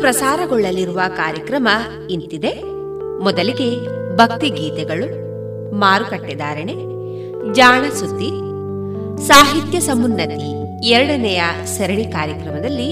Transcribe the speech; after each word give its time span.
ಪ್ರಸಾರಗೊಳ್ಳಲಿರುವ 0.00 1.00
ಕಾರ್ಯಕ್ರಮ 1.16 1.68
ಇಂತಿದೆ. 2.10 2.52
ಮೊದಲಿಗೆ 3.22 3.68
ಭಕ್ತಿ 4.16 4.48
ಗೀತೆಗಳು, 4.50 5.06
ಮಾರುಕಟ್ಟೆ 5.74 6.34
ಧಾರಣೆ, 6.34 6.76
ಜಾಣ 7.52 7.82
ಸುದ್ದಿ, 7.90 8.30
ಸಾಹಿತ್ಯ 9.26 9.80
ಸಮುನ್ನತಿ 9.80 10.50
ಎರಡನೆಯ 10.88 11.42
ಸರಣಿ 11.64 12.04
ಕಾರ್ಯಕ್ರಮದಲ್ಲಿ 12.04 12.90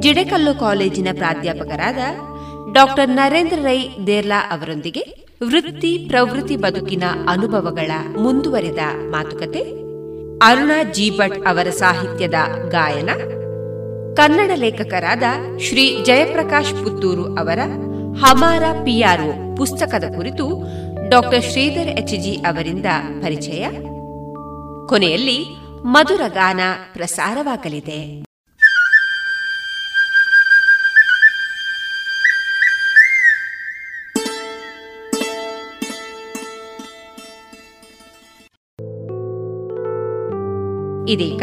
ಜಿಡೆಕಲ್ಲು 0.00 0.60
ಕಾಲೇಜಿನ 0.60 1.08
ಪ್ರಾಧ್ಯಾಪಕರಾದ 1.12 1.98
ಡಾಕ್ಟರ್ 2.72 3.10
ನರೇಂದ್ರ 3.10 3.58
ರೈ 3.62 3.78
ದೇರ್ಲಾ 4.06 4.40
ಅವರೊಂದಿಗೆ 4.50 5.02
ವೃತ್ತಿ 5.42 6.06
ಪ್ರವೃತ್ತಿ 6.08 6.56
ಬದುಕಿನ 6.56 7.04
ಅನುಭವಗಳ 7.28 7.90
ಮುಂದುವರಿದ 8.18 8.78
ಮಾತುಕತೆ, 9.10 9.62
ಅರುಣಾ 10.42 10.82
ಜಿ 10.82 11.06
ಅವರ 11.46 11.70
ಸಾಹಿತ್ಯದ 11.70 12.34
ಗಾಯನ 12.68 13.10
ಕನ್ನಡ 14.20 14.50
ಲೇಖಕರಾದ 14.54 15.22
ಶ್ರೀ 15.58 16.04
ಜಯಪ್ರಕಾಶ್ 16.04 16.72
ಪುತ್ತೂರು 16.72 17.38
ಅವರ, 17.38 17.58
ಹಮಾರ 18.24 18.62
ಪಿಯಾರೋ 18.84 19.56
ಪುಸ್ತಕದ 19.56 20.04
ಕುರಿತು 20.16 20.62
ಡಾಕ್ಟರ್ 21.08 21.44
ಶ್ರೀಧರ್ 21.44 21.88
ಎಚ್ಜಿ 21.88 22.34
ಅವರಿಂದ 22.34 22.86
ಪರಿಚಯ. 23.22 23.68
ಕೊನೆಯಲ್ಲಿ 24.88 25.44
ಮಧುರ 25.84 26.20
ಗಾನ 26.28 26.60
ಪ್ರಸಾರವಾಗಲಿದೆ. 26.92 28.30
ಇದೀಗ 41.12 41.42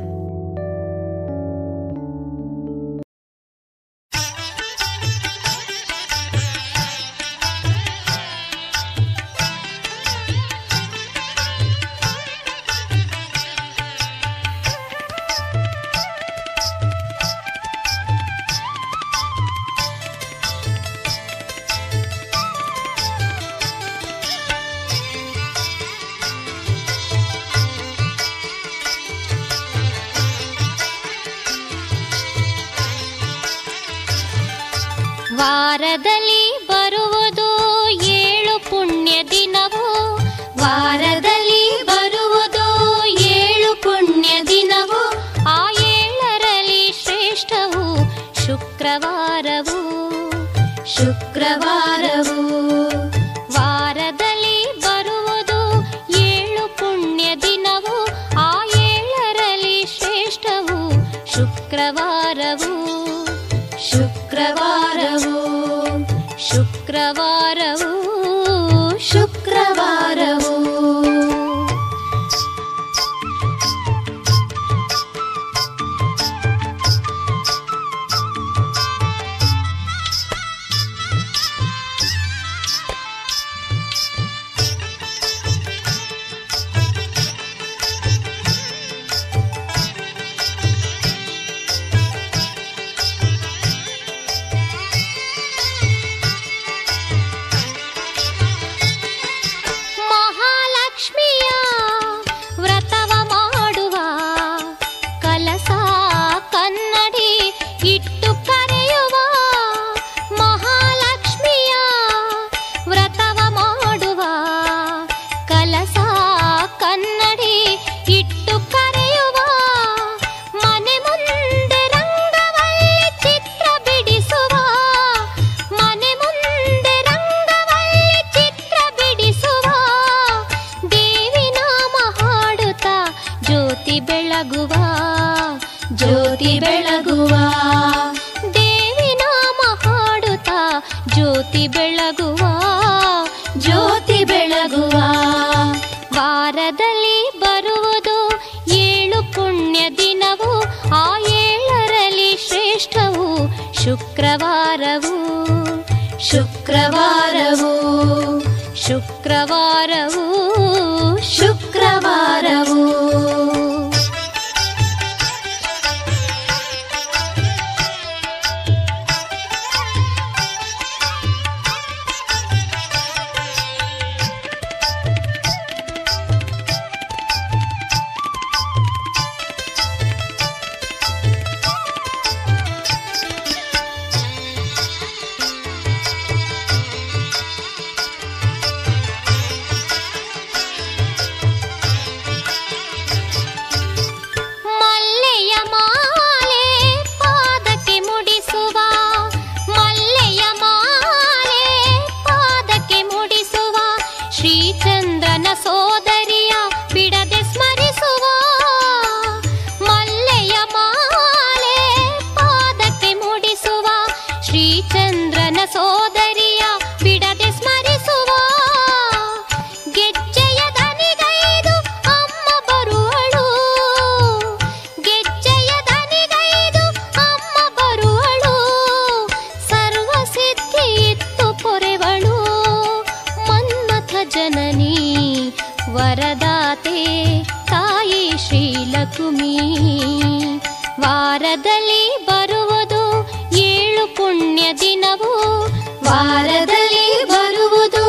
ವಾರದಲ್ಲಿ 246.11 247.25
ಬರುವುದು 247.25 248.05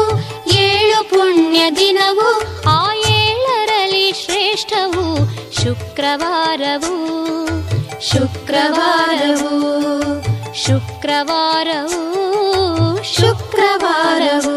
ಏಳು 0.55 1.09
ಪುಣ್ಯ 1.09 1.71
ದಿನವು 1.71 2.29
ಆ 2.69 2.93
ಏಳರಲ್ಲಿ 2.95 4.13
ಶ್ರೇಷ್ಠವು 4.25 5.05
ಶುಕ್ರವಾರವು. 5.63 6.95
ಶುಕ್ರವಾರವು 8.01 9.53
ಶುಕ್ರವಾರವು 10.55 12.03
ಶುಕ್ರವಾರವು. 13.15 14.57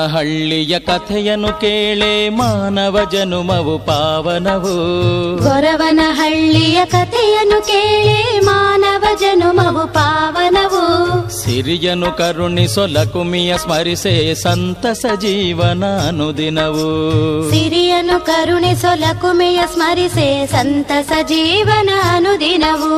ಗೊರವನಹಳ್ಳಿಯ 0.00 0.78
ಕಥೆಯನ್ನು 0.78 1.60
ಕೇಳೆ 1.60 2.28
ಮಾನವ 2.28 2.98
ಜನುಮವು 3.12 3.78
ಪಾವನವು. 3.78 4.74
ಗೊರವನಹಳ್ಳಿಯ 5.36 6.84
ಕಥೆಯನ್ನು 6.84 7.66
ಕೇಳೆ 7.66 8.40
ಮಾನವ 8.44 9.04
ಜನುಮವು 9.20 9.92
ಪಾವನವು. 9.92 10.80
ಸಿರಿಯನು 11.42 12.16
ಕರುಣಿಸೊಲಕುಮಿಯ 12.16 13.58
ಸ್ಮರಿಸೆ 13.58 14.34
ಸಂತಸ 14.34 15.06
ಜೀವನಾನು 15.20 16.36
ದಿನವು 16.36 16.86
ಸಿರಿಯನು 17.50 18.26
ಕರುಣಿಸೊಲಕುಮೆಯ 18.26 19.60
ಸ್ಮರಿಸೆ 19.72 20.46
ಸಂತಸ 20.46 21.12
ಜೀವನ 21.22 21.90
ಅನುದಿನವು 22.16 22.94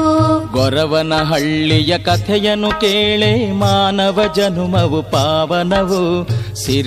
ಗೊರವನಹಳ್ಳಿಯ 0.52 1.98
ಕಥೆಯನ್ನು 1.98 2.70
ಕೇಳೆ 2.70 3.52
ಮಾನವ 3.52 4.20
ಜನುಮವು 4.36 5.02
ಪಾವನವು. 5.02 6.28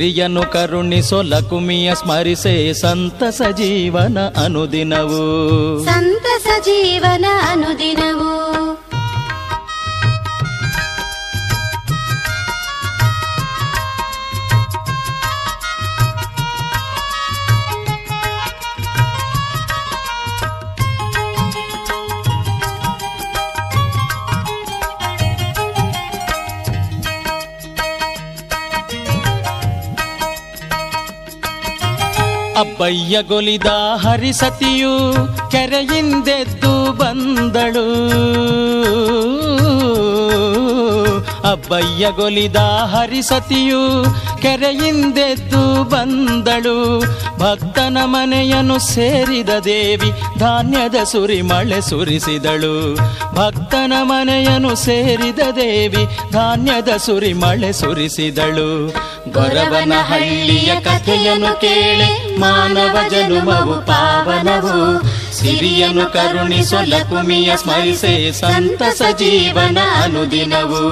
ಸಿರಿಯನು 0.05 0.41
ಕರುಣಿಸೋ 0.41 1.21
ಲಕುಮಿಯ 1.21 1.95
ಸ್ಮರಿಸೆ 1.95 2.73
ಸಂತಸ 2.73 3.41
ಜೀವನ 3.57 4.17
ಅನುದಿನವು. 4.43 5.85
ಸಂತಸ 5.85 6.47
ಜೀವನ 6.65 7.25
ಅನುದಿನವು. 7.51 8.64
ಅಬ್ಬಯ್ಯಗೊಲಿದ 32.59 33.65
ಹರಿಸತಿಯು 33.95 35.13
ಕೆರೆಯಿಂದೆದ್ದು 35.51 36.91
ಬಂದಳು. 36.91 37.87
ಅಬ್ಬಯ್ಯಗೊಲಿದ 41.51 42.55
ಹರಿಸತಿಯು 42.85 44.05
ಕೆರೆಯಿಂದೆದ್ದು 44.41 45.83
ಬಂದಳು. 45.83 46.99
ಭಕ್ತನ 47.39 47.97
ಮನೆಯನ್ನು 48.03 48.79
ಸೇರಿದ 48.79 49.49
ದೇವಿ 49.49 50.39
ಧಾನ್ಯದ 50.39 51.03
ಸುರಿ 51.03 51.41
ಮಳೆ 51.41 51.81
ಸುರಿಸಿದಳು. 51.81 52.95
ಭಕ್ತನ 53.35 53.93
ಮನೆಯನ್ನು 54.01 54.75
ಸೇರಿದ 54.75 55.39
ದೇವಿ 55.55 56.31
ಧಾನ್ಯದ 56.31 56.89
ಸುರಿ 56.97 57.33
ಮಳೆ 57.33 57.73
ಸುರಿಸಿದಳು. 57.73 58.93
ಗೊರವನ 59.35 59.93
ಹಳ್ಳಿಯ 60.01 60.75
ಕಥೆಯನ್ನು 60.81 61.61
ಕೇಳಿ 61.61 62.39
ಮಾನವ 62.39 62.97
ಜನುಮವು 63.09 63.85
ಪಾವನವು. 63.85 65.03
ಸಿರಿಯನು 65.33 66.13
ಕರುಣಿಸೋ 66.13 66.81
ಲಕುಮಿಯ 66.81 67.51
ಸ್ಮರಿಸೆ 67.57 68.31
ಸಂತಸ 68.31 69.01
ಜೀವನ 69.17 69.77
ಅನುದಿನವು. 70.03 70.83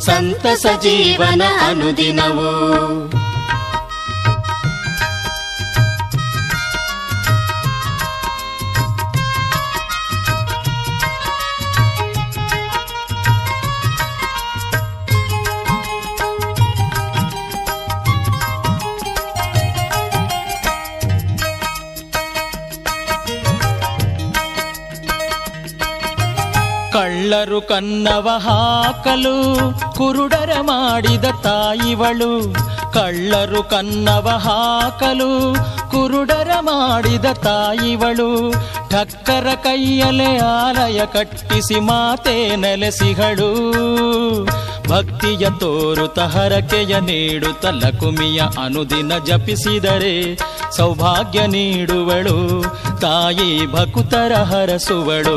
ಸಂತಸ 0.00 0.66
ಜೀವನ 0.82 1.42
ಅನುದಿನವು. 1.68 3.25
ಕನ್ನವ 27.68 28.28
ಹಾಕಲು 28.38 29.56
ಕುರುಡರ 29.96 30.50
ಮಾಡಿದ 30.60 31.24
ತಾಯಿವಳು. 31.42 32.54
ಕಳ್ಳರು 32.92 33.62
ಕನ್ನವ 33.62 34.28
ಹಾಕಲು 34.28 35.54
ಕುರುಡರ 35.90 36.50
ಮಾಡಿದ 36.60 37.24
ತಾಯಿವಳು. 37.24 38.50
ಠಕ್ಕರ 38.90 39.46
ಕೈಯಲೆ 39.62 40.38
ಆಲಯ 40.38 41.06
ಕಟ್ಟಿಸಿ 41.06 41.80
ಮಾತೆ 41.80 42.56
ನೆಲೆಸಿಹಳು. 42.56 43.72
ಭಕ್ತಿಯ 44.88 45.48
ತೋರುತ 45.60 46.18
ಹರಕೆಯ 46.18 47.00
ನೀಡುತ್ತ 47.00 47.66
ಲಕುಮಿಯ 47.66 48.42
ಅನುದಿನ 48.64 49.12
ಜಪಿಸಿದರೆ 49.18 50.38
ಸೌಭಾಗ್ಯ 50.76 51.46
ನೀಡುವಳು. 51.46 52.62
ತಾಯಿ 53.00 53.72
ಭಕುತರ 53.72 54.32
ಹರಸುವಳು. 54.34 55.36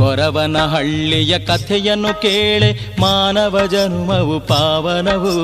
ಗೊರವನ 0.00 0.56
ಹಳ್ಳಿಯ 0.56 1.38
ಕಥೆಯನ್ನು 1.38 2.20
ಕೇಳೆ 2.22 3.00
ಮಾನವ 3.00 3.66
ಜನ್ಮವು 3.66 4.40
ಪಾವನವು. 4.40 5.34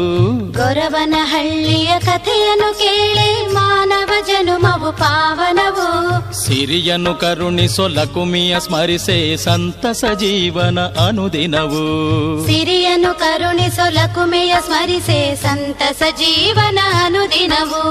ಕೊರವನ 0.53 1.15
ಹಳ್ಳಿಯ 1.19 1.91
ಕಥೆಯನ್ನು 1.99 2.79
ಕೇಳೆ 2.79 3.55
ಮಾನವ 3.55 4.13
ಜನುಮವು 4.27 4.93
ಪಾವನವು. 4.93 5.87
ಸಿರಿಯನು 6.45 7.15
ಕರುಣಿಸೋ 7.15 7.89
ಲಕುಮಿಯ 7.89 8.61
ಸ್ಮರಿಸೆ 8.61 9.37
ಸಂತಸ 9.37 10.05
ಜೀವನ 10.21 10.79
ಅನುದಿನವು. 10.81 11.85
ಸಿರಿಯನು 12.47 13.19
ಕರುಣಿಸೋ 13.19 13.91
ಲಕುಮಿಯ 13.91 14.55
ಸ್ಮರಿಸೆ 14.67 15.35
ಸಂತಸ 15.35 16.03
ಜೀವನ 16.19 16.79
ಅನುದಿನವು. 17.05 17.83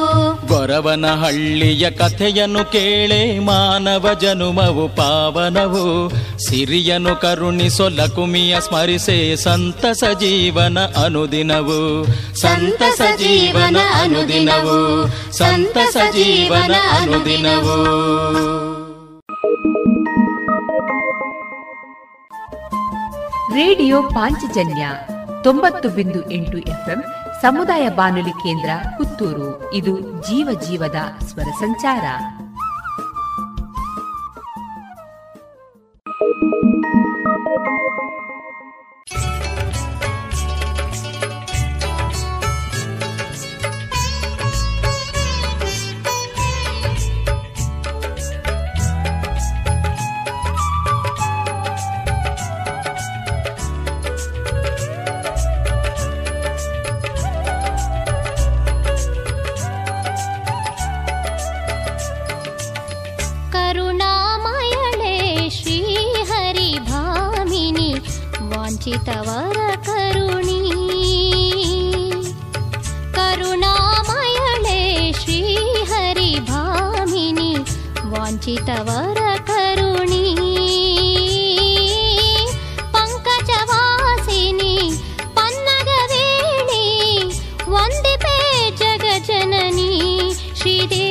ಗೊರವನ 0.47 1.05
ಹಳ್ಳಿಯ 1.05 1.91
ಕಥೆಯನ್ನು 1.91 2.71
ಕೇಳೆ 2.71 3.39
ಮಾನವ 3.39 4.09
ಜನುಮವು 4.21 4.95
ಪಾವನವು. 4.95 6.11
ಸಿರಿಯನು 6.55 7.15
ಕರುಣಿಸೋ 7.15 7.89
ಲಕುಮಿಯ 7.89 8.59
ಸ್ಮರಿಸೆ 8.59 9.35
ಸಂತಸ 9.35 10.03
ಜೀವನ 10.19 10.77
ಅನುದಿನವು. 11.03 12.05
ಸಂತಸ 12.37 13.01
ಜೀವನ 13.17 13.77
ಅನುದಿನವು. 13.93 15.07
ಸಂತಸ 15.33 15.97
ಜೀವನ 16.11 16.75
ಅನುದಿನವು. 17.01 17.75
ರೇಡಿಯೋ 23.55 24.03
ಪಾಂಚಜನ್ಯ 24.03 24.87
ತೊಂಬತ್ತು 25.43 25.89
ಬಿಂದು 25.89 26.31
ಎಂಟು 26.31 26.57
ಎಫ್ಎಂ 26.57 27.03
ಸಮುದಾಯ 27.41 27.89
ಬಾನುಲಿ 27.89 28.29
ಕೇಂದ್ರ 28.29 28.69
ಪುತ್ತೂರು. 28.97 29.73
ಇದು 29.73 29.99
ಜೀವ 29.99 30.59
ಜೀವದ 30.69 31.25
ಸ್ವರ 31.25 31.49
ಸಂಚಾರ. 31.59 32.03
Thank 36.19 36.37
you. 36.41 38.24
ितवरकरुणि 68.87 70.57
करुणामयले 73.15 74.81
श्रीहरिभामिनि 75.21 76.43
वञ्चितवरकरुणि 78.11 78.67
पङ्कजवासिनि 82.95 84.75
पन्नगवेणि 85.37 86.85
वन्दिते 87.73 88.37
जगजननी 88.83 89.93
श्रीदे 90.61 91.05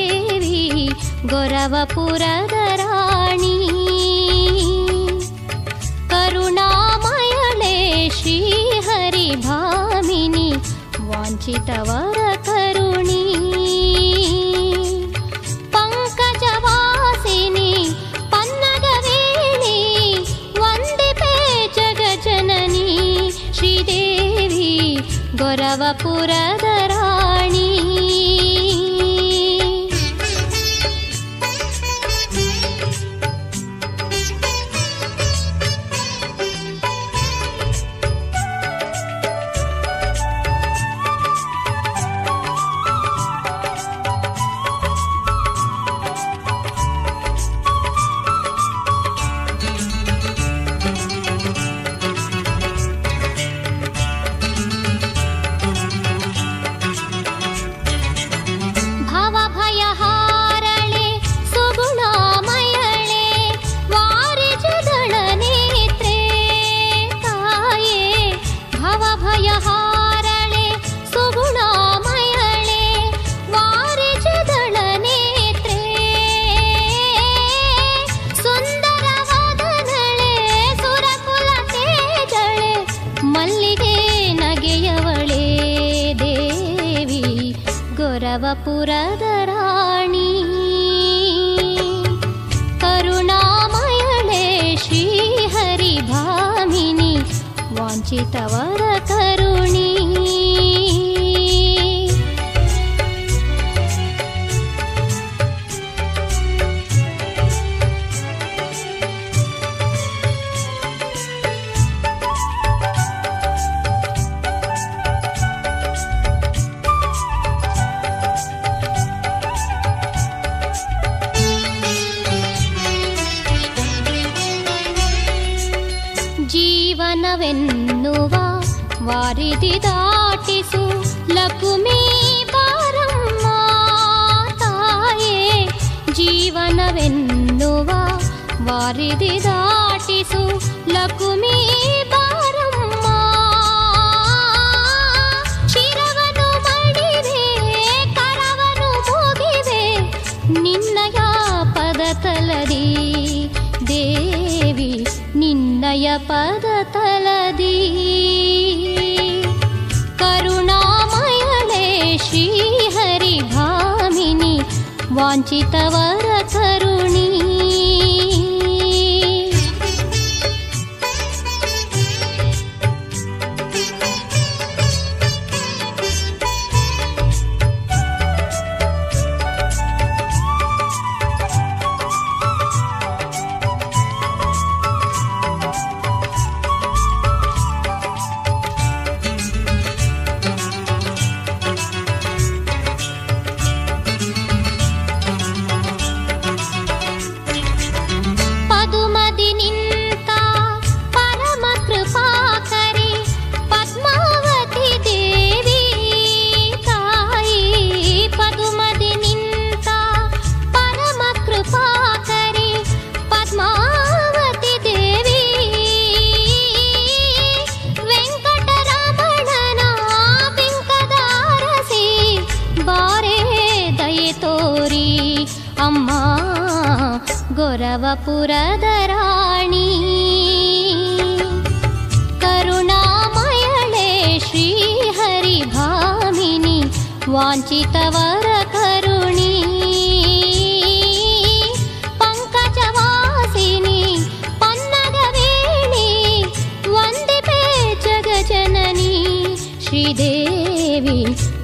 गौरवपुर 1.32 2.22
वञ्चितवर 11.34 12.18
करुणी 12.46 13.22
पङ्कजवासिनी 15.74 17.72
पन्नगवेणी 18.34 19.80
वन्दिपे 20.60 21.32
जगजननी 21.78 22.86
श्रीदेवी 23.56 24.70
गौरवपुरद 25.42 26.64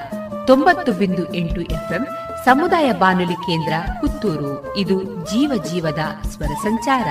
ತೊಂಬತ್ತು 0.47 0.91
ಬಿಂದು 0.91 1.33
ಎಂಟು 1.33 1.61
ಎಫ್ಎಂ 1.61 2.07
ಸಮುದಾಯ 2.45 2.91
ಬಾನುಲಿ 2.91 3.35
ಕೇಂದ್ರ 3.35 3.73
ಪುತ್ತೂರು. 4.01 4.77
ಇದು 4.77 5.03
ಜೀವ 5.03 5.63
ಜೀವದ 5.71 6.27
ಸ್ವರ 6.27 6.47
ಸಂಚಾರ. 6.47 7.07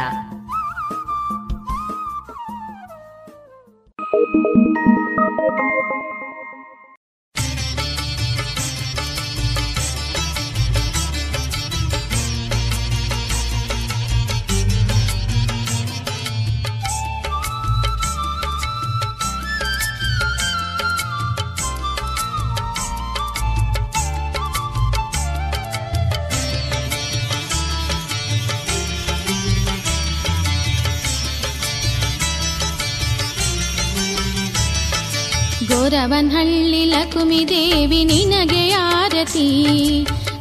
ಲಕ್ಷ್ಮೀ 37.37 37.49
ದೇವಿ 37.51 37.99
ನಿನಗೆ 38.05 38.61
ಆರತಿ 38.77 39.49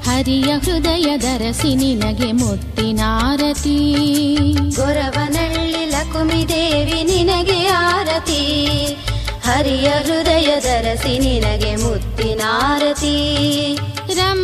ಹರಿಯ 0.06 0.50
ಹೃದಯ 0.66 1.08
ದರಸಿ 1.18 1.72
ನಿನಗೆ 1.76 2.30
ಮುತ್ತಿನಾರತಿ 2.32 3.76
ಗೊರವನಳ್ಳಿ 4.78 5.84
ಲಕುಮಿ 5.94 6.40
ದೇವಿ 6.52 7.00
ನಿನಗೆ 7.04 7.60
ಆರತಿ 7.80 8.40
ಹರಿಯ 9.48 9.90
ಹೃದಯ 10.08 10.52
ದರಸಿ 10.68 11.16
ನಿನಗೆ 11.20 11.74
ಮುತ್ತಿನಾರತಿ 11.84 13.16
ರಂ 14.20 14.42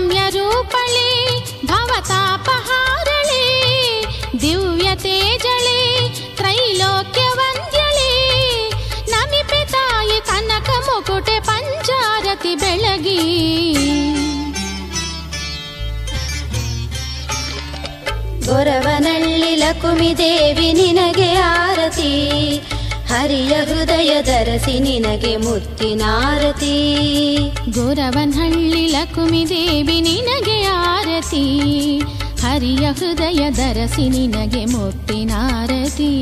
ಮಲಗಿ 13.02 13.22
ಗೊರವನಳ್ಳಿ 18.46 19.56
ಲಕುಮಿದೇವಿ 19.56 20.70
ನಿನಗೆ 20.74 21.30
ಆರತಿ. 21.36 22.12
ಹರಿಯ 23.10 23.54
ಹೃದಯ 23.66 24.12
ದರಸಿ 24.22 24.76
ನಿನಗೆ 24.80 25.38
ಮುತ್ತಿನಾರತಿ 25.38 26.78
ಗೊರವನಹಳ್ಳಿ 27.70 28.84
ಲಕುಮಿದೇವಿ 28.88 29.98
ನಿನಗೆ 30.02 30.60
ಆರತಿ. 30.64 31.46
ಹರಿಯ 32.44 32.86
ಹೃದಯ 32.92 33.42
ದರಸಿ 33.52 34.10
ನಿನಗೆ 34.10 34.66
ಮುತ್ತಿನಾರತಿ 34.66 36.14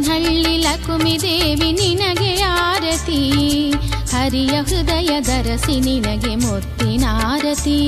ಹನಹಳ್ಳಿ 0.00 0.56
ಲಕುಮಿದೇವಿ 0.56 1.72
ನಿನಗೆ 1.72 2.42
ಆರತಿ. 2.42 3.18
ಹರಿಯ 4.12 4.48
ಹೃದಯ 4.48 5.20
ದರಸಿ 5.20 5.80
ನಿನಗೆ 5.80 6.36
ಮುತ್ತಿನಾರತಿ 6.36 7.80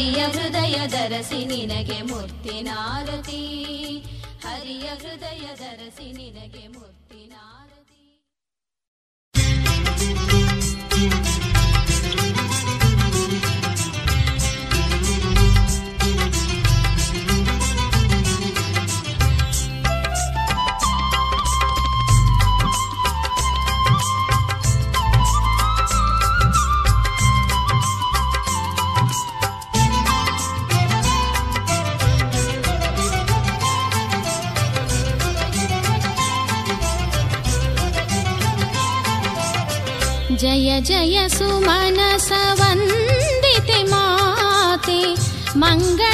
ಹರಿಯ 0.00 0.20
ಹೃದಯ 0.26 0.76
ದರಸಿ 0.86 1.38
ನಿನಗೆ 1.44 1.96
ಮೂರ್ತಿನಾರತಿ 2.02 3.40
ಹರಿಯ 4.44 4.86
ಹೃದಯ 4.94 5.46
ದರಸಿ 5.60 6.06
ನಿನಗೆ 6.12 6.64
ಮೂರ್ತಿನಾರತಿ 6.68 7.59
जय 40.40 40.80
जय 40.88 41.16
सुमनसवन्दिते 41.28 42.38
माते 43.90 45.00
मङ्गल 45.62 46.09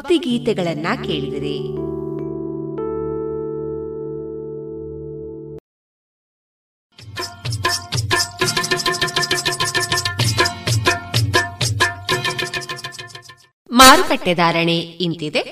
ಭಕ್ತಿ 0.00 0.16
ಗೀತೆಗಳನ್ನ 0.18 0.86
ಕೇಳಿದಿರಿ. 1.04 1.56
ಮಾರುಕಟ್ಟೆ 13.70 14.34
ಧಾರಣೆ 14.34 14.78
ಇಂತಿದೆ. 14.78 15.42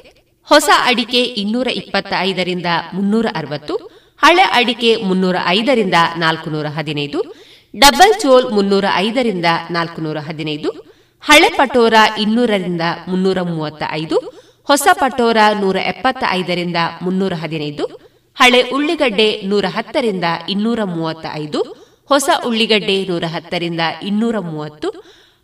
ಹೊಸ 0.49 0.69
ಅಡಿಕೆ 0.85 1.23
ಇನ್ನೂರ 1.23 1.67
ಇಪ್ಪತ್ತ 1.67 2.13
ಐದರಿಂದ 2.19 2.67
ಮುನ್ನೂರ 2.95 3.27
ಅರವತ್ತು, 3.35 3.77
ಹಳೆ 4.23 4.43
ಅಡಿಕೆ 4.43 4.97
ಮುನ್ನೂರ 4.97 5.37
ಐದರಿಂದ 5.47 5.95
ನಾಲ್ಕುನೂರ 6.17 6.67
ಹದಿನೈದು, 6.67 7.21
ಡಬಲ್ 7.75 8.21
ಚೋಲ್ 8.21 8.53
ಮುನ್ನೂರ 8.53 8.85
ಐದರಿಂದ 8.95 9.47
ನಾಲ್ಕುನೂರ 9.71 10.19
ಹದಿನೈದು, 10.19 10.71
ಹಳೆ 11.23 11.49
ಪಟೋರ 11.49 11.95
ಇನ್ನೂರರಿಂದ 12.21 12.85
ಮುನ್ನೂರ 13.09 13.41
ಮೂವತ್ತ 13.43 13.83
ಐದು 13.93 14.17
ಹೊಸ 14.69 14.89
ಪಟೋರ 15.01 15.39
ನೂರ 15.61 15.77
ಎಪ್ಪತ್ತ 15.91 16.23
ಐದರಿಂದ 16.39 16.79
ಮುನ್ನೂರ 17.05 17.35
ಹದಿನೈದು, 17.43 17.85
ಹಳೆ 18.37 18.61
ಉಳ್ಳಿಗಡ್ಡೆ 18.77 19.29
ನೂರ 19.51 19.67
ಹತ್ತರಿಂದ 19.77 20.27
ಇನ್ನೂರ 20.55 20.81
ಮೂವತ್ತ 20.95 21.27
ಐದು 21.43 21.61
ಹೊಸ 22.11 22.29
ಉಳ್ಳಿಗಡ್ಡೆ 22.49 22.97
ನೂರ 23.11 23.25
ಹತ್ತರಿಂದ 23.35 23.83
ಇನ್ನೂರ 24.11 24.37
ಮೂವತ್ತು, 24.51 24.89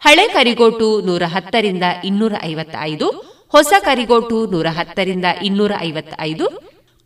ಹಳೆ 0.03 0.25
ಕರಿಗೋಟು 0.37 0.89
ನೂರ 1.09 1.22
ಹತ್ತರಿಂದ 1.35 1.85
ಇನ್ನೂರ 2.09 2.35
ಐವತ್ತ 2.51 2.77
ಐದು 2.91 3.07
ಹೊಸ 3.55 3.72
ಕರಿಗೋಟು 3.89 4.39
ನೂರ 4.53 4.68
ಹತ್ತರಿಂದ 4.79 5.27
ಇನ್ನೂರ 5.49 5.72
ಐವತ್ತ 5.89 6.14
ಐದು 6.29 6.47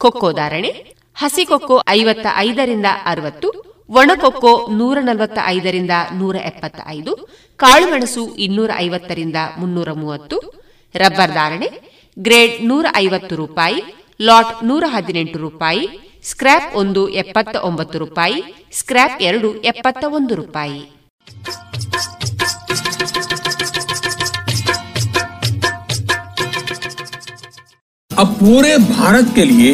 ಕೊಕ್ಕೋ 0.00 0.28
ಧಾರಣೆ, 0.32 0.70
ಹಸಿ 1.16 1.44
ಕೊಕ್ಕೋ 1.44 1.76
ಐವತ್ತ 1.98 2.26
ಐದರಿಂದ 2.46 2.88
ಅರವತ್ತು 3.12 3.48
ಒಣಕೊಕ್ಕೋ 3.90 4.52
ನೂರ 4.78 4.98
ನಲವತ್ತ 5.00 5.38
ಐದರಿಂದ 5.56 5.94
ನೂರ 6.20 6.36
ಎಪ್ಪತ್ತ 6.50 6.80
ಐದು 6.96 7.12
ಕಾಳುಮೆಣಸು 7.60 8.24
ಇನ್ನೂರ 8.46 8.70
ಐವತ್ತರಿಂದ 8.86 9.38
ಮುನ್ನೂರ 9.60 9.92
ಮೂವತ್ತು, 10.02 10.36
ರಬ್ಬರ್ 10.94 11.34
ಧಾರಣೆ 11.38 11.68
ಗ್ರೇಡ್ 12.17 12.55
ನೂರ 12.65 12.85
ಐವತ್ತು 12.95 13.35
ರೂಪಾಯಿ 13.35 13.79
ಲಾಟ್ 14.19 14.63
ನೂರ 14.63 14.83
ಹದಿನೆಂಟು 14.87 15.39
ರೂಪಾಯಿ 15.39 15.83
ಸ್ಕ್ರ್ಯಾಪ್ 16.23 16.75
ಒಂದು 16.75 17.03
ಎಪ್ಪತ್ತ 17.15 17.55
ಒಂಬತ್ತು 17.63 17.99
ರೂಪಾಯಿ 17.99 18.37
ಸ್ಕ್ರ್ಯಾಪ್ 18.73 19.17
ಎರಡು 19.21 19.51
ಎಪ್ಪತ್ತ 19.63 20.03
ಒಂದು 20.09 20.35
ರೂಪಾಯಿ 20.35 20.81
अब 28.11 28.27
पूरे 28.39 28.71
भारत 28.87 29.33
के 29.35 29.43
लिए 29.45 29.73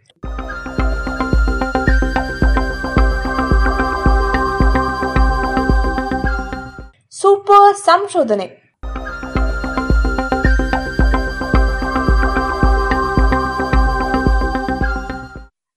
ಸೂಪರ್ 7.21 7.77
ಸಂಶೋಧನೆ. 7.77 8.45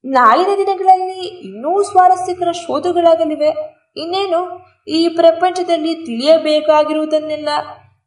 ನಾಳಿನ 0.04 0.46
ದಿನಗಳಲ್ಲಿ 0.56 1.26
ಇನ್ನೂ 1.26 1.82
ಸ್ವಾರಸ್ಯಕರ 1.82 2.50
ಶೋಧಗಳಾಗಲಿವೆ. 2.52 3.48
ಇನ್ನೇನು, 3.96 4.60
ಈ 4.88 5.08
ಪ್ರಪಂಚದಲ್ಲಿ 5.08 5.94
ತಿಳಿಯಬೇಕಾಗಿರುವುದನ್ನೆಲ್ಲ, 5.94 7.48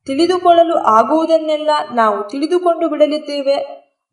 ತಿಳಿದುಕೊಳ್ಳಲು 0.05 0.75
ಆಗುವುದನ್ನೆಲ್ಲ 0.75 1.69
ನಾವು 1.93 2.29
ತಿಳಿದುಕೊಂಡು 2.29 2.89
ಬಿಡಲಿದ್ದೇವೆ. 2.89 3.55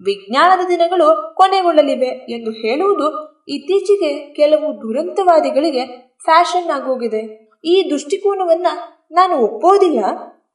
ವಿಜ್ಞಾನದ 0.04 0.66
ದಿನಗಳು 0.68 1.34
ಕೊನೆಗೊಳ್ಳಲಿವೆ 1.36 2.32
ಎಂದು 2.32 2.50
ಹೇಳುವುದು 2.50 3.08
ಇತ್ತೀಚೆಗೆ 3.48 4.34
ಕೆಲವು 4.34 4.82
ದುರಂತವಾದಿಗಳಿಗೆ 4.82 5.86
ಫ್ಯಾಷನ್ 6.24 6.70
ಆಗೋಗಿದೆ. 6.70 7.44
ಈ 7.64 7.90
ದೃಷ್ಟಿಕೋನವನ್ನ 7.90 8.66
ನಾನು 9.11 9.36
ಒಪ್ಪೋದಿಲ್ಲ. 9.38 10.00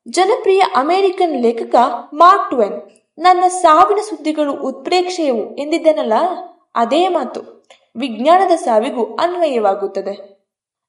ಜನಪ್ರಿಯ 0.08 0.62
ಅಮೆರಿಕನ್ 0.76 1.41
ಲೇಖಕ 1.41 1.76
ಮಾರ್ಕ್ 2.14 2.50
ಟ್ವೆನ್, 2.50 2.82
ನನ್ನ 3.18 3.43
ಸಾವಿನ 3.47 3.97
ಸುದ್ದಿಗಳು 4.10 4.54
ಉತ್ಪ್ರೇಕ್ಷೆಯವು 4.54 5.56
ಎಂದಿದ್ದನಲ್ಲ? 5.56 6.14
ಅದೇ 6.76 7.08
ಮಾತು. 7.08 7.66
ವಿಜ್ಞಾನದ 7.95 8.56
ಸಾವಿಗೂ 8.56 9.16
ಅನ್ವಯವಾಗುತ್ತದೆ. 9.16 10.39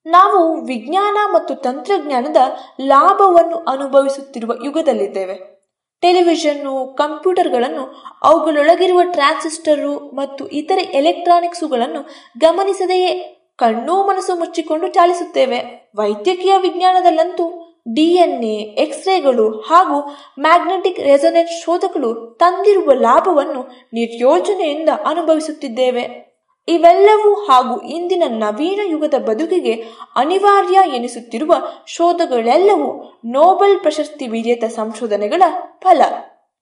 ನಾವು 0.06 0.60
ವಿಜ್ಞಾನ 0.64 1.16
ಮತ್ತು 1.32 1.54
ತಂತ್ರಜ್ಞಾನದ 1.54 2.36
ಲಾಭವನ್ನು 2.80 3.56
ಅನುಭವಿಸುತ್ತಿರುವ 3.56 4.54
ಯುಗದಲ್ಲಿದ್ದೇವೆ. 4.64 5.60
ಟೆಲಿವಿಷನ್ನು, 6.00 6.86
ಕಂಪ್ಯೂಟರ್ಗಳನ್ನು, 6.86 7.84
ಅವುಗಳೊಳಗಿರುವ 8.22 9.00
ಟ್ರಾನ್ಸಿಸ್ಟರು 9.02 9.98
ಮತ್ತು 9.98 10.48
ಇತರೆ 10.48 10.82
ಎಲೆಕ್ಟ್ರಾನಿಕ್ಸುಗಳನ್ನು 10.82 12.02
ಗಮನಿಸದೆಯೇ 12.38 13.39
ಕಣ್ಣು 13.60 14.06
ಮನಸ್ಸು 14.06 14.36
ಮುಚ್ಚಿಕೊಂಡು 14.36 14.86
ಚಾಲಿಸುತ್ತೇವೆ. 14.86 15.90
ವೈದ್ಯಕೀಯ 15.96 16.58
ವಿಜ್ಞಾನದಲ್ಲಂತೂ 16.58 17.66
ಡಿಎನ್ಎ, 17.94 18.54
ಎಕ್ಸ್ರೇಗಳು 18.56 19.50
ಹಾಗೂ 19.50 20.00
ಮ್ಯಾಗ್ನೆಟಿಕ್ 20.40 21.00
ರೆಸೊನೆನ್ಸ್ 21.00 21.64
ಶೋಧಕಗಳು 21.64 22.36
ತಂದಿರುವ 22.40 22.92
ಲಾಭವನ್ನು 22.92 23.60
ನಿರ್ಯೋಜನೆಯಿಂದ 23.92 24.88
ಅನುಭವಿಸುತ್ತಿದ್ದೇವೆ. 25.04 26.30
ಇವೆಲ್ಲವೂ 26.68 27.34
ಹಾಗೂ 27.34 27.80
ಇಂದಿನ 27.80 28.22
ನವೀನ 28.28 28.80
ಯುಗದ 28.84 29.14
ಬದುಕಿಗೆ 29.14 29.84
ಅನಿವಾರ್ಯ 30.16 30.96
ಎನಿಸುತ್ತಿರುವ 30.96 31.56
ಶೋಧಗಳೆಲ್ಲವೂ 31.86 33.20
ನೋಬೆಲ್ 33.24 33.80
ಪ್ರಶಸ್ತಿ 33.80 34.26
ವಿಜೇತ 34.26 34.64
ಸಂಶೋಧನೆಗಳ 34.64 35.42
ಫಲ. 35.82 36.00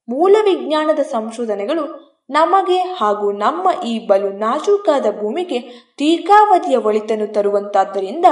ಮೂಲ 0.08 0.36
ವಿಜ್ಞಾನದ 0.44 0.98
ಸಂಶೋಧನೆಗಳು 0.98 2.07
ನಮಗೆ 2.30 2.78
ಹಾಗೂ 2.78 3.32
ನಮ್ಮ 3.32 3.68
ಈ 3.84 4.06
ಬಲು 4.06 4.30
ನಾಜೂಕಾದ 4.38 5.06
ಭೂಮಿಗೆ 5.20 5.60
ದೀರ್ಘಾವಧಿಯ 5.98 6.76
ಒಳಿತನ್ನು 6.76 7.26
ತರುವಂತಾದ್ದರಿಂದ 7.26 8.24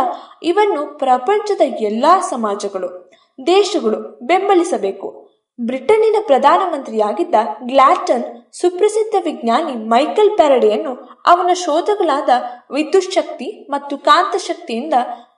ಇವನ್ನು 0.42 0.98
ಪ್ರಪಂಚದ 0.98 1.60
ಎಲ್ಲಾ 1.80 2.20
ಸಮಾಜಗಳು, 2.20 3.10
ದೇಶಗಳು 3.46 4.26
ಬೆಂಬಲಿಸಬೇಕು. 4.26 5.26
ಬ್ರಿಟನ್ನಿನ 5.58 6.16
ಪ್ರಧಾನಮಂತ್ರಿಯಾಗಿದ್ದ 6.26 7.34
ಗ್ಲಾಟನ್ 7.62 8.52
ಸುಪ್ರಸಿದ್ಧ 8.52 9.14
ವಿಜ್ಞಾನಿ 9.24 9.72
ಮೈಕಲ್ 9.72 10.36
ಪ್ಯಾರಡೆಯನ್ನು 10.36 10.94
ಅವನ 11.26 11.52
ಶೋಧಗಳಾದ 11.54 12.28
ವಿದ್ಯುತ್ 12.72 13.12
ಶಕ್ತಿ 13.12 13.66
ಮತ್ತು 13.70 13.98
ಕಾಂತಶಕ್ತಿಯಿಂದ 13.98 14.94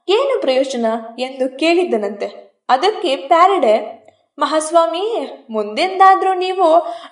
ಏನು 0.09 0.41
ಪ್ರಯೋಜನ 0.41 0.87
ಎಂದು 1.19 1.59
ಕೇಳಿದ್ದನಂತೆ. 1.59 2.27
ಅದಕ್ಕೆ 2.69 3.17
ಪ್ಯಾರಡೆ 3.17 3.98
ಮಹಾಸ್ವಾಮಿ, 4.39 5.05
ಮುಂದೆಂದಾದರೂ 5.51 6.35
ನೀವು 6.35 6.67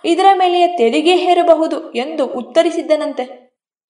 ಇದರ 0.05 0.27
ಮೇಲೆ 0.35 0.67
ತೆರಿಗೆ 0.67 1.17
ಹೇರಬಹುದು 1.17 1.93
ಎಂದು 1.93 2.27
ಉತ್ತರಿಸಿದ್ದನಂತೆ. 2.27 3.25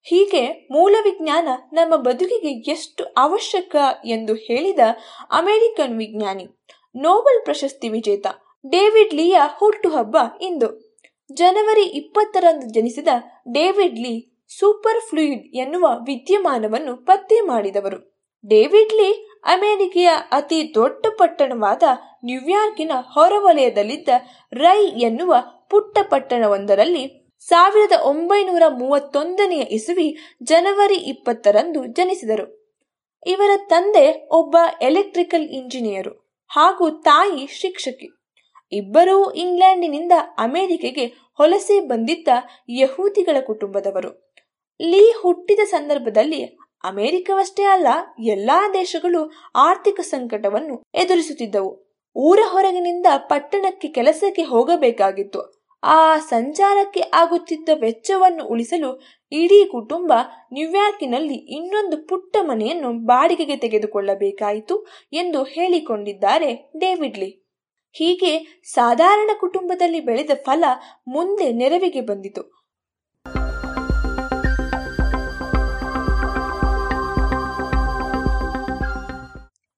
ಹೀಗೆ 0.03 0.67
ಮೂಲ 0.71 0.95
ವಿಜ್ಞಾನ 1.03 1.47
ನಮ್ಮ 1.73 1.95
ಬದುಕಿಗೆ 1.95 2.71
ಎಷ್ಟು 2.71 3.03
ಅವಶ್ಯಕ 3.17 3.75
ಎಂದು 4.05 4.33
ಹೇಳಿದ 4.33 4.79
ಅಮೆರಿಕನ್ 5.31 5.97
ವಿಜ್ಞಾನಿ, 5.97 6.47
ನೋಬೆಲ್ 6.95 7.41
ಪ್ರಶಸ್ತಿ 7.45 7.89
ವಿಜೇತ 7.89 8.27
ಡೇವಿಡ್ 8.69 9.13
ಲೀಯ 9.13 9.37
ಹುಟ್ಟುಹಬ್ಬ 9.57 10.17
ಇಂದು. 10.41 10.69
ಜನವರಿ 11.33 11.81
ಇಪ್ಪತ್ತರಂದು 11.81 12.73
ಜನಿಸಿದ 12.73 13.07
ಡೇವಿಡ್ 13.53 13.99
ಲೀ 13.99 14.13
ಸೂಪರ್ 14.59 15.01
ಫ್ಲೂಯಿಡ್ 15.09 15.47
ಎನ್ನುವ 15.55 15.87
ವಿದ್ಯಮಾನವನ್ನು 16.05 16.97
ಪತ್ತೆ 16.97 17.41
ಮಾಡಿದವರು. 17.41 17.99
ಡೇವಿಡ್ 18.47 18.93
ಲೀ 18.93 19.09
ಅಮೆರಿಕೆಯ 19.43 20.09
ಅತಿ 20.31 20.71
ದೊಡ್ಡ 20.75 21.05
ಪಟ್ಟಣವಾದ 21.17 21.83
ನ್ಯೂಯಾರ್ಕಿನ 22.27 22.91
ಹೊರವಲಯದಲ್ಲಿದ್ದ 23.13 24.09
ರೈ 24.53 24.85
ಎನ್ನುವ 24.85 25.35
ಪುಟ್ಟ 25.69 25.97
ಪಟ್ಟಣವೊಂದರಲ್ಲಿ 26.01 27.27
ಸಾವಿರದ 27.39 27.91
ಒಂಬೈನೂರ 28.03 28.63
ಮೂವತ್ತೊಂದನೆಯ 28.67 29.59
ಇಸುವಿ 29.59 30.17
ಜನವರಿ 30.43 30.95
ಇಪ್ಪತ್ತರಂದು 30.95 31.85
ಜನಿಸಿದರು. 31.85 32.75
ಇವರ 33.27 33.49
ತಂದೆ 33.67 34.27
ಒಬ್ಬ 34.31 34.57
ಎಲೆಕ್ಟ್ರಿಕಲ್ 34.81 35.49
ಇಂಜಿನಿಯರು 35.49 36.13
ಹಾಗೂ 36.47 36.89
ತಾಯಿ 36.89 37.47
ಶಿಕ್ಷಕಿ. 37.47 38.09
ಇಬ್ಬರೂ 38.71 39.31
ಇಂಗ್ಲೆಂಡಿನಿಂದ 39.31 40.11
ಅಮೆರಿಕೆಗೆ 40.37 41.05
ಹೊಲಸೆ 41.37 41.79
ಬಂದಿದ್ದ 41.79 42.27
ಯಹೂದಿಗಳ 42.69 43.37
ಕುಟುಂಬದವರು. 43.45 44.35
ಲೀ 44.81 45.13
ಹುಟ್ಟಿದ 45.21 45.59
ಸಂದರ್ಭದಲ್ಲಿ 45.59 46.45
ಅಮೆರಿಕವಷ್ಟೇ 46.83 47.63
ಅಲ್ಲ, 47.63 47.87
ಎಲ್ಲಾ 48.19 48.69
ದೇಶಗಳು 48.73 49.31
ಆರ್ಥಿಕ 49.55 49.99
ಸಂಕಟವನ್ನು 49.99 50.83
ಎದುರಿಸುತ್ತಿದ್ದವು. 50.95 51.86
ಊರ 52.17 52.39
ಹೊರಗಿನಿಂದ 52.45 53.05
ಪಟ್ಟಣಕ್ಕೆ 53.17 53.87
ಕೆಲಸಕ್ಕೆ 53.87 54.43
ಹೋಗಬೇಕಾಗಿತ್ತು. 54.43 55.57
ಆ 55.83 56.17
ಸಂಚಾರಕ್ಕೆ 56.17 56.99
ಆಗುತ್ತಿದ್ದ 57.13 57.69
ವೆಚ್ಚವನ್ನು 57.73 58.45
ಉಳಿಸಲು 58.45 59.01
ಇಡೀ 59.31 59.65
ಕುಟುಂಬ 59.65 60.11
ನ್ಯೂಯಾರ್ಕಿನಲ್ಲಿ 60.53 61.35
ಇನ್ನೊಂದು 61.35 61.97
ಪುಟ್ಟ 62.07 62.37
ಮನೆಯನ್ನು 62.41 62.91
ಬಾಡಿಗೆಗೆ 63.05 63.57
ತೆಗೆದುಕೊಳ್ಳಬೇಕಾಯಿತು 63.57 64.87
ಎಂದು 65.13 65.43
ಹೇಳಿಕೊಂಡಿದ್ದಾರೆ 65.43 66.73
ಡೇವಿಡ್ಲಿ 66.77 67.29
ಹೀಗೆ 67.91 68.63
ಸಾಧಾರಣ 68.63 69.29
ಕುಟುಂಬದಲ್ಲಿ 69.39 69.99
ಬೆಳೆದ 69.99 70.31
ಫಲ 70.45 70.63
ಮುಂದೆ 71.07 71.51
ನೆರವಿಗೆ 71.51 72.01
ಬಂದಿತು. 72.01 72.56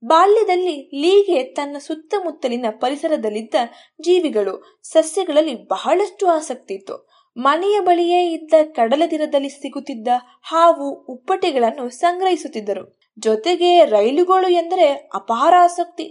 ಬಾಲ್ಯದಲ್ಲಿ 0.10 0.76
ಲೀಗೆ 1.02 1.44
ತನ್ನ 1.44 1.78
ಸುತ್ತಮುತ್ತಲಿನ 1.78 2.66
ಪರಿಸರದಲ್ಲಿದ್ದ 2.70 3.56
ಜೀವಿಗಳು 4.02 4.80
ಸಸ್ಯಗಳಲ್ಲಿ 4.84 5.56
ಬಹಳಷ್ಟು 5.68 6.28
ಆಸಕ್ತಿ 6.28 6.74
ಇತ್ತು. 6.74 6.96
ಮನೆಯ 7.38 7.80
ಬಳಿಯೇ 7.80 8.22
ಇದ್ದ 8.32 8.54
ಕಡಲದಿರದಲ್ಲಿ 8.64 9.50
ಸಿಗುತ್ತಿದ್ದ 9.50 10.08
ಹಾವು 10.44 10.88
ಉಪ್ಪಟೆಗಳನ್ನು 10.94 11.90
ಸಂಗ್ರಹಿಸುತ್ತಿದ್ದರು. 11.90 12.84
ಜೊತೆಗೆ 13.20 13.86
ರೈಲುಗಳು 13.86 14.50
ಎಂದರೆ 14.52 14.88
ಅಪಾರ 15.14 15.54
ಆಸಕ್ತಿ. 15.60 16.08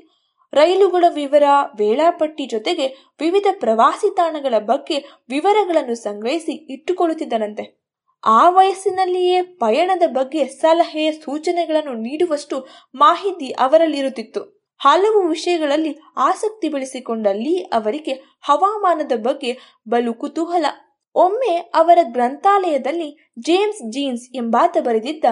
ರೈಲುಗಳ 0.53 1.05
ವಿವರ, 1.15 1.43
ವೇಳಾಪಟ್ಟಿ 1.77 2.47
ಜೊತೆಗೆ 2.47 2.87
ವಿವಿಧ 3.21 3.47
ಪ್ರವಾಸಿ 3.61 4.15
ತಾಣಗಳ 4.15 4.55
ಬಗ್ಗೆ 4.59 4.99
ವಿವರಗಳನ್ನು 5.29 5.95
ಸಂಗ್ರಹಿಸಿ 5.95 6.55
ಇಟ್ಟುಕೊಳ್ಳುತ್ತಿದ್ದನಂತೆ. 6.75 7.88
ಆ 8.25 8.51
ವಯಸ್ಸಿನಲ್ಲಿಯೇ 8.51 9.43
ಪಯಣದ 9.43 10.03
ಬಗ್ಗೆ 10.07 10.45
ಸಲಹೆ, 10.45 11.11
ಸೂಚನೆಗಳನ್ನು 11.11 11.93
ನೀಡುವಷ್ಟು 11.93 12.67
ಮಾಹಿತಿ 12.95 13.51
ಅವರಲ್ಲಿರುತ್ತಿತ್ತು. 13.51 14.59
ಹಲವು 14.79 15.29
ವಿಷಯಗಳಲ್ಲಿ 15.29 15.99
ಆಸಕ್ತಿ 16.17 16.69
ಬೆಳೆಸಿಕೊಂಡ 16.69 17.27
ಲೀ 17.27 17.59
ಅವರಿಗೆ 17.59 18.13
ಹವಾಮಾನದ 18.41 19.13
ಬಗ್ಗೆ 19.17 19.59
ಬಲು 19.89 20.15
ಕುತೂಹಲ. 20.15 20.65
ಒಮ್ಮೆ 21.15 21.57
ಅವರ 21.75 21.99
ಗ್ರಂಥಾಲಯದಲ್ಲಿ 22.03 23.33
ಜೇಮ್ಸ್ 23.39 23.93
ಜೀನ್ಸ್ 23.93 24.37
ಎಂಬಾತ 24.37 24.77
ಬರೆದಿದ್ದ 24.81 25.25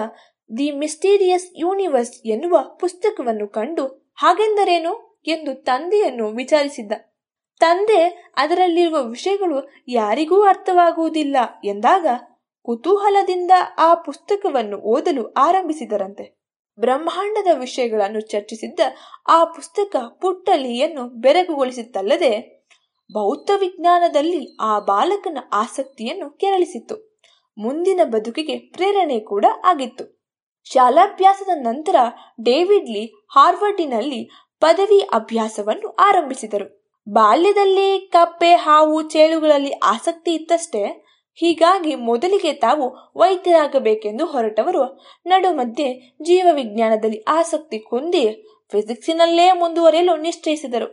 ದಿ 0.57 0.71
ಮಿಸ್ಟೀರಿಯಸ್ 0.71 1.59
ಯೂನಿವರ್ಸ್ 1.59 2.27
ಎನ್ನುವ 2.27 2.77
ಪುಸ್ತಕವನ್ನು 2.79 3.47
ಕಂಡು 3.47 4.13
ಹಾಗೆಂದರೇನು 4.15 5.21
ಎಂದು 5.27 5.53
ತಂದೆಯನ್ನು 5.63 6.27
ವಿಚಾರಿಸಿದ್ದ. 6.29 6.91
ತಂದೆ 7.59 8.33
ಅದರಲ್ಲಿರುವ 8.37 9.03
ವಿಷಯಗಳು 9.03 9.71
ಯಾರಿಗೂ 9.87 10.41
ಅರ್ಥವಾಗುವುದಿಲ್ಲ 10.43 11.37
ಎಂದಾಗ 11.63 12.07
ಕುತೂಹಲದಿಂದ 12.67 13.51
ಆ 13.77 13.93
ಪುಸ್ತಕವನ್ನು 13.93 14.77
ಓದಲು 14.77 15.33
ಆರಂಭಿಸಿದರಂತೆ. 15.33 16.37
ಬ್ರಹ್ಮಾಂಡದ 16.79 17.47
ವಿಷಯಗಳನ್ನು 17.59 18.21
ಚರ್ಚಿಸಿದ್ದ 18.21 18.79
ಆ 19.29 19.43
ಪುಸ್ತಕ 19.43 19.95
ಪುಟ್ಟಲಿಯನ್ನು 20.21 21.09
ಬೆರಗುಗೊಳಿಸಿತ್ತಲ್ಲದೆ 21.09 22.31
ಭೌತ 23.13 23.51
ವಿಜ್ಞಾನದಲ್ಲಿ 23.59 24.57
ಆ 24.61 24.79
ಬಾಲಕನ 24.79 25.37
ಆಸಕ್ತಿಯನ್ನು 25.53 26.29
ಕೆರಳಿಸಿತ್ತು. 26.29 27.19
ಮುಂದಿನ 27.57 27.99
ಬದುಕಿಗೆ 28.03 28.57
ಪ್ರೇರಣೆ 28.57 29.19
ಕೂಡ 29.19 29.45
ಆಗಿತ್ತು. 29.65 30.27
ಶಾಲಾಭ್ಯಾಸದ 30.63 31.49
ನಂತರ 31.53 31.95
ಡೇವಿಡ್ 32.43 32.89
ಲೀ 32.89 33.05
ಹಾರ್ವರ್ಡಿನಲ್ಲಿ 33.31 34.29
ಪದವಿ 34.59 34.99
ಅಭ್ಯಾಸವನ್ನು 34.99 35.89
ಆರಂಭಿಸಿದರು. 35.89 36.91
ಬಾಲ್ಯದಲ್ಲಿ 37.09 37.99
ಕಪ್ಪೆ 37.99 38.53
ಹಾವು 38.53 39.01
ಚೇಳುಗಳಲ್ಲಿ 39.01 39.71
ಆಸಕ್ತಿ 39.71 40.31
ಇತ್ತಷ್ಟೇ 40.31 41.06
ಹೀಗಾಗಿ 41.39 41.95
ಮೊದಲಿಗೆ 41.95 42.53
ತಾವು 42.53 42.85
ವೈದ್ಯರಾಗಬೇಕೆಂದು 43.15 44.25
ಹೊರಟವರು 44.25 44.83
ನಡುಮಧ್ಯೆ 45.25 46.15
ಜೀವವಿಜ್ಞಾನದಲ್ಲಿ 46.21 47.19
ಆಸಕ್ತಿ 47.27 47.77
ಹೊಂದಿ 47.77 48.25
ಫಿಸಿಕ್ಸಿನಲ್ಲೇ 48.71 49.51
ಮುಂದುವರಿಯಲು 49.51 50.21
ನಿಶ್ಚಯಿಸಿದರು. 50.21 50.87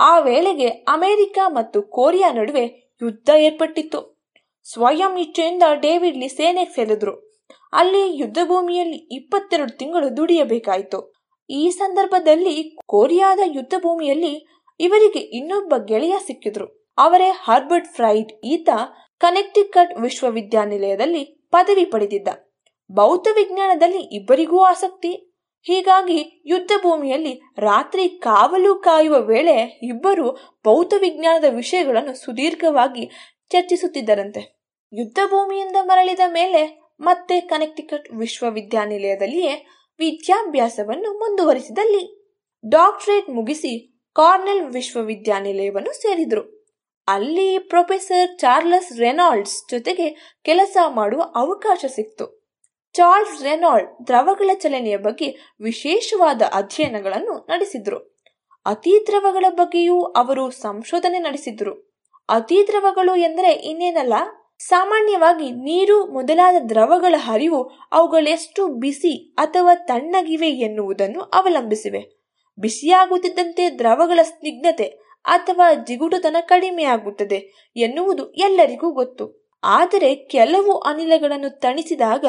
ಆ 0.00 0.18
ವೇಳೆಗೆ 0.18 0.68
ಅಮೆರಿಕ 0.68 1.38
ಮತ್ತು 1.46 1.82
ಕೊರಿಯಾ 1.82 2.32
ನಡುವೆ 2.32 2.94
ಯುದ್ಧ 3.02 3.30
ಏರ್ಪಟ್ಟಿತ್ತು. 3.38 4.00
ಸ್ವಯಂ 4.72 5.18
ಇಚ್ಛೆಯಿಂದ 5.18 5.62
ಡೇವಿಡ್ಲಿ 5.80 6.28
ಸೇನೆಗೆ 6.28 6.74
ಸೇರಿದ್ರು. 6.74 7.14
ಅಲ್ಲಿ 7.72 8.18
ಯುದ್ಧ 8.20 8.38
ಭೂಮಿಯಲ್ಲಿ 8.44 8.96
ಇಪ್ಪತ್ತೆರಡು 8.96 9.78
ತಿಂಗಳು 9.78 10.16
ದುಡಿಯಬೇಕಾಯಿತು. 10.16 11.12
ಈ 11.50 11.70
ಸಂದರ್ಭದಲ್ಲಿ 11.70 12.76
ಕೊರಿಯಾದ 12.86 13.40
ಯುದ್ಧ 13.44 13.74
ಭೂಮಿಯಲ್ಲಿ 13.82 14.46
ಇವರಿಗೆ 14.80 15.18
ಇನ್ನೊಬ್ಬ 15.18 15.74
ಗೆಳೆಯ 15.84 16.14
ಸಿಕ್ಕಿದ್ರು. 16.26 16.66
ಅವರೇ 16.98 17.28
ಹರ್ಬರ್ಟ್ 17.44 17.88
ಫ್ರೈಡ್. 17.88 18.32
ಈತ 18.44 18.68
ಕನೆಕ್ಟಿಕಟ್ 19.22 20.00
ವಿಶ್ವವಿದ್ಯಾನಿಲಯದಲ್ಲಿ 20.00 21.24
ಪದವಿ 21.24 21.84
ಪಡೆದಿದ್ದ. 21.84 22.28
ಭೌತ 22.92 23.28
ವಿಜ್ಞಾನದಲ್ಲಿ 23.34 23.98
ಇಬ್ಬರಿಗೂ 23.98 24.60
ಆಸಕ್ತಿ. 24.60 25.12
ಹೀಗಾಗಿ 25.62 26.42
ಯುದ್ಧ 26.46 26.72
ಭೂಮಿಯಲ್ಲಿ 26.82 27.40
ರಾತ್ರಿ 27.58 28.08
ಕಾವಲು 28.08 28.74
ಕಾಯುವ 28.74 29.20
ವೇಳೆ 29.20 29.80
ಇಬ್ಬರು 29.82 30.32
ಭೌತ 30.64 30.94
ವಿಜ್ಞಾನದ 31.00 31.44
ವಿಷಯಗಳನ್ನು 31.48 32.14
ಸುದೀರ್ಘವಾಗಿ 32.14 33.10
ಚರ್ಚಿಸುತ್ತಿದ್ದರಂತೆ. 33.50 34.60
ಯುದ್ಧ 34.92 35.18
ಭೂಮಿಯಿಂದ 35.26 35.76
ಮರಳಿದ 35.82 36.20
ಮೇಲೆ 36.28 36.82
ಮತ್ತೆ 37.00 37.40
ಕನೆಕ್ಟಿಕಟ್ 37.40 38.12
ವಿಶ್ವವಿದ್ಯಾನಿಲಯದಲ್ಲಿಯೇ 38.12 39.66
ವಿದ್ಯಾಭ್ಯಾಸವನ್ನು 39.98 41.18
ಮುಂದುವರಿಸಿದಲ್ಲಿ. 41.18 42.34
ಡಾಕ್ಟರೇಟ್ 42.68 43.30
ಮುಗಿಸಿ 43.30 44.00
ಕಾರ್ನೆಲ್ 44.12 44.72
ವಿಶ್ವವಿದ್ಯಾನಿಲಯವನ್ನು 44.72 45.92
ಸೇರಿದರು. 45.92 46.61
ಅಲ್ಲಿ 47.06 47.58
ಪ್ರೊಫೆಸರ್ 47.58 48.38
ಚಾರ್ಲಸ್ 48.38 48.98
ರೆನಾಲ್ಡ್ಸ್ 48.98 49.70
ಜೊತೆಗೆ 49.70 50.38
ಕೆಲಸ 50.42 50.76
ಮಾಡುವ 50.88 51.22
ಅವಕಾಶ 51.34 51.84
ಸಿಕ್ತು. 51.88 52.42
ಚಾರ್ಲ್ಸ್ 52.92 53.42
ರೆನಾಲ್ಡ್ 53.42 54.06
ದ್ರವಗಳ 54.06 54.50
ಚಲನೆಯ 54.54 54.96
ಬಗ್ಗೆ 54.96 55.56
ವಿಶೇಷವಾದ 55.60 56.42
ಅಧ್ಯಯನಗಳನ್ನು 56.52 57.46
ನಡೆಸಿದ್ರು. 57.48 58.20
ಅತಿ 58.66 59.04
ದ್ರವಗಳ 59.06 59.44
ಬಗ್ಗೆಯೂ 59.50 60.02
ಅವರು 60.02 60.50
ಸಂಶೋಧನೆ 60.50 61.18
ನಡೆಸಿದ್ರು. 61.18 61.92
ಅತಿ 62.28 62.64
ದ್ರವಗಳು 62.66 63.16
ಎಂದರೆ 63.16 63.52
ಇನ್ನೇನಲ್ಲ? 63.52 64.14
ಸಾಮಾನ್ಯವಾಗಿ 64.58 65.50
ನೀರು 65.50 66.06
ಮೊದಲಾದ 66.06 66.54
ದ್ರವಗಳ 66.68 67.14
ಹರಿವು 67.18 67.70
ಅವುಗಳೆಷ್ಟು 67.92 68.68
ಬಿಸಿ 68.68 69.34
ಅಥವಾ 69.38 69.74
ತಣ್ಣಗಿವೆ 69.74 70.50
ಎನ್ನುವುದನ್ನು 70.50 71.20
ಅವಲಂಬಿಸಿವೆ. 71.20 72.22
ಬಿಸಿಯಾಗುತ್ತಿದ್ದಂತೆ 72.58 73.70
ದ್ರವಗಳ 73.70 74.22
ಸ್ನಿಗ್ಧತೆ 74.22 75.11
ಅಥವಾ 75.24 75.74
ಜಿಗುಟುತನ 75.74 76.36
ಕಡಿಮೆಯಾಗುತ್ತದೆ 76.40 77.70
ಎನ್ನುವುದು 77.76 78.32
ಎಲ್ಲರಿಗೂ 78.32 78.90
ಗೊತ್ತು. 78.90 79.42
ಆದರೆ 79.64 80.14
ಕೆಲವು 80.14 80.78
ಅನಿಲಗಳನ್ನು 80.78 81.58
ತಣಿಸಿದಾಗ 81.58 82.24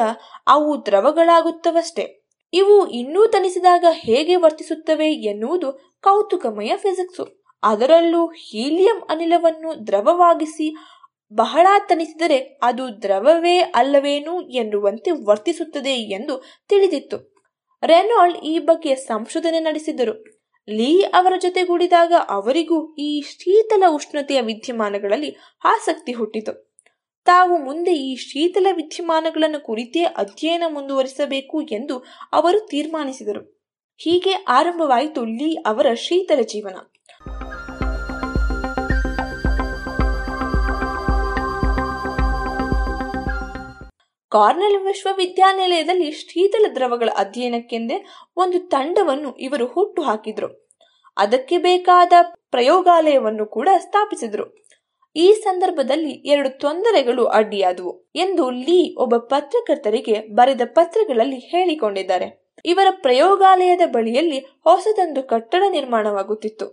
ಅವು 0.46 0.86
ದ್ರವಗಳಾಗುತ್ತವಷ್ಟೇ. 0.86 2.24
ಇವು 2.52 2.88
ಇನ್ನೂ 2.88 3.26
ತಣಿಸಿದಾಗ 3.26 3.84
ಹೇಗೆ 3.90 4.36
ವರ್ತಿಸುತ್ತವೆ 4.36 5.12
ಎನ್ನುವುದು 5.12 5.72
ಕೌತುಕಮಯ 6.02 6.72
ಫಿಸಿಕ್ಸ್. 6.76 7.42
ಅದರಲ್ಲೂ 7.62 8.26
ಹೀಲಿಯಂ 8.26 9.02
ಅನಿಲವನ್ನು 9.10 9.86
ದ್ರವವಾಗಿಸಿ 9.86 10.76
ಬಹಳ 11.32 11.66
ತಣಿಸಿದರೆ 11.88 12.58
ಅದು 12.62 13.02
ದ್ರವವೇ 13.02 13.58
ಅಲ್ಲವೇನು 13.58 14.40
ಎನ್ನುವಂತೆ 14.40 15.10
ವರ್ತಿಸುತ್ತದೆ 15.10 15.94
ಎಂದು 15.94 16.44
ತಿಳಿದಿತ್ತು. 16.68 17.34
ರೆನಾಲ್ಡ್ 17.82 18.38
ಈ 18.38 18.58
ಬಗ್ಗೆ 18.58 18.94
ಸಂಶೋಧನೆ 18.94 19.60
ನಡೆಸಿದರು. 19.60 20.33
ಲೀ 20.68 21.00
ಅವರ 21.00 21.32
ಜೊತೆಗೂಡಿದಾಗ 21.42 22.12
ಅವರಿಗೂ 22.28 22.94
ಈ 22.94 23.20
ಶೀತಲ 23.20 23.82
ಉಷ್ಣತೆಯ 23.88 24.40
ವಿದ್ಯಮಾನಗಳಲ್ಲಿ 24.40 25.36
ಆಸಕ್ತಿ 25.64 26.12
ಹುಟ್ಟಿತು. 26.12 26.74
ತಾವು 27.24 27.58
ಮುಂದೆ 27.58 27.92
ಈ 27.92 28.16
ಶೀತಲ 28.16 28.66
ವಿದ್ಯಮಾನಗಳನ್ನು 28.72 29.60
ಕುರಿತೇ 29.60 30.02
ಅಧ್ಯಯನ 30.02 30.62
ಮುಂದುವರಿಸಬೇಕು 30.68 31.62
ಎಂದು 31.62 32.04
ಅವರು 32.32 32.60
ತೀರ್ಮಾನಿಸಿದರು. 32.60 33.64
ಹೀಗೆ 33.96 34.32
ಆರಂಭವಾಯಿತು 34.48 35.24
ಲೀ 35.24 35.54
ಅವರ 35.54 35.94
ಶೀತಲ 35.94 36.40
ಜೀವನ. 36.42 36.93
ಕಾರ್ನೆಲ್ 44.34 44.78
ವಿಶ್ವವಿದ್ಯಾನಿಲಯದಲ್ಲಿ 44.84 46.10
ಶೀತಲ 46.10 46.66
ದ್ರವಗಳ 46.74 47.08
ಅಧ್ಯಯನಕ್ಕೆಂದೇ 47.16 48.04
ಒಂದು 48.36 48.58
ತಂಡವನ್ನು 48.68 49.32
ಇವರು 49.36 49.66
ಹುಟ್ಟು 49.66 50.02
ಹಾಕಿದ್ರು. 50.02 50.48
ಅದಕ್ಕೆ 51.16 51.58
ಬೇಕಾದ 51.58 52.12
ಪ್ರಯೋಗಾಲಯವನ್ನು 52.50 53.46
ಕೂಡ 53.46 53.68
ಸ್ಥಾಪಿಸಿದ್ರು. 53.78 54.64
ಈ 55.16 55.32
ಸಂದರ್ಭದಲ್ಲಿ 55.32 56.10
ಎರಡು 56.10 56.58
ತೊಂದರೆಗಳು 56.58 57.24
ಅಡ್ಡಿಯಾದವು 57.26 57.92
ಎಂದು 58.14 58.50
ಲೀ 58.50 58.94
ಒಬ್ಬ 58.98 59.16
ಪತ್ರಕರ್ತರಿಗೆ 59.16 60.20
ಬರೆದ 60.34 60.60
ಪತ್ರಗಳಲ್ಲಿ 60.64 61.38
ಹೇಳಿಕೊಂಡಿದ್ದಾರೆ. 61.38 62.28
ಇವರ 62.64 62.88
ಪ್ರಯೋಗಾಲಯದ 62.90 63.80
ಬಳಿಯಲ್ಲಿ 63.86 64.38
ಹೊಸದೊಂದು 64.38 65.22
ಕಟ್ಟಡ 65.22 65.62
ನಿರ್ಮಾಣವಾಗುತ್ತಿತ್ತು. 65.70 66.66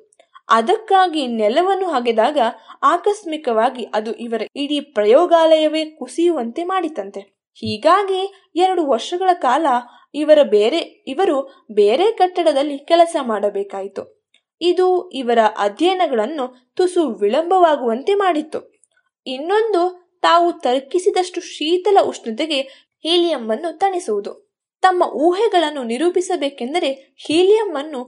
ಅದಕ್ಕಾಗಿ 0.50 1.28
ನೆಲವನ್ನು 1.28 1.90
ಹಗೆದಾಗ 1.90 2.38
ಆಕಸ್ಮಿಕವಾಗಿ 2.84 3.84
ಅದು 3.94 4.14
ಇವರ 4.14 4.42
ಇಡೀ 4.56 4.80
ಪ್ರಯೋಗಾಲಯವೇ 4.80 5.86
ಕುಸಿಯುವಂತೆ 5.86 6.64
ಮಾಡಿತಂತೆ. 6.64 7.41
ಹೀಗಾಗಿ 7.56 8.52
ಎರಡು 8.56 8.86
ವರ್ಷಗಳ 8.86 9.30
ಕಾಲ 9.34 9.66
ಇವರ 10.14 10.40
ಬೇರೆ, 10.44 10.80
ಇವರು 11.08 11.68
ಬೇರೆ 11.74 12.12
ಕಟ್ಟಡದಲ್ಲಿ 12.12 12.78
ಕೆಲಸ 12.78 13.16
ಮಾಡಬೇಕಾಯಿತು. 13.22 14.04
ಇದು 14.62 15.10
ಇವರ 15.12 15.40
ಅಧ್ಯಯನಗಳನ್ನು 15.58 16.72
ತುಸು 16.76 17.04
ವಿಳಂಬವಾಗುವಂತೆ 17.14 18.14
ಮಾಡಿತ್ತು. 18.14 18.60
ಇನ್ನೊಂದು, 19.28 19.82
ತಾವು 20.22 20.60
ತರ್ಕಿಸಿದಷ್ಟು 20.60 21.42
ಶೀತಲ 21.42 21.98
ಉಷ್ಣತೆಗೆ 22.04 22.62
ಹೀಲಿಯಂ 23.00 23.50
ಅನ್ನು 23.50 23.78
ತಣಿಸುವುದು. 23.78 24.52
ತಮ್ಮ 24.84 25.04
ಊಹೆಗಳನ್ನು 25.04 25.84
ನಿರೂಪಿಸಬೇಕೆಂದರೆ 25.84 26.90
ಹೀಲಿಯಂ 27.16 27.76
ಅನ್ನು 27.76 28.02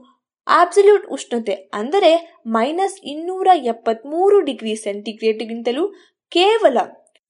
ಆಬ್ಸಲ್ಯೂಟ್ 0.46 1.06
ಉಷ್ಣತೆ 1.06 1.54
ಅಂದರೆ 1.72 2.42
ಮೈನಸ್ 2.46 2.98
ಇನ್ನೂರ 3.04 3.48
ಎಪ್ಪತ್ಮೂರು 3.64 4.40
ಡಿಗ್ರಿ 4.40 4.74
ಸೆಂಟಿಗ್ರೇಡ್ಗಿಂತಲೂ 4.76 5.84
ಕೇವಲ 6.32 6.78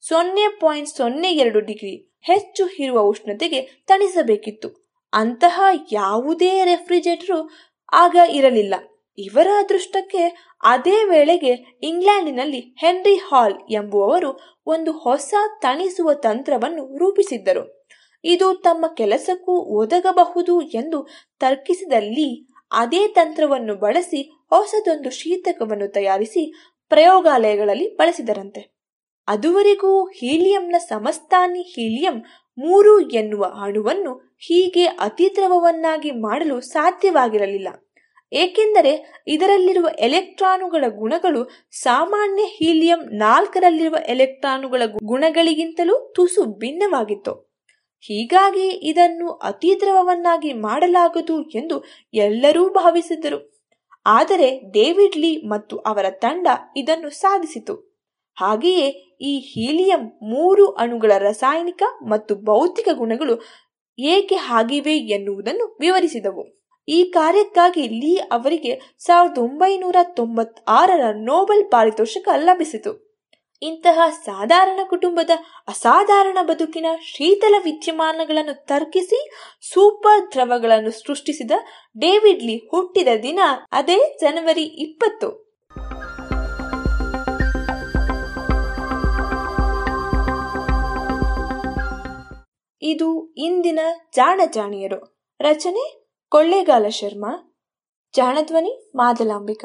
ಸೊನ್ನೆ 0.08 0.48
ಪಾಯಿಂಟ್ 0.48 0.88
ಸೊನ್ನೆ 0.88 1.32
ಎರಡು 1.32 1.60
ಡಿಗ್ರಿ 1.60 2.16
ಹೆಚ್ಚು 2.20 2.68
ಇರುವ 2.78 3.00
ಉಷ್ಣತೆಗೆ 3.00 3.84
ತಣಿಸಬೇಕಿತ್ತು. 3.86 4.98
ಅಂತಹ 5.12 5.60
ಯಾವುದೇ 5.92 6.64
ರೆಫ್ರಿಜರೇಟರ್ 6.64 7.48
ಆಗ 7.92 8.16
ಇರಲಿಲ್ಲ. 8.30 8.74
ಇವರ 9.18 9.46
ಅದೃಷ್ಟಕ್ಕೆ 9.58 10.22
ಅದೇ 10.62 11.04
ವೇಳೆಗೆ 11.04 11.78
ಇಂಗ್ಲೆಂಡಿನಲ್ಲಿ 11.82 12.60
ಹೆನ್ರಿ 12.60 13.14
ಹಾಲ್ 13.14 13.54
ಎಂಬುವವರು 13.70 14.60
ಒಂದು 14.66 14.92
ಹೊಸ 14.92 15.34
ತಣಿಸುವ 15.62 16.14
ತಂತ್ರವನ್ನು 16.14 16.96
ರೂಪಿಸಿದ್ದರು. 16.98 17.84
ಇದು 18.24 18.54
ತಮ್ಮ 18.54 18.86
ಕೆಲಸಕ್ಕೂ 18.86 19.52
ಒದಗಬಹುದು 19.52 20.60
ಎಂದು 20.60 21.06
ತರ್ಕಿಸಿದಲ್ಲಿ 21.40 22.50
ಅದೇ 22.72 23.08
ತಂತ್ರವನ್ನು 23.08 23.74
ಬಳಸಿ 23.74 24.22
ಹೊಸದೊಂದು 24.22 25.10
ಶೀತಕವನ್ನು 25.10 25.92
ತಯಾರಿಸಿ 25.92 26.54
ಪ್ರಯೋಗಾಲಯಗಳಲ್ಲಿ 26.88 27.96
ಬಳಸಿದರಂತೆ. 27.96 28.73
ಅದುವರೆಗೂ 29.28 30.04
ಹೀಲಿಯಂನ 30.04 30.74
ಸಮಸ್ತಾನಿ 30.78 31.62
ಹೀಲಿಯಂ 31.62 32.24
ಮೂರು 32.58 33.10
ಎನ್ನುವ 33.10 33.44
ಅಣುವನ್ನು 33.44 34.36
ಹೀಗೆ 34.36 34.84
ಅತಿದ್ರವವನ್ನಾಗಿ 34.84 36.10
ಮಾಡಲು 36.10 36.60
ಸಾಧ್ಯವಾಗಿರಲಿಲ್ಲ. 36.60 37.68
ಏಕೆಂದರೆ 38.32 39.22
ಇದರಲ್ಲಿರುವ 39.26 39.88
ಎಲೆಕ್ಟ್ರಾನುಗಳ 39.98 40.84
ಗುಣಗಳು 40.88 41.50
ಸಾಮಾನ್ಯ 41.70 42.42
ಹೀಲಿಯಂ 42.42 42.98
ನಾಲ್ಕರಲ್ಲಿರುವ 42.98 43.96
ಎಲೆಕ್ಟ್ರಾನುಗಳ 44.08 44.82
ಗುಣಗಳಿಗಿಂತಲೂ 44.86 46.12
ತುಸು 46.14 46.44
ಭಿನ್ನವಾಗಿತ್ತು. 46.44 47.54
ಹೀಗಾಗಿ 48.00 48.68
ಇದನ್ನು 48.68 49.28
ಅತಿದ್ರವವನ್ನಾಗಿ 49.32 50.52
ಮಾಡಲಾಗದು 50.52 51.42
ಎಂದು 51.42 51.84
ಎಲ್ಲರೂ 52.14 52.68
ಭಾವಿಸಿದ್ದರು. 52.70 53.38
ಆದರೆ 54.06 54.60
ಡೇವಿಡ್ 54.72 55.16
ಲೀ 55.16 55.42
ಮತ್ತು 55.46 55.76
ಅವರ 55.78 56.06
ತಂಡ 56.10 56.48
ಇದನ್ನು 56.76 57.10
ಸಾಧಿಸಿತು. 57.10 57.93
ಹಾಗೆಯೇ 58.34 58.88
ಈ 59.20 59.38
ಹೀಲಿಯಂ 59.38 60.06
ಮೂರು 60.22 60.66
ಅಣುಗಳ 60.66 61.12
ರಾಸಾಯನಿಕ 61.18 61.82
ಮತ್ತು 62.02 62.34
ಭೌತಿಕ 62.34 62.88
ಗುಣಗಳು 62.92 63.42
ಏಕೆ 63.98 64.34
ಆಗಿವೆ 64.34 64.96
ಎನ್ನುವುದನ್ನು 64.96 65.76
ವಿವರಿಸಿದವು. 65.80 66.64
ಈ 66.88 67.04
ಕಾರ್ಯಕ್ಕಾಗಿ 67.04 67.88
ಲೀ 67.88 68.14
ಅವರಿಗೆ 68.16 68.94
ಸಾವಿರದ 68.98 69.38
ಒಂಬೈನೂರ 69.38 69.96
ತೊಂಬತ್ತಾರರ 70.02 71.00
ನೋಬೆಲ್ 71.12 71.70
ಪಾರಿತೋಷಕ 71.70 72.28
ಲಭಿಸಿತು. 72.34 73.04
ಇಂತಹ 73.62 74.10
ಸಾಧಾರಣ 74.10 74.80
ಕುಟುಂಬದ 74.88 75.30
ಅಸಾಧಾರಣ 75.68 76.38
ಬದುಕಿನ 76.42 76.86
ಶೀತಲ 77.02 77.54
ವಿದ್ಯಮಾನಗಳನ್ನು 77.64 78.64
ತರ್ಕಿಸಿ 78.66 79.30
ಸೂಪರ್ 79.72 80.32
ದ್ರವಗಳನ್ನು 80.32 80.90
ಸೃಷ್ಟಿಸಿದ 80.90 81.50
ಡೇವಿಡ್ 81.98 82.42
ಲೀ 82.42 82.56
ಹುಟ್ಟಿದ 82.56 83.08
ದಿನ, 83.22 83.38
ಅದೇ 83.72 84.18
ಜನವರಿ 84.20 84.62
ಇಪ್ಪತ್ತು. 84.62 85.43
ಇದು 92.86 93.34
ಇಂದಿನ 93.36 93.78
ಜಾಣಜಾಣಿಯರು. 94.14 95.28
ರಚನೆ 95.40 96.08
ಕೊಳ್ಳೇಗಾಲ 96.28 96.88
ಶರ್ಮಾ, 96.88 97.62
ಜಾಣಧ್ವನಿ 98.14 98.92
ಮಾದಲಾಂಬಿಕ. 98.94 99.64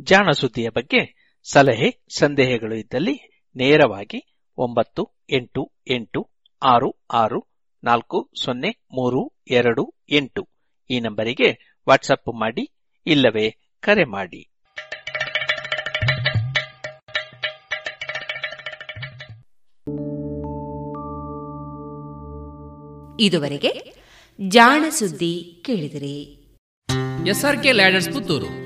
ಜಾಣ 0.00 0.30
ಸುದ್ದಿಯ 0.30 0.68
ಬಗ್ಗೆ 0.68 1.32
ಸಲಹೆ, 1.52 2.04
ಸಂದೇಹಗಳು 2.18 2.74
ಇದ್ದಲ್ಲಿ 2.74 3.44
ನೇರವಾಗಿ 3.56 4.38
ಒಂಬತ್ತು, 4.58 5.24
ಎಂಟು 5.30 5.72
ಎಂಟು, 5.90 6.30
ಆರು 6.62 7.04
ಆರು, 7.12 7.48
ನಾಲ್ಕು, 7.84 8.30
ಸೊನ್ನೆ, 8.44 8.70
ಮೂರು, 8.70 9.42
ಎರಡು, 9.50 9.94
ಎಂಟು 10.10 10.48
ಈ 10.90 11.00
ನಂಬರಿಗೆ 11.00 11.78
ವಾಟ್ಸಪ್ 11.88 12.40
ಮಾಡಿ 12.40 12.72
ಇಲ್ಲವೇ 13.06 13.76
ಕರೆ 13.80 14.04
ಮಾಡಿ. 14.04 14.55
ಇದುವರೆಗೆ 23.20 23.94
ಜಾಣ 24.48 24.84
ಸುದ್ದಿ 24.90 25.62
ಕೇಳಿದಿರಿ. 25.64 26.46
SRK 27.28 27.72
Ladders 27.72 28.12
Puttur. 28.12 28.65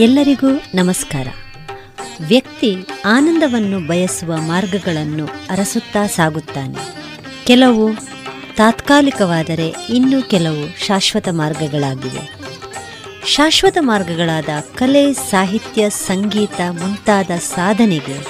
ಎಲ್ಲರಿಗೂ 0.00 0.48
ನಮಸ್ಕಾರ. 0.74 1.28
ವ್ಯಕ್ತಿ 2.26 2.76
ಆನಂದವನ್ನು 3.04 3.86
ಬಯಸುವ 3.86 4.36
ಮಾರ್ಗಗಳನ್ನು 4.36 5.26
ಅರಸುತ್ತಾ 5.26 6.06
ಸಾಗುತ್ತಾನೆ. 6.06 6.78
ಕೆಲವು 7.46 7.90
ತಾತ್ಕಾಲಿಕವಾದರೆ 8.56 9.74
ಇನ್ನೂ 9.88 10.22
ಕೆಲವು 10.22 10.86
ಶಾಶ್ವತ 10.86 11.28
ಮಾರ್ಗಗಳಾಗಿವೆ. 11.32 12.40
ಶಾಶ್ವತ 13.26 13.76
ಮಾರ್ಗಗಳಾದ 13.80 14.48
ಕಲೆ, 14.74 15.12
ಸಾಹಿತ್ಯ, 15.12 15.90
ಸಂಗೀತ 15.90 16.60
ಮುಂತಾದ 16.70 17.30
ಸಾಧನೆಗೆ 17.38 18.26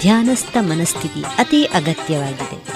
ಧ್ಯಾನಸ್ಥ 0.00 0.56
ಮನಸ್ಥಿತಿ 0.60 1.22
ಅತಿ 1.38 1.64
ಅಗತ್ಯವಾಗಿದೆ. 1.64 2.66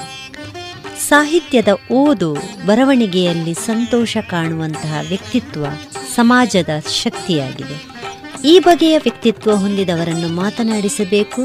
ಸಾಹಿತ್ಯದ 1.09 1.69
ಓದು 1.93 2.35
ಬರವಣಿಗೆಯಲ್ಲಿ 2.67 3.55
ಸಂತೋಷ 3.55 4.17
ಕಾಣುವಂತಹ 4.17 5.01
ವ್ಯಕ್ತಿತ್ವ 5.09 5.67
ಸಮಾಜದ 6.15 6.69
ಶಕ್ತಿಯಾಗಿದೆ. 7.03 7.98
ಈ 8.45 8.59
ಬಗೆಯ 8.59 8.99
ವ್ಯಕ್ತಿತ್ವ 8.99 9.57
ಹೊಂದಿದವರನ್ನು 9.57 10.29
ಮಾತನಾಡಿಸಬೇಕು. 10.29 11.43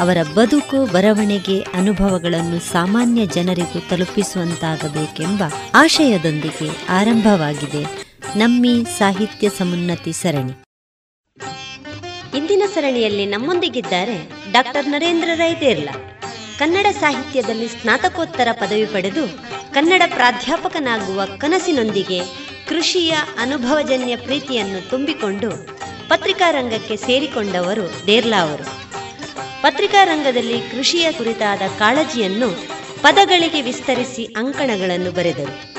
ಅವರ 0.00 0.22
ಬದುಕು, 0.22 0.86
ಬರವಣಿಗೆ, 0.86 1.60
ಅನುಭವಗಳನ್ನು 1.60 2.72
ಸಾಮಾನ್ಯ 2.72 3.26
ಜನರಿಗೂ 3.26 3.80
ತಲುಪಿಸುವಂತಾಗಬೇಕೆಂಬ 3.90 5.42
ಆಶಯದೊಂದಿಗೆ 5.74 6.86
ಆರಂಭವಾಗಿದೆ. 6.88 7.82
ನಮ್ಮಿ 8.38 8.84
ಸಾಹಿತ್ಯ 8.98 9.48
ಸಮುನ್ನತಿ 9.48 10.12
ಸರಣಿ. 10.12 10.52
ಇಂದಿನ 12.36 12.62
ಸರಣಿಯಲ್ಲಿ 12.74 13.26
ನಮ್ಮೊಂದಿಗಿದ್ದಾರೆ 13.26 14.30
ಡಾಕ್ಟರ್ 14.52 14.88
ನರೇಂದ್ರ 14.88 15.28
ರೈ 15.34 15.60
ದೇರ್ಲ 15.60 15.88
ಕನ್ನಡ 16.58 16.86
ಸಾಹಿತ್ಯದಲ್ಲಿ 17.00 17.68
ಸ್ನಾತಕೋತ್ತರ 17.68 18.48
ಪದವಿ 18.52 18.84
ಪಡೆದು 18.84 19.26
ಕನ್ನಡ 19.74 20.02
ಪ್ರಾಧ್ಯಾಪಕನಾಗುವ 20.06 21.24
ಕನಸಿನೊಂದಿಗೆ 21.38 22.20
ಕೃಷಿಯ 22.68 23.10
ಅನುಭವಜನ್ಯ 23.40 24.16
ಪ್ರೀತಿಯನ್ನು 24.16 24.90
ತುಂಬಿಕೊಂಡು 24.90 25.74
ಪತ್ರಿಕಾ 26.08 26.50
ರಂಗಕ್ಕೆ 26.50 26.96
ಸೇರಿಕೊಂಡವರು 26.96 28.06
ದೇರ್ಲಾ 28.06 28.40
ಅವರು. 28.40 28.64
ಪತ್ರಿಕಾ 29.62 30.04
ರಂಗದಲ್ಲಿ 30.04 30.60
ಕೃಷಿಯ 30.60 31.12
ಕುರಿತಾದ 31.12 31.62
ಕಾಳಜಿಯನ್ನು 31.78 32.48
ಪದಗಳಿಗೆ 33.02 33.60
ವಿಸ್ತರಿಸಿ 33.60 34.24
ಅಂಕಣಗಳನ್ನು 34.24 35.10
ಬರೆದರು. 35.10 35.74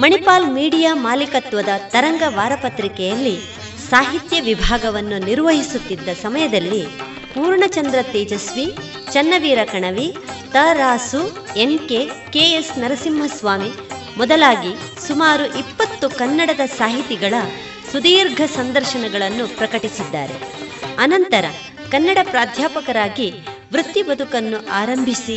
ಮಣಿಪಾಲ್ 0.00 0.48
ಮೀಡಿಯಾ 0.48 0.94
ಮಾಲೀಕತ್ವದ 0.94 1.68
ತರಂಗ 1.88 2.22
ವಾರಪತ್ರಿಕೆಯಲ್ಲಿ 2.26 3.36
ಸಾಹಿತ್ಯ 3.90 4.40
ವಿಭಾಗವನ್ನು 4.40 5.18
ನಿರ್ವಹಿಸುತ್ತಿದ್ದ 5.18 6.08
ಸಮಯದಲ್ಲಿ 6.08 6.86
Purnachandra 7.34 7.98
Tejaswi, 8.02 8.76
Channaveera 9.12 9.58
Kanavi 9.64 10.16
Tarasu 10.52 11.46
N. 11.56 11.78
K. 11.88 12.10
KS 12.30 12.78
Narasimhaswamy 12.78 13.70
ಮೊದಲಾಗಿ 14.16 14.72
ಸುಮಾರು 15.06 15.58
ಇಪ್ಪತ್ತು 15.58 16.08
ಕನ್ನಡದ 16.08 16.60
ಸಾಹಿತಿಗಳ 16.66 17.34
ಸುದೀರ್ಘ 17.92 18.40
ಸಂದರ್ಶನಗಳನ್ನು 18.42 19.56
ಪ್ರಕಟಿಸಿದ್ದಾರೆ. 19.56 20.34
ಅನಂತರ 20.98 21.44
ಕನ್ನಡ 21.90 22.18
ಪ್ರಾಧ್ಯಾಪಕರಾಗಿ 22.22 23.32
ವೃತ್ತಿ 23.72 24.02
ಬದುಕನ್ನು 24.02 24.68
ಆರಂಭಿಸಿ, 24.68 25.36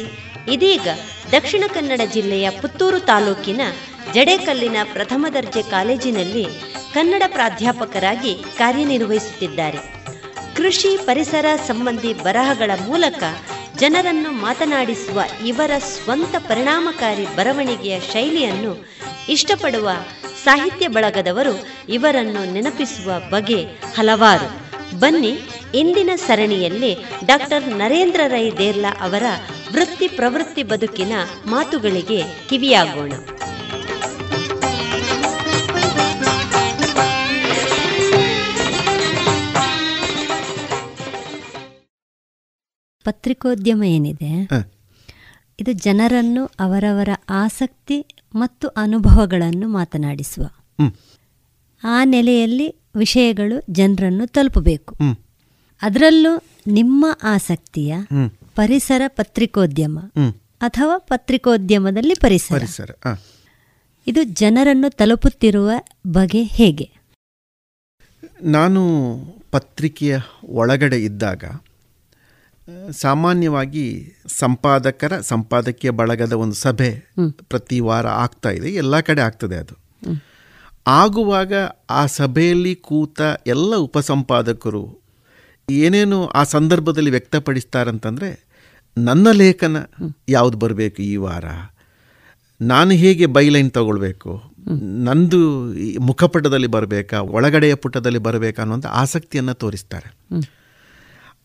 ಇದೀಗ 0.51 0.87
ದಕ್ಷಿಣ 1.31 1.63
ಕನ್ನಡ 1.73 2.01
ಜಿಲ್ಲೆಯ 2.13 2.49
ಪುತ್ತೂರು 2.49 2.99
ತಾಲೂಕಿನ 2.99 3.61
ಜಡೇಕಲ್ಲಿನ 4.13 4.75
ಪ್ರಥಮ 4.93 5.25
ದರ್ಜೆ 5.33 5.61
ಕಾಲೇಜಿನಲ್ಲಿ 5.61 6.45
ಕನ್ನಡ 6.93 7.23
ಪ್ರಾಧ್ಯಾಪಕರಾಗಿ 7.27 8.33
ಕಾರ್ಯನಿರ್ವಹಿಸುತ್ತಿದ್ದಾರೆ. 8.57 9.77
ಕೃಷಿ 10.55 10.97
ಪರಿಸರ 11.05 11.45
ಸಂಬಂಧಿ 11.67 12.13
ಬರಹಗಳ 12.13 12.71
ಮೂಲಕ 12.85 13.23
ಜನರನ್ನು 13.77 14.31
ಮಾತನಾಡಿಸುವ 14.31 15.21
ಇವರ 15.45 15.71
ಸ್ವಂತ 15.77 16.35
ಪರಿಣಾಮಕಾರಿ 16.39 17.35
ಬರವಣಿಗೆಯ 17.35 17.99
ಶೈಲಿಯನ್ನು 17.99 18.85
ಇಷ್ಟಪಡುವ 19.29 19.89
ಸಾಹಿತ್ಯ 20.43 20.87
ಬಳಗದವರು 20.87 21.67
ಇವರನ್ನು 21.89 22.53
ನೆನಪಿಸುವ 22.53 23.19
ಬಗೆ 23.29 23.63
ಹಲವಾರು. 23.95 24.63
ಬನ್ನಿ 24.99 25.39
ಇಂದಿನ 25.75 26.09
ಸರಣಿಯಲ್ಲಿ 26.15 26.93
ಡಾಕ್ಟರ್ 27.25 27.67
ನರೇಂದ್ರ 27.67 28.21
ರೈ 28.27 28.51
ದೇರ್ಲಾ 28.51 28.97
ಅವರ 29.01 29.23
ವೃತ್ತಿ 29.71 30.07
ಪ್ರವೃತ್ತಿ 30.07 30.63
ಬದುಕಿನ 30.63 31.11
ಮಾತುಗಳಿಗೆ 31.45 32.23
ಕಿವಿಯಾಗೋಣ. 32.49 33.11
ಪತ್ರಿಕೋದ್ಯಮ 43.03 43.83
ಏನಿದೆ? 43.83 44.31
ಇದು 45.59 45.71
ಜನರನ್ನು 45.71 46.45
ಅವರವರ 46.59 47.09
ಆಸಕ್ತಿ 47.29 47.97
ಮತ್ತು 48.35 48.67
ಅನುಭವಗಳನ್ನು 48.67 49.67
ಮಾತನಾಡಿಸುವ. 49.67 50.45
ಆ 51.83 52.03
ನೆಲೆಯಲ್ಲಿ 52.03 52.67
ವಿಷಯಗಳು 52.95 53.57
ಜನರನ್ನು 53.69 54.27
ತಲುಪಬೇಕು. 54.27 54.95
ಅದರಲ್ಲೂ 55.81 56.33
ನಿಮ್ಮ 56.67 57.05
ಆಸಕ್ತಿಯ 57.23 57.93
ಪರಿಸರ 58.55 59.01
ಪತ್ರಿಕೋದ್ಯಮ 59.07 59.99
ಅಥವಾ 60.61 60.97
ಪತ್ರಿಕೋದ್ಯಮದಲ್ಲಿ 60.97 62.15
ಪರಿಸರ. 62.15 62.63
ಇದು 64.07 64.23
ಜನರನ್ನು 64.23 64.89
ತಲುಪುತ್ತಿರುವ 64.89 65.71
ಬಗೆ 66.07 66.43
ಹೇಗೆ? 66.43 66.87
ನಾನು 68.41 68.81
ಪತ್ರಿಕೆಯ 69.51 70.17
ಒಳಗಡೆ 70.53 70.97
ಇದ್ದಾಗ 71.03 71.43
ಸಾಮಾನ್ಯವಾಗಿ 72.91 74.13
ಸಂಪಾದಕರ 74.27 75.19
ಸಂಪಾದಕೀಯ 75.21 75.89
ಬಳಗದ 75.89 76.33
ಒಂದು 76.33 76.53
ಸಭೆ 76.53 77.13
ಪ್ರತಿ 77.43 77.79
ವಾರ 77.79 78.07
ಆಗ್ತಾ 78.07 78.49
ಇದೆ. 78.49 78.69
ಎಲ್ಲ 78.69 78.99
ಕಡೆ 78.99 79.21
ಆಗ್ತದೆ 79.21 79.55
ಅದು. 79.55 79.83
ಆಗುವಾಗ 80.87 81.53
ಆ 81.89 82.05
ಸಭೆಯಲ್ಲಿ 82.05 82.75
ಕೂತ 82.75 83.21
ಎಲ್ಲ 83.47 83.75
ಉಪಸಂಪಾದಕರು 83.75 85.01
ಏನೇನು 85.69 86.27
ಆ 86.27 86.43
ಸಂದರ್ಭದಲ್ಲಿ 86.43 87.11
ವ್ಯಕ್ತಪಡಿಸ್ತಾರಂತಂದರೆ 87.11 88.45
ನನ್ನ 88.97 89.31
ಲೇಖನ 89.31 89.77
ಯಾವುದು 90.29 90.57
ಬರಬೇಕು 90.57 91.01
ಈ 91.01 91.15
ವಾರ? 91.15 91.45
ನಾನು 92.61 92.91
ಹೇಗೆ 92.91 93.25
ಬೈಲೈನ್ 93.25 93.71
ತಗೊಳ್ಬೇಕು? 93.71 94.41
ನಂದು 95.03 95.39
ಮುಖಪಟದಲ್ಲಿ 96.01 96.67
ಬರಬೇಕಾ 96.67 97.21
ಒಳಗಡೆಯ 97.21 97.75
ಪುಟದಲ್ಲಿ 97.75 98.19
ಬರಬೇಕಾ 98.19 98.61
ಅನ್ನೋಂಥ 98.61 98.85
ಆಸಕ್ತಿಯನ್ನು 98.85 99.53
ತೋರಿಸ್ತಾರೆ. 99.53 100.35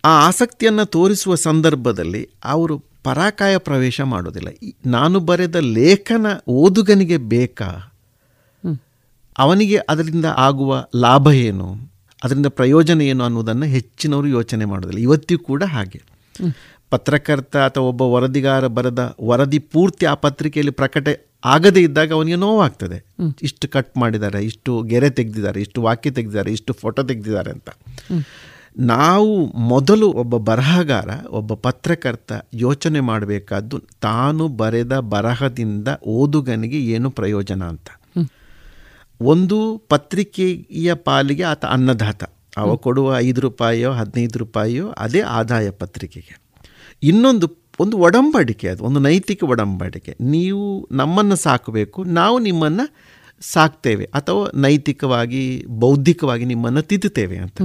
ಆ 0.05 0.27
ಆಸಕ್ತಿಯನ್ನು 0.27 0.87
ತೋರಿಸುವ 0.87 1.35
ಸಂದರ್ಭದಲ್ಲಿ 1.35 2.29
ಅವರು 2.45 2.79
ಪರಾಕಾಯ 3.05 3.59
ಪ್ರವೇಶ 3.59 4.01
ಮಾಡೋದಿಲ್ಲ. 4.01 4.49
ನಾನು 4.87 5.21
ಬರೆದ 5.21 5.57
ಲೇಖನ 5.57 6.27
ಓದುಗನಿಗೆ 6.49 7.17
ಬೇಕಾ? 7.17 7.93
ಅವನಿಗೆ 9.39 9.77
ಅದರಿಂದ 9.77 10.25
ಆಗುವ 10.25 10.87
ಲಾಭ 10.97 11.29
ಏನು? 11.29 11.77
ಅದರಿಂದ 12.25 12.47
ಪ್ರಯೋಜನ 12.47 13.01
ಏನು 13.01 13.25
ಅನ್ನೋದನ್ನು 13.25 13.67
ಹೆಚ್ಚಿನವರು 13.67 14.27
ಯೋಚನೆ 14.27 14.65
ಮಾಡೋದಿಲ್ಲ. 14.65 15.01
ಇವತ್ತಿಗೂ 15.03 15.45
ಕೂಡ 15.45 15.63
ಹಾಗೆ. 15.63 16.03
ಪತ್ರಕರ್ತ 16.91 17.57
ಅಥವಾ 17.57 17.85
ಒಬ್ಬ 17.85 18.03
ವರದಿಗಾರ 18.03 18.67
ಬರೆದ 18.67 19.17
ವರದಿ 19.25 19.59
ಪೂರ್ತಿ 19.59 20.07
ಆ 20.07 20.15
ಪತ್ರಿಕೆಯಲ್ಲಿ 20.15 20.73
ಪ್ರಕಟ 20.73 21.09
ಆಗದೇ 21.45 21.83
ಇದ್ದಾಗ 21.83 22.13
ಅವನಿಗೆ 22.13 22.37
ನೋವಾಗ್ತದೆ. 22.37 23.07
ಇಷ್ಟು 23.43 23.69
ಕಟ್ 23.69 23.99
ಮಾಡಿದ್ದಾರೆ 23.99 24.45
ಇಷ್ಟು 24.45 24.83
ಗೆರೆ 24.83 25.11
ತೆಗೆದಿದ್ದಾರೆ 25.11 25.61
ಇಷ್ಟು 25.61 25.83
ವಾಕ್ಯ 25.83 26.11
ತೆಗೆದಿದ್ದಾರೆ 26.11 26.53
ಇಷ್ಟು 26.53 26.73
ಫೋಟೋ 26.73 27.03
ತೆಗೆದಿದ್ದಾರೆ 27.03 27.51
ಅಂತ. 27.51 27.69
ನಾವು 28.79 29.47
ಮೊದಲು 29.47 30.13
ಒಬ್ಬ 30.13 30.37
ಬರಹಗಾರ 30.37 31.09
ಒಬ್ಬ 31.31 31.55
ಪತ್ರಕರ್ತ 31.55 32.33
ಯೋಚನೆ 32.55 33.01
ಮಾಡಬೇಕಾದ್ದು 33.01 33.79
ತಾನು 33.79 34.49
ಬರೆದ 34.49 34.99
ಬರಹದಿಂದ 34.99 35.89
ಓದುಗನಿಗೆ 36.07 36.81
ಏನು 36.81 37.11
ಪ್ರಯೋಜನ 37.11 37.65
ಅಂತ. 37.65 37.89
ಒಂದು 39.21 39.83
ಪತ್ರಿಕೆಯ 39.89 40.95
ಪಾಲಿಗೆ 40.95 41.43
ಆತ 41.43 41.65
ಅನ್ನದಾತ. 41.65 42.25
ಅವ 42.57 42.77
ಕೊಡುವ 42.77 43.19
ಐದು 43.19 43.41
ರೂಪಾಯಿಯೋ 43.41 43.93
ಹದಿನೈದು 43.93 44.39
ರೂಪಾಯಿಯೋ 44.39 44.89
ಅದೇ 44.89 45.21
ಆದಾಯ 45.21 45.71
ಪತ್ರಿಕೆಗೆ. 45.71 46.41
ಇನ್ನೊಂದು 47.03 47.51
ಒಂದು 47.81 47.97
ಒಡಂಬಡಿಕೆ 47.97 48.69
ಅದು 48.69 48.85
ಒಂದು 48.85 49.01
ನೈತಿಕ 49.01 49.45
ಒಡಂಬಡಿಕೆ. 49.45 50.17
ನೀವು 50.21 50.89
ನಮ್ಮನ್ನು 50.93 51.37
ಸಾಕಬೇಕು 51.37 52.05
ನಾವು 52.05 52.39
ನಿಮ್ಮನ್ನು 52.39 52.95
ಸಾಕ್ತೇವೆ 53.41 54.05
ಅಥವಾ 54.05 54.61
ನೈತಿಕವಾಗಿ 54.61 55.65
ಬೌದ್ಧಿಕವಾಗಿ 55.67 56.45
ನಿಮ್ಮನ್ನು 56.45 56.83
ತಿದ್ದುತ್ತೇವೆ 56.83 57.37
ಅಂತ. 57.37 57.63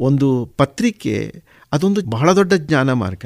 ಒಂದು 0.00 0.54
ಪತ್ರಿಕೆ 0.56 1.42
ಅದೊಂದು 1.72 2.06
ಬಹಳ 2.06 2.32
ದೊಡ್ಡ 2.32 2.54
ಜ್ಞಾನ 2.54 2.92
ಮಾರ್ಗ. 2.92 3.24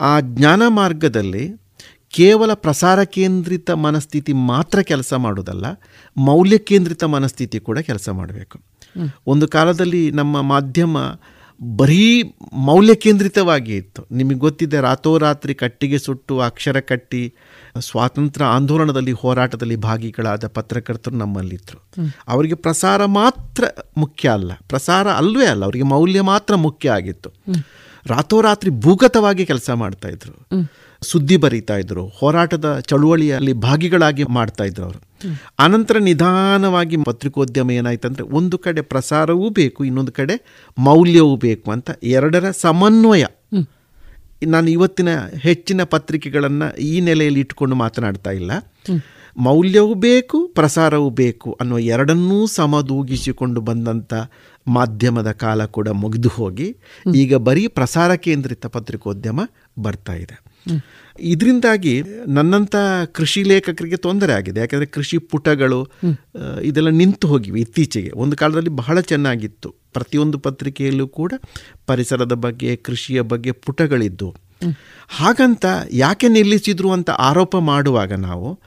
ಆ 0.00 0.20
ಜ್ಞಾನ 0.20 0.62
ಮಾರ್ಗದಲ್ಲಿ 0.68 1.66
ಕೇವಲ 2.08 2.54
ಪ್ರಸಾರ 2.54 3.04
ಕೇಂದ್ರಿತ 3.04 3.70
ಮನಸ್ಥಿತಿ 3.70 4.32
ಮಾತ್ರ 4.32 4.82
ಕೆಲಸ 4.82 5.14
ಮಾಡೋದಲ್ಲ 5.14 5.64
ಮೌಲ್ಯ 6.16 6.58
ಕೇಂದ್ರಿತ 6.58 7.04
ಮನಸ್ಥಿತಿ 7.04 7.60
ಕೂಡ 7.60 7.78
ಕೆಲಸ 7.78 8.08
ಮಾಡಬೇಕು. 8.08 8.60
ಒಂದು 9.26 9.48
ಕಾಲದಲ್ಲಿ 9.48 10.10
ನಮ್ಮ 10.10 10.40
ಮಾಧ್ಯಮ 10.40 10.98
ಬರೀ 11.76 12.22
ಮೌಲ್ಯ 12.52 12.94
ಕೇಂದ್ರಿತವಾಗಿ 12.94 13.76
ಇತ್ತು. 13.76 14.06
ನಿಮಗೆ 14.12 14.36
ಗೊತ್ತಿದೆ 14.36 14.80
ರಾತೋರಾತ್ರಿ 14.80 15.54
ಕಟ್ಟಿಗೆ 15.54 15.98
ಸುಟ್ಟು 15.98 16.40
ಅಕ್ಷರ 16.40 16.80
ಕಟ್ಟಿ 16.80 17.34
ಸ್ವಾತಂತ್ರ್ಯ 17.80 18.46
ಆಂದೋಲನದಲ್ಲಿ 18.46 19.12
ಹೋರಾಟದಲ್ಲಿ 19.12 19.76
ಭಾಗಿಗಳಾದ 19.76 20.46
ಪತ್ರಕರ್ತರು 20.46 21.16
ನಮ್ಮಲ್ಲಿದ್ದರು 21.16 22.10
ಅವರಿಗೆ 22.28 22.54
ಪ್ರಸಾರ 22.54 23.04
ಮಾತ್ರ 23.04 23.64
ಮುಖ್ಯ 23.96 24.28
ಅಲ್ಲ, 24.28 24.52
ಪ್ರಸಾರ 24.68 25.08
ಅಲ್ವೇ 25.10 25.46
ಅಲ್ಲ, 25.46 25.64
ಅವರಿಗೆ 25.64 25.84
ಮೌಲ್ಯ 25.84 26.20
ಮಾತ್ರ 26.20 26.54
ಮುಖ್ಯ 26.54 26.90
ಆಗಿತ್ತು. 26.90 27.30
ರಾತೋರಾತ್ರಿ 28.06 28.70
ಭೂಗತವಾಗಿ 28.70 29.46
ಕೆಲಸ 29.46 29.70
ಮಾಡ್ತಾ 29.70 30.08
ಇದ್ರು. 30.08 30.34
ಸುದ್ದಿ 31.02 31.36
ಬರೀತಾ 31.36 31.76
ಇದ್ರು, 31.76 32.06
ಹೋರಾಟದ 32.06 32.78
ಚಳುವಳಿಯಲ್ಲಿ 32.78 33.52
ಭಾಗಿಗಳಾಗಿ 33.52 34.24
ಮಾಡ್ತಾ 34.24 34.64
ಇದ್ರು 34.64 34.84
ಅವರು. 34.84 35.00
ಆನಂತರ 35.58 35.98
ನಿಧಾನವಾಗಿ 35.98 36.96
ಪತ್ರಿಕೋದ್ಯಮ 36.96 37.70
ಏನಾಯ್ತಂದ್ರೆ 37.70 38.24
ಒಂದು 38.24 38.58
ಕಡೆ 38.58 38.80
ಪ್ರಸಾರವೂ 38.80 39.48
ಬೇಕು, 39.48 39.84
ಇನ್ನೊಂದು 39.84 40.12
ಕಡೆ 40.12 40.36
ಮೌಲ್ಯವೂ 40.78 41.36
ಬೇಕು 41.36 41.70
ಅಂತ 41.70 41.90
ಎರಡರ 42.02 42.50
ಸಮನ್ವಯ. 42.50 43.24
ನಾನು 44.44 44.70
ಇವತ್ತಿನ 44.70 45.08
ಹೆಚ್ಚಿನ 45.38 45.82
ಪತ್ರಿಕೆಗಳನ್ನು 45.82 46.76
ಈ 46.76 47.00
ನೆಲೆಯಲ್ಲಿ 47.00 47.40
ಇಟ್ಕೊಂಡು 47.40 47.76
ಮಾತನಾಡ್ತಾ 47.76 48.30
ಇಲ್ಲ. 48.30 48.52
ಮೌಲ್ಯವೂ 49.36 49.94
ಬೇಕು 49.94 50.48
ಪ್ರಸಾರವೂ 50.48 51.10
ಬೇಕು 51.10 51.58
ಅನ್ನೋ 51.60 51.78
ಎರಡನ್ನೂ 51.78 52.46
ಸಮದೂಗಿಸಿಕೊಂಡು 52.46 53.60
ಬಂದಂಥ 53.60 54.14
ಮಾಧ್ಯಮದ 54.66 55.32
ಕಾಲ 55.32 55.64
ಕೂಡ 55.64 55.88
ಮುಗಿದು 55.88 56.28
ಹೋಗಿ. 56.28 56.76
ಈಗ 57.14 57.34
ಬರೀ 57.34 57.66
ಪ್ರಸಾರ 57.66 58.14
ಕೇಂದ್ರಿತ 58.14 58.66
ಪತ್ರಿಕೋದ್ಯಮ 58.66 59.40
ಬರ್ತಾ 59.78 60.12
ಇದೆ. 60.12 60.56
ಇದರಿಂದಾಗಿ 61.20 62.02
ನನ್ನಂಥ 62.28 62.76
ಕೃಷಿ 63.12 63.42
ಲೇಖಕರಿಗೆ 63.42 63.96
ತೊಂದರೆ 63.96 64.32
ಆಗಿದೆ. 64.32 64.60
ಯಾಕಂದರೆ 64.60 64.86
ಕೃಷಿ 64.86 65.18
ಪುಟಗಳು 65.18 65.80
ಇದೆಲ್ಲ 66.62 66.88
ನಿಂತು 66.88 67.28
ಹೋಗಿವೆ 67.28 67.60
ಇತ್ತೀಚೆಗೆ. 67.60 68.10
ಒಂದು 68.14 68.36
ಕಾಲದಲ್ಲಿ 68.36 68.70
ಬಹಳ 68.70 69.00
ಚೆನ್ನಾಗಿತ್ತು. 69.00 69.70
ಪ್ರತಿಯೊಂದು 69.92 70.38
ಪತ್ರಿಕೆಯಲ್ಲೂ 70.38 71.08
ಕೂಡ 71.08 71.32
ಪರಿಸರದ 71.86 72.32
ಬಗ್ಗೆ 72.32 72.76
ಕೃಷಿಯ 72.76 73.20
ಬಗ್ಗೆ 73.20 73.52
ಪುಟಗಳಿದ್ದು. 73.52 74.34
ಹಾಗಂತ 75.08 75.64
ಯಾಕೆ 75.90 76.28
ನಿಲ್ಲಿಸಿದ್ರು 76.28 76.90
ಅಂತ 76.92 77.10
ಆರೋಪ 77.10 77.56
ಮಾಡುವಾಗ 77.56 78.12
ನಾವು 78.12 78.60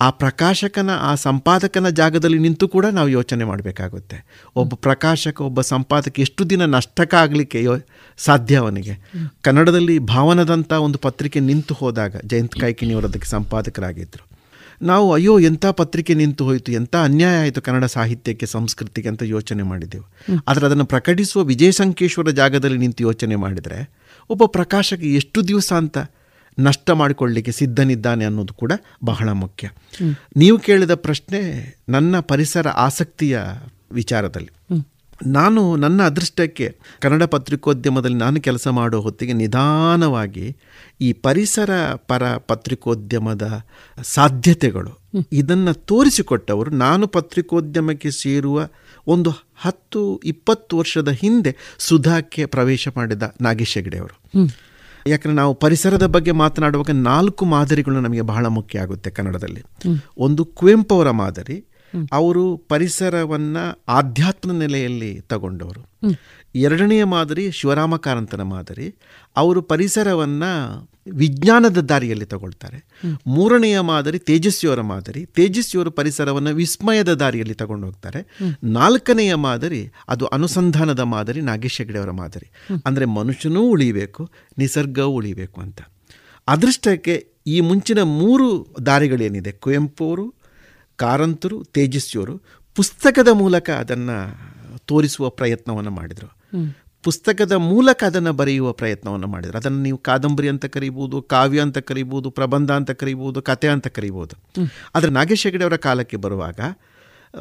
ಆ 0.00 0.10
ಪ್ರಕಾಶಕನ, 0.10 0.90
ಆ 1.00 1.14
ಸಂಪಾದಕನ 1.14 1.88
ಜಾಗದಲ್ಲಿ 1.88 2.38
ನಿಂತು 2.38 2.68
ಕೂಡ 2.68 2.86
ನಾವು 2.86 3.08
ಯೋಚನೆ 3.08 3.44
ಮಾಡಬೇಕಾಗುತ್ತೆ. 3.44 4.26
ಒಬ್ಬ 4.56 4.74
ಪ್ರಕಾಶಕ, 4.74 5.40
ಒಬ್ಬ 5.40 5.60
ಸಂಪಾದಕ 5.60 6.20
ಎಷ್ಟು 6.20 6.50
ದಿನ 6.50 6.64
ನಷ್ಟಕ್ಕಾಗಲಿಕ್ಕೆ 6.64 7.62
ಯೋ, 7.62 7.76
ಸಾಧ್ಯ 8.18 8.56
ಅವನಿಗೆ? 8.56 9.10
ಕನ್ನಡದಲ್ಲಿ 9.42 9.98
ಭಾವನದಂಥ 9.98 10.72
ಒಂದು 10.72 10.98
ಪತ್ರಿಕೆ 10.98 11.40
ನಿಂತು 11.40 11.74
ಹೋದಾಗ, 11.74 12.16
ಜಯಂತ್ 12.24 12.54
ಕಾಯ್ಕಿಣಿಯವರು 12.54 13.06
ಅದಕ್ಕೆ 13.06 13.28
ಸಂಪಾದಕರಾಗಿದ್ದರು 13.28 14.38
ನಾವು 14.82 15.12
ಅಯ್ಯೋ 15.12 15.38
ಎಂಥ 15.38 15.66
ಪತ್ರಿಕೆ 15.66 16.14
ನಿಂತು 16.14 16.44
ಹೋಯಿತು 16.44 16.72
ಎಂಥ 16.72 16.96
ಅನ್ಯಾಯ 16.96 17.36
ಆಯಿತು 17.38 17.62
ಕನ್ನಡ 17.62 17.84
ಸಾಹಿತ್ಯಕ್ಕೆ, 17.84 18.46
ಸಂಸ್ಕೃತಿಗೆ 18.46 19.08
ಅಂತ 19.08 19.22
ಯೋಚನೆ 19.22 19.62
ಮಾಡಿದೆವು. 19.62 20.40
ಆದರೆ 20.48 20.66
ಅದನ್ನು 20.66 20.84
ಪ್ರಕಟಿಸುವ 20.84 21.42
ವಿಜಯ 21.42 21.70
ಸಂಕೇಶ್ವರ 21.70 22.30
ಜಾಗದಲ್ಲಿ 22.30 22.78
ನಿಂತು 22.78 23.02
ಯೋಚನೆ 23.04 23.36
ಮಾಡಿದರೆ, 23.36 23.90
ಒಬ್ಬ 24.30 24.44
ಪ್ರಕಾಶಕ 24.44 25.00
ಎಷ್ಟು 25.02 25.48
ದಿವಸ 25.48 25.72
ಅಂತ 25.72 25.98
ನಷ್ಟ 26.58 26.90
ಮಾಡಿಕೊಳ್ಳಲಿಕ್ಕೆ 26.90 27.52
ಸಿದ್ಧನಿದ್ದಾನೆ 27.52 28.24
ಅನ್ನೋದು 28.24 28.54
ಕೂಡ 28.54 28.72
ಬಹಳ 29.04 29.28
ಮುಖ್ಯ. 29.32 29.68
ನೀವು 30.36 30.58
ಕೇಳಿದ 30.58 30.94
ಪ್ರಶ್ನೆ 30.94 31.40
ನನ್ನ 31.88 32.20
ಪರಿಸರ 32.20 32.68
ಆಸಕ್ತಿಯ 32.68 33.38
ವಿಚಾರದಲ್ಲಿ. 33.92 34.50
ನಾನು 35.26 35.76
ನನ್ನ 35.76 36.02
ಅದೃಷ್ಟಕ್ಕೆ 36.02 36.66
ಕನ್ನಡ 37.00 37.22
ಪತ್ರಿಕೋದ್ಯಮದಲ್ಲಿ 37.24 38.16
ನಾನು 38.16 38.40
ಕೆಲಸ 38.40 38.68
ಮಾಡೋ 38.68 39.00
ಹೊತ್ತಿಗೆ 39.00 39.32
ನಿಧಾನವಾಗಿ 39.32 40.56
ಈ 41.00 41.12
ಪರಿಸರ 41.12 41.70
ಪರ 42.06 42.36
ಪತ್ರಿಕೋದ್ಯಮದ 42.46 43.46
ಸಾಧ್ಯತೆಗಳು 44.02 44.92
ಇದನ್ನು 45.32 45.74
ತೋರಿಸಿಕೊಟ್ಟವರು 45.74 46.70
ನಾನು 46.76 47.06
ಪತ್ರಿಕೋದ್ಯಮಕ್ಕೆ 47.06 48.10
ಸೇರುವ 48.10 48.68
ಒಂದು 49.06 49.30
ಹತ್ತು 49.56 50.20
ಇಪ್ಪತ್ತು 50.24 50.78
ವರ್ಷದ 50.78 51.08
ಹಿಂದೆ 51.08 51.56
ಸುಧಾಕ್ಕೆ 51.78 52.46
ಪ್ರವೇಶ 52.46 52.88
ಮಾಡಿದ 52.96 53.22
ನಾಗೇಶ್ 53.40 53.74
ಹೆಗಡೆ 53.74 53.98
ಅವರು 53.98 54.16
ಯಾಕಂದರೆ 55.06 55.36
ನಾವು 55.36 55.54
ಪರಿಸರದ 55.54 56.06
ಬಗ್ಗೆ 56.06 56.30
ಮಾತನಾಡುವಾಗ 56.30 56.90
ನಾಲ್ಕು 56.92 57.44
ಮಾದರಿಗಳು 57.44 58.00
ನಮಗೆ 58.00 58.20
ಬಹಳ 58.20 58.46
ಮುಖ್ಯ 58.46 58.78
ಆಗುತ್ತೆ 58.78 59.10
ಕನ್ನಡದಲ್ಲಿ. 59.10 59.62
ಒಂದು 60.18 60.44
ಕುವೆಂಪು 60.44 60.94
ಅವರ 60.94 61.10
ಮಾದರಿ 61.10 61.64
ಅವರು 62.12 62.56
ಪರಿಸರವನ್ನ 62.56 63.56
ಆಧ್ಯಾತ್ಮ 63.88 64.52
ನೆಲೆಯಲ್ಲಿ 64.52 65.20
ತಗೊಂಡವರು. 65.20 65.86
ಎರಡನೆಯ 66.54 67.04
ಮಾದರಿ 67.04 67.50
ಶಿವರಾಮ 67.50 67.96
ಕಾರಂತನ 67.96 68.42
ಮಾದರಿ. 68.42 68.94
ಅವರು 69.36 69.62
ಪರಿಸರವನ್ನು 69.62 70.90
ವಿಜ್ಞಾನದ 71.10 71.78
ದಾರಿಯಲ್ಲಿ 71.78 72.24
ತಗೊಳ್ತಾರೆ. 72.24 72.78
ಮೂರನೆಯ 73.26 73.80
ಮಾದರಿ 73.80 74.18
ತೇಜಸ್ವಿಯವರ 74.18 74.80
ಮಾದರಿ. 74.80 75.26
ತೇಜಸ್ವಿಯವರು 75.26 75.90
ಪರಿಸರವನ್ನು 75.90 76.54
ವಿಸ್ಮಯದ 76.54 77.12
ದಾರಿಯಲ್ಲಿ 77.14 77.54
ತಗೊಂಡು 77.54 77.86
ಹೋಗ್ತಾರೆ 77.86 78.20
ನಾಲ್ಕನೆಯ 78.64 79.34
ಮಾದರಿ 79.34 79.92
ಅದು 80.08 80.26
ಅನುಸಂಧಾನದ 80.26 81.00
ಮಾದರಿ 81.00 81.40
ನಾಗೇಶ್ 81.40 81.78
ಹೆಗ್ಡೆಯವರ 81.78 82.10
ಮಾದರಿ. 82.10 82.50
ಅಂದರೆ 82.86 83.04
ಮನುಷ್ಯನೂ 83.04 83.62
ಉಳಿಬೇಕು, 83.62 84.30
ನಿಸರ್ಗವೂ 84.58 85.12
ಉಳಿಬೇಕು 85.12 85.60
ಅಂತ. 85.60 85.80
ಅದೃಷ್ಟಕ್ಕೆ 86.48 87.32
ಈ 87.46 87.60
ಮುಂಚಿನ 87.60 88.02
ಮೂರು 88.02 88.76
ದಾರಿಗಳೇನಿದೆ? 88.86 89.52
ಕುವೆಂಪು 89.52 90.08
ಅವರು 90.08 90.34
ಕಾರಂತರು, 90.96 91.64
ತೇಜಸ್ವಿಯವರು. 91.64 92.42
ಪುಸ್ತಕದ 92.74 93.28
ಮೂಲಕ 93.28 93.70
ಅದನ್ನು 93.70 94.16
ತೋರಿಸುವ 94.78 95.28
ಪ್ರಯತ್ನವನ್ನು 95.28 95.90
ಮಾಡಿದರು. 95.90 96.28
ಪುಸ್ತಕದ 97.04 97.52
ಮೂಲಕ 97.52 98.04
ಅದನ್ನು 98.04 98.32
ಬರೆಯುವ 98.32 98.72
ಪ್ರಯತ್ನವನ್ನು 98.72 99.26
ಮಾಡಿದರು. 99.26 99.58
ಅದನ್ನು 99.58 99.82
ನೀವು 99.82 99.98
ಕಾದಂಬರಿ 99.98 100.48
ಅಂತ 100.48 100.66
ಕರಿಬೋದು, 100.66 101.22
ಕಾವ್ಯ 101.22 101.60
ಅಂತ 101.60 101.78
ಕರಿಬೋದು, 101.78 102.30
ಪ್ರಬಂಧ 102.30 102.70
ಅಂತ 102.70 102.90
ಕರಿಬೋದು, 102.90 103.42
ಕತೆ 103.42 103.68
ಅಂತ 103.68 103.86
ಕರಿಬೋದು. 103.86 104.36
ಆದರೆ 104.94 105.10
ನಾಗೇಶ್ 105.10 105.46
ಹೆಗಡೆ 105.46 105.64
ಅವರ 105.64 105.76
ಕಾಲಕ್ಕೆ 105.76 106.16
ಬರುವಾಗ 106.16 106.60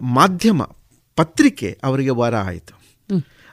ಮಾಧ್ಯಮ, 0.01 0.63
ಪತ್ರಿಕೆ 1.15 1.79
ಅವರಿಗೆ 1.83 2.09
ವರ 2.09 2.35
ಆಯಿತು. 2.35 2.73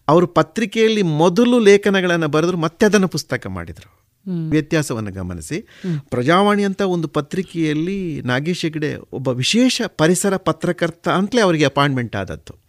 ಅವರು 0.09 0.27
ಪತ್ರಿಕೆಯಲ್ಲಿ 0.27 1.03
ಮೊದಲು 1.03 1.59
ಲೇಖನಗಳನ್ನು 1.59 2.29
ಬರೆದ್ರು, 2.29 2.57
ಮತ್ತೆ 2.57 2.87
ಅದನ್ನು 2.87 3.09
ಪುಸ್ತಕ 3.09 3.47
ಮಾಡಿದರು. 3.47 4.05
ವ್ಯತ್ಯಾಸವನ್ನು 4.51 5.13
ಗಮನಿಸಿ. 5.13 5.61
ಪ್ರಜಾವಾಣಿ 6.09 6.65
ಅಂತ 6.65 6.81
ಒಂದು 6.81 7.09
ಪತ್ರಿಕೆಯಲ್ಲಿ 7.09 8.23
ನಾಗೇಶ್ 8.23 8.63
ಹೆಗಡೆ 8.63 8.97
ಒಬ್ಬ 8.97 9.29
ವಿಶೇಷ 9.29 9.83
ಪರಿಸರ 9.87 10.37
ಪತ್ರಕರ್ತ 10.37 11.09
ಅಂತಲೇ 11.09 11.41
ಅವರಿಗೆ 11.41 11.65
ಅಪಾಯಿಂಟ್ಮೆಂಟ್ 11.65 12.17
ಆದದ್ದು. 12.17 12.64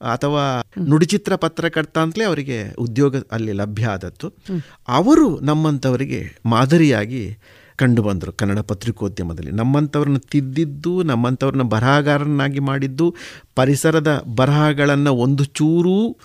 ಅಥವಾ 0.00 0.64
ನುಡಿಚಿತ್ರ 0.88 1.36
ಪತ್ರಕರ್ತ 1.36 1.98
ಅಂತಲೇ 1.98 2.24
ಅವರಿಗೆ 2.24 2.74
ಉದ್ಯೋಗ 2.78 3.16
ಅಲ್ಲಿ 3.32 3.52
ಲಭ್ಯ 3.52 3.86
ಆದದ್ದು. 3.86 4.32
ಅವರು 4.88 5.40
ನಮ್ಮಂಥವರಿಗೆ 5.40 6.38
ಮಾದರಿಯಾಗಿ 6.46 7.38
ಕಂಡು 7.76 8.02
ಬಂದರು 8.02 8.32
ಕನ್ನಡ 8.32 8.58
ಪತ್ರಿಕೋದ್ಯಮದಲ್ಲಿ. 8.58 9.50
ನಮ್ಮಂಥವ್ರನ್ನ 9.50 10.16
ತಿದ್ದಿದ್ದು 10.16 11.02
ನಮ್ಮಂಥವ್ರನ್ನ 11.02 11.62
ಬರಹಗಾರನಾಗಿ 11.62 12.58
ಮಾಡಿದ್ದು 12.58 13.14
ಪರಿಸರದ 13.54 14.22
ಬರಹಗಳನ್ನು 14.34 15.14
ಒಂದು 15.14 15.44
ಚೂರೂ 15.44 16.16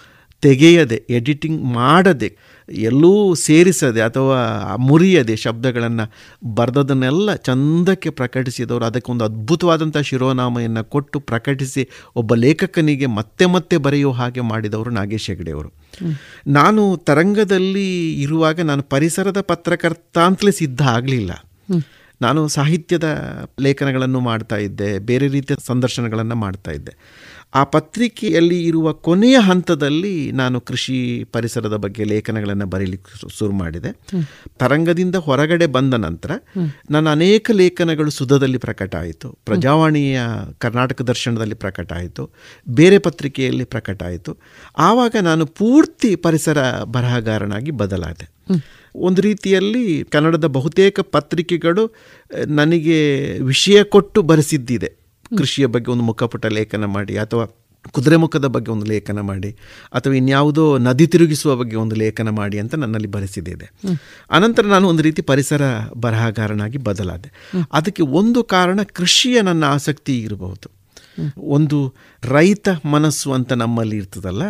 ತೆಗೆಯದೆ 0.42 1.04
ಎಡಿಟಿಂಗ್ 1.10 1.64
ಮಾಡದೆ 1.64 2.38
ಎಲ್ಲೂ 2.70 3.36
ಸೇರಿಸದೆ 3.36 4.02
ಅಥವಾ 4.02 4.40
ಮುರಿಯದೆ 4.76 5.36
ಶಬ್ದಗಳನ್ನು 5.36 6.12
ಬರೆದದನ್ನೆಲ್ಲ 6.56 7.36
ಚಂದಕ್ಕೆ 7.36 8.10
ಪ್ರಕಟಿಸಿದವರು 8.10 8.86
ಅದಕ್ಕೊಂದು 8.86 9.26
ಅದ್ಭುತವಾದಂಥ 9.26 9.98
ಶಿರೋನಾಮೆಯನ್ನು 9.98 10.84
ಕೊಟ್ಟು 10.84 11.20
ಪ್ರಕಟಿಸಿ 11.20 11.90
ಒಬ್ಬ 12.16 12.36
ಲೇಖಕನಿಗೆ 12.36 13.06
ಮತ್ತೆ 13.06 13.46
ಮತ್ತೆ 13.46 13.78
ಬರೆಯುವ 13.78 14.12
ಹಾಗೆ 14.12 14.42
ಮಾಡಿದವರು 14.42 14.90
ನಾಗೇಶ್ 14.90 15.30
ಹೆಗಡೆಯವರು 15.30 15.70
ನಾನು 16.48 16.98
ತರಂಗದಲ್ಲಿ 16.98 18.22
ಇರುವಾಗ 18.22 18.62
ನಾನು 18.62 18.84
ಪರಿಸರದ 18.84 19.42
ಪತ್ರಕರ್ತ 19.42 20.18
ಅಂತಲೇ 20.18 20.52
ಸಿದ್ಧ 20.52 20.82
ಆಗಲಿಲ್ಲ. 20.82 21.32
ನಾನು 22.22 22.48
ಸಾಹಿತ್ಯದ 22.48 23.38
ಲೇಖನಗಳನ್ನು 23.60 24.20
ಮಾಡ್ತಾ 24.20 24.56
ಇದ್ದೆ 24.56 25.00
ಬೇರೆ 25.00 25.28
ರೀತಿಯ 25.28 25.56
ಸಂದರ್ಶನಗಳನ್ನು 25.68 26.36
ಮಾಡ್ತಾ 26.36 26.72
ಇದ್ದೆ. 26.72 26.94
ಆ 27.56 27.64
ಪತ್ರಿಕೆಯಲ್ಲಿ 27.64 28.64
ಇರುವ 28.64 28.94
ಕೊನೆಯ 28.94 29.38
ಹಂತದಲ್ಲಿ 29.40 30.32
ನಾನು 30.32 30.62
ಕೃಷಿ 30.62 31.24
ಪರಿಸರದ 31.24 31.76
ಬಗ್ಗೆ 31.76 32.04
ಲೇಖನಗಳನ್ನು 32.04 32.66
ಬರೀಲಿಕ್ಕೆ 32.66 33.30
ಶುರು 33.40 33.52
ಮಾಡಿದೆ. 33.52 33.92
ತರಂಗದಿಂದ 34.58 35.16
ಹೊರಗಡೆ 35.16 35.66
ಬಂದ 35.66 35.94
ನಂತರ 35.94 36.32
ನನ್ನ 36.92 37.10
ಅನೇಕ 37.10 37.52
ಲೇಖನಗಳು 37.52 38.10
ಸುಧದಲ್ಲಿ 38.10 38.58
ಪ್ರಕಟ 38.58 38.96
ಆಯಿತು. 38.96 39.38
ಪ್ರಜಾವಾಣಿಯ 39.46 40.22
ಕರ್ನಾಟಕ 40.58 41.02
ದರ್ಶನದಲ್ಲಿ 41.02 41.56
ಪ್ರಕಟ 41.56 41.94
ಆಯಿತು. 41.94 42.30
ಬೇರೆ 42.70 42.98
ಪತ್ರಿಕೆಯಲ್ಲಿ 42.98 43.64
ಪ್ರಕಟ 43.64 44.04
ಆಯಿತು. 44.04 44.38
ಆವಾಗ 44.78 45.16
ನಾನು 45.22 45.46
ಪೂರ್ತಿ 45.46 46.16
ಪರಿಸರ 46.16 46.84
ಬರಹಗಾರನಾಗಿ 46.84 47.72
ಬದಲಾದೆ. 47.72 48.32
ಒಂದು 48.96 49.22
ರೀತಿಯಲ್ಲಿ 49.22 50.04
ಕನ್ನಡದ 50.04 50.46
ಬಹುತೇಕ 50.46 51.00
ಪತ್ರಿಕೆಗಳು 51.00 51.96
ನನಗೆ 52.48 53.38
ವಿಷಯ 53.40 53.84
ಕೊಟ್ಟು 53.84 54.22
ಬರೆಸಿದ್ದಿದೆ. 54.22 55.01
ಕೃಷಿಯ 55.38 55.66
ಬಗ್ಗೆ 55.66 55.92
ಒಂದು 55.92 56.04
ಮುಖಪುಟ 56.04 56.46
ಲೇಖನ 56.46 56.86
ಮಾಡಿ 56.86 57.18
ಅಥವಾ 57.18 57.46
ಕುದುರೆಮುಖದ 57.92 58.46
ಬಗ್ಗೆ 58.46 58.72
ಒಂದು 58.72 58.86
ಲೇಖನ 58.86 59.20
ಮಾಡಿ 59.20 59.52
ಅಥವಾ 59.94 60.14
ಇನ್ಯಾವುದೋ 60.14 60.78
ನದಿ 60.78 61.08
ತಿರುಗಿಸುವ 61.08 61.56
ಬಗ್ಗೆ 61.56 61.76
ಒಂದು 61.76 61.96
ಲೇಖನ 61.96 62.30
ಮಾಡಿ 62.30 62.60
ಅಂತ 62.60 62.76
ನನ್ನಲ್ಲಿ 62.76 63.08
ಬರೆಸಿದೆ 63.08 63.72
ಅನಂತರ 64.32 64.66
ನಾನು 64.66 64.88
ಒಂದು 64.88 65.04
ರೀತಿ 65.04 65.22
ಪರಿಸರ 65.22 65.62
ಬರಹಗಾರನಾಗಿ 65.98 66.78
ಬದಲಾದೆ. 66.78 67.32
ಅದಕ್ಕೆ 67.74 68.04
ಒಂದು 68.04 68.44
ಕಾರಣ 68.44 68.80
ಕೃಷಿಯ 68.94 69.42
ನನ್ನ 69.42 69.64
ಆಸಕ್ತಿ 69.64 70.20
ಇರಬಹುದು. 70.20 70.81
ಒಂದು 71.38 71.94
ರೈತ 72.24 72.70
ಮನಸ್ಸು 72.86 73.34
ಅಂತ 73.34 73.54
ನಮ್ಮಲ್ಲಿ 73.54 73.98
ಇರ್ತದಲ್ಲ? 73.98 74.42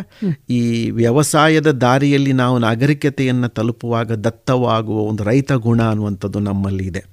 ಈ 0.49 0.89
ವ್ಯವಸಾಯದ 0.89 1.71
ದಾರಿಯಲ್ಲಿ 1.71 2.33
ನಾವು 2.33 2.57
ನಾಗರಿಕತೆಯನ್ನು 2.57 3.49
ತಲುಪುವಾಗ 3.49 4.11
ದತ್ತವಾಗುವ 4.11 4.99
ಒಂದು 4.99 5.23
ರೈತ 5.23 5.51
ಗುಣ 5.51 5.83
ಅನ್ನುವಂಥದ್ದು 5.83 6.39
ನಮ್ಮಲ್ಲಿ 6.39 6.85
ಇದೆ. 6.87 7.03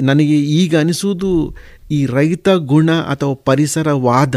ನನಗೆ 0.00 0.40
ಈಗ 0.42 0.76
ಅನಿಸುವುದು 0.78 1.54
ಈ 1.90 2.06
ರೈತ 2.06 2.48
ಗುಣ 2.48 2.92
ಅಥವಾ 2.92 3.34
ಪರಿಸರವಾದ 3.34 4.36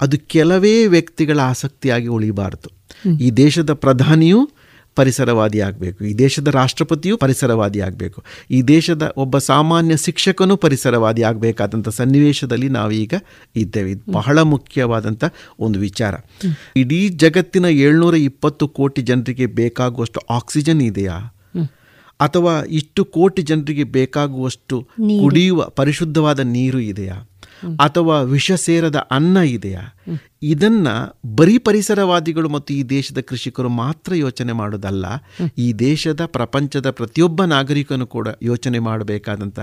ಅದು 0.00 0.18
ಕೆಲವೇ 0.18 0.86
ವ್ಯಕ್ತಿಗಳ 0.86 1.40
ಆಸಕ್ತಿಯಾಗಿ 1.40 2.06
ಉಳಿಬಾರ್ದು. 2.06 2.68
ಈ 3.18 3.30
ದೇಶದ 3.30 3.72
ಪ್ರಧಾನಿಯೂ 3.72 4.50
ಪರಿಸರವಾದಿ 4.94 5.60
ಆಗಬೇಕು 5.60 6.04
ಈ 6.04 6.14
ದೇಶದ 6.14 6.48
ರಾಷ್ಟ್ರಪತಿಯೂ 6.48 7.16
ಪರಿಸರವಾದಿ 7.16 7.80
ಆಗಬೇಕು 7.80 8.22
ಈ 8.50 8.62
ದೇಶದ 8.62 9.12
ಒಬ್ಬ 9.16 9.38
ಸಾಮಾನ್ಯ 9.38 9.96
ಶಿಕ್ಷಕನೂ 9.96 10.56
ಪರಿಸರವಾದಿ 10.56 11.22
ಆಗಬೇಕಾದಂಥ 11.22 11.88
ಸನ್ನಿವೇಶದಲ್ಲಿ 11.88 12.68
ನಾವೀಗ 12.68 13.14
ಇದ್ದೇವೆ. 13.56 13.90
ಇದು 13.90 14.12
ಬಹಳ 14.12 14.38
ಮುಖ್ಯವಾದಂಥ 14.38 15.24
ಒಂದು 15.58 15.78
ವಿಚಾರ. 15.78 16.14
ಇಡೀ 16.76 17.08
ಜಗತ್ತಿನ 17.08 17.64
ಏಳ್ನೂರ 17.64 18.14
ಇಪ್ಪತ್ತು 18.14 18.68
ಕೋಟಿ 18.68 19.02
ಜನರಿಗೆ 19.02 19.46
ಬೇಕಾಗುವಷ್ಟು 19.46 20.20
ಆಕ್ಸಿಜನ್ 20.30 20.82
ಇದೆಯಾ? 20.82 21.36
ಅಥವಾ 22.20 22.64
ಇಷ್ಟು 22.64 23.04
ಕೋಟಿ 23.04 23.42
ಜನರಿಗೆ 23.42 23.84
ಬೇಕಾಗುವಷ್ಟು 23.84 24.88
ಕುಡಿಯುವ 25.20 25.68
ಪರಿಶುದ್ಧವಾದ 25.68 26.40
ನೀರು 26.40 26.80
ಇದೆಯಾ? 26.80 27.28
ಅಥವಾ 27.80 28.20
ವಿಷ 28.20 28.52
ಸೇರದ 28.52 28.96
ಅನ್ನ 29.10 29.36
ಇದೆಯಾ? 29.36 29.80
ಇದನ್ನ 30.42 30.88
ಬರೀ 31.26 31.58
ಪರಿಸರವಾದಿಗಳು 31.58 32.48
ಮತ್ತು 32.48 32.74
ಈ 32.74 32.82
ದೇಶದ 32.82 33.18
ಕೃಷಿಕರು 33.20 33.68
ಮಾತ್ರ 33.68 34.14
ಯೋಚನೆ 34.14 34.52
ಮಾಡೋದಲ್ಲ 34.52 35.04
ಈ 35.58 35.72
ದೇಶದ 35.72 36.24
ಪ್ರಪಂಚದ 36.24 36.90
ಪ್ರತಿಯೊಬ್ಬ 36.90 37.44
ನಾಗರಿಕನು 37.44 38.06
ಕೂಡ 38.06 38.28
ಯೋಚನೆ 38.42 38.78
ಮಾಡಬೇಕಾದಂಥ 38.78 39.60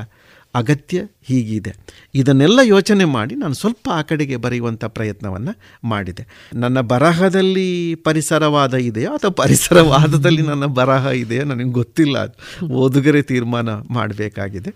ಅಗತ್ಯ 0.55 1.01
ಹೀಗಿದೆ. 1.21 1.73
ಇದನ್ನೆಲ್ಲ 2.15 2.59
ಯೋಚನೆ 2.63 3.05
ಮಾಡಿ 3.05 3.35
ನಾನು 3.35 3.53
ಸ್ವಲ್ಪ 3.53 3.89
ಆ 3.89 4.01
ಕಡೆಗೆ 4.01 4.35
ಬರೆಯುವಂಥ 4.35 4.85
ಪ್ರಯತ್ನವನ್ನು 4.85 5.55
ಮಾಡಿದೆ. 5.87 6.27
ನನ್ನ 6.53 6.81
ಬರಹದಲ್ಲಿ 6.81 7.95
ಪರಿಸರವಾದ 7.95 8.73
ಇದೆಯೋ 8.73 9.11
ಅಥವಾ 9.11 9.31
ಪರಿಸರವಾದದಲ್ಲಿ 9.31 10.41
ನನ್ನ 10.41 10.65
ಬರಹ 10.65 11.05
ಇದೆಯೋ 11.05 11.43
ನನಗೆ 11.43 11.69
ಗೊತ್ತಿಲ್ಲ. 11.69 12.19
ಅದು 12.19 12.67
ಓದುಗರೆ 12.73 13.21
ತೀರ್ಮಾನ 13.21 13.69
ಮಾಡಬೇಕಾಗಿದೆ. 13.69 14.73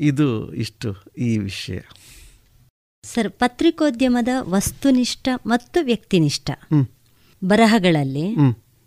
ಇದು 0.00 0.54
ಇಷ್ಟು 0.54 0.96
ಈ 1.18 1.38
ವಿಷಯ. 1.38 1.78
ಸರ್ 3.04 3.30
ಪತ್ರಿಕೋದ್ಯಮದ 3.30 4.28
ವಸ್ತುನಿಷ್ಠ 4.40 5.28
ಮತ್ತು 5.46 5.84
ವ್ಯಕ್ತಿನಿಷ್ಠ. 5.84 6.50
ಬರಹಗಳಲ್ಲಿ 7.44 8.26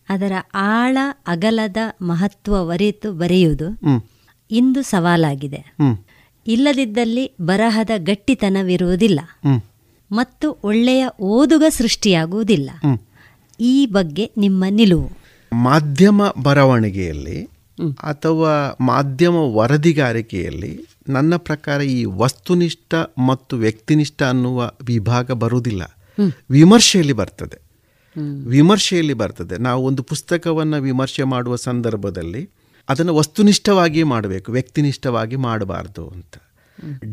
ಅದರ 0.10 0.32
ಆಳ 0.54 0.98
ಅಗಲದ 1.28 1.78
ಮಹತ್ವ 2.02 2.68
ವರಿತು 2.68 3.12
ಬರೆಯುವುದು 3.14 3.68
ಇಂದು 4.52 4.82
ಸವಾಲಾಗಿದೆ. 4.82 5.62
ಇಲ್ಲದಿದ್ದಲ್ಲಿ 6.48 7.32
ಬರಹದ 7.42 7.90
ಗಟ್ಟಿತನವಿರುವುದಿಲ್ಲ. 7.98 9.20
ಮತ್ತು 10.12 10.58
ಒಳ್ಳೆಯ 10.64 11.08
ಓದುಗ 11.20 11.64
ಸೃಷ್ಟಿಯಾಗುವುದಿಲ್ಲ. 11.70 12.70
ಈ 13.60 13.86
ಬಗ್ಗೆ 13.86 14.32
ನಿಮ್ಮ 14.38 14.64
ನಿಲುವು. 14.70 15.10
ಮಾಧ್ಯಮ 15.52 16.22
ಬರವಣಿಗೆಯಲ್ಲಿ 16.44 17.38
ಅಥವಾ 17.84 18.78
ಮಾಧ್ಯಮ 18.86 19.36
ವರದಿಗಾರಿಕೆಯಲ್ಲಿ 19.36 20.86
ನನ್ನ 21.10 21.36
ಪ್ರಕಾರ 21.36 21.82
ಈ 21.82 22.06
ವಸ್ತುನಿಷ್ಠ 22.06 22.94
ಮತ್ತು 23.28 23.56
ವ್ಯಕ್ತಿನಿಷ್ಠ 23.56 24.24
ಅನ್ನುವ 24.24 24.72
ವಿಭಾಗ 24.82 25.32
ಬರುವುದಿಲ್ಲ. 25.32 25.98
ವಿಮರ್ಶೆಯಲ್ಲಿ 26.52 27.14
ಬರ್ತದೆ. 27.14 27.58
ವಿಮರ್ಶೆಯಲ್ಲಿ 28.48 29.14
ಬರ್ತದೆ. 29.14 29.58
ನಾವು 29.58 29.86
ಒಂದು 29.86 30.04
ಪುಸ್ತಕವನ್ನು 30.04 30.82
ವಿಮರ್ಶೆ 30.82 31.24
ಮಾಡುವ 31.24 31.56
ಸಂದರ್ಭದಲ್ಲಿ 31.56 32.50
ಅದನ್ನು 32.90 33.16
ವಸ್ತುನಿಷ್ಠವಾಗಿ 33.16 34.04
ಮಾಡಬೇಕು 34.04 34.52
ವ್ಯಕ್ತಿನಿಷ್ಠವಾಗಿ 34.52 35.36
ಮಾಡಬಾರ್ದು 35.36 36.08
ಅಂತ. 36.08 36.36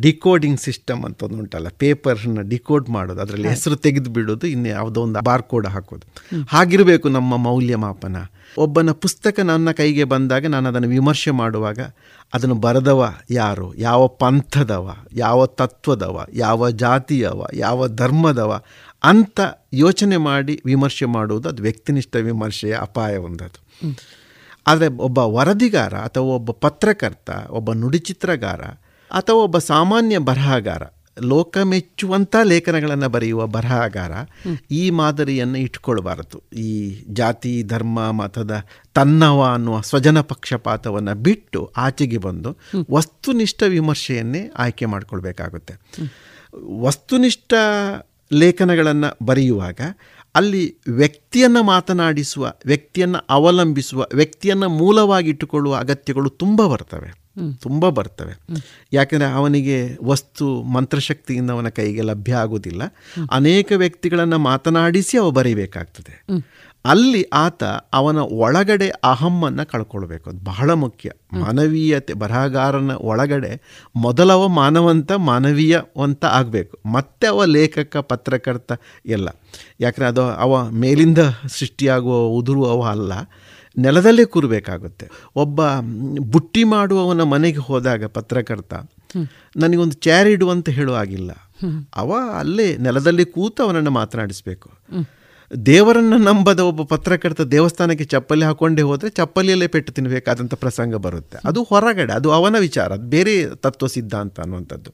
ಡಿಕೋಡಿಂಗ್ 0.00 0.60
ಸಿಸ್ಟಮ್ 0.60 1.04
ಅಂತ 1.04 1.22
ಒಂದು 1.22 1.38
ಉಂಟಲ್ಲ 1.38 1.68
ಪೇಪರ್ನ 1.68 2.40
ಡಿಕೋಡ್ 2.40 2.90
ಮಾಡೋದು 2.90 3.20
ಅದರಲ್ಲಿ 3.20 3.48
ಹೆಸರು 3.48 3.76
ತೆಗೆದು 3.76 4.10
ಬಿಡೋದು 4.10 4.46
ಇನ್ನು 4.46 4.68
ಯಾವುದೋ 4.68 5.02
ಒಂದು 5.02 5.20
ಬಾರ್ 5.20 5.42
ಕೋಡ್ 5.42 5.66
ಹಾಕೋದು. 5.66 6.06
ಹಾಗಿರಬೇಕು 6.48 7.08
ನಮ್ಮ 7.08 7.36
ಮೌಲ್ಯಮಾಪನ. 7.36 8.16
ಒಬ್ಬನ 8.58 8.90
ಪುಸ್ತಕ 8.90 9.40
ನನ್ನ 9.40 9.70
ಕೈಗೆ 9.70 10.04
ಬಂದಾಗ 10.04 10.46
ನಾನು 10.46 10.68
ಅದನ್ನು 10.68 10.88
ವಿಮರ್ಶೆ 10.88 11.30
ಮಾಡುವಾಗ 11.30 11.78
ಅದನ್ನು 12.34 12.54
ಬರೆದವ 12.54 13.14
ಯಾರು? 13.30 13.74
ಯಾವ 13.74 14.06
ಪಂಥದವ? 14.06 14.94
ಯಾವ 15.12 15.46
ತತ್ವದವ? 15.46 16.26
ಯಾವ 16.32 16.70
ಜಾತಿಯವ? 16.70 17.46
ಯಾವ 17.54 17.88
ಧರ್ಮದವ? 17.88 18.62
ಅಂತ 19.04 19.40
ಯೋಚನೆ 19.72 20.16
ಮಾಡಿ 20.16 20.62
ವಿಮರ್ಶೆ 20.64 21.04
ಮಾಡುವುದು 21.04 21.48
ಅದು 21.48 21.62
ವ್ಯಕ್ತಿನಿಷ್ಠ 21.62 22.16
ವಿಮರ್ಶೆಯ 22.16 22.76
ಅಪಾಯ 22.80 23.16
ಒಂದದು. 23.16 23.62
ಆದರೆ 24.66 24.88
ಒಬ್ಬ 24.88 25.18
ವರದಿಗಾರ 25.18 25.94
ಅಥವಾ 25.94 26.24
ಒಬ್ಬ 26.24 26.50
ಪತ್ರಕರ್ತ, 26.50 27.30
ಒಬ್ಬ 27.50 27.72
ನುಡಿಚಿತ್ರಗಾರ 27.72 28.62
ಅಥವಾ 29.10 29.36
ಒಬ್ಬ 29.36 29.58
ಸಾಮಾನ್ಯ 29.58 30.18
ಬರಹಗಾರ 30.18 30.82
ಲೋಕ 31.20 31.58
ಮೆಚ್ಚುವಂಥ 31.58 32.36
ಲೇಖನಗಳನ್ನು 32.42 33.08
ಬರೆಯುವ 33.08 33.46
ಬರಹಗಾರ 33.46 34.12
ಈ 34.70 34.90
ಮಾದರಿಯನ್ನು 34.90 35.58
ಇಟ್ಕೊಳ್ಬಾರದು. 35.58 36.42
ಈ 36.56 37.02
ಜಾತಿ 37.08 37.62
ಧರ್ಮ 37.62 38.10
ಮತದ 38.10 38.64
ತನ್ನವ 38.94 39.50
ಅನ್ನುವ 39.52 39.80
ಸ್ವಜನ 39.80 40.20
ಪಕ್ಷಪಾತವನ್ನು 40.20 41.14
ಬಿಟ್ಟು 41.14 41.72
ಆಚೆಗೆ 41.76 42.18
ಬಂದು 42.18 42.56
ವಸ್ತುನಿಷ್ಠ 42.90 43.62
ವಿಮರ್ಶೆಯನ್ನೇ 43.62 44.50
ಆಯ್ಕೆ 44.58 44.84
ಮಾಡಿಕೊಳ್ಬೇಕಾಗುತ್ತೆ. 44.84 45.74
ವಸ್ತುನಿಷ್ಠ 46.80 47.54
ಲೇಖನಗಳನ್ನು 48.32 49.26
ಬರೆಯುವಾಗ 49.26 49.80
ಅಲ್ಲಿ 50.34 50.76
ವ್ಯಕ್ತಿಯನ್ನು 50.88 51.62
ಮಾತನಾಡಿಸುವ 51.62 52.54
ವ್ಯಕ್ತಿಯನ್ನು 52.66 53.18
ಅವಲಂಬಿಸುವ 53.18 54.06
ವ್ಯಕ್ತಿಯನ್ನು 54.14 54.68
ಮೂಲವಾಗಿಟ್ಟುಕೊಳ್ಳುವ 54.68 55.76
ಅಗತ್ಯಗಳು 55.76 56.30
ತುಂಬ 56.30 56.66
ಬರ್ತವೆ. 56.66 57.21
ತುಂಬ 57.60 57.88
ಬರ್ತವೆ. 57.88 58.32
ಯಾಕೆಂದರೆ 58.92 59.28
ಅವನಿಗೆ 59.28 59.98
ವಸ್ತು 60.04 60.62
ಮಂತ್ರಶಕ್ತಿಯಿಂದ 60.62 61.50
ಅವನ 61.50 61.68
ಕೈಗೆ 61.68 62.00
ಲಭ್ಯ 62.00 62.34
ಆಗೋದಿಲ್ಲ 62.34 62.82
ಅನೇಕ 63.30 63.72
ವ್ಯಕ್ತಿಗಳನ್ನು 63.76 64.38
ಮಾತನಾಡಿಸಿ 64.38 65.18
ಅವ 65.18 65.30
ಬರೀಬೇಕಾಗ್ತದೆ. 65.30 66.24
ಅಲ್ಲಿ 66.84 67.22
ಆತ 67.22 67.64
ಅವನ 67.92 68.18
ಒಳಗಡೆ 68.18 68.88
ಅಹಮ್ಮನ್ನು 68.88 69.70
ಕಳ್ಕೊಳ್ಬೇಕು. 69.70 70.30
ಅದು 70.30 70.44
ಬಹಳ 70.44 70.70
ಮುಖ್ಯ. 70.72 71.10
ಮಾನವೀಯತೆ, 71.32 72.12
ಬರಹಗಾರನ 72.12 72.90
ಒಳಗಡೆ 72.90 73.60
ಮೊದಲವ 73.96 74.48
ಮಾನವಂತ 74.48 75.12
ಮಾನವೀಯವಂತ 75.12 76.24
ಆಗಬೇಕು. 76.24 76.78
ಮತ್ತೆ 76.88 77.26
ಅವ 77.26 77.44
ಲೇಖಕ, 77.44 77.96
ಪತ್ರಕರ್ತ 77.96 78.72
ಎಲ್ಲ. 79.06 79.28
ಯಾಕಂದರೆ 79.80 80.08
ಅದು 80.08 80.22
ಅವ 80.22 80.70
ಮೇಲಿಂದ 80.70 81.18
ಸೃಷ್ಟಿಯಾಗುವ 81.46 82.16
ಉದುರುವವ 82.16 82.82
ಅಲ್ಲ. 82.90 83.12
ನೆಲದಲ್ಲೇ 83.76 84.24
ಕೂರಬೇಕಾಗುತ್ತೆ. 84.24 85.06
ಒಬ್ಬ 85.36 85.60
ಬುಟ್ಟಿ 86.32 86.64
ಮಾಡುವವನ 86.64 87.22
ಮನೆಗೆ 87.22 87.58
ಹೋದಾಗ 87.58 88.04
ಪತ್ರಕರ್ತ 88.06 88.74
ನನಗೊಂದು 89.56 89.92
ಚೇರ್ 89.92 90.28
ಇಡು 90.28 90.46
ಅಂತ 90.50 90.68
ಹೇಳುವಾಗಿಲ್ಲ 90.68 91.30
ಅವ 91.96 92.12
ಅಲ್ಲೇ 92.38 92.76
ನೆಲದಲ್ಲಿ 92.76 93.24
ಕೂತು 93.24 93.62
ಅವನನ್ನು 93.62 93.90
ಮಾತನಾಡಿಸ್ಬೇಕು. 93.90 94.68
ದೇವರನ್ನು 95.66 96.18
ನಂಬದ 96.18 96.60
ಒಬ್ಬ 96.60 96.82
ಪತ್ರಕರ್ತ 96.82 97.40
ದೇವಸ್ಥಾನಕ್ಕೆ 97.40 98.04
ಚಪ್ಪಲಿ 98.04 98.44
ಹಾಕೊಂಡೇ 98.44 98.82
ಹೋದರೆ 98.82 99.10
ಚಪ್ಪಲಿಯಲ್ಲೇ 99.10 99.66
ಪೆಟ್ಟು 99.66 99.92
ತಿನ್ನಬೇಕಾದಂಥ 99.92 100.54
ಪ್ರಸಂಗ 100.54 100.94
ಬರುತ್ತೆ. 100.96 101.38
ಅದು 101.44 101.62
ಹೊರಗಡೆ 101.62 102.12
ಅದು 102.12 102.30
ಅವನ 102.30 102.56
ವಿಚಾರ 102.58 102.88
ಅದು 102.92 103.06
ಬೇರೆ 103.06 103.34
ತತ್ವ 103.56 103.86
ಸಿದ್ಧಾಂತ 103.86 104.40
ಅನ್ನುವಂಥದ್ದು. 104.40 104.90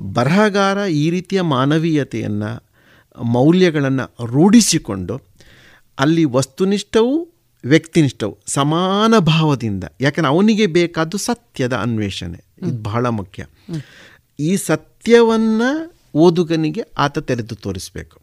ಬರಹಗಾರ 0.00 0.78
ಈ 0.78 1.10
ರೀತಿಯ 1.10 1.40
ಮಾನವೀಯತೆಯನ್ನು 1.40 2.50
ಮೌಲ್ಯಗಳನ್ನು 3.22 4.26
ರೂಢಿಸಿಕೊಂಡು 4.26 5.14
ಅಲ್ಲಿ 5.98 6.24
ವಸ್ತುನಿಷ್ಠವೂ 6.24 7.16
ವ್ಯಕ್ತಿನಿಷ್ಠವು 7.66 8.38
ಸಮಾನ 8.46 9.18
ಭಾವದಿಂದ 9.18 9.84
ಯಾಕಂದರೆ 10.00 10.30
ಅವನಿಗೆ 10.30 10.66
ಬೇಕಾದ್ದು 10.66 11.18
ಸತ್ಯದ 11.18 11.72
ಅನ್ವೇಷಣೆ. 11.72 12.44
ಇದು 12.62 12.82
ಬಹಳ 12.82 13.06
ಮುಖ್ಯ. 13.06 13.46
ಈ 14.40 14.56
ಸತ್ಯವನ್ನು 14.56 15.94
ಓದುಗನಿಗೆ 16.14 16.82
ಆತ 16.98 17.18
ತೆರೆದು 17.18 17.54
ತೋರಿಸಬೇಕು. 17.54 18.20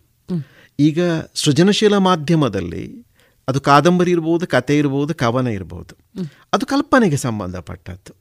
ಈಗ 0.80 1.00
ಸೃಜನಶೀಲ 1.36 1.98
ಮಾಧ್ಯಮದಲ್ಲಿ 1.98 3.06
ಅದು 3.48 3.62
ಕಾದಂಬರಿ 3.62 4.12
ಇರ್ಬೋದು 4.12 4.48
ಕತೆ 4.48 4.78
ಇರ್ಬೋದು 4.78 5.14
ಕವನ 5.14 5.48
ಇರ್ಬೋದು. 5.48 5.98
ಅದು 6.54 6.66
ಕಲ್ಪನೆಗೆ 6.66 7.18
ಸಂಬಂಧಪಟ್ಟದ್ದು. 7.18 8.16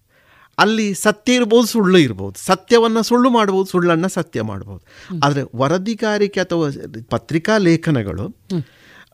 ಅಲ್ಲಿ 0.58 0.94
ಸತ್ಯ 0.94 1.34
ಇರ್ಬೋದು 1.34 1.66
ಸುಳ್ಳು 1.66 1.98
ಇರ್ಬೋದು. 1.98 2.44
ಸತ್ಯವನ್ನು 2.44 3.02
ಸುಳ್ಳು 3.02 3.30
ಮಾಡ್ಬೋದು 3.30 3.70
ಸುಳ್ಳನ್ನು 3.70 4.08
ಸತ್ಯ 4.08 4.42
ಮಾಡ್ಬೋದು. 4.42 4.82
ಆದರೆ 5.24 5.42
ವರದಿಗಾರಿಕೆ 5.56 6.40
ಅಥವಾ 6.40 6.66
ಪತ್ರಿಕಾ 7.10 7.58
ಲೇಖನಗಳು 7.58 8.28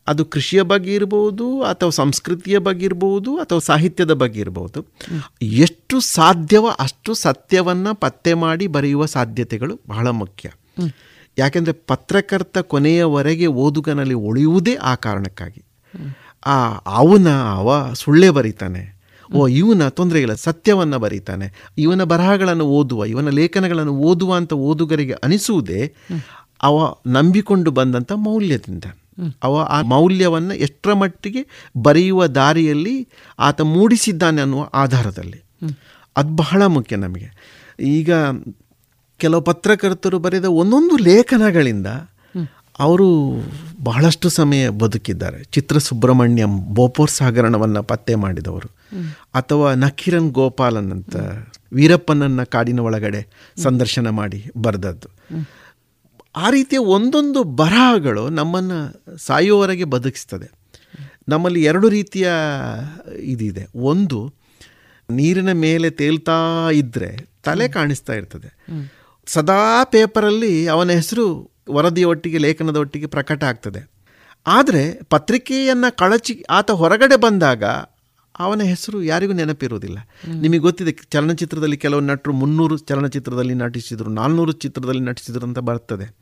ಅದು 0.08 0.24
ಕೃಷಿಯ 0.24 0.62
ಬಗ್ಗೆ 0.62 0.94
ಇರ್ಬೋದು 0.94 1.62
ಅಥವಾ 1.62 1.90
ಸಂಸ್ಕೃತಿಯ 1.90 2.58
ಬಗ್ಗೆ 2.58 2.84
ಇರ್ಬೋದು 2.84 3.36
ಅಥವಾ 3.36 3.58
ಸಾಹಿತ್ಯದ 3.58 4.12
ಬಗ್ಗೆ 4.12 4.40
ಇರ್ಬೋದು. 4.40 4.86
ಎಷ್ಟು 5.42 6.00
ಸಾಧ್ಯವೋ 6.00 6.68
ಅಷ್ಟು 6.68 7.14
ಸತ್ಯವನ್ನು 7.14 7.94
ಪತ್ತೆ 7.94 8.34
ಮಾಡಿ 8.34 8.66
ಬರೆಯುವ 8.66 9.06
ಸಾಧ್ಯತೆಗಳು 9.06 9.80
ಬಹಳ 9.88 10.08
ಮುಖ್ಯ. 10.08 10.50
ಯಾಕೆಂದರೆ 11.38 11.72
ಪತ್ರಕರ್ತ 11.72 12.58
ಕೊನೆಯವರೆಗೆ 12.58 13.46
ಓದುಗನಲ್ಲಿ 13.46 14.14
ಉಳಿಯುವುದೇ 14.14 14.74
ಆ 14.74 14.94
ಕಾರಣಕ್ಕಾಗಿ. 14.94 15.64
ಆ 16.46 16.74
ಅವನ, 16.74 17.28
ಅವ 17.28 17.92
ಸುಳ್ಳೆ 17.94 18.30
ಬರೀತಾನೆ. 18.30 18.98
ಓ, 19.34 19.48
ಇವನ 19.48 19.88
ತೊಂದರೆ 19.88 20.20
ಇಲ್ಲ, 20.20 20.34
ಸತ್ಯವನ್ನು 20.34 20.98
ಬರೀತಾನೆ. 20.98 21.72
ಇವನ 21.78 22.02
ಬರಹಗಳನ್ನು 22.02 22.64
ಓದುವ, 22.64 23.04
ಇವನ 23.04 23.28
ಲೇಖನಗಳನ್ನು 23.28 23.92
ಓದುವ 23.92 24.34
ಅಂತ 24.34 24.52
ಓದುಗರಿಗೆ 24.52 25.12
ಅನಿಸುವುದೇ 25.12 25.94
ಅವ 26.62 26.94
ನಂಬಿಕೊಂಡು 27.06 27.70
ಬಂದಂಥ 27.70 28.12
ಮೌಲ್ಯದಿಂದ. 28.12 28.84
ಅವ 29.42 29.58
ಆ 29.58 29.82
ಮೌಲ್ಯವನ್ನು 29.82 30.54
ಎಷ್ಟರ 30.54 30.92
ಮಟ್ಟಿಗೆ 30.92 31.70
ಬರೆಯುವ 31.76 32.26
ದಾರಿಯಲ್ಲಿ 32.26 33.08
ಆತ 33.38 33.60
ಮೂಡಿಸಿದ್ದಾನೆ 33.60 34.42
ಅನ್ನುವ 34.42 34.68
ಆಧಾರದಲ್ಲಿ. 34.74 35.42
ಅದು 36.16 36.28
ಬಹಳ 36.28 36.62
ಮುಖ್ಯ 36.66 36.96
ನಮಗೆ. 36.96 37.28
ಈಗ 37.80 38.10
ಕೆಲವು 39.18 39.40
ಪತ್ರಕರ್ತರು 39.40 40.18
ಬರೆದ 40.18 40.44
ಒಂದೊಂದು 40.44 40.96
ಲೇಖನಗಳಿಂದ 40.96 41.86
ಅವರು 42.78 43.34
ಬಹಳಷ್ಟು 43.84 44.28
ಸಮಯ 44.28 44.68
ಬದುಕಿದ್ದಾರೆ. 44.68 45.44
ಚಿತ್ರ 45.44 45.78
ಸುಬ್ರಹ್ಮಣ್ಯಂ 45.78 46.74
ಬೋಪೋರ್ 46.74 47.10
ಸಾಗರಣವನ್ನು 47.10 47.82
ಪತ್ತೆ 47.82 48.14
ಮಾಡಿದವರು. 48.14 48.68
ಅಥವಾ 49.34 49.74
ನಖಿರನ್ 49.74 50.30
ಗೋಪಾಲನ್ 50.30 50.92
ಅಂತ 50.92 51.16
ವೀರಪ್ಪನನ್ನ 51.72 52.42
ಕಾಡಿನ 52.42 52.80
ಒಳಗಡೆ 52.80 53.50
ಸಂದರ್ಶನ 53.56 54.08
ಮಾಡಿ 54.08 54.44
ಬರೆದದ್ದು. 54.56 55.08
ಆ 56.36 56.50
ರೀತಿಯ 56.50 56.78
ಒಂದೊಂದು 56.78 57.42
ಬರಹಗಳು 57.42 58.28
ನಮ್ಮನ್ನು 58.28 59.02
ಸಾಯುವವರೆಗೆ 59.16 59.84
ಬದುಕಿಸ್ತದೆ. 59.84 60.50
ನಮ್ಮಲ್ಲಿ 61.28 61.64
ಎರಡು 61.64 61.88
ರೀತಿಯ 61.88 62.30
ಇದಿದೆ. 63.20 63.66
ಒಂದು 63.76 64.34
ನೀರಿನ 65.10 65.52
ಮೇಲೆ 65.52 65.90
ತೇಲ್ತಾ 65.90 66.68
ಇದ್ದರೆ 66.70 67.16
ತಲೆ 67.44 67.68
ಕಾಣಿಸ್ತಾ 67.68 68.12
ಇರ್ತದೆ. 68.12 68.66
ಸದಾ 69.26 69.84
ಪೇಪರಲ್ಲಿ 69.84 70.66
ಅವನ 70.66 70.90
ಹೆಸರು 70.90 71.50
ವರದಿಯ 71.70 72.04
ಒಟ್ಟಿಗೆ 72.04 72.38
ಲೇಖನದ 72.38 72.76
ಒಟ್ಟಿಗೆ 72.76 73.06
ಪ್ರಕಟ 73.06 73.44
ಆಗ್ತದೆ. 73.44 73.90
ಆದರೆ 74.46 75.00
ಪತ್ರಿಕೆಯನ್ನು 75.10 75.96
ಕಳಚಿ 75.96 76.44
ಆತ 76.50 76.70
ಹೊರಗಡೆ 76.70 77.16
ಬಂದಾಗ 77.16 77.64
ಅವನ 78.38 78.62
ಹೆಸರು 78.62 79.02
ಯಾರಿಗೂ 79.02 79.32
ನೆನಪಿರುವುದಿಲ್ಲ. 79.32 79.98
ನಿಮಗೆ 80.40 80.58
ಗೊತ್ತಿದೆ 80.58 80.92
ಚಲನಚಿತ್ರದಲ್ಲಿ 80.92 81.76
ಕೆಲವು 81.76 82.00
ನಟರು 82.00 82.32
ಮುನ್ನೂರು 82.32 82.78
ಚಲನಚಿತ್ರದಲ್ಲಿ 82.78 83.54
ನಟಿಸಿದರು, 83.54 84.10
ನಾಲ್ನೂರು 84.10 84.52
ಚಿತ್ರದಲ್ಲಿ 84.52 85.00
ನಟಿಸಿದರು 85.00 85.46
ಅಂತ 85.46 85.58
ಬರ್ತದೆ. 85.58 86.16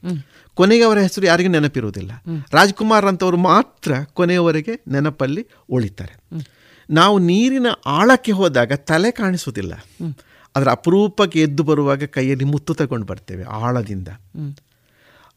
ಕೊನೆಗೆ 0.54 0.82
ಅವರ 0.82 0.98
ಹೆಸರು 0.98 1.26
ಯಾರಿಗೂ 1.26 1.50
ನೆನಪಿರುವುದಿಲ್ಲ. 1.50 2.10
ರಾಜ್ಕುಮಾರ್ 2.52 3.04
ಅಂತವರು 3.04 3.36
ಮಾತ್ರ 3.36 3.92
ಕೊನೆಯವರೆಗೆ 4.04 4.84
ನೆನಪಲ್ಲಿ 4.88 5.46
ಉಳಿತಾರೆ. 5.68 6.44
ನಾವು 6.90 7.18
ನೀರಿನ 7.18 7.66
ಆಳಕ್ಕೆ 7.86 8.32
ಹೋದಾಗ 8.32 8.72
ತಲೆ 8.72 9.10
ಕಾಣಿಸುವುದಿಲ್ಲ. 9.10 9.74
ಅದರ 10.56 10.68
ಅಪರೂಪಕ್ಕೆ 10.68 11.40
ಎದ್ದು 11.40 11.62
ಬರುವಾಗ 11.62 12.04
ಕೈಯಲ್ಲಿ 12.04 12.44
ಮುತ್ತು 12.44 12.74
ತಗೊಂಡು 12.74 13.06
ಬರ್ತೇವೆ 13.06 13.42
ಆಳದಿಂದ. 13.42 14.08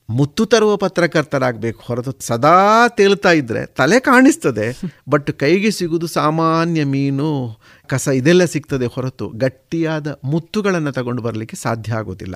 ಮುತ್ತು 0.10 0.46
ತರುವ 0.46 0.78
ಪತ್ರಕರ್ತರಾಗಬೇಕು 0.78 1.82
ಹೊರತು 1.86 2.12
ಸದಾ 2.20 2.88
ತೇಳ್ತಾ 2.88 3.32
ಇದ್ದರೆ 3.32 3.66
ತಲೆ 3.66 4.00
ಕಾಣಿಸ್ತದೆ 4.00 4.82
ಬಟ್ 5.10 5.32
ಕೈಗೆ 5.32 5.72
ಸಿಗುವುದು 5.72 6.08
ಸಾಮಾನ್ಯ 6.08 6.84
ಮೀನು, 6.84 7.60
ಕಸ 7.88 8.08
ಇದೆಲ್ಲ 8.08 8.46
ಸಿಗ್ತದೆ 8.46 8.86
ಹೊರತು 8.86 9.30
ಗಟ್ಟಿಯಾದ 9.30 10.20
ಮುತ್ತುಗಳನ್ನು 10.24 10.92
ತಗೊಂಡು 10.92 11.22
ಬರಲಿಕ್ಕೆ 11.22 11.58
ಸಾಧ್ಯ 11.58 11.94
ಆಗೋದಿಲ್ಲ. 11.94 12.36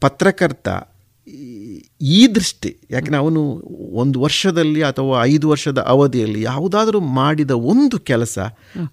ಪತ್ರಕರ್ತ 0.00 0.68
ಈ- 2.00 2.34
ದೃಷ್ಟಿ, 2.34 2.76
ಯಾಕೆಂದರೆ 2.90 3.16
ಅವನು 3.16 3.40
ಒಂದು 3.92 4.20
ವರ್ಷದಲ್ಲಿ 4.20 4.82
ಅಥವಾ 4.82 5.24
ಐದು 5.24 5.48
ವರ್ಷದ 5.48 5.78
ಅವಧಿಯಲ್ಲಿ 5.78 6.42
ಯಾವುದಾದರೂ 6.42 7.00
ಮಾಡಿದ 7.00 7.50
ಒಂದು 7.50 7.98
ಕೆಲಸ 7.98 8.38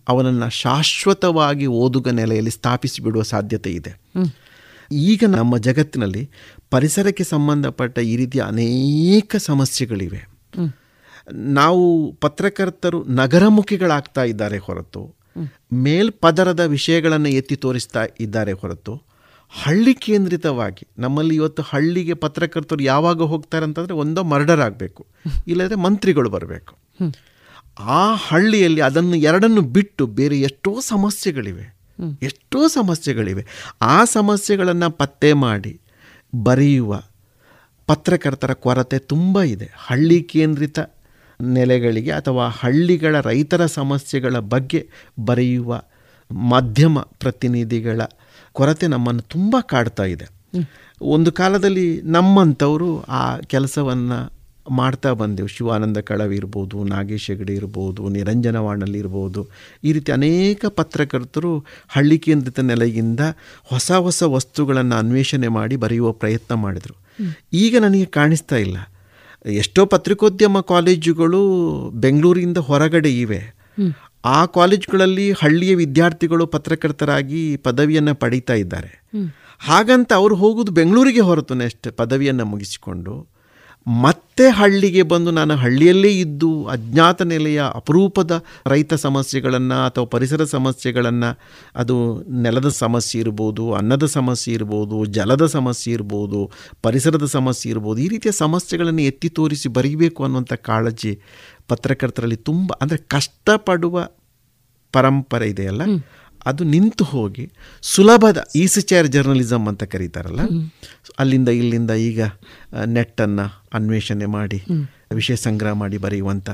ಅವನನ್ನು 0.07 0.49
ಶಾಶ್ವತವಾಗಿ 0.49 1.65
ಓದುಗ 1.65 2.07
ನೆಲೆಯಲ್ಲಿ 2.09 2.51
ಸ್ಥಾಪಿಸಿಬಿಡುವ 2.51 3.21
ಸಾಧ್ಯತೆ 3.21 3.71
ಇದೆ. 3.71 3.89
ಈಗ 4.91 5.23
ನಮ್ಮ 5.27 5.57
ಜಗತ್ತಿನಲ್ಲಿ 5.57 6.29
ಪರಿಸರಕ್ಕೆ 6.69 7.23
ಸಂಬಂಧಪಟ್ಟ 7.23 7.99
ಈ 7.99 8.15
ರೀತಿಯ 8.17 8.41
ಅನೇಕ 8.41 9.35
ಸಮಸ್ಯೆಗಳಿವೆ. 9.35 10.21
ನಾವು 11.53 12.11
ಪತ್ರಕರ್ತರು 12.11 13.03
ನಗರಮುಖಿಗಳಾಗ್ತಾ 13.03 14.23
ಇದ್ದಾರೆ 14.23 14.57
ಹೊರತು, 14.57 15.01
ಮೇಲ್ಪದರದ 15.73 16.59
ವಿಷಯಗಳನ್ನು 16.59 17.29
ಎತ್ತಿ 17.29 17.55
ತೋರಿಸ್ತಾ 17.55 18.03
ಇದ್ದಾರೆ 18.19 18.53
ಹೊರತು, 18.53 18.93
ಹಳ್ಳಿ 19.53 19.93
ಕೇಂದ್ರಿತವಾಗಿ 19.93 20.87
ನಮ್ಮಲ್ಲಿ 20.97 21.35
ಇವತ್ತು 21.35 21.61
ಹಳ್ಳಿಗೆ 21.61 22.13
ಪತ್ರಕರ್ತರು 22.13 22.83
ಯಾವಾಗ 22.83 23.21
ಹೋಗ್ತಾರೆ 23.21 23.65
ಅಂತಂದರೆ 23.65 23.93
ಒಂದೋ 23.93 24.23
ಮರ್ಡರ್ 24.23 24.59
ಆಗಬೇಕು, 24.59 25.01
ಇಲ್ಲದ್ರೆ 25.47 25.75
ಮಂತ್ರಿಗಳು 25.75 26.29
ಬರಬೇಕು. 26.29 26.73
ಆ 27.77 28.15
ಹಳ್ಳಿಯಲ್ಲಿ 28.15 28.81
ಅದನ್ನು 28.81 29.15
ಎರಡನ್ನು 29.15 29.61
ಬಿಟ್ಟು 29.61 30.07
ಬೇರೆ 30.07 30.41
ಎಷ್ಟೋ 30.41 30.79
ಸಮಸ್ಯೆಗಳಿವೆ. 30.79 31.78
ಎಷ್ಟೋ 32.21 32.67
ಸಮಸ್ಯೆಗಳಿವೆ. 32.67 33.45
ಆ 33.81 34.05
ಸಮಸ್ಯೆಗಳನ್ನು 34.05 34.91
ಪತ್ತೆ 34.91 35.33
ಮಾಡಿ 35.33 35.81
ಬರೆಯುವ 36.35 37.01
ಪತ್ರಕರ್ತರ 37.87 38.53
ಕೊರತೆ 38.53 38.99
ತುಂಬ 38.99 39.41
ಇದೆ. 39.41 39.71
ಹಳ್ಳಿ 39.77 40.23
ಕೇಂದ್ರಿತ 40.23 40.79
ನೆಲೆಗಳಿಗೆ 41.41 42.11
ಅಥವಾ 42.11 42.47
ಹಳ್ಳಿಗಳ 42.47 43.19
ರೈತರ 43.19 43.65
ಸಮಸ್ಯೆಗಳ 43.65 44.39
ಬಗ್ಗೆ 44.39 44.89
ಬರೆಯುವ 45.19 45.81
ಮಾಧ್ಯಮ 46.31 46.99
ಪ್ರತಿನಿಧಿಗಳ 46.99 48.01
ಕೊರತೆ 48.53 48.87
ನಮ್ಮನ್ನು 48.87 49.21
ತುಂಬ 49.21 49.57
ಕಾಡ್ತಾ 49.61 50.03
ಇದೆ. 50.03 50.27
ಒಂದು 51.01 51.31
ಕಾಲದಲ್ಲಿ 51.31 52.01
ನಮ್ಮಂಥವರು 52.01 53.01
ಆ 53.03 53.37
ಕೆಲಸವನ್ನು 53.37 54.38
ಮಾಡ್ತಾ 54.69 55.13
ಬಂದೆವು. 55.13 55.47
ಶಿವಾನಂದ 55.47 55.97
ಕಳವಿ 55.97 56.35
ಇರ್ಬೋದು, 56.35 56.83
ನಾಗೇಶ್ 56.83 57.31
ಹೆಗಡೆ 57.31 57.53
ಇರ್ಬೋದು 57.53 58.09
ನಿರಂಜನವಾಣಲ್ಲಿ 58.09 58.99
ಇರ್ಬೋದು. 58.99 59.49
ಈ 59.83 59.93
ರೀತಿ 59.93 60.11
ಅನೇಕ 60.11 60.65
ಪತ್ರಕರ್ತರು 60.65 61.65
ಹಳ್ಳಿ 61.89 62.17
ಕೇಂದ್ರಿತ 62.17 62.59
ನೆಲೆಯಿಂದ 62.59 63.19
ಹೊಸ 63.63 63.91
ಹೊಸ 63.91 64.23
ವಸ್ತುಗಳನ್ನು 64.23 64.95
ಅನ್ವೇಷಣೆ 64.95 65.47
ಮಾಡಿ 65.47 65.75
ಬರೆಯುವ 65.75 66.11
ಪ್ರಯತ್ನ 66.11 66.53
ಮಾಡಿದರು. 66.53 66.95
ಈಗ 67.53 67.75
ನನಗೆ 67.79 68.05
ಕಾಣಿಸ್ತಾ 68.05 68.55
ಇಲ್ಲ. 68.55 68.77
ಎಷ್ಟೋ 69.45 69.85
ಪತ್ರಿಕೋದ್ಯಮ 69.85 70.61
ಕಾಲೇಜುಗಳು 70.61 71.41
ಬೆಂಗಳೂರಿಂದ 71.89 72.57
ಹೊರಗಡೆ 72.57 73.19
ಇವೆ. 73.19 73.59
ಆ 74.25 74.45
ಕಾಲೇಜುಗಳಲ್ಲಿ 74.45 75.31
ಹಳ್ಳಿಯ 75.31 75.75
ವಿದ್ಯಾರ್ಥಿಗಳು 75.75 76.47
ಪತ್ರಕರ್ತರಾಗಿ 76.47 77.57
ಪದವಿಯನ್ನು 77.57 78.15
ಪಡೀತಾ 78.15 78.53
ಇದ್ದಾರೆ. 78.53 79.13
ಹಾಗಂತ 79.59 80.13
ಅವರು 80.13 80.35
ಹೋಗೋದು 80.35 80.71
ಬೆಂಗಳೂರಿಗೆ 80.71 81.19
ಹೊರತು 81.19 81.53
ನೆಕ್ಸ್ಟ್ 81.53 81.91
ಪದವಿಯನ್ನು 81.91 82.45
ಮುಗಿಸಿಕೊಂಡು. 82.45 83.38
ಮತ್ತೆ 83.87 84.49
ಹಳ್ಳಿಗೆ 84.49 85.01
ಬಂದು 85.01 85.31
ನಾನು 85.31 85.55
ಹಳ್ಳಿಯಲ್ಲೇ 85.55 86.09
ಇದ್ದು 86.09 86.65
ಅಜ್ಞಾತ 86.65 87.21
ನೆಲೆಯ 87.21 87.61
ಅಪರೂಪದ 87.75 88.43
ರೈತ 88.67 88.93
ಸಮಸ್ಯೆಗಳನ್ನು 88.93 89.85
ಅಥವಾ 89.85 90.05
ಪರಿಸರ 90.05 90.43
ಸಮಸ್ಯೆಗಳನ್ನು, 90.43 91.39
ಅದು 91.75 91.95
ನೆಲದ 92.41 92.67
ಸಮಸ್ಯೆ 92.67 93.21
ಇರ್ಬೋದು, 93.21 93.73
ಅನ್ನದ 93.73 94.05
ಸಮಸ್ಯೆ 94.05 94.53
ಇರ್ಬೋದು, 94.53 95.05
ಜಲದ 95.05 95.45
ಸಮಸ್ಯೆ 95.45 95.93
ಇರ್ಬೋದು, 95.93 96.51
ಪರಿಸರದ 96.81 97.25
ಸಮಸ್ಯೆ 97.25 97.71
ಇರ್ಬೋದು, 97.71 98.01
ಈ 98.01 98.07
ರೀತಿಯ 98.07 98.31
ಸಮಸ್ಯೆಗಳನ್ನು 98.31 99.01
ಎತ್ತಿ 99.01 99.29
ತೋರಿಸಿ 99.29 99.69
ಬರೀಬೇಕು 99.69 100.23
ಅನ್ನುವಂಥ 100.23 100.53
ಕಾಳಜಿ 100.53 101.21
ಪತ್ರಕರ್ತರಲ್ಲಿ 101.67 102.35
ತುಂಬ, 102.35 102.71
ಅಂದರೆ 102.81 102.97
ಕಷ್ಟಪಡುವ 102.97 104.07
ಪರಂಪರೆ 104.91 105.49
ಇದೆಯಲ್ಲ 105.49 105.81
ಅದು 106.45 106.63
ನಿಂತು 106.63 107.03
ಹೋಗಿ 107.03 107.51
ಸುಲಭದ 107.81 108.39
ಈಸಿಚೇರ್ 108.55 109.07
ಜರ್ನಲಿಸಮ್ 109.07 109.67
ಅಂತ 109.67 109.83
ಕರೀತಾರಲ್ಲ? 109.83 110.39
ಅಲ್ಲಿಂದ 111.19 111.49
ಇಲ್ಲಿಂದ 111.49 111.91
ಈಗ 111.91 112.21
ನೆಟ್ಟನ್ನು 112.85 113.67
ಅನ್ವೇಷಣೆ 113.73 114.25
ಮಾಡಿ 114.25 114.59
ವಿಷಯ 115.11 115.35
ಸಂಗ್ರಹ 115.35 115.71
ಮಾಡಿ 115.71 115.97
ಬರೆಯುವಂಥ 115.97 116.49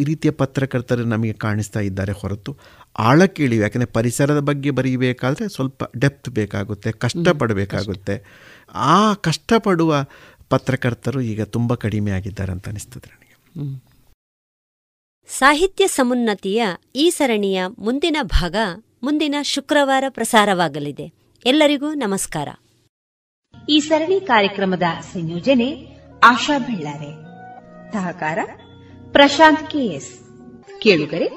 ಈ 0.00 0.04
ರೀತಿಯ 0.04 0.30
ಪತ್ರಕರ್ತರು 0.30 1.04
ನಮಗೆ 1.04 1.32
ಕಾಣಿಸ್ತಾ 1.32 1.80
ಇದ್ದಾರೆ 1.80 2.12
ಹೊರತು. 2.12 2.58
ಆಳಕ್ಕೆ 2.98 3.44
ಇಳಿವೆ 3.44 3.62
ಯಾಕೆಂದರೆ 3.62 3.90
ಪರಿಸರದ 3.92 4.40
ಬಗ್ಗೆ 4.40 4.70
ಬರೀಬೇಕಾದ್ರೆ 4.70 5.48
ಸ್ವಲ್ಪ 5.48 5.84
ಡೆಪ್ತ್ 5.98 6.30
ಬೇಕಾಗುತ್ತೆ 6.30 6.92
ಕಷ್ಟಪಡಬೇಕಾಗುತ್ತೆ. 6.92 8.14
ಆ 8.74 9.14
ಕಷ್ಟಪಡುವ 9.14 10.04
ಪತ್ರಕರ್ತರು 10.48 11.20
ಈಗ 11.20 11.42
ತುಂಬ 11.42 11.74
ಕಡಿಮೆ 11.74 12.10
ಆಗಿದ್ದಾರೆ 12.10 12.52
ಅಂತ 12.52 12.68
ಅನಿಸ್ತದೆ 12.68 13.10
ನನಗೆ. 13.14 13.36
ಸಾಹಿತ್ಯ 15.28 15.86
ಸಮುನ್ನತಿಯ 15.86 16.62
ಈ 16.96 17.10
ಸರಣಿಯ 17.10 17.62
ಮುಂದಿನ 17.78 18.16
ಭಾಗ 18.22 18.56
ಮುಂದಿನ 19.04 19.34
ಶುಕ್ರವಾರ 19.42 20.04
ಪ್ರಸಾರವಾಗಲಿದೆ. 20.08 21.12
ಎಲ್ಲರಿಗೂ 21.44 21.94
ನಮಸ್ಕಾರ. 21.94 22.48
ಈ 23.68 23.80
ಸರಣಿ 23.80 24.20
ಕಾರ್ಯಕ್ರಮದ 24.20 24.82
ಸಂಯೋಜನೆ 25.12 25.86
ಆಶಾ 26.24 26.58
ಬೆಳ್ಳಾರೆ. 26.58 27.10
ಸಹಕಾರ 27.92 28.38
ಪ್ರಶಾಂತ್ 29.12 29.70
ಕೆಎಸ್. 29.70 30.18
ಕೇಳುಗರೆ, 30.78 31.28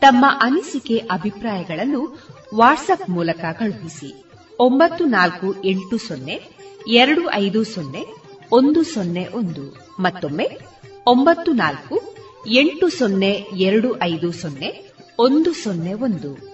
ತಮ್ಮ 0.00 0.26
ಅನಿಸಿಕೆ 0.40 0.98
ಅಭಿಪ್ರಾಯಗಳನ್ನು 0.98 2.18
ವಾಟ್ಸ್ಆಪ್ 2.54 3.10
ಮೂಲಕ 3.10 3.40
ಕಳುಹಿಸಿ 3.58 4.24
ಒಂಬತ್ತು 4.60 5.04
ನಾಲ್ಕು 5.04 5.64
ಎಂಟು 5.64 5.98
ಸೊನ್ನೆ 5.98 6.40
ಎರಡು 6.88 7.30
ಐದು 7.30 7.64
ಸೊನ್ನೆ 7.64 8.04
ಒಂದು 8.52 8.82
ಸೊನ್ನೆ 8.82 9.26
ಒಂದು 9.26 9.86
ಮತ್ತೊಮ್ಮೆ 10.00 10.48
ಒಂಬತ್ತು 11.06 11.52
ನಾಲ್ಕು 11.52 12.16
ಎಂಟು 12.50 12.88
ಸೊನ್ನೆ 12.88 13.30
ಎರಡು 13.56 14.02
ಐದು 14.02 14.32
ಸೊನ್ನೆ 14.32 14.90
ಒಂದು 15.18 15.52
ಸೊನ್ನೆ 15.52 15.92
ಒಂದು. 15.92 16.53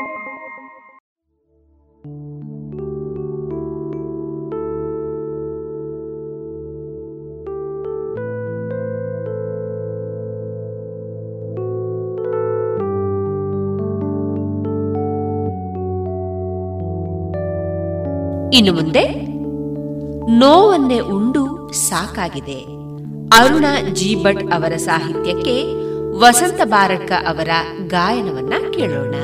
ಇನ್ನು 18.53 18.73
ಮುಂದೆ 18.73 19.03
ನೋವನ್ನೇ 20.37 20.99
ಉಂಡು 20.99 21.69
ಸಾಕಾಗಿದೆ. 21.73 22.59
ಅರುಣ 23.33 23.65
ಜಿ 23.93 24.23
ಭಟ್ 24.23 24.43
ಅವರ 24.53 24.73
ಸಾಹಿತ್ಯಕ್ಕೆ 24.75 25.55
ವಸಂತ 26.19 26.61
ಬಾರಡ್ಕ 26.63 27.11
ಅವರ 27.27 27.49
ಗಾಯನವನ್ನ 27.87 28.53
ಕೇಳೋಣ. 28.73 29.15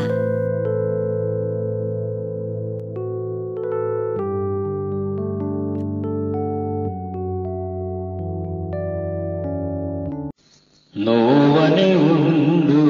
ನೋವನೆ 10.98 11.96
ಉಂಡು 11.96 12.82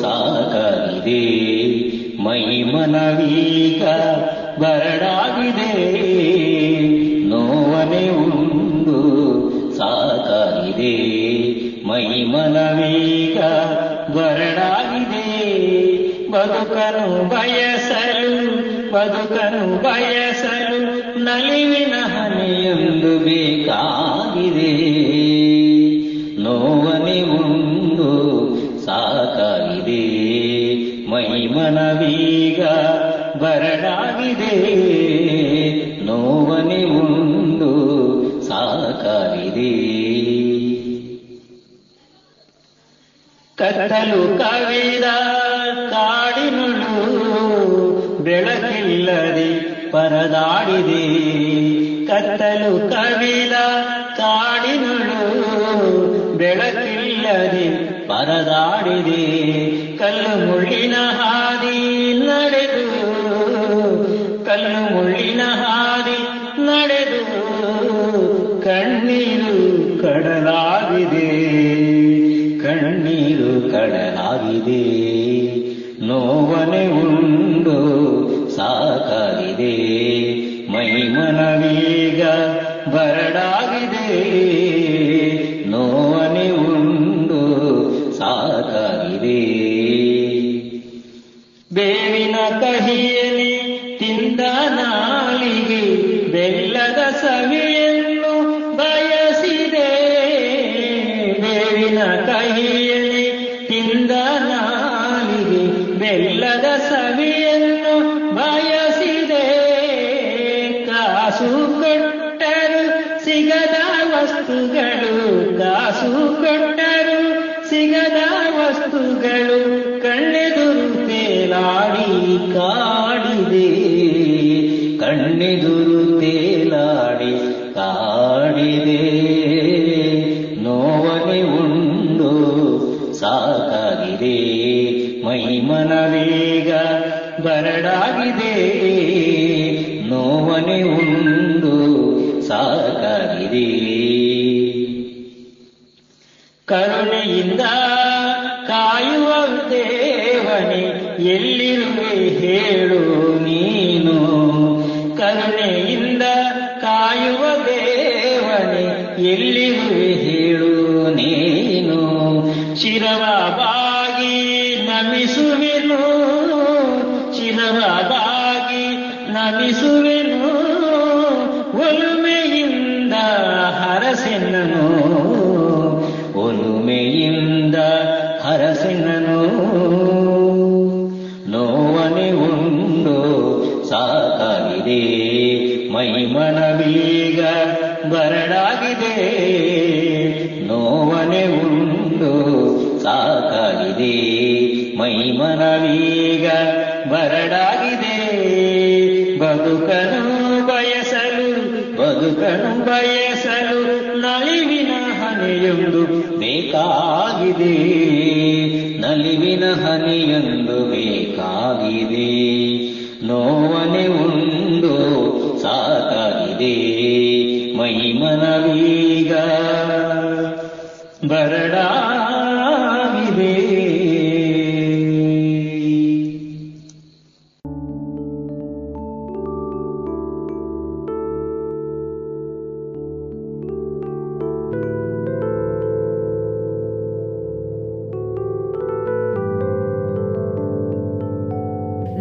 ಸಾಕಾಗಿದೆ. 0.00 1.22
ಮೈ 2.22 2.62
ಮನವೀಗ 2.62 3.82
ಬರಡಾಗಿದೆ 4.60 5.72
ನೋವನೆ 7.28 8.08
ಉಂಡು, 8.24 9.00
ಸಾಕಾಗಿದೆ. 9.76 10.94
ಮೈ 11.88 12.24
ಮನವೀಗ 12.24 13.38
ಬರಡಾಗಿದೆ 14.16 15.26
ಬದುಕನು 16.30 17.28
ಬಯಸಲು 17.28 18.34
ಬದುಕನು 18.92 19.82
ಬಯಸಲು 19.82 20.80
ನಲಿವಿನ 21.24 21.94
ಹನೆಯೊಂದು 22.04 23.18
ಬೇಕಾಗಿದೆ. 23.18 24.72
ನೋವನೆ 26.42 27.20
ಉಂಡು, 27.22 28.12
ಸಾಕಾಗಿದೆ. 28.84 30.04
ಮೈ 31.10 31.46
ಮನವೀಗ 31.46 32.60
ಬರಡಾಗಿದೆ 33.42 34.07
ನೋವನೆ 36.04 36.84
ಒಂದು 36.84 37.68
ಸಾಕಾಗಿದೆ. 38.48 39.98
ಕತ್ತಲು 43.56 44.38
ಕವಿದ 44.38 45.04
ಕಾಡಿನುಳು 45.90 46.88
ಬೆಳಕಿಲ್ಲದೆ 48.22 49.78
ಪರದಾಡಿದೆ. 49.90 51.18
ಕತ್ತಲು 52.06 52.90
ಕವಿದ 52.90 53.52
ಕಾಡಿನುಳು 54.16 55.48
ಬೆಳಕಿಲ್ಲದೆ 56.36 57.98
ಪರದಾಡಿದೆ. 58.08 59.28
ಕಲ್ಲು 59.96 60.46
ಮುಳ್ಳಿನ 60.46 60.94
ಹಾದಿ 60.96 61.47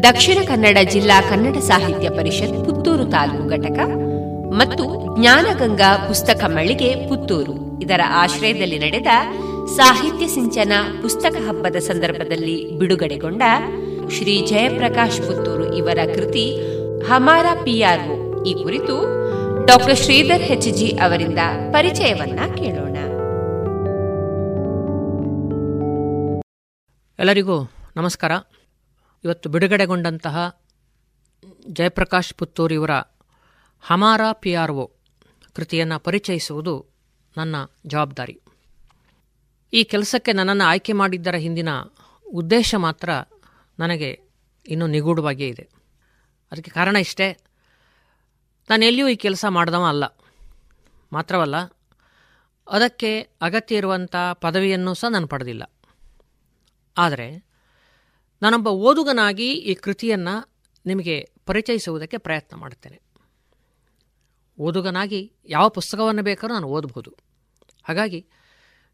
ದಕ್ಷಿಣ 0.03 0.37
ಕನ್ನಡ 0.47 0.77
ಜಿಲ್ಲಾ 0.91 1.21
ಕನ್ನಡ 1.21 1.57
ಸಾಹಿತ್ಯ 1.57 2.09
ಪರಿಷತ್ 2.09 2.65
ಪುತ್ತೂರು 2.65 3.05
ತಾಲೂಕು 3.05 3.45
ಘಟಕ 3.49 3.79
ಮತ್ತು 4.53 4.83
ಜ್ಞಾನಗಂಗಾ 5.19 5.97
ಪುಸ್ತಕ 6.07 6.43
ಮಳಿಗೆ 6.47 6.89
ಪುತ್ತೂರು. 7.09 7.81
ಇದರ 7.81 8.01
ಆಶ್ರಯದಲ್ಲಿ 8.09 8.79
ನಡೆದ 8.79 9.07
ಸಾಹಿತ್ಯ 9.75 10.27
ಸಿಂಚನ 10.27 10.73
ಪುಸ್ತಕ 11.01 11.35
ಹಬ್ಬದ 11.47 11.75
ಸಂದರ್ಭದಲ್ಲಿ 11.75 12.71
ಬಿಡುಗಡೆಗೊಂಡ 12.71 13.43
ಶ್ರೀ 14.17 14.45
ಜಯಪ್ರಕಾಶ್ 14.45 15.21
ಪುತ್ತೂರು 15.27 15.75
ಇವರ 15.75 15.99
ಕೃತಿ 16.15 16.45
ಹಮಾರ 17.09 17.45
ಪಿಯಾರ್ಒ 17.63 18.43
ಈ 18.43 18.53
ಕುರಿತು 18.63 18.97
ಡಾಕ್ಟರ್ 19.65 19.97
ಶ್ರೀಧರ್ 19.97 20.41
ಹೆಚ್ 20.41 20.69
ಜಿ 20.77 20.89
ಅವರಿಂದ 20.89 21.39
ಪರಿಚಯವನ್ನ 21.71 22.39
ಕೇಳೋಣ. 22.55 22.97
ಎಲ್ಲರಿಗೂ 27.19 27.57
ನಮಸ್ಕಾರ. 27.95 28.31
ಇವತ್ತು 29.23 29.49
ಬಿಡುಗಡೆಗೊಂಡಂತಹ 29.49 30.61
ಜಯಪ್ರಕಾಶ್ 31.67 32.33
ಪುತ್ತೂರಿಯವರ 32.33 32.91
ಹಮಾರ 33.81 34.21
ಪಿ 34.31 34.53
ಆರ್ 34.53 34.71
ಒ 34.71 34.89
ಕೃತಿಯನ್ನು 35.53 35.99
ಪರಿಚಯಿಸುವುದು 35.99 36.85
ನನ್ನ 37.37 37.55
ಜವಾಬ್ದಾರಿ. 37.85 38.41
ಈ 39.73 39.83
ಕೆಲಸಕ್ಕೆ 39.83 40.33
ನನ್ನನ್ನು 40.33 40.63
ಆಯ್ಕೆ 40.63 40.93
ಮಾಡಿದ್ದರ 40.93 41.35
ಹಿಂದಿನ 41.35 41.69
ಉದ್ದೇಶ 42.33 42.75
ಮಾತ್ರ 42.75 43.09
ನನಗೆ 43.79 44.19
ಇನ್ನೂ 44.67 44.87
ನಿಗೂಢವಾಗಿಯೇ 44.87 45.49
ಇದೆ. 45.49 45.69
ಅದಕ್ಕೆ 46.51 46.71
ಕಾರಣ 46.71 46.95
ಇಷ್ಟೇ, 46.95 47.37
ನಾನು 48.69 48.85
ಎಲ್ಲಿಯೂ 48.85 49.07
ಈ 49.07 49.15
ಕೆಲಸ 49.15 49.45
ಮಾಡಿದವ 49.49 49.85
ಅಲ್ಲ. 49.85 50.03
ಮಾತ್ರವಲ್ಲ, 51.13 51.55
ಅದಕ್ಕೆ 52.67 53.21
ಅಗತ್ಯ 53.41 53.75
ಇರುವಂಥ 53.75 54.15
ಪದವಿಯನ್ನು 54.33 54.93
ಸಹ 54.93 55.07
ನಾನು 55.07 55.27
ಪಡೆದಿಲ್ಲ. 55.27 55.73
ಆದರೆ 56.97 57.46
ನಾನೊಬ್ಬ 58.41 58.67
ಓದುಗನಾಗಿ 58.67 59.53
ಈ 59.53 59.73
ಕೃತಿಯನ್ನು 59.73 60.53
ನಿಮಗೆ 60.85 61.31
ಪರಿಚಯಿಸುವುದಕ್ಕೆ 61.45 62.17
ಪ್ರಯತ್ನ 62.17 62.55
ಮಾಡುತ್ತೇನೆ. 62.57 63.01
ಓದುಗನಾಗಿ 64.59 65.33
ಯಾವ 65.45 65.69
ಪುಸ್ತಕವನ್ನು 65.69 66.23
ಬೇಕಾದ್ರೂ 66.23 66.53
ನಾನು 66.53 66.67
ಓದಬಹುದು 66.67 67.11
ಹಾಗಾಗಿ 67.83 68.27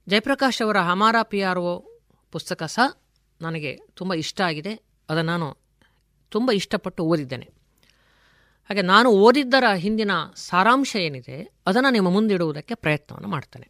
ಜಯಪ್ರಕಾಶ್ 0.07 0.61
ಅವರ 0.61 0.77
ಹಮಾರಾ 0.77 1.23
ಪಿ 1.23 1.41
ಆರ್ 1.41 1.59
ಒ 1.59 1.83
ಪುಸ್ತಕ 2.31 2.63
ಸಹ 2.63 3.01
ನನಗೆ 3.41 3.79
ತುಂಬ 3.93 4.13
ಇಷ್ಟ 4.13 4.41
ಆಗಿದೆ. 4.41 4.73
ಅದನ್ನು 5.09 5.31
ನಾನು 5.31 5.57
ತುಂಬ 6.29 6.51
ಇಷ್ಟಪಟ್ಟು 6.51 7.03
ಓದಿದ್ದೇನೆ. 7.03 7.49
ಹಾಗೆ 8.69 8.81
ನಾನು 8.81 9.09
ಓದಿದ್ದರ 9.09 9.63
ಹಿಂದಿನ 9.75 10.11
ಸಾರಾಂಶ 10.35 10.95
ಏನಿದೆ, 10.95 11.53
ಅದನ್ನು 11.67 11.89
ನಿಮ್ಮ 11.89 12.09
ಮುಂದಿಡುವುದಕ್ಕೆ 12.09 12.75
ಪ್ರಯತ್ನವನ್ನು 12.75 13.27
ಮಾಡ್ತೇನೆ. 13.27 13.67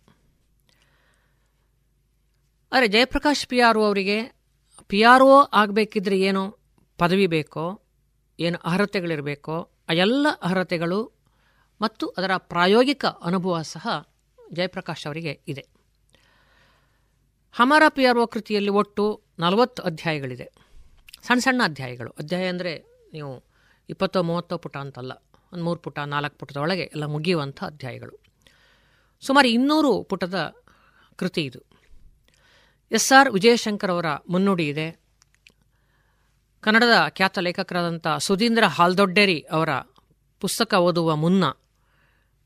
ಆದರೆ 2.72 2.88
ಜಯಪ್ರಕಾಶ್ 2.88 3.48
ಪಿ 3.48 3.60
ಆರ್ 3.60 3.78
ಅವರಿಗೆ 3.78 4.43
ಪಿ 4.82 5.04
ಆರ್ 5.04 5.24
ಒ 5.24 5.42
ಆಗಬೇಕಿದ್ರೆ 5.54 6.20
ಏನು 6.20 6.58
ಪದವಿ 6.98 7.28
ಬೇಕೋ, 7.28 7.82
ಏನು 8.40 8.58
ಅರ್ಹತೆಗಳಿರಬೇಕೋ 8.58 9.70
ಆ 9.90 9.94
ಎಲ್ಲ 9.94 10.28
ಅರ್ಹತೆಗಳು 10.42 11.12
ಮತ್ತು 11.82 12.08
ಅದರ 12.08 12.32
ಪ್ರಾಯೋಗಿಕ 12.38 13.06
ಅನುಭವ 13.06 13.62
ಸಹ 13.62 13.88
ಜಯಪ್ರಕಾಶ್ 14.54 15.08
ಅವರಿಗೆ 15.08 15.42
ಇದೆ. 15.48 15.66
ಹಮಾರ 17.52 17.84
ಪಿ 17.90 18.06
ಆರ್ 18.06 18.18
ಒ 18.18 18.26
ಕೃತಿಯಲ್ಲಿ 18.26 18.70
ಒಟ್ಟು 18.70 19.24
ನಲವತ್ತು 19.40 19.84
ಅಧ್ಯಾಯಗಳಿದೆ. 19.84 20.52
ಸಣ್ಣ 21.22 21.40
ಸಣ್ಣ 21.40 21.62
ಅಧ್ಯಾಯಗಳು. 21.64 22.16
ಅಧ್ಯಾಯ 22.20 22.48
ಅಂದರೆ 22.48 22.78
ನೀವು 23.14 23.44
ಇಪ್ಪತ್ತೋ, 23.90 24.24
ಮೂವತ್ತೋ 24.24 24.58
ಪುಟ 24.58 24.78
ಅಂತಲ್ಲ. 24.78 25.12
ಒಂದು 25.54 25.64
ಮೂರು 25.64 25.80
ಪುಟ, 25.80 26.00
ನಾಲ್ಕು 26.00 26.38
ಪುಟದೊಳಗೆ 26.38 26.82
ಎಲ್ಲ 26.82 27.06
ಮುಗಿಯುವಂಥ 27.06 27.64
ಅಧ್ಯಾಯಗಳು. 27.64 28.24
ಸುಮಾರು 29.22 29.48
ಇನ್ನೂರು 29.48 30.04
ಪುಟದ 30.04 30.56
ಕೃತಿ 31.16 31.42
ಇದು. 31.42 31.73
ಎಸ್ 32.94 33.12
ಆರ್ 33.20 33.30
ವಿಜಯಶಂಕರ್ 33.32 33.92
ಅವರ 33.92 34.06
ಮುನ್ನುಡಿ 34.30 34.68
ಇದೆ. 34.68 35.00
ಕನ್ನಡದ 36.62 37.08
ಖ್ಯಾತ 37.10 37.40
ಲೇಖಕರಾದಂಥ 37.40 38.08
ಸುಧೀಂದ್ರ 38.08 38.64
ಹಾಲ್ದೊಡ್ಡೇರಿ 38.64 39.40
ಅವರ 39.42 39.70
ಪುಸ್ತಕ 40.40 40.74
ಓದುವ 40.74 41.16
ಮುನ್ನ 41.16 41.44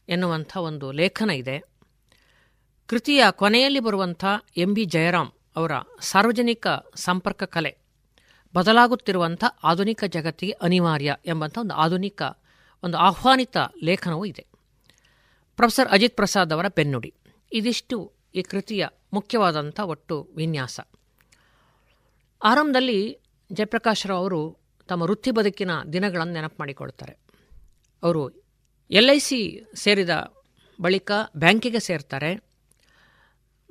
ಎನ್ನುವಂಥ 0.10 0.58
ಒಂದು 0.58 0.92
ಲೇಖನ 0.92 1.30
ಇದೆ. 1.30 1.64
ಕೃತಿಯ 2.88 3.24
ಕೊನೆಯಲ್ಲಿ 3.32 3.80
ಬರುವಂಥ 3.80 4.26
ಎಂ 4.58 4.74
ಬಿ 4.74 4.86
ಜಯರಾಮ್ 4.86 5.32
ಅವರ 5.56 5.72
ಸಾರ್ವಜನಿಕ 6.02 6.68
ಸಂಪರ್ಕ 6.96 7.44
ಕಲೆ, 7.44 7.78
ಬದಲಾಗುತ್ತಿರುವಂಥ 8.54 9.44
ಆಧುನಿಕ 9.64 10.04
ಜಗತ್ತಿಗೆ 10.08 10.52
ಅನಿವಾರ್ಯ 10.52 11.18
ಎಂಬಂಥ 11.26 11.58
ಒಂದು 11.58 11.74
ಆಧುನಿಕ, 11.74 12.22
ಒಂದು 12.84 12.98
ಆಹ್ವಾನಿತ 12.98 13.58
ಲೇಖನವೂ 13.84 14.26
ಇದೆ. 14.26 14.46
ಪ್ರೊಫೆಸರ್ 15.56 15.90
ಅಜಿತ್ 15.90 16.16
ಪ್ರಸಾದ್ 16.16 16.54
ಅವರ 16.54 16.66
ಬೆನ್ನುಡಿ. 16.76 17.14
ಇದಿಷ್ಟು 17.54 18.14
ಈ 18.36 18.42
ಕೃತಿಯ 18.42 18.88
ಮುಖ್ಯವಾದಂಥ 19.14 19.80
ಒಟ್ಟು 19.80 20.30
ವಿನ್ಯಾಸ. 20.36 20.80
ಆರಂಭದಲ್ಲಿ 22.44 23.20
ಜಯಪ್ರಕಾಶ್ 23.52 24.08
ರಾವ್ 24.08 24.20
ಅವರು 24.20 24.58
ತಮ್ಮ 24.88 25.04
ವೃತ್ತಿ 25.04 25.32
ಬದುಕಿನ 25.32 25.72
ದಿನಗಳನ್ನು 25.94 26.34
ನೆನಪು 26.34 26.56
ಮಾಡಿಕೊಳ್ತಾರೆ. 26.60 27.18
ಅವರು 28.04 28.30
ಎಲ್ 28.92 29.10
ಐ 29.10 29.20
ಸಿ 29.20 29.68
ಸೇರಿದ 29.76 30.34
ಬಳಿಕ 30.82 31.12
ಬ್ಯಾಂಕಿಗೆ 31.38 31.80
ಸೇರ್ತಾರೆ. 31.80 32.44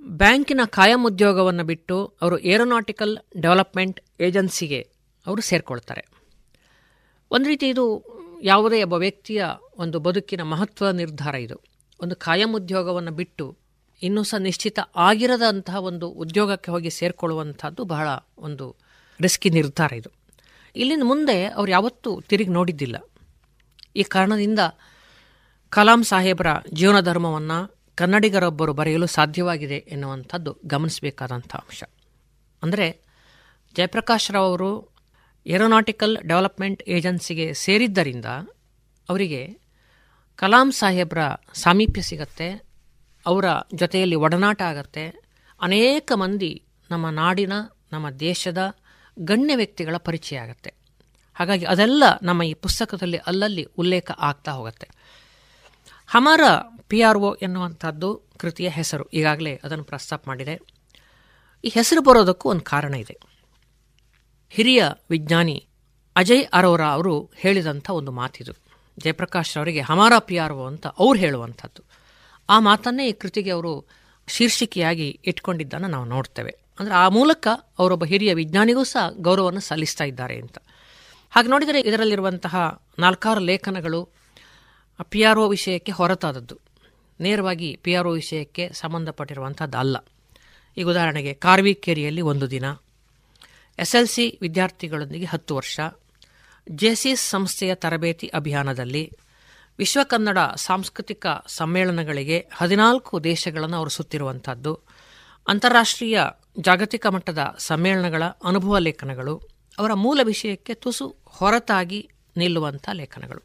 ಬ್ಯಾಂಕಿನ 0.01 0.61
ಕಾಯಂ 0.67 1.07
ಉದ್ಯೋಗವನ್ನು 1.07 1.65
ಬಿಟ್ಟು 1.65 2.07
ಅವರು 2.23 2.39
ಏರೋನಾಟಿಕಲ್ 2.39 3.19
ಡೆವಲಪ್ಮೆಂಟ್ 3.43 4.01
ಏಜೆನ್ಸಿಗೆ 4.21 4.81
ಅವರು 5.27 5.43
ಸೇರಿಕೊಳ್ತಾರೆ. 5.43 6.07
ಒಂದು 7.31 7.49
ರೀತಿ 7.49 7.69
ಇದು 7.69 7.85
ಯಾವುದೇ 8.43 8.83
ಒಬ್ಬ 8.83 8.95
ವ್ಯಕ್ತಿಯ 8.95 9.45
ಒಂದು 9.79 10.01
ಬದುಕಿನ 10.01 10.43
ಮಹತ್ವ 10.43 10.91
ನಿರ್ಧಾರ 10.91 11.35
ಇದು. 11.35 11.61
ಒಂದು 12.01 12.17
ಕಾಯಂ 12.17 12.55
ಉದ್ಯೋಗವನ್ನು 12.55 13.11
ಬಿಟ್ಟು 13.11 13.57
ಇನ್ನೂ 14.03 14.23
ಸಹ 14.23 14.39
ನಿಶ್ಚಿತ 14.39 14.79
ಆಗಿರದಂತಹ 14.97 15.77
ಒಂದು 15.77 16.09
ಉದ್ಯೋಗಕ್ಕೆ 16.09 16.71
ಹೋಗಿ 16.71 16.91
ಸೇರಿಕೊಳ್ಳುವಂಥದ್ದು 16.91 17.85
ಬಹಳ 17.85 18.09
ಒಂದು 18.39 18.77
ರಿಸ್ಕಿ 19.21 19.51
ನಿರ್ಧಾರ 19.51 19.93
ಇದು. 19.93 20.11
ಇಲ್ಲಿಂದ 20.77 21.03
ಮುಂದೆ 21.03 21.45
ಅವ್ರು 21.45 21.73
ಯಾವತ್ತೂ 21.73 22.21
ತಿರುಗಿ 22.21 22.51
ನೋಡಿದ್ದಿಲ್ಲ. 22.51 22.97
ಈ 23.97 24.03
ಕಾರಣದಿಂದ 24.03 24.59
ಕಲಾಂ 25.69 26.05
ಸಾಹೇಬರ 26.05 26.47
ಜೀವನ 26.73 27.01
ಧರ್ಮವನ್ನು 27.01 27.77
ಕನ್ನಡಿಗರೊಬ್ಬರು 27.95 28.73
ಬರೆಯಲು 28.73 29.07
ಸಾಧ್ಯವಾಗಿದೆ 29.07 29.77
ಎನ್ನುವಂಥದ್ದು 29.77 30.59
ಗಮನಿಸಬೇಕಾದಂಥ 30.67 31.57
ಅಂಶ. 31.57 31.85
ಅಂದರೆ 32.63 33.01
ಜಯಪ್ರಕಾಶ್ 33.77 34.31
ರಾವ್ 34.31 34.47
ಅವರು 34.47 34.97
ಏರೋನಾಟಿಕಲ್ 35.47 36.17
ಡೆವಲಪ್ಮೆಂಟ್ 36.17 36.83
ಏಜೆನ್ಸಿಗೆ 36.89 37.55
ಸೇರಿದ್ದರಿಂದ 37.55 38.25
ಅವರಿಗೆ 39.09 39.59
ಕಲಾಂ 40.37 40.73
ಸಾಹೇಬರ 40.73 41.19
ಸಾಮೀಪ್ಯ 41.55 42.03
ಸಿಗತ್ತೆ 42.03 42.66
ಅವರ 43.27 43.45
ಜೊತೆಯಲ್ಲಿ 43.75 44.15
ಒಡನಾಟ 44.15 44.63
ಆಗತ್ತೆ. 44.63 45.23
ಅನೇಕ 45.61 46.13
ಮಂದಿ 46.15 46.63
ನಮ್ಮ 46.91 47.09
ನಾಡಿನ, 47.09 47.53
ನಮ್ಮ 47.93 48.11
ದೇಶದ 48.11 48.59
ಗಣ್ಯ 49.19 49.57
ವ್ಯಕ್ತಿಗಳ 49.57 49.97
ಪರಿಚಯ 49.97 50.37
ಆಗತ್ತೆ. 50.37 50.75
ಹಾಗಾಗಿ 51.35 51.65
ಅದೆಲ್ಲ 51.65 52.05
ನಮ್ಮ 52.23 52.43
ಈ 52.43 52.55
ಪುಸ್ತಕದಲ್ಲಿ 52.55 53.17
ಅಲ್ಲಲ್ಲಿ 53.17 53.65
ಉಲ್ಲೇಖ 53.65 54.11
ಆಗ್ತಾ 54.19 54.53
ಹೋಗುತ್ತೆ. 54.53 54.89
ಹಮಾರ 56.07 56.41
ಪಿ 56.89 57.03
ಆರ್ 57.03 57.19
ಒ 57.19 57.35
ಎನ್ನುವಂಥದ್ದು 57.35 58.23
ಕೃತಿಯ 58.39 58.69
ಹೆಸರು. 58.69 59.05
ಈಗಾಗಲೇ 59.05 59.61
ಅದನ್ನು 59.65 59.85
ಪ್ರಸ್ತಾಪ 59.85 60.25
ಮಾಡಿದೆ. 60.27 60.61
ಈ 61.65 61.69
ಹೆಸರು 61.69 62.03
ಬರೋದಕ್ಕೂ 62.03 62.51
ಒಂದು 62.51 62.61
ಕಾರಣ 62.61 62.95
ಇದೆ. 62.95 63.19
ಹಿರಿಯ 64.49 64.85
ವಿಜ್ಞಾನಿ 65.11 65.67
ಅಜಯ್ 66.17 66.47
ಅರೋರಾ 66.53 66.89
ಅವರು 66.89 67.31
ಹೇಳಿದಂಥ 67.37 67.91
ಒಂದು 67.91 68.13
ಮಾತಿದು. 68.13 68.53
ಜಯಪ್ರಕಾಶ್ 68.99 69.57
ಅವರಿಗೆ 69.57 69.81
ಹಮಾರ 69.81 70.13
ಪಿ 70.19 70.37
ಆರ್ 70.37 70.53
ಒ 70.53 70.67
ಅಂತ 70.67 70.87
ಅವ್ರು 70.87 71.19
ಹೇಳುವಂಥದ್ದು. 71.21 71.96
ಆ 72.49 72.61
ಮಾತನ್ನೇ 72.61 73.09
ಈ 73.09 73.13
ಕೃತಿಗೆ 73.13 73.51
ಅವರು 73.51 73.87
ಶೀರ್ಷಿಕೆಯಾಗಿ 74.29 75.21
ಇಟ್ಕೊಂಡಿದ್ದನ್ನು 75.25 75.89
ನಾವು 75.89 76.05
ನೋಡ್ತೇವೆ. 76.05 76.53
ಅಂದರೆ 76.79 76.95
ಆ 76.95 77.09
ಮೂಲಕ 77.09 77.49
ಅವರೊಬ್ಬ 77.79 78.05
ಹಿರಿಯ 78.05 78.35
ವಿಜ್ಞಾನಿಗೂ 78.35 78.85
ಸಹ 78.85 79.11
ಗೌರವವನ್ನು 79.11 79.61
ಸಲ್ಲಿಸ್ತಾ 79.61 80.05
ಇದ್ದಾರೆ 80.05 80.41
ಅಂತ. 80.41 80.59
ಹಾಗೆ 81.31 81.49
ನೋಡಿದರೆ 81.49 81.81
ಇದರಲ್ಲಿರುವಂತಹ 81.81 82.85
ನಾಲ್ಕಾರು 82.99 83.41
ಲೇಖನಗಳು 83.41 84.09
ಪಿ 85.11 85.23
ಆರ್ 85.23 85.39
ಒ 85.39 85.49
ವಿಷಯಕ್ಕೆ 85.49 85.93
ಹೊರತಾದದ್ದು. 85.93 86.61
ನೇರವಾಗಿ 87.21 87.77
ಪಿ 87.83 87.95
ಆರ್ 87.95 88.07
ಒ 88.07 88.11
ವಿಷಯಕ್ಕೆ 88.11 88.73
ಸಂಬಂಧಪಟ್ಟಿರುವಂಥದ್ದು 88.73 89.79
ಅಲ್ಲ. 89.79 89.97
ಈಗ 90.77 90.89
ಉದಾಹರಣೆಗೆ 90.89 91.35
ಕಾರ್ವಿಕೇರಿಯಲ್ಲಿ 91.35 92.21
ಒಂದು 92.21 92.51
ದಿನ 92.51 92.65
ಎಸ್ 93.79 93.95
ಎಲ್ 93.95 94.09
ಸಿ 94.09 94.39
ವಿದ್ಯಾರ್ಥಿಗಳೊಂದಿಗೆ 94.43 95.25
ಹತ್ತು 95.25 95.57
ವರ್ಷ, 95.57 95.81
ಜೆಸಿಎಸ್ 96.71 97.31
ಸಂಸ್ಥೆಯ 97.31 97.75
ತರಬೇತಿ 97.75 98.27
ಅಭಿಯಾನದಲ್ಲಿ 98.27 99.13
ವಿಶ್ವ 99.79 100.01
ಕನ್ನಡ 100.05 100.39
ಸಾಂಸ್ಕೃತಿಕ 100.57 101.27
ಸಮ್ಮೇಳನಗಳಿಗೆ 101.47 102.49
ಹದಿನಾಲ್ಕು 102.55 103.25
ದೇಶಗಳನ್ನು 103.25 103.77
ಅವರು 103.77 103.91
ಸುತ್ತಿರುವಂಥದ್ದು. 103.91 104.81
ಅಂತಾರಾಷ್ಟ್ರೀಯ 105.49 106.21
ಜಾಗತಿಕ 106.61 107.07
ಮಟ್ಟದ 107.07 107.55
ಸಮ್ಮೇಳನಗಳ 107.59 108.23
ಅನುಭವ 108.45 108.79
ಲೇಖನಗಳು, 108.79 109.43
ಅವರ 109.79 109.93
ಮೂಲ 109.93 110.21
ವಿಷಯಕ್ಕೆ 110.23 110.75
ತುಸು 110.75 111.17
ಹೊರತಾಗಿ 111.27 112.11
ನಿಲ್ಲುವಂಥ 112.37 112.89
ಲೇಖನಗಳು. 112.93 113.43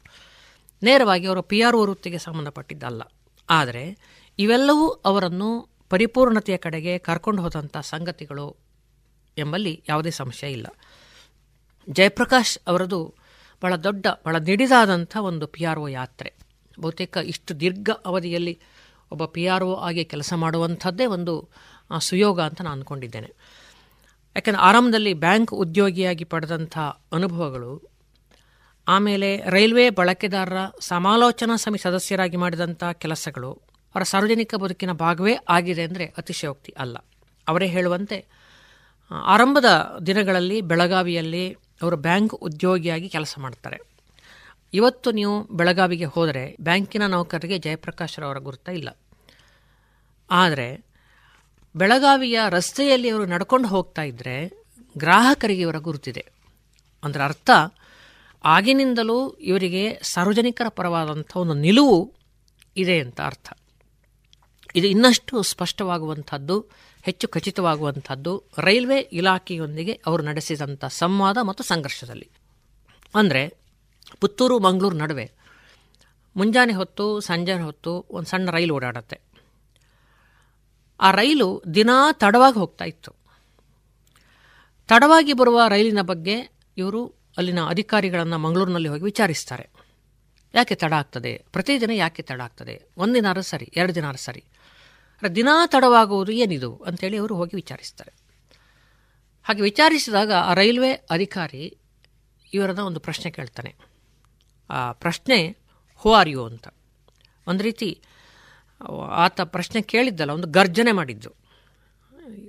ನೇರವಾಗಿ 0.82 1.26
ಅವರ 1.26 1.40
ಪಿ 1.40 1.60
ಆರ್ 1.60 1.76
ಒ 1.76 1.82
ವೃತ್ತಿಗೆ 1.86 2.18
ಸಂಬಂಧಪಟ್ಟಿದ್ದಲ್ಲ. 2.18 3.02
ಆದರೆ 3.50 3.96
ಇವೆಲ್ಲವೂ 4.38 4.88
ಅವರನ್ನು 4.88 5.68
ಪರಿಪೂರ್ಣತೆಯ 5.90 6.56
ಕಡೆಗೆ 6.56 6.98
ಕರ್ಕೊಂಡು 6.98 7.42
ಹೋದಂಥ 7.42 7.76
ಸಂಗತಿಗಳು 7.76 8.56
ಎಂಬಲ್ಲಿ 9.38 9.84
ಯಾವುದೇ 9.88 10.10
ಸಂಶಯ 10.10 10.52
ಇಲ್ಲ. 10.52 10.66
ಜಯಪ್ರಕಾಶ್ 11.90 12.58
ಅವರದು 12.66 13.14
ಬಹಳ 13.62 13.74
ದೊಡ್ಡ, 13.86 14.06
ಬಹಳ 14.24 14.36
ನಿಡಿದಾದಂಥ 14.48 15.12
ಒಂದು 15.30 15.46
ಪಿ 15.54 15.62
ಆರ್ 15.70 15.80
ಒ 15.84 15.88
ಯಾತ್ರೆ. 15.98 16.30
ಬಹುತೇಕ 16.78 17.16
ಇಷ್ಟು 17.32 17.52
ದೀರ್ಘ 17.62 17.90
ಅವಧಿಯಲ್ಲಿ 18.10 18.54
ಒಬ್ಬ 19.12 19.24
ಪಿ 19.34 19.42
ಆರ್ 19.54 19.64
ಒ 19.70 19.72
ಆಗಿ 19.88 20.02
ಕೆಲಸ 20.12 20.32
ಮಾಡುವಂಥದ್ದೇ 20.44 21.06
ಒಂದು 21.16 21.34
ಸುಯೋಗ 22.08 22.38
ಅಂತ 22.48 22.60
ನಾನು 22.66 22.74
ಅಂದ್ಕೊಂಡಿದ್ದೇನೆ 22.76 23.30
ಯಾಕೆಂದರೆ 24.36 24.62
ಆರಂಭದಲ್ಲಿ 24.68 25.12
ಬ್ಯಾಂಕ್ 25.24 25.50
ಉದ್ಯೋಗಿಯಾಗಿ 25.64 26.24
ಪಡೆದಂಥ 26.32 26.76
ಅನುಭವಗಳು, 27.16 27.72
ಆಮೇಲೆ 28.86 29.30
ರೈಲ್ವೆ 29.54 29.84
ಬಳಕೆದಾರರ 29.98 30.60
ಸಮಾಲೋಚನಾ 30.90 31.56
ಸಮಿತಿ 31.64 31.84
ಸದಸ್ಯರಾಗಿ 31.86 32.38
ಮಾಡಿದಂಥ 32.44 32.84
ಕೆಲಸಗಳು, 33.04 33.50
ಅವರ 33.94 34.04
ಸಾರ್ವಜನಿಕ 34.12 34.54
ಬದುಕಿನ 34.62 34.92
ಭಾಗವೇ 35.04 35.34
ಆಗಿದೆ 35.56 35.82
ಅಂದರೆ 35.88 36.06
ಅತಿಶಯೋಕ್ತಿ 36.20 36.72
ಅಲ್ಲ. 36.84 36.96
ಅವರೇ 37.46 37.68
ಹೇಳುವಂತೆ 37.74 38.18
ಆರಂಭದ 39.34 39.70
ದಿನಗಳಲ್ಲಿ, 40.06 40.58
ಬೆಳಗಾವಿಯಲ್ಲಿ 40.70 41.44
ಅವರು 41.82 41.96
ಬ್ಯಾಂಕ್ 41.96 42.34
ಉದ್ಯೋಗಿಯಾಗಿ 42.34 43.08
ಕೆಲಸ 43.08 43.34
ಮಾಡ್ತಾರೆ. 43.38 43.78
ಇವತ್ತು 44.74 45.10
ನೀವು 45.10 45.42
ಬೆಳಗಾವಿಗೆ 45.44 46.04
ಹೋದರೆ 46.04 46.56
ಬ್ಯಾಂಕಿನ 46.60 47.06
ನೌಕರರಿಗೆ 47.06 47.58
ಜಯಪ್ರಕಾಶ್ 47.58 48.18
ರವರ 48.18 48.38
ಗುರುತ 48.38 48.68
ಇಲ್ಲ. 48.68 48.98
ಆದರೆ 50.30 50.84
ಬೆಳಗಾವಿಯ 51.76 52.40
ರಸ್ತೆಯಲ್ಲಿ 52.48 53.08
ಅವರು 53.08 53.26
ನಡ್ಕೊಂಡು 53.26 53.68
ಹೋಗ್ತಾ 53.68 54.02
ಇದ್ದರೆ 54.02 54.64
ಗ್ರಾಹಕರಿಗೆ 54.98 55.60
ಇವರ 55.60 55.76
ಗುರುತಿದೆ. 55.76 56.26
ಅದರ 57.04 57.24
ಅರ್ಥ, 57.24 57.50
ಆಗಿನಿಂದಲೂ 58.44 59.30
ಇವರಿಗೆ 59.30 60.00
ಸಾರ್ವಜನಿಕರ 60.02 60.68
ಪರವಾದಂಥ 60.68 61.36
ಒಂದು 61.36 61.54
ನಿಲುವು 61.54 62.14
ಇದೆ 62.76 63.00
ಅಂತ 63.00 63.20
ಅರ್ಥ. 63.20 63.52
ಇದು 64.74 64.86
ಇನ್ನಷ್ಟು 64.86 65.42
ಸ್ಪಷ್ಟವಾಗುವಂಥದ್ದು 65.42 66.66
ಹೆಚ್ಚು 67.02 67.28
ಖಚಿತವಾಗುವಂಥದ್ದು 67.28 68.44
ರೈಲ್ವೆ 68.58 69.00
ಇಲಾಖೆಯೊಂದಿಗೆ 69.00 70.00
ಅವರು 70.06 70.22
ನಡೆಸಿದಂಥ 70.22 70.84
ಸಂವಾದ 70.84 71.38
ಮತ್ತು 71.38 71.64
ಸಂಘರ್ಷದಲ್ಲಿ. 71.64 72.30
ಅಂದರೆ 73.14 73.54
ಪುತ್ತೂರು, 74.20 74.58
ಮಂಗಳೂರು 74.58 74.96
ನಡುವೆ 74.96 75.32
ಮುಂಜಾನೆ 76.36 76.72
ಹೊತ್ತು, 76.72 77.20
ಸಂಜೆ 77.20 77.52
ಹೊತ್ತು 77.52 78.06
ಒಂದು 78.10 78.28
ಸಣ್ಣ 78.28 78.50
ರೈಲು 78.50 78.74
ಓಡಾಡತ್ತೆ. 78.74 79.20
ಆ 81.00 81.10
ರೈಲು 81.10 81.62
ದಿನಾ 81.74 82.12
ತಡವಾಗಿ 82.12 82.58
ಹೋಗ್ತಾ 82.58 82.84
ಇತ್ತು. 82.84 83.12
ತಡವಾಗಿ 84.88 85.32
ಬರುವ 85.32 85.60
ರೈಲಿನ 85.68 86.00
ಬಗ್ಗೆ 86.02 86.52
ಇವರು 86.76 87.06
ಅಲ್ಲಿನ 87.36 87.64
ಅಧಿಕಾರಿಗಳನ್ನು 87.64 88.38
ಮಂಗಳೂರಿನಲ್ಲಿ 88.38 88.88
ಹೋಗಿ 88.88 89.04
ವಿಚಾರಿಸ್ತಾರೆ. 89.04 89.70
ಯಾಕೆ 90.54 90.74
ತಡ 90.74 90.92
ಆಗ್ತದೆ? 90.92 91.44
ಪ್ರತಿದಿನ 91.52 91.90
ಯಾಕೆ 91.90 92.22
ತಡ 92.22 92.40
ಆಗ್ತದೆ? 92.40 92.82
ಒಂದಿನಾರು 92.98 93.42
ಸರಿ, 93.42 93.72
ಎರಡು 93.76 93.94
ದಿನಾರು 93.94 94.18
ಸರಿ. 94.18 94.44
ದಿನಾ 95.26 95.66
ತಡವಾಗುವುದು 95.66 96.32
ಏನಿದು 96.32 96.76
ಅಂತೇಳಿ 96.76 97.16
ಅವರು 97.16 97.34
ಹೋಗಿ 97.34 97.56
ವಿಚಾರಿಸ್ತಾರೆ. 97.56 98.12
ಹಾಗೆ 99.42 99.62
ವಿಚಾರಿಸಿದಾಗ 99.62 100.32
ಆ 100.32 100.54
ರೈಲ್ವೆ 100.54 100.92
ಅಧಿಕಾರಿ 100.92 101.78
ಇವರನ್ನ 102.54 102.78
ಒಂದು 102.78 103.00
ಪ್ರಶ್ನೆ 103.00 103.30
ಕೇಳ್ತಾನೆ. 103.30 103.74
ಆ 104.70 104.92
ಪ್ರಶ್ನೆ 104.92 105.56
ಹೋ 105.96 106.12
ಆರ್ 106.12 106.28
ಯು 106.28 106.44
ಅಂತ. 106.44 106.68
ಒಂದು 107.46 107.64
ರೀತಿ, 107.64 108.00
ಆತ 109.10 109.40
ಪ್ರಶ್ನೆ 109.40 109.82
ಕೇಳಿದ್ದಲ್ಲ, 109.82 110.30
ಒಂದು 110.30 110.48
ಗರ್ಜನೆ 110.48 110.92
ಮಾಡಿದ್ದು. 110.92 111.30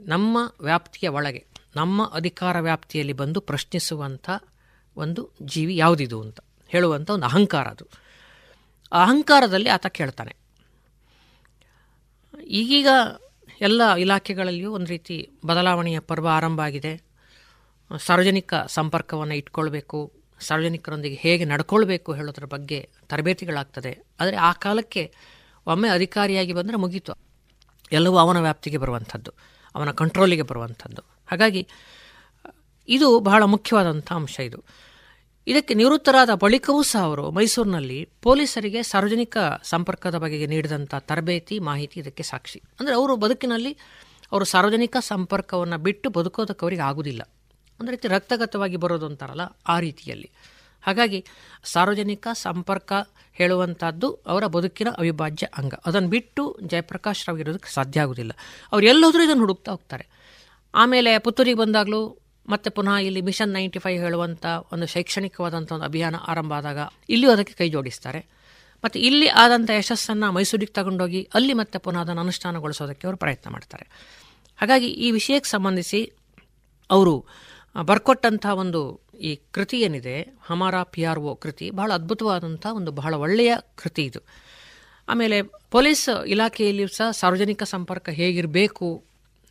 ನಮ್ಮ 0.06 0.38
ವ್ಯಾಪ್ತಿಯ 0.62 1.10
ಒಳಗೆ, 1.10 1.46
ನಮ್ಮ 1.76 2.12
ಅಧಿಕಾರ 2.14 2.60
ವ್ಯಾಪ್ತಿಯಲ್ಲಿ 2.60 3.14
ಬಂದು 3.14 3.42
ಪ್ರಶ್ನಿಸುವಂಥ 3.42 4.30
ಒಂದು 4.98 5.30
ಜೀವಿ 5.42 5.78
ಯಾವುದಿದು 5.78 6.22
ಅಂತ, 6.22 6.40
ಹೇಳುವಂಥ 6.68 7.10
ಒಂದು 7.10 7.26
ಅಹಂಕಾರ 7.26 7.68
ಅದು. 7.68 7.88
ಅಹಂಕಾರದಲ್ಲಿ 8.92 9.70
ಆತ 9.70 9.88
ಕೇಳ್ತಾನೆ. 9.88 10.36
ಈಗೀಗ 12.48 12.88
ಎಲ್ಲ 13.62 13.96
ಇಲಾಖೆಗಳಲ್ಲಿಯೂ 13.96 14.72
ಒಂದು 14.74 14.86
ರೀತಿ 14.86 15.30
ಬದಲಾವಣೆಯ 15.46 16.00
ಪರ್ವ 16.00 16.28
ಆರಂಭ 16.28 16.62
ಆಗಿದೆ. 16.62 17.04
ಸಾರ್ವಜನಿಕ 17.98 18.54
ಸಂಪರ್ಕವನ್ನು 18.68 19.36
ಇಟ್ಕೊಳ್ಬೇಕು, 19.36 20.12
ಸಾರ್ವಜನಿಕರೊಂದಿಗೆ 20.40 21.16
ಹೇಗೆ 21.16 21.46
ನಡ್ಕೊಳ್ಬೇಕು 21.46 22.14
ಹೇಳೋದ್ರ 22.14 22.46
ಬಗ್ಗೆ 22.46 22.90
ತರಬೇತಿಗಳಾಗ್ತದೆ. 23.10 24.08
ಆದರೆ 24.20 24.36
ಆ 24.36 24.52
ಕಾಲಕ್ಕೆ 24.54 25.14
ಒಮ್ಮೆ 25.68 25.90
ಅಧಿಕಾರಿಯಾಗಿ 25.90 26.54
ಬಂದರೆ 26.54 26.78
ಮುಗೀತು. 26.78 27.14
ಎಲ್ಲವೂ 27.92 28.18
ಅವನ 28.18 28.40
ವ್ಯಾಪ್ತಿಗೆ 28.40 28.78
ಬರುವಂಥದ್ದು, 28.78 29.32
ಅವನ 29.76 29.92
ಕಂಟ್ರೋಲಿಗೆ 29.92 30.42
ಬರುವಂಥದ್ದು. 30.42 31.02
ಹಾಗಾಗಿ 31.32 31.68
ಇದು 32.88 33.20
ಬಹಳ 33.20 33.44
ಮುಖ್ಯವಾದಂಥ 33.44 34.12
ಅಂಶ 34.12 34.40
ಇದು. 34.40 34.64
ಇದಕ್ಕೆ 35.48 35.74
ನಿವೃತ್ತರಾದ 35.74 36.30
ಬಳಿಕವೂ 36.34 36.84
ಸಹ 36.84 37.00
ಅವರು 37.04 37.32
ಮೈಸೂರಿನಲ್ಲಿ 37.32 38.10
ಪೊಲೀಸರಿಗೆ 38.22 38.84
ಸಾರ್ವಜನಿಕ 38.84 39.38
ಸಂಪರ್ಕದ 39.64 40.16
ಬಗೆಗೆ 40.16 40.48
ನೀಡಿದಂಥ 40.48 40.96
ತರಬೇತಿ 40.96 41.60
ಮಾಹಿತಿ 41.60 42.00
ಇದಕ್ಕೆ 42.00 42.24
ಸಾಕ್ಷಿ. 42.24 42.62
ಅಂದರೆ 42.80 42.96
ಅವರು 42.96 43.16
ಬದುಕಿನಲ್ಲಿ 43.16 43.72
ಅವರು 44.32 44.46
ಸಾರ್ವಜನಿಕ 44.46 44.98
ಸಂಪರ್ಕವನ್ನು 45.00 45.78
ಬಿಟ್ಟು 45.78 46.10
ಬದುಕೋದಕ್ಕೆ 46.10 46.66
ಅವರಿಗೆ 46.66 46.82
ಆಗುವುದಿಲ್ಲ 46.82 47.22
ಒಂದು 47.80 47.92
ರೀತಿ 47.92 48.08
ರಕ್ತಗತವಾಗಿ 48.08 48.78
ಬರೋದು 48.78 49.06
ಅಂತಾರಲ್ಲ 49.06 49.42
ಆ 49.68 49.80
ರೀತಿಯಲ್ಲಿ. 49.80 50.32
ಹಾಗಾಗಿ 50.82 51.26
ಸಾರ್ವಜನಿಕ 51.64 52.28
ಸಂಪರ್ಕ 52.34 52.94
ಹೇಳುವಂಥದ್ದು 53.34 54.08
ಅವರ 54.28 54.46
ಬದುಕಿನ 54.48 54.88
ಅವಿಭಾಜ್ಯ 54.98 55.48
ಅಂಗ. 55.58 55.74
ಅದನ್ನು 55.86 56.10
ಬಿಟ್ಟು 56.10 56.58
ಜಯಪ್ರಕಾಶ್ 56.62 57.28
ರಾವ್ 57.28 57.40
ಇರೋದಕ್ಕೆ 57.40 57.74
ಸಾಧ್ಯ 57.74 58.02
ಆಗುವುದಿಲ್ಲ 58.02 58.32
ಅವ್ರು 58.72 58.86
ಎಲ್ಲೋದ್ರೂ 58.88 59.24
ಇದನ್ನು 59.24 59.42
ಹುಡುಕ್ತಾ 59.42 59.72
ಹೋಗ್ತಾರೆ. 59.72 60.06
ಆಮೇಲೆ 60.74 61.20
ಪುತ್ತೂರಿಗೆ 61.20 61.58
ಬಂದಾಗಲೂ 61.58 62.23
ಮತ್ತೆ 62.48 62.70
ಪುನಃ 62.70 62.96
ಇಲ್ಲಿ 62.98 63.22
ಮಿಷನ್ 63.22 63.54
ನೈಂಟಿ 63.54 63.80
ಫೈವ್ 63.80 64.02
ಹೇಳುವಂಥ 64.02 64.46
ಒಂದು 64.72 64.88
ಶೈಕ್ಷಣಿಕವಾದಂಥ 64.88 65.72
ಒಂದು 65.72 65.86
ಅಭಿಯಾನ 65.86 66.16
ಆರಂಭ 66.28 66.54
ಆದಾಗ 66.54 66.78
ಇಲ್ಲಿಯೂ 67.10 67.32
ಅದಕ್ಕೆ 67.32 67.54
ಕೈ 67.54 67.70
ಜೋಡಿಸ್ತಾರೆ. 67.70 68.22
ಮತ್ತು 68.84 69.00
ಇಲ್ಲಿ 69.00 69.28
ಆದಂಥ 69.28 69.70
ಯಶಸ್ಸನ್ನು 69.70 70.32
ಮೈಸೂರಿಗೆ 70.32 70.74
ತಗೊಂಡೋಗಿ 70.74 71.30
ಅಲ್ಲಿ 71.34 71.54
ಮತ್ತೆ 71.54 71.80
ಪುನಃ 71.80 72.02
ಅದನ್ನು 72.02 72.22
ಅನುಷ್ಠಾನಗೊಳಿಸೋದಕ್ಕೆ 72.22 73.08
ಅವರು 73.08 73.18
ಪ್ರಯತ್ನ 73.18 73.50
ಮಾಡ್ತಾರೆ. 73.52 73.86
ಹಾಗಾಗಿ 74.58 74.88
ಈ 74.88 75.12
ವಿಷಯಕ್ಕೆ 75.12 75.50
ಸಂಬಂಧಿಸಿ 75.50 76.12
ಅವರು 76.90 77.26
ಬರ್ಕೊಟ್ಟಂಥ 77.82 78.46
ಒಂದು 78.46 78.82
ಈ 79.22 79.36
ಕೃತಿ 79.52 79.82
ಏನಿದೆ, 79.82 80.38
ಹಮಾರಾ 80.46 80.84
ಪಿ 80.84 81.04
ಆರ್ 81.04 81.20
ಒ 81.20 81.36
ಕೃತಿ, 81.36 81.70
ಬಹಳ 81.70 81.92
ಅದ್ಭುತವಾದಂಥ 81.94 82.66
ಒಂದು 82.66 82.92
ಬಹಳ 82.92 83.14
ಒಳ್ಳೆಯ 83.14 83.54
ಕೃತಿ 83.76 84.06
ಇದು. 84.06 84.20
ಆಮೇಲೆ 85.08 85.42
ಪೊಲೀಸ್ 85.72 86.26
ಇಲಾಖೆಯಲ್ಲಿಯೂ 86.28 86.88
ಸಹ 86.88 87.12
ಸಾರ್ವಜನಿಕ 87.12 87.64
ಸಂಪರ್ಕ 87.64 88.10
ಹೇಗಿರಬೇಕು 88.10 89.04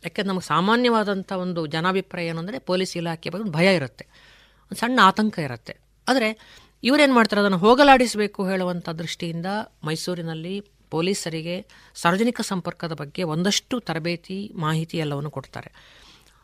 ಯಾಕೆಂದ್ರೆ 0.03 0.29
ನಮಗೆ 0.29 0.47
ಸಾಮಾನ್ಯವಾದಂಥ 0.47 1.31
ಒಂದು 1.31 1.65
ಜನಾಭಿಪ್ರಾಯ 1.65 2.25
ಏನಂದರೆ 2.25 2.59
ಪೊಲೀಸ್ 2.59 2.97
ಇಲಾಖೆ 2.97 3.29
ಬಗ್ಗೆ 3.29 3.43
ಒಂದು 3.43 3.57
ಭಯ 3.57 3.75
ಇರುತ್ತೆ. 3.75 4.05
ಒಂದು 4.63 4.75
ಸಣ್ಣ 4.75 4.99
ಆತಂಕ 5.03 5.39
ಇರುತ್ತೆ. 5.39 5.77
ಆದರೆ 6.07 6.37
ಇವರೇನು 6.83 7.13
ಮಾಡ್ತಾರೆ? 7.13 7.39
ಅದನ್ನು 7.39 7.57
ಹೋಗಲಾಡಿಸಬೇಕು 7.57 8.49
ಹೇಳುವಂಥ 8.49 8.89
ದೃಷ್ಟಿಯಿಂದ 8.89 9.45
ಮೈಸೂರಿನಲ್ಲಿ 9.83 10.61
ಪೊಲೀಸರಿಗೆ 10.89 11.65
ಸಾರ್ವಜನಿಕ 11.95 12.41
ಸಂಪರ್ಕದ 12.41 12.91
ಬಗ್ಗೆ 12.91 13.23
ಒಂದಷ್ಟು 13.23 13.79
ತರಬೇತಿ, 13.79 14.51
ಮಾಹಿತಿ 14.55 14.97
ಎಲ್ಲವನ್ನು 14.97 15.29
ಕೊಡ್ತಾರೆ. 15.29 15.71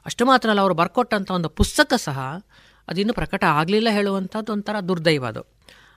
ಅಷ್ಟು 0.06 0.26
ಮಾತ್ರ 0.26 0.49
ಅಲ್ಲ 0.49 0.61
ಅವರು 0.61 0.73
ಬರ್ಕೊಟ್ಟಂಥ 0.73 1.31
ಒಂದು 1.31 1.49
ಪುಸ್ತಕ 1.49 1.94
ಸಹ 1.94 2.45
ಅದಿನ್ನೂ 2.88 3.14
ಪ್ರಕಟ 3.14 3.44
ಆಗಲಿಲ್ಲ 3.44 3.88
ಹೇಳುವಂಥದ್ದು 3.91 4.53
ಒಂಥರ 4.53 4.80
ದುರ್ದೈವ 4.80 5.26
ಅದು. 5.26 5.41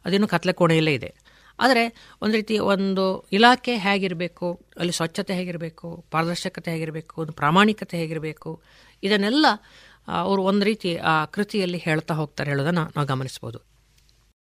ಅದಿನ್ನೂ 0.04 0.28
ಕತ್ಲೆ 0.28 0.52
ಕೋಣೆಯಲ್ಲೇ 0.52 0.94
ಇದೆ. 0.94 1.14
ಆದರೆ 1.62 2.08
ಒಂದು 2.22 2.34
ರೀತಿ 2.34 2.58
ಒಂದು 2.58 3.28
ಇಲಾಖೆ 3.32 3.76
ಹೇಗಿರಬೇಕು, 3.76 4.66
ಅಲ್ಲಿ 4.78 4.92
ಸ್ವಚ್ಛತೆ 4.92 5.34
ಹೇಗಿರಬೇಕು, 5.34 6.04
ಪಾರದರ್ಶಕತೆ 6.10 6.70
ಹೇಗಿರಬೇಕು, 6.70 7.20
ಒಂದು 7.20 7.32
ಪ್ರಾಮಾಣಿಕತೆ 7.32 7.98
ಹೇಗಿರಬೇಕು, 7.98 8.62
ಇದನ್ನೆಲ್ಲ 9.02 9.46
ಅವರು 10.08 10.42
ಒಂದು 10.42 10.66
ರೀತಿ, 10.66 10.96
ಆ, 10.96 11.24
ಕೃತಿಯಲ್ಲಿ 11.24 11.78
ಹೇಳ್ತಾ 11.78 12.14
ಹೋಗ್ತಾರೆ 12.14 12.50
ಹೇಳೋದನ್ನು 12.50 12.92
ನಾವು 12.96 13.06
ಗಮನಿಸ್ಬೋದು. 13.06 13.58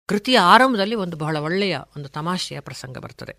ಕೃತಿಯ 0.06 0.40
ಆರಂಭದಲ್ಲಿ 0.40 0.96
ಒಂದು 0.96 1.18
ಬಹಳ 1.18 1.38
ಒಳ್ಳೆಯ 1.38 1.80
ಒಂದು 1.98 2.10
ತಮಾಷೆಯ 2.10 2.60
ಪ್ರಸಂಗ 2.60 2.98
ಬರ್ತದೆ. 2.98 3.36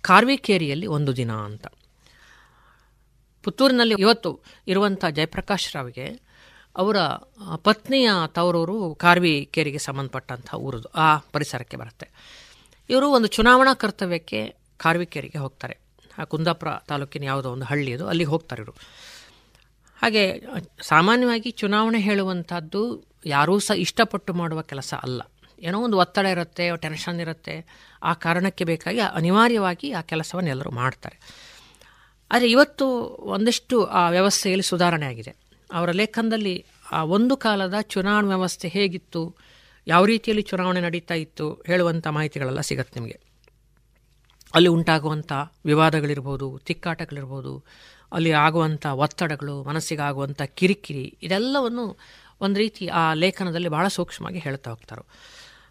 ಕಾರ್ವಿಕೇರಿಯಲ್ಲಿ 0.00 0.86
ಒಂದು 0.86 1.16
ದಿನ 1.16 1.32
ಅಂತ. 1.32 1.66
ಪುತ್ತೂರಿನಲ್ಲಿ 3.42 3.94
ಇವತ್ತು 3.98 4.40
ಇರುವಂಥ 4.68 5.04
ಜಯಪ್ರಕಾಶ್ 5.04 5.74
ರಾವ್ಗೆ 5.74 6.20
ಅವರ 6.76 6.96
ಪತ್ನಿಯ 7.56 8.10
ತವರೂರು 8.26 8.94
ಕಾರ್ವಿಕೇರಿಗೆ 8.94 9.78
ಸಂಬಂಧಪಟ್ಟಂಥ 9.78 10.54
ಊರದು, 10.54 10.88
ಆ 10.88 11.16
ಪರಿಸರಕ್ಕೆ 11.16 11.76
ಬರುತ್ತೆ. 11.76 12.10
ಇವರು 12.90 13.10
ಒಂದು 13.10 13.28
ಚುನಾವಣಾ 13.28 13.74
ಕರ್ತವ್ಯಕ್ಕೆ 13.74 14.54
ಕಾರ್ವಿಕೇರಿಗೆ 14.76 15.38
ಹೋಗ್ತಾರೆ. 15.38 15.78
ಆ 16.18 16.24
ಕುಂದಾಪುರ 16.24 16.68
ತಾಲೂಕಿನ 16.88 17.22
ಯಾವುದೋ 17.22 17.50
ಒಂದು 17.50 17.64
ಹಳ್ಳಿ 17.64 17.94
ಅದು, 17.94 18.08
ಅಲ್ಲಿಗೆ 18.08 18.30
ಹೋಗ್ತಾರೆ 18.30 18.62
ಇವರು. 18.62 18.72
ಹಾಗೆ, 20.02 20.44
ಸಾಮಾನ್ಯವಾಗಿ 20.82 21.50
ಚುನಾವಣೆ 21.50 22.00
ಹೇಳುವಂಥದ್ದು 22.00 23.08
ಯಾರೂ 23.26 23.58
ಸಹ 23.58 23.74
ಇಷ್ಟಪಟ್ಟು 23.74 24.34
ಮಾಡುವ 24.34 24.62
ಕೆಲಸ 24.62 24.94
ಅಲ್ಲ. 25.02 25.22
ಏನೋ 25.60 25.80
ಒಂದು 25.80 25.96
ಒತ್ತಡ 25.96 26.26
ಇರುತ್ತೆ, 26.26 26.76
ಟೆನ್ಷನ್ 26.76 27.20
ಇರುತ್ತೆ. 27.20 27.66
ಆ 28.02 28.12
ಕಾರಣಕ್ಕೆ 28.12 28.64
ಬೇಕಾಗಿ 28.64 29.00
ಅನಿವಾರ್ಯವಾಗಿ 29.00 29.92
ಆ 29.92 30.00
ಕೆಲಸವನ್ನು 30.00 30.50
ಎಲ್ಲರೂ 30.50 30.70
ಮಾಡ್ತಾರೆ. 30.70 31.20
ಆದರೆ 32.30 32.50
ಇವತ್ತು 32.50 32.88
ಒಂದಿಷ್ಟು 33.20 33.84
ಆ 33.84 34.08
ವ್ಯವಸ್ಥೆಯಲ್ಲಿ 34.08 34.62
ಸುಧಾರಣೆ 34.62 35.06
ಆಗಿದೆ. 35.06 35.34
ಅವರ 35.72 35.90
ಲೇಖನದಲ್ಲಿ 35.90 36.64
ಆ 36.92 37.04
ಒಂದು 37.04 37.36
ಕಾಲದ 37.36 37.74
ಚುನಾವಣಾ 37.80 38.28
ವ್ಯವಸ್ಥೆ 38.28 38.68
ಹೇಗಿತ್ತು 38.68 39.36
ಯಾವ 39.86 40.04
ರೀತಿಯಲ್ಲಿ 40.04 40.42
ಚುನಾವಣೆ 40.42 40.80
ನಡೀತಾ 40.80 41.14
ಇತ್ತು 41.14 41.62
ಹೇಳುವಂಥ 41.66 42.06
ಮಾಹಿತಿಗಳೆಲ್ಲ 42.06 42.60
ಸಿಗತ್ತೆ 42.60 43.00
ನಿಮಗೆ. 43.00 43.16
ಅಲ್ಲಿ 44.54 44.68
ಉಂಟಾಗುವಂಥ 44.68 45.32
ವಿವಾದಗಳಿರ್ಬೋದು, 45.64 46.58
ತಿಕ್ಕಾಟಗಳಿರ್ಬೋದು, 46.58 47.64
ಅಲ್ಲಿ 48.12 48.32
ಆಗುವಂಥ 48.32 48.86
ಒತ್ತಡಗಳು 48.86 49.62
ಮನಸ್ಸಿಗಾಗುವಂಥ 49.62 50.42
ಕಿರಿಕಿರಿ 50.42 51.18
ಇದೆಲ್ಲವನ್ನು 51.22 51.98
ಒಂದು 52.40 52.58
ರೀತಿ 52.58 52.88
ಆ 52.88 53.14
ಲೇಖನದಲ್ಲಿ 53.14 53.68
ಬಹಳ 53.68 53.88
ಸೂಕ್ಷ್ಮವಾಗಿ 53.88 54.38
ಹೇಳ್ತಾ 54.38 54.70
ಹೋಗ್ತಾರೆ. 54.70 55.02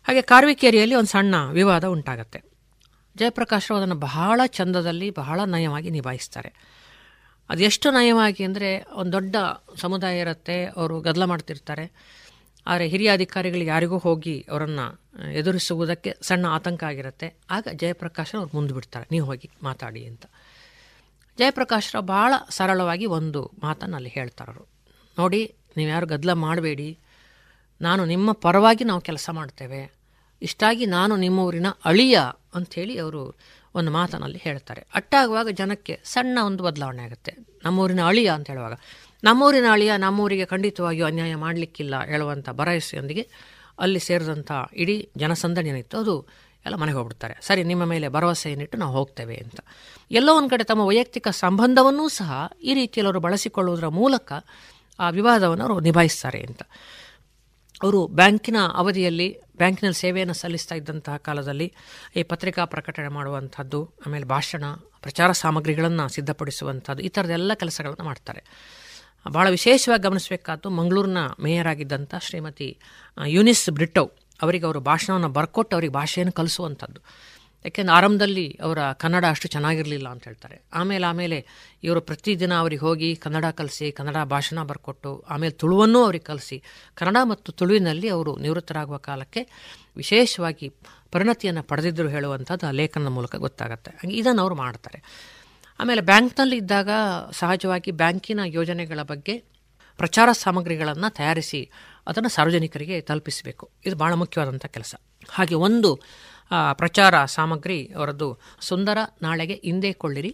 ಹಾಗೆ 0.03 0.21
ಕಾರ್ವಿಕೇರಿಯಲ್ಲಿ 0.21 0.95
ಒಂದು 0.95 1.09
ಸಣ್ಣ 1.09 1.35
ವಿವಾದ 1.51 1.83
ಉಂಟಾಗತ್ತೆ. 1.83 2.39
ರಾವ್ 3.17 3.77
ಅದನ್ನು 3.77 3.95
ಬಹಳ 3.95 4.41
ಚಂದದಲ್ಲಿ, 4.45 5.09
ಬಹಳ 5.09 5.39
ನಯವಾಗಿ 5.45 5.89
ನಿಭಾಯಿಸ್ತಾರೆ. 5.89 6.53
ಅದೆಷ್ಟು 7.49 7.91
ನಯವಾಗಿ 7.91 8.43
ಅಂದರೆ 8.43 8.85
ಒಂದು 8.91 9.11
ದೊಡ್ಡ 9.11 9.35
ಸಮುದಾಯ 9.75 10.19
ಇರುತ್ತೆ, 10.19 10.65
ಅವರು 10.65 11.01
ಗದ್ದಲ 11.01 11.25
ಮಾಡ್ತಿರ್ತಾರೆ. 11.25 11.85
ಆದರೆ 12.67 12.85
ಹಿರಿಯ 12.91 13.09
ಅಧಿಕಾರಿಗಳು 13.17 13.63
ಯಾರಿಗೂ 13.73 13.97
ಹೋಗಿ 14.05 14.35
ಅವರನ್ನು 14.51 14.85
ಎದುರಿಸುವುದಕ್ಕೆ 15.39 16.11
ಸಣ್ಣ 16.27 16.45
ಆತಂಕ 16.57 16.81
ಆಗಿರುತ್ತೆ. 16.89 17.27
ಆಗ 17.55 17.67
ಜಯಪ್ರಕಾಶ್ 17.81 18.33
ಅವ್ರು 18.39 18.51
ಮುಂದೆ 18.57 18.73
ಬಿಡ್ತಾರೆ. 18.77 19.05
ನೀವು 19.13 19.25
ಹೋಗಿ 19.29 19.49
ಮಾತಾಡಿ 19.67 20.03
ಅಂತ. 20.11 20.25
ಜಯಪ್ರಕಾಶ್ 21.37 21.89
ರಾವ್ 21.95 22.07
ಭಾಳ 22.15 22.33
ಸರಳವಾಗಿ 22.57 23.05
ಒಂದು 23.17 23.41
ಮಾತನ್ನು 23.63 23.95
ಅಲ್ಲಿ 23.99 24.11
ಹೇಳ್ತಾರವರು 24.17 24.63
ನೋಡಿ, 25.17 25.41
ನೀವು 25.77 25.89
ಯಾರು 25.89 26.07
ಗದ್ದಲ 26.13 26.33
ಮಾಡಬೇಡಿ. 26.45 26.89
ನಾನು 27.81 28.01
ನಿಮ್ಮ 28.05 28.31
ಪರವಾಗಿ 28.45 28.83
ನಾವು 28.89 29.01
ಕೆಲಸ 29.09 29.27
ಮಾಡ್ತೇವೆ. 29.39 29.81
ಇಷ್ಟಾಗಿ 30.41 30.85
ನಾನು 30.97 31.13
ನಿಮ್ಮ 31.25 31.39
ಊರಿನ 31.47 31.69
ಅಳಿಯ 31.89 32.17
ಅಂಥೇಳಿ 32.57 32.95
ಅವರು 33.03 33.21
ಒಂದು 33.79 33.91
ಮಾತನಲ್ಲಿ 33.91 34.39
ಹೇಳ್ತಾರೆ. 34.43 34.81
ಅಟ್ಟಾಗುವಾಗ 34.93 35.49
ಜನಕ್ಕೆ 35.59 35.93
ಸಣ್ಣ 36.13 36.37
ಒಂದು 36.49 36.61
ಬದಲಾವಣೆ 36.63 37.01
ಆಗುತ್ತೆ. 37.07 37.31
ನಮ್ಮೂರಿನ 37.65 38.01
ಅಳಿಯ 38.09 38.29
ಅಂತ 38.37 38.47
ಹೇಳುವಾಗ 38.51 38.75
ನಮ್ಮೂರಿನ 39.23 39.65
ಅಳಿಯ 39.71 39.91
ನಮ್ಮೂರಿಗೆ 39.97 40.45
ಖಂಡಿತವಾಗಿಯೂ 40.45 41.05
ಅನ್ಯಾಯ 41.05 41.35
ಮಾಡಲಿಕ್ಕಿಲ್ಲ 41.35 42.03
ಹೇಳುವಂಥ 42.03 42.49
ಭರವಸೆಯೊಂದಿಗೆ 42.49 43.29
ಅಲ್ಲಿ 43.79 43.99
ಸೇರಿದಂಥ 43.99 44.51
ಇಡೀ 44.75 45.09
ಜನಸಂದಣಿ 45.17 45.69
ಏನಿತ್ತು 45.69 45.97
ಅದು 45.97 46.27
ಎಲ್ಲ 46.65 46.75
ಮನೆಗೆ 46.75 46.97
ಹೋಗ್ಬಿಡ್ತಾರೆ. 46.97 47.37
ಸರಿ, 47.41 47.63
ನಿಮ್ಮ 47.63 47.85
ಮೇಲೆ 47.85 48.07
ಭರವಸೆ 48.07 48.51
ಏನಿಟ್ಟು 48.51 48.77
ನಾವು 48.77 48.93
ಹೋಗ್ತೇವೆ 48.93 49.35
ಅಂತ. 49.35 49.59
ಎಲ್ಲೋ 50.11 50.37
ಒಂದು 50.37 50.49
ಕಡೆ 50.49 50.63
ತಮ್ಮ 50.63 50.81
ವೈಯಕ್ತಿಕ 50.81 51.27
ಸಂಬಂಧವನ್ನೂ 51.27 52.09
ಸಹ 52.09 52.51
ಈ 52.63 52.73
ರೀತಿಯಲ್ಲಿ 52.73 53.07
ಅವರು 53.07 53.19
ಬಳಸಿಕೊಳ್ಳುವುದರ 53.19 53.87
ಮೂಲಕ 53.87 54.33
ಆ 54.99 55.09
ವಿವಾದವನ್ನು 55.09 55.65
ಅವರು 55.65 55.79
ನಿಭಾಯಿಸ್ತಾರೆ 55.79 56.41
ಅಂತ. 56.41 56.61
ಅವರು 57.83 58.07
ಬ್ಯಾಂಕಿನ 58.07 58.55
ಅವಧಿಯಲ್ಲಿ, 58.73 59.41
ಬ್ಯಾಂಕಿನಲ್ಲಿ 59.57 59.99
ಸೇವೆಯನ್ನು 59.99 60.33
ಸಲ್ಲಿಸ್ತಾ 60.33 60.75
ಇದ್ದಂತಹ 60.75 61.17
ಕಾಲದಲ್ಲಿ 61.17 61.73
ಈ 62.15 62.23
ಪತ್ರಿಕಾ 62.23 62.65
ಪ್ರಕಟಣೆ 62.65 63.07
ಮಾಡುವಂಥದ್ದು 63.07 63.93
ಆಮೇಲೆ 64.07 64.25
ಭಾಷಣ, 64.25 64.63
ಪ್ರಚಾರ 65.01 65.31
ಸಾಮಗ್ರಿಗಳನ್ನು 65.31 66.09
ಸಿದ್ಧಪಡಿಸುವಂಥದ್ದು 66.09 67.03
ಈ 67.03 67.07
ಥರದ್ದೆಲ್ಲ 67.07 67.53
ಕೆಲಸಗಳನ್ನು 67.53 68.05
ಮಾಡ್ತಾರೆ. 68.05 68.43
ಭಾಳ 69.29 69.49
ವಿಶೇಷವಾಗಿ 69.49 70.03
ಗಮನಿಸಬೇಕಾದ್ದು 70.03 70.69
ಮಂಗಳೂರಿನ 70.69 71.17
ಮೇಯರ್ 71.43 71.67
ಆಗಿದ್ದಂಥ 71.67 72.15
ಶ್ರೀಮತಿ 72.15 72.77
ಯುನಿಸ್ 73.25 73.69
ಬ್ರಿಟ್ಟವ್ 73.69 74.09
ಅವರಿಗೆ 74.41 74.65
ಅವರು 74.65 74.79
ಭಾಷಣವನ್ನು 74.79 75.29
ಬರ್ಕೊಟ್ಟು 75.29 75.75
ಅವರಿಗೆ 75.75 75.93
ಭಾಷೆಯನ್ನು 75.93 76.31
ಕಲಿಸುವಂಥದ್ದು 76.31 77.01
ಯಾಕೆಂದ್ರೆ 77.65 77.95
ಆರಂಭದಲ್ಲಿ 77.95 78.59
ಅವರ 78.61 78.91
ಕನ್ನಡ 78.91 79.25
ಅಷ್ಟು 79.29 79.47
ಚೆನ್ನಾಗಿರಲಿಲ್ಲ 79.47 80.09
ಅಂತ 80.09 80.23
ಹೇಳ್ತಾರೆ. 80.23 80.61
ಆಮೇಲೆ 80.73 81.05
ಆಮೇಲೆ 81.05 81.45
ಇವರು 81.83 82.01
ಪ್ರತಿದಿನ 82.01 82.53
ಅವ್ರಿಗೆ 82.53 82.79
ಹೋಗಿ 82.79 83.15
ಕನ್ನಡ 83.15 83.45
ಕಲಿಸಿ, 83.45 83.91
ಕನ್ನಡ 83.91 84.17
ಭಾಷಣ 84.23 84.63
ಬರ್ಕೊಟ್ಟು, 84.63 85.25
ಆಮೇಲೆ 85.29 85.53
ತುಳುವನ್ನು 85.53 86.03
ಅವ್ರಿಗೆ 86.03 86.25
ಕಲಿಸಿ, 86.25 86.63
ಕನ್ನಡ 86.95 87.17
ಮತ್ತು 87.23 87.51
ತುಳುವಿನಲ್ಲಿ 87.51 88.07
ಅವರು 88.07 88.37
ನಿವೃತ್ತರಾಗುವ 88.37 88.97
ಕಾಲಕ್ಕೆ 88.97 89.47
ವಿಶೇಷವಾಗಿ 89.97 90.69
ಪರಿಣತಿಯನ್ನು 91.11 91.63
ಪಡೆದಿದ್ದರು 91.63 92.09
ಹೇಳುವಂಥದ್ದು 92.09 92.67
ಆ 92.67 92.71
ಲೇಖನದ 92.71 93.07
ಮೂಲಕ 93.07 93.35
ಗೊತ್ತಾಗುತ್ತೆ. 93.35 93.91
ಹಾಗೆ 93.91 94.15
ಇದನ್ನು 94.15 94.41
ಅವರು 94.41 94.55
ಮಾಡ್ತಾರೆ. 94.55 95.03
ಆಮೇಲೆ 95.79 96.01
ಬ್ಯಾಂಕ್ನಲ್ಲಿ 96.01 96.57
ಇದ್ದಾಗ 96.57 96.89
ಸಹಜವಾಗಿ 97.31 97.91
ಬ್ಯಾಂಕಿನ 97.91 98.39
ಯೋಜನೆಗಳ 98.45 99.01
ಬಗ್ಗೆ 99.01 99.35
ಪ್ರಚಾರ 99.97 100.29
ಸಾಮಗ್ರಿಗಳನ್ನು 100.31 101.09
ತಯಾರಿಸಿ 101.13 101.69
ಅದನ್ನು 102.07 102.29
ಸಾರ್ವಜನಿಕರಿಗೆ 102.29 103.01
ತಲುಪಿಸಬೇಕು. 103.01 103.69
ಇದು 103.85 103.95
ಭಾಳ 103.95 104.13
ಮುಖ್ಯವಾದಂಥ 104.13 104.65
ಕೆಲಸ. 104.65 104.95
ಹಾಗೆ 105.29 105.55
ಒಂದು 105.55 106.01
ಪ್ರಚಾರ 106.73 107.25
ಸಾಮಗ್ರಿ 107.25 107.79
ಅವರದ್ದು 107.95 108.39
ಸುಂದರ, 108.59 108.97
ನಾಳೆಗೆ 109.21 109.53
ಹಿಂದೆ 109.63 109.93
ಕೊಳ್ಳಿರಿ, 109.93 110.31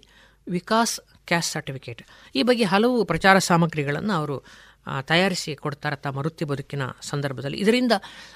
ವಿಕಾಸ್ 0.50 1.00
ಕ್ಯಾಸ್ಟ್ 1.28 1.54
ಸರ್ಟಿಫಿಕೇಟ್. 1.54 2.02
ಈ 2.36 2.44
ಬಗ್ಗೆ 2.44 2.64
ಹಲವು 2.64 3.06
ಪ್ರಚಾರ 3.06 3.38
ಸಾಮಗ್ರಿಗಳನ್ನು 3.38 4.14
ಅವರು 4.14 4.44
ತಯಾರಿಸಿ 5.02 5.56
ಕೊಡ್ತಾರೆ 5.56 5.96
ತಮ್ಮ 5.96 6.18
ವೃತ್ತಿ 6.18 6.46
ಬದುಕಿನ 6.46 6.82
ಸಂದರ್ಭದಲ್ಲಿ. 7.02 7.58
ಇದರಿಂದ 7.58 7.92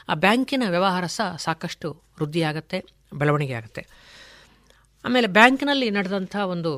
ಆ 0.09 0.13
ಬ್ಯಾಂಕಿನ 0.13 0.63
ವ್ಯವಹಾರ 0.69 1.05
ಸಹ 1.05 1.35
ಸಾಕಷ್ಟು 1.35 1.89
ವೃದ್ಧಿಯಾಗತ್ತೆ, 2.19 2.85
ಬೆಳವಣಿಗೆ 3.13 3.53
ಆಗುತ್ತೆ. 3.53 3.87
ಆಮೇಲೆ 5.05 5.27
ಬ್ಯಾಂಕ್ನಲ್ಲಿ 5.27 5.87
ನಡೆದಂಥ 5.89 6.35
ಒಂದು 6.53 6.71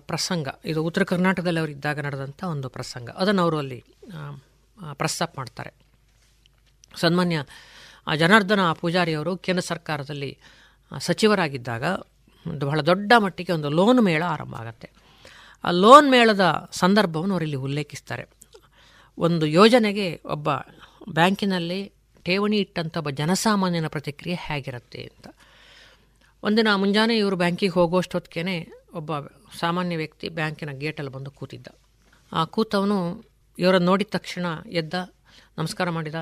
ಪ್ರಸಂಗ, 0.00 0.48
ಇದು 0.64 0.80
ಉತ್ತರ 0.84 1.02
ಕರ್ನಾಟಕದಲ್ಲಿ 1.02 1.60
ಅವರು 1.60 1.72
ಇದ್ದಾಗ 1.72 1.98
ನಡೆದಂಥ 2.00 2.40
ಒಂದು 2.44 2.68
ಪ್ರಸಂಗ. 2.68 3.08
ಅದನ್ನು 3.10 3.42
ಅವರು 3.42 3.58
ಅಲ್ಲಿ 3.58 3.80
ಪ್ರಸ್ತಾಪ 4.92 5.30
ಮಾಡ್ತಾರೆ. 5.36 5.70
ಸನ್ಮಾನ್ಯ 6.94 7.38
ಜನಾರ್ದನ 8.16 8.62
ಪೂಜಾರಿಯವರು 8.72 9.32
ಕೇಂದ್ರ 9.36 9.62
ಸರ್ಕಾರದಲ್ಲಿ 9.62 10.30
ಸಚಿವರಾಗಿದ್ದಾಗ 10.98 11.84
ಒಂದು 12.46 12.64
ಬಹಳ 12.66 12.80
ದೊಡ್ಡ 12.80 13.12
ಮಟ್ಟಿಗೆ 13.18 13.52
ಒಂದು 13.52 13.68
ಲೋನ್ 13.68 14.00
ಮೇಳ 14.00 14.22
ಆರಂಭ 14.26 14.54
ಆಗುತ್ತೆ. 14.54 14.88
ಆ 15.64 15.70
ಲೋನ್ 15.70 16.08
ಮೇಳದ 16.10 16.44
ಸಂದರ್ಭವನ್ನು 16.72 17.34
ಅವರಿಲ್ಲಿ 17.34 17.58
ಉಲ್ಲೇಖಿಸ್ತಾರೆ. 17.66 18.24
ಒಂದು 19.18 19.44
ಯೋಜನೆಗೆ 19.58 20.08
ಒಬ್ಬ 20.24 20.48
ಬ್ಯಾಂಕಿನಲ್ಲಿ 21.08 21.80
ಠೇವಣಿ 22.24 22.56
ಇಟ್ಟಂಥ 22.56 22.96
ಒಬ್ಬ 22.96 23.10
ಜನಸಾಮಾನ್ಯನ 23.10 23.88
ಪ್ರತಿಕ್ರಿಯೆ 23.88 24.36
ಹೇಗಿರುತ್ತೆ 24.40 25.02
ಅಂತ. 25.12 25.28
ಒಂದಿನ 26.42 26.72
ಮುಂಜಾನೆ 26.82 27.14
ಇವರು 27.20 27.36
ಬ್ಯಾಂಕಿಗೆ 27.42 27.74
ಹೋಗುವಷ್ಟೊತ್ತಿಗೆ 27.76 28.56
ಒಬ್ಬ 28.98 29.12
ಸಾಮಾನ್ಯ 29.60 29.94
ವ್ಯಕ್ತಿ 30.02 30.26
ಬ್ಯಾಂಕಿನ 30.38 30.72
ಗೇಟಲ್ಲಿ 30.82 31.12
ಬಂದು 31.16 31.30
ಕೂತಿದ್ದ. 31.38 31.68
ಆ 32.32 32.40
ಕೂತವನು 32.54 32.98
ಇವರನ್ನು 33.58 33.86
ನೋಡಿದ 33.90 34.10
ತಕ್ಷಣ 34.16 34.46
ಎದ್ದ, 34.80 34.94
ನಮಸ್ಕಾರ 35.58 35.88
ಮಾಡಿದ. 35.96 36.18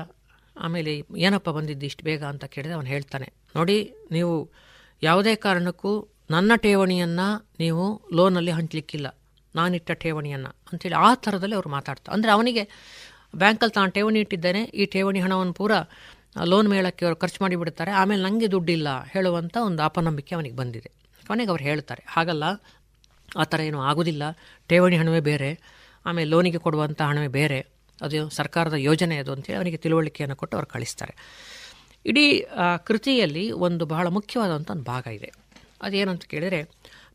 ಆಮೇಲೆ 0.55 0.91
ಏನಪ್ಪ 1.27 1.49
ಬಂದಿದ್ದು 1.57 1.85
ಇಷ್ಟು 1.89 2.03
ಬೇಗ 2.07 2.23
ಅಂತ 2.31 2.45
ಕೇಳಿದೆ, 2.53 2.73
ಅವನು 2.77 2.89
ಹೇಳ್ತಾನೆ, 2.93 3.27
ನೋಡಿ, 3.57 3.77
ನೀವು 4.15 4.33
ಯಾವುದೇ 5.01 5.33
ಕಾರಣಕ್ಕೂ 5.45 5.91
ನನ್ನ 6.35 6.51
ಠೇವಣಿಯನ್ನು 6.65 7.27
ನೀವು 7.63 7.83
ಲೋನಲ್ಲಿ 8.17 8.53
ಹಂಚಲಿಕ್ಕಿಲ್ಲ. 8.57 9.07
ನಾನಿಟ್ಟ 9.55 9.91
ಠೇವಣಿಯನ್ನು. 10.03 10.51
ಅಂಥೇಳಿ 10.71 10.97
ಆ 11.07 11.09
ಥರದಲ್ಲಿ 11.25 11.55
ಅವರು 11.59 11.69
ಮಾತಾಡ್ತಾರೆ 11.77 12.13
ಅಂದರೆ 12.15 12.31
ಅವನಿಗೆ 12.37 12.63
ಬ್ಯಾಂಕಲ್ಲಿ 13.41 13.75
ತಾನು 13.77 13.91
ಠೇವಣಿ 13.97 14.19
ಇಟ್ಟಿದ್ದೇನೆ, 14.25 14.63
ಈ 14.81 14.85
ಠೇವಣಿ 14.95 15.19
ಹಣವನ್ನು 15.25 15.55
ಪೂರ 15.59 15.71
ಲೋನ್ 16.43 16.67
ಮೇಳಕ್ಕೆ 16.67 17.05
ಅವರು 17.05 17.15
ಖರ್ಚು 17.15 17.39
ಮಾಡಿಬಿಡ್ತಾರೆ. 17.43 17.91
ಆಮೇಲೆ 17.91 18.21
ನನಗೆ 18.23 18.47
ದುಡ್ಡಿಲ್ಲ 18.51 18.87
ಹೇಳುವಂಥ 19.03 19.57
ಒಂದು 19.61 19.83
ಅಪನಂಬಿಕೆ 19.83 20.35
ಅವನಿಗೆ 20.35 20.55
ಬಂದಿದೆ. 20.55 20.89
ಕೊನೆಗೆ 21.27 21.49
ಅವ್ರು 21.49 21.63
ಹೇಳ್ತಾರೆ, 21.63 22.03
ಹಾಗಲ್ಲ, 22.07 22.43
ಆ 23.37 23.43
ಥರ 23.43 23.59
ಏನೂ 23.59 23.79
ಆಗೋದಿಲ್ಲ. 23.81 24.23
ಠೇವಣಿ 24.69 24.97
ಹಣವೇ 24.97 25.19
ಬೇರೆ. 25.19 25.49
ಆಮೇಲೆ 26.05 26.29
ಲೋನಿಗೆ 26.29 26.57
ಕೊಡುವಂಥ 26.57 27.01
ಹಣವೇ 27.01 27.27
ಬೇರೆ. 27.27 27.59
ಅದು 28.01 28.29
ಸರ್ಕಾರದ 28.29 28.73
ಯೋಜನೆ 28.73 29.17
ಅದು 29.17 29.31
ಅಂತೇಳಿ 29.33 29.57
ಅವನಿಗೆ 29.57 29.77
ತಿಳುವಳಿಕೆಯನ್ನು 29.77 30.35
ಕೊಟ್ಟು 30.35 30.57
ಅವ್ರು 30.57 30.67
ಕಳಿಸ್ತಾರೆ. 30.67 31.13
ಇಡೀ 32.05 32.25
ಕೃತಿಯಲ್ಲಿ 32.83 33.51
ಒಂದು 33.51 33.85
ಬಹಳ 33.85 34.07
ಮುಖ್ಯವಾದಂಥ 34.07 34.71
ಒಂದು 34.71 34.83
ಭಾಗ 34.83 35.07
ಇದೆ. 35.07 35.29
ಅದೇನಂತ 35.81 36.25
ಕೇಳಿದರೆ 36.25 36.59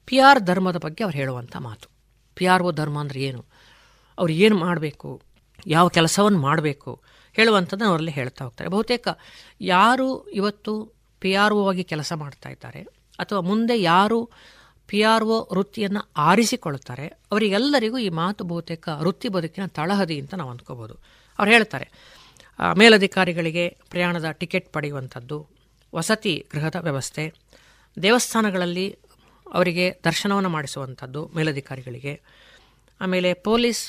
ಪಿ 0.06 0.18
ಆರ್ 0.18 0.40
ಧರ್ಮದ 0.40 0.76
ಬಗ್ಗೆ 0.76 1.04
ಅವ್ರು 1.04 1.18
ಹೇಳುವಂಥ 1.18 1.56
ಮಾತು. 1.56 1.86
ಪಿ 2.34 2.46
ಆರ್ 2.46 2.62
ಒ 2.62 2.70
ಧರ್ಮ 2.70 2.98
ಅಂದರೆ 2.98 3.20
ಏನು? 3.20 3.44
ಅವ್ರು 4.18 4.32
ಏನು 4.32 4.56
ಮಾಡಬೇಕು? 4.56 5.22
ಯಾವ 5.66 5.88
ಕೆಲಸವನ್ನು 5.88 6.38
ಮಾಡಬೇಕು? 6.38 6.92
ಹೇಳುವಂಥದ್ದನ್ನು 7.36 7.90
ಅವರಲ್ಲಿ 7.92 8.14
ಹೇಳ್ತಾ 8.18 8.40
ಹೋಗ್ತಾರೆ. 8.44 8.68
ಬಹುತೇಕ 8.74 9.06
ಯಾರು 9.74 10.08
ಇವತ್ತು 10.40 10.72
ಪಿ 11.22 11.30
ಆರ್ 11.42 11.54
ಒ 11.54 11.60
ಆಗಿ 11.70 11.84
ಕೆಲಸ 11.92 12.12
ಮಾಡ್ತಾ 12.22 12.48
ಇದ್ದಾರೆ 12.54 12.80
ಅಥವಾ 13.18 13.40
ಮುಂದೆ 13.50 13.74
ಯಾರು 13.82 14.18
ಪಿ 14.88 14.98
ಆರ್ 15.12 15.24
ಒ 15.24 15.36
ವೃತ್ತಿಯನ್ನು 15.52 16.02
ಆರಿಸಿಕೊಳ್ತಾರೆ 16.28 17.06
ಅವರಿಗೆಲ್ಲರಿಗೂ 17.32 17.98
ಈ 17.98 18.08
ಮಾತು 18.20 18.44
ಬಹುತೇಕ 18.44 18.84
ವೃತ್ತಿ 19.02 19.28
ಬದುಕಿನ 19.28 19.66
ತಳಹದಿ 19.78 20.16
ಅಂತ 20.22 20.34
ನಾವು 20.34 20.50
ಅಂದ್ಕೋಬೋದು. 20.50 20.94
ಅವ್ರು 21.38 21.50
ಹೇಳ್ತಾರೆ 21.52 21.86
ಮೇಲಧಿಕಾರಿಗಳಿಗೆ 22.80 23.64
ಪ್ರಯಾಣದ 23.92 24.30
ಟಿಕೆಟ್ 24.40 24.68
ಪಡೆಯುವಂಥದ್ದು, 24.72 25.38
ವಸತಿ 25.92 26.34
ಗೃಹದ 26.52 26.78
ವ್ಯವಸ್ಥೆ, 26.88 27.24
ದೇವಸ್ಥಾನಗಳಲ್ಲಿ 27.96 28.86
ಅವರಿಗೆ 29.46 29.86
ದರ್ಶನವನ್ನು 30.04 30.48
ಮಾಡಿಸುವಂಥದ್ದು 30.48 31.20
ಮೇಲಧಿಕಾರಿಗಳಿಗೆ, 31.36 32.14
ಆಮೇಲೆ 33.00 33.30
ಪೊಲೀಸ್ 33.48 33.84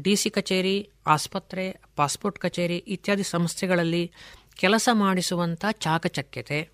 ಡಿ 0.00 0.16
ಸಿ 0.16 0.30
ಕಚೇರಿ, 0.30 0.90
ಆಸ್ಪತ್ರೆ, 1.06 1.76
ಪಾಸ್ಪೋರ್ಟ್ 1.96 2.38
ಕಚೇರಿ 2.38 2.76
ಇತ್ಯಾದಿ 2.76 3.22
ಸಂಸ್ಥೆಗಳಲ್ಲಿ 3.22 4.12
ಕೆಲಸ 4.54 4.88
ಮಾಡಿಸುವಂಥ 4.92 5.64
ಚಾಕಚಕ್ಯತೆ 5.72 6.68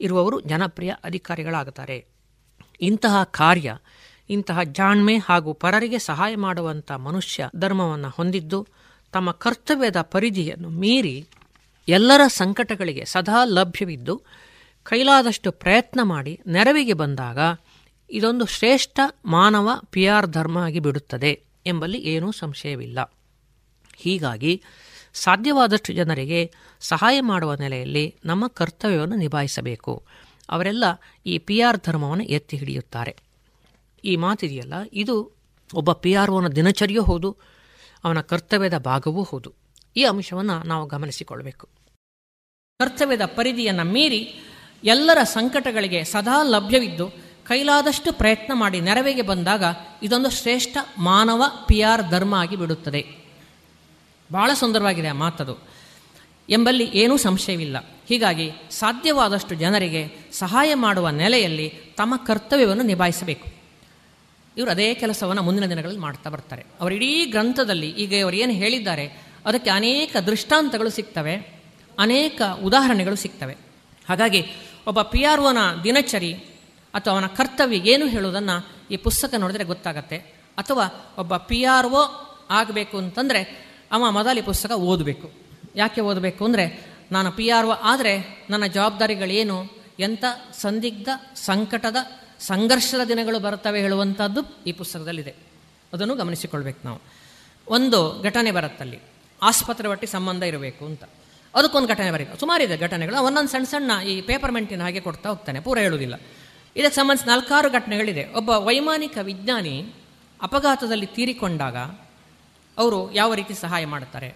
ಇರುವವರು 0.00 0.40
ಜನಪ್ರಿಯ 0.40 0.94
ಅಧಿಕಾರಿಗಳಾಗುತ್ತಾರೆ. 1.04 2.04
ಇಂತಹ 2.80 3.24
ಕಾರ್ಯ, 3.24 3.76
ಇಂತಹ 4.30 4.62
ಜಾಣ್ಮೆ 4.62 5.18
ಹಾಗೂ 5.18 5.52
ಪರರಿಗೆ 5.52 5.98
ಸಹಾಯ 5.98 6.36
ಮಾಡುವಂಥ 6.36 6.92
ಮನುಷ್ಯ 6.92 7.48
ಧರ್ಮವನ್ನು 7.56 8.08
ಹೊಂದಿದ್ದು 8.08 8.66
ತಮ್ಮ 9.12 9.30
ಕರ್ತವ್ಯದ 9.30 10.00
ಪರಿಧಿಯನ್ನು 10.00 10.68
ಮೀರಿ 10.68 11.26
ಎಲ್ಲರ 11.88 12.20
ಸಂಕಟಗಳಿಗೆ 12.26 13.04
ಸದಾ 13.04 13.44
ಲಭ್ಯವಿದ್ದು 13.44 14.22
ಕೈಲಾದಷ್ಟು 14.82 15.52
ಪ್ರಯತ್ನ 15.52 16.00
ಮಾಡಿ 16.02 16.40
ನೆರವಿಗೆ 16.46 16.92
ಬಂದಾಗ 16.92 17.38
ಇದೊಂದು 18.10 18.46
ಶ್ರೇಷ್ಠ 18.46 19.00
ಮಾನವ 19.24 19.70
ಪಿ 19.90 20.06
ಆರ್ 20.06 20.26
ಧರ್ಮ 20.26 20.58
ಆಗಿ 20.58 20.80
ಬಿಡುತ್ತದೆ. 20.80 21.51
ಎಂಬಲ್ಲಿ 21.66 21.98
ಏನೂ 21.98 22.32
ಸಂಶಯವಿಲ್ಲ. 22.32 22.98
ಹೀಗಾಗಿ 23.96 24.62
ಸಾಧ್ಯವಾದಷ್ಟು 25.12 25.92
ಜನರಿಗೆ 25.92 26.52
ಸಹಾಯ 26.80 27.20
ಮಾಡುವ 27.20 27.54
ನೆಲೆಯಲ್ಲಿ 27.54 28.16
ನಮ್ಮ 28.24 28.46
ಕರ್ತವ್ಯವನ್ನು 28.46 29.16
ನಿಭಾಯಿಸಬೇಕು. 29.16 30.02
ಅವರೆಲ್ಲ 30.48 30.84
ಈ 31.26 31.38
ಪಿ 31.38 31.60
ಆರ್ 31.60 31.76
ಧರ್ಮವನ್ನು 31.86 32.24
ಎತ್ತಿ 32.24 32.56
ಹಿಡಿಯುತ್ತಾರೆ. 32.56 33.16
ಈ 34.04 34.16
ಮಾತಿದೆಯಲ್ಲ, 34.16 34.74
ಇದು 34.92 35.36
ಒಬ್ಬ 35.74 35.92
ಪಿ 35.92 36.14
ಆರ್ 36.14 36.30
ಒನ 36.30 36.48
ದಿನಚರಿಯೂ 36.48 37.02
ಹೌದು, 37.02 37.36
ಅವನ 38.04 38.20
ಕರ್ತವ್ಯದ 38.20 38.78
ಭಾಗವೂ 38.78 39.22
ಹೌದು. 39.22 39.54
ಈ 39.96 40.04
ಅಂಶವನ್ನು 40.04 40.62
ನಾವು 40.62 40.86
ಗಮನಿಸಿಕೊಳ್ಬೇಕು. 40.86 41.68
ಕರ್ತವ್ಯದ 42.78 43.24
ಪರಿಧಿಯನ್ನು 43.24 43.84
ಮೀರಿ 43.84 44.40
ಎಲ್ಲರ 44.84 45.22
ಸಂಕಟಗಳಿಗೆ 45.22 46.04
ಸದಾ 46.04 46.42
ಲಭ್ಯವಿದ್ದು 46.42 47.21
ಕೈಲಾದಷ್ಟು 47.46 48.12
ಪ್ರಯತ್ನ 48.12 48.52
ಮಾಡಿ 48.54 48.80
ನೆರವಿಗೆ 48.80 49.22
ಬಂದಾಗ 49.22 49.64
ಇದೊಂದು 50.02 50.30
ಶ್ರೇಷ್ಠ 50.30 50.76
ಮಾನವ 50.98 51.42
ಪಿ 51.68 51.80
ಆರ್ 51.80 52.10
ಧರ್ಮ 52.10 52.34
ಆಗಿ 52.34 52.56
ಬಿಡುತ್ತದೆ. 52.56 53.06
ಬಹಳ 54.32 54.50
ಸುಂದರವಾಗಿದೆ 54.54 55.08
ಆ 55.08 55.12
ಮಾತದು. 55.12 55.58
ಎಂಬಲ್ಲಿ 56.48 56.84
ಏನೂ 56.84 57.16
ಸಂಶಯವಿಲ್ಲ. 57.16 57.76
ಹೀಗಾಗಿ 58.08 58.50
ಸಾಧ್ಯವಾದಷ್ಟು 58.70 59.54
ಜನರಿಗೆ 59.54 60.08
ಸಹಾಯ 60.32 60.74
ಮಾಡುವ 60.74 61.08
ನೆಲೆಯಲ್ಲಿ 61.08 61.68
ತಮ್ಮ 61.96 62.16
ಕರ್ತವ್ಯವನ್ನು 62.16 62.82
ನಿಭಾಯಿಸಬೇಕು. 62.82 63.48
ಇವರು 64.56 64.70
ಅದೇ 64.70 64.94
ಕೆಲಸವನ್ನು 64.94 65.42
ಮುಂದಿನ 65.42 65.66
ದಿನಗಳಲ್ಲಿ 65.66 66.00
ಮಾಡ್ತಾ 66.00 66.30
ಬರ್ತಾರೆ. 66.30 66.64
ಅವರ 66.80 66.92
ಇಡೀ 66.92 67.24
ಗ್ರಂಥದಲ್ಲಿ 67.24 67.90
ಈಗ 67.90 68.24
ಅವರು 68.24 68.36
ಏನು 68.36 68.52
ಹೇಳಿದ್ದಾರೆ, 68.52 69.26
ಅದಕ್ಕೆ 69.46 69.70
ಅನೇಕ 69.70 70.16
ದೃಷ್ಟಾಂತಗಳು 70.16 70.90
ಸಿಗ್ತವೆ, 70.90 71.62
ಅನೇಕ 71.98 72.42
ಉದಾಹರಣೆಗಳು 72.62 73.16
ಸಿಗ್ತವೆ. 73.16 73.56
ಹಾಗಾಗಿ 74.08 74.44
ಒಬ್ಬ 74.86 75.02
ಪಿ 75.02 75.24
ಆರ್ 75.24 75.40
ಒನ 75.40 75.58
ದಿನಚರಿ 75.84 76.34
ಅಥವಾ 76.94 77.14
ಅವನ 77.14 77.26
ಕರ್ತವ್ಯ 77.26 77.76
ಏನು 77.76 78.06
ಹೇಳುವುದನ್ನು 78.06 78.68
ಈ 78.90 78.96
ಪುಸ್ತಕ 78.96 79.34
ನೋಡಿದ್ರೆ 79.34 79.64
ಗೊತ್ತಾಗತ್ತೆ. 79.64 80.16
ಅಥವಾ 80.58 81.14
ಒಬ್ಬ 81.18 81.36
ಪಿ 81.36 81.64
ಆರ್ 81.64 81.86
ಒ 81.86 82.04
ಆಗಬೇಕು 82.50 82.98
ಅಂತಂದರೆ 82.98 83.72
ಅವ 83.92 84.10
ಮೊದಲು 84.10 84.44
ಪುಸ್ತಕ 84.44 84.70
ಓದಬೇಕು. 84.70 85.32
ಯಾಕೆ 85.76 86.00
ಓದಬೇಕು 86.00 86.44
ಅಂದರೆ 86.44 86.86
ನಾನು 87.12 87.32
ಪಿ 87.32 87.48
ಆರ್ 87.48 87.66
ಒ 87.66 87.70
ಆದರೆ 87.70 88.46
ನನ್ನ 88.50 88.66
ಜವಾಬ್ದಾರಿಗಳೇನು? 88.66 89.82
ಎಂಥ 89.98 90.24
ಸಂದಿಗ್ಧ, 90.52 91.08
ಸಂಕಟದ, 91.34 91.96
ಸಂಘರ್ಷದ 92.40 93.04
ದಿನಗಳು 93.08 93.38
ಬರ್ತವೆ 93.38 93.80
ಹೇಳುವಂಥದ್ದು 93.80 94.64
ಈ 94.66 94.72
ಪುಸ್ತಕದಲ್ಲಿದೆ. 94.72 95.34
ಅದನ್ನು 95.92 96.14
ಗಮನಿಸಿಕೊಳ್ಬೇಕು 96.14 96.78
ನಾವು. 96.84 97.00
ಒಂದು 97.68 98.22
ಘಟನೆ 98.22 98.50
ಬರುತ್ತಲ್ಲಿ. 98.50 98.98
ಆಸ್ಪತ್ರೆ 99.42 99.88
ಒಟ್ಟಿ 99.88 100.06
ಸಂಬಂಧ 100.06 100.42
ಇರಬೇಕು 100.42 100.84
ಅಂತ. 100.84 101.04
ಅದಕ್ಕೊಂದು 101.54 101.88
ಘಟನೆ 101.88 102.10
ಬರೀತು 102.10 102.40
ಸುಮಾರಿದೆ 102.40 102.76
ಘಟನೆಗಳು. 102.76 103.22
ಒಂದೊಂದು 103.22 103.48
ಸಣ್ಣ 103.48 103.64
ಸಣ್ಣ 103.64 104.06
ಈ 104.06 104.20
ಪೇಪರ್ಮೆಂಟಿನ 104.20 104.82
ಹಾಗೆ 104.82 105.00
ಕೊಡ್ತಾ 105.00 105.28
ಹೋಗ್ತಾನೆ. 105.28 105.60
ಪೂರ 105.60 105.78
ಹೇಳುವುದಿಲ್ಲ. 105.78 106.20
ಇದಕ್ಕೆ 106.76 106.96
ಸಂಬಂಧಿಸಿದ 106.96 107.28
ನಾಲ್ಕಾರು 107.28 107.70
ಘಟನೆಗಳಿದೆ. 107.70 108.32
ಒಬ್ಬ 108.32 108.50
ವೈಮಾನಿಕ 108.50 109.18
ವಿಜ್ಞಾನಿ 109.22 109.92
ಅಪಘಾತದಲ್ಲಿ 110.42 111.06
ತೀರಿಕೊಂಡಾಗ 111.06 111.76
ಅವರು 112.78 113.12
ಯಾವ 113.12 113.34
ರೀತಿ 113.34 113.54
ಸಹಾಯ 113.54 113.86
ಮಾಡುತ್ತಾರೆ? 113.86 114.34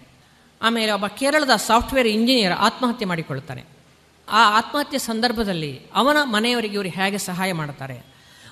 ಆಮೇಲೆ 0.61 0.91
ಒಬ್ಬ 0.91 1.07
ಕೇರಳದ 1.07 1.49
ಸಾಫ್ಟ್ವೇರ್ 1.55 2.07
ಇಂಜಿನಿಯರ್ 2.07 2.53
ಆತ್ಮಹತ್ಯೆ 2.53 3.07
ಮಾಡಿಕೊಳ್ಳುತ್ತಾನೆ. 3.07 3.63
ಆ 4.29 4.57
ಆತ್ಮಹತ್ಯೆ 4.57 4.99
ಸಂದರ್ಭದಲ್ಲಿ 4.99 5.81
ಅವನ 5.93 6.17
ಮನೆಯವರಿಗೆ 6.23 6.73
ಇವರು 6.73 6.89
ಹೇಗೆ 6.89 7.17
ಸಹಾಯ 7.17 7.53
ಮಾಡುತ್ತಾರೆ? 7.53 8.05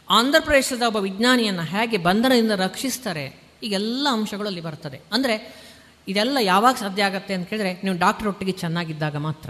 ಆಂಧ್ರ 0.09 0.39
ಪ್ರದೇಶದ 0.39 0.81
ಒಬ್ಬ 0.81 0.97
ವಿಜ್ಞಾನಿಯನ್ನು 0.97 1.61
ಹೇಗೆ 1.61 1.97
ಬಂಧನದಿಂದ 1.97 2.51
ರಕ್ಷಿಸ್ತಾರೆ? 2.51 3.39
ಈಗೆಲ್ಲ 3.63 4.07
ಅಂಶಗಳು 4.11 4.47
ಅಲ್ಲಿ 4.47 4.61
ಬರ್ತದೆ 4.61 5.01
ಅಂದರೆ 5.11 5.65
ಇದೆಲ್ಲ 6.07 6.37
ಯಾವಾಗ 6.41 6.75
ಸಾಧ್ಯ 6.75 7.03
ಆಗುತ್ತೆ 7.03 7.33
ಅಂತ 7.33 7.49
ಕೇಳಿದ್ರೆ 7.49 7.73
ನೀವು 7.83 7.97
ಡಾಕ್ಟರ್ 7.97 8.27
ಒಟ್ಟಿಗೆ 8.27 8.51
ಚೆನ್ನಾಗಿದ್ದಾಗ 8.51 9.15
ಮಾತ್ರ. 9.15 9.49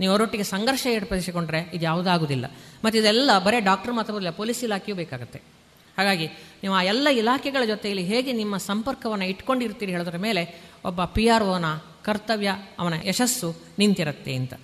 ನೀವು 0.00 0.12
ಅವರೊಟ್ಟಿಗೆ 0.12 0.42
ಸಂಘರ್ಷ 0.42 0.86
ಏರ್ಪಡಿಸಿಕೊಂಡ್ರೆ 0.86 1.70
ಇದು 1.74 1.84
ಯಾವುದಾಗುವುದಿಲ್ಲ 1.84 2.46
ಮತ್ತು 2.84 2.98
ಇದೆಲ್ಲ 2.98 3.38
ಬರೀ 3.38 3.60
ಡಾಕ್ಟರ್ 3.60 3.92
ಮಾತ್ರ 3.92 4.30
ಪೊಲೀಸ್ 4.30 4.64
ಇಲಾಖೆಯೂ 4.64 4.96
ಬೇಕಾಗುತ್ತೆ. 4.96 5.42
ಹಾಗಾಗಿ 5.98 6.26
ನೀವು 6.62 6.74
ಆ 6.74 6.82
ಎಲ್ಲ 6.82 7.08
ಇಲಾಖೆಗಳ 7.08 7.64
ಜೊತೆಯಲ್ಲಿ 7.66 8.04
ಹೇಗೆ 8.04 8.32
ನಿಮ್ಮ 8.32 8.56
ಸಂಪರ್ಕವನ್ನು 8.56 9.24
ಇಟ್ಕೊಂಡಿರ್ತೀರಿ 9.24 9.92
ಹೇಳೋದ್ರ 9.92 10.16
ಮೇಲೆ 10.16 10.62
ಒಬ್ಬ 10.84 11.04
ಪಿ 11.04 11.28
ಆರ್ 11.28 11.42
ಒನ 11.42 11.64
ಕರ್ತವ್ಯ, 12.04 12.50
ಅವನ 12.78 12.94
ಯಶಸ್ಸು 13.04 13.56
ನಿಂತಿರುತ್ತೆ 13.78 14.34
ಅಂತ. 14.34 14.54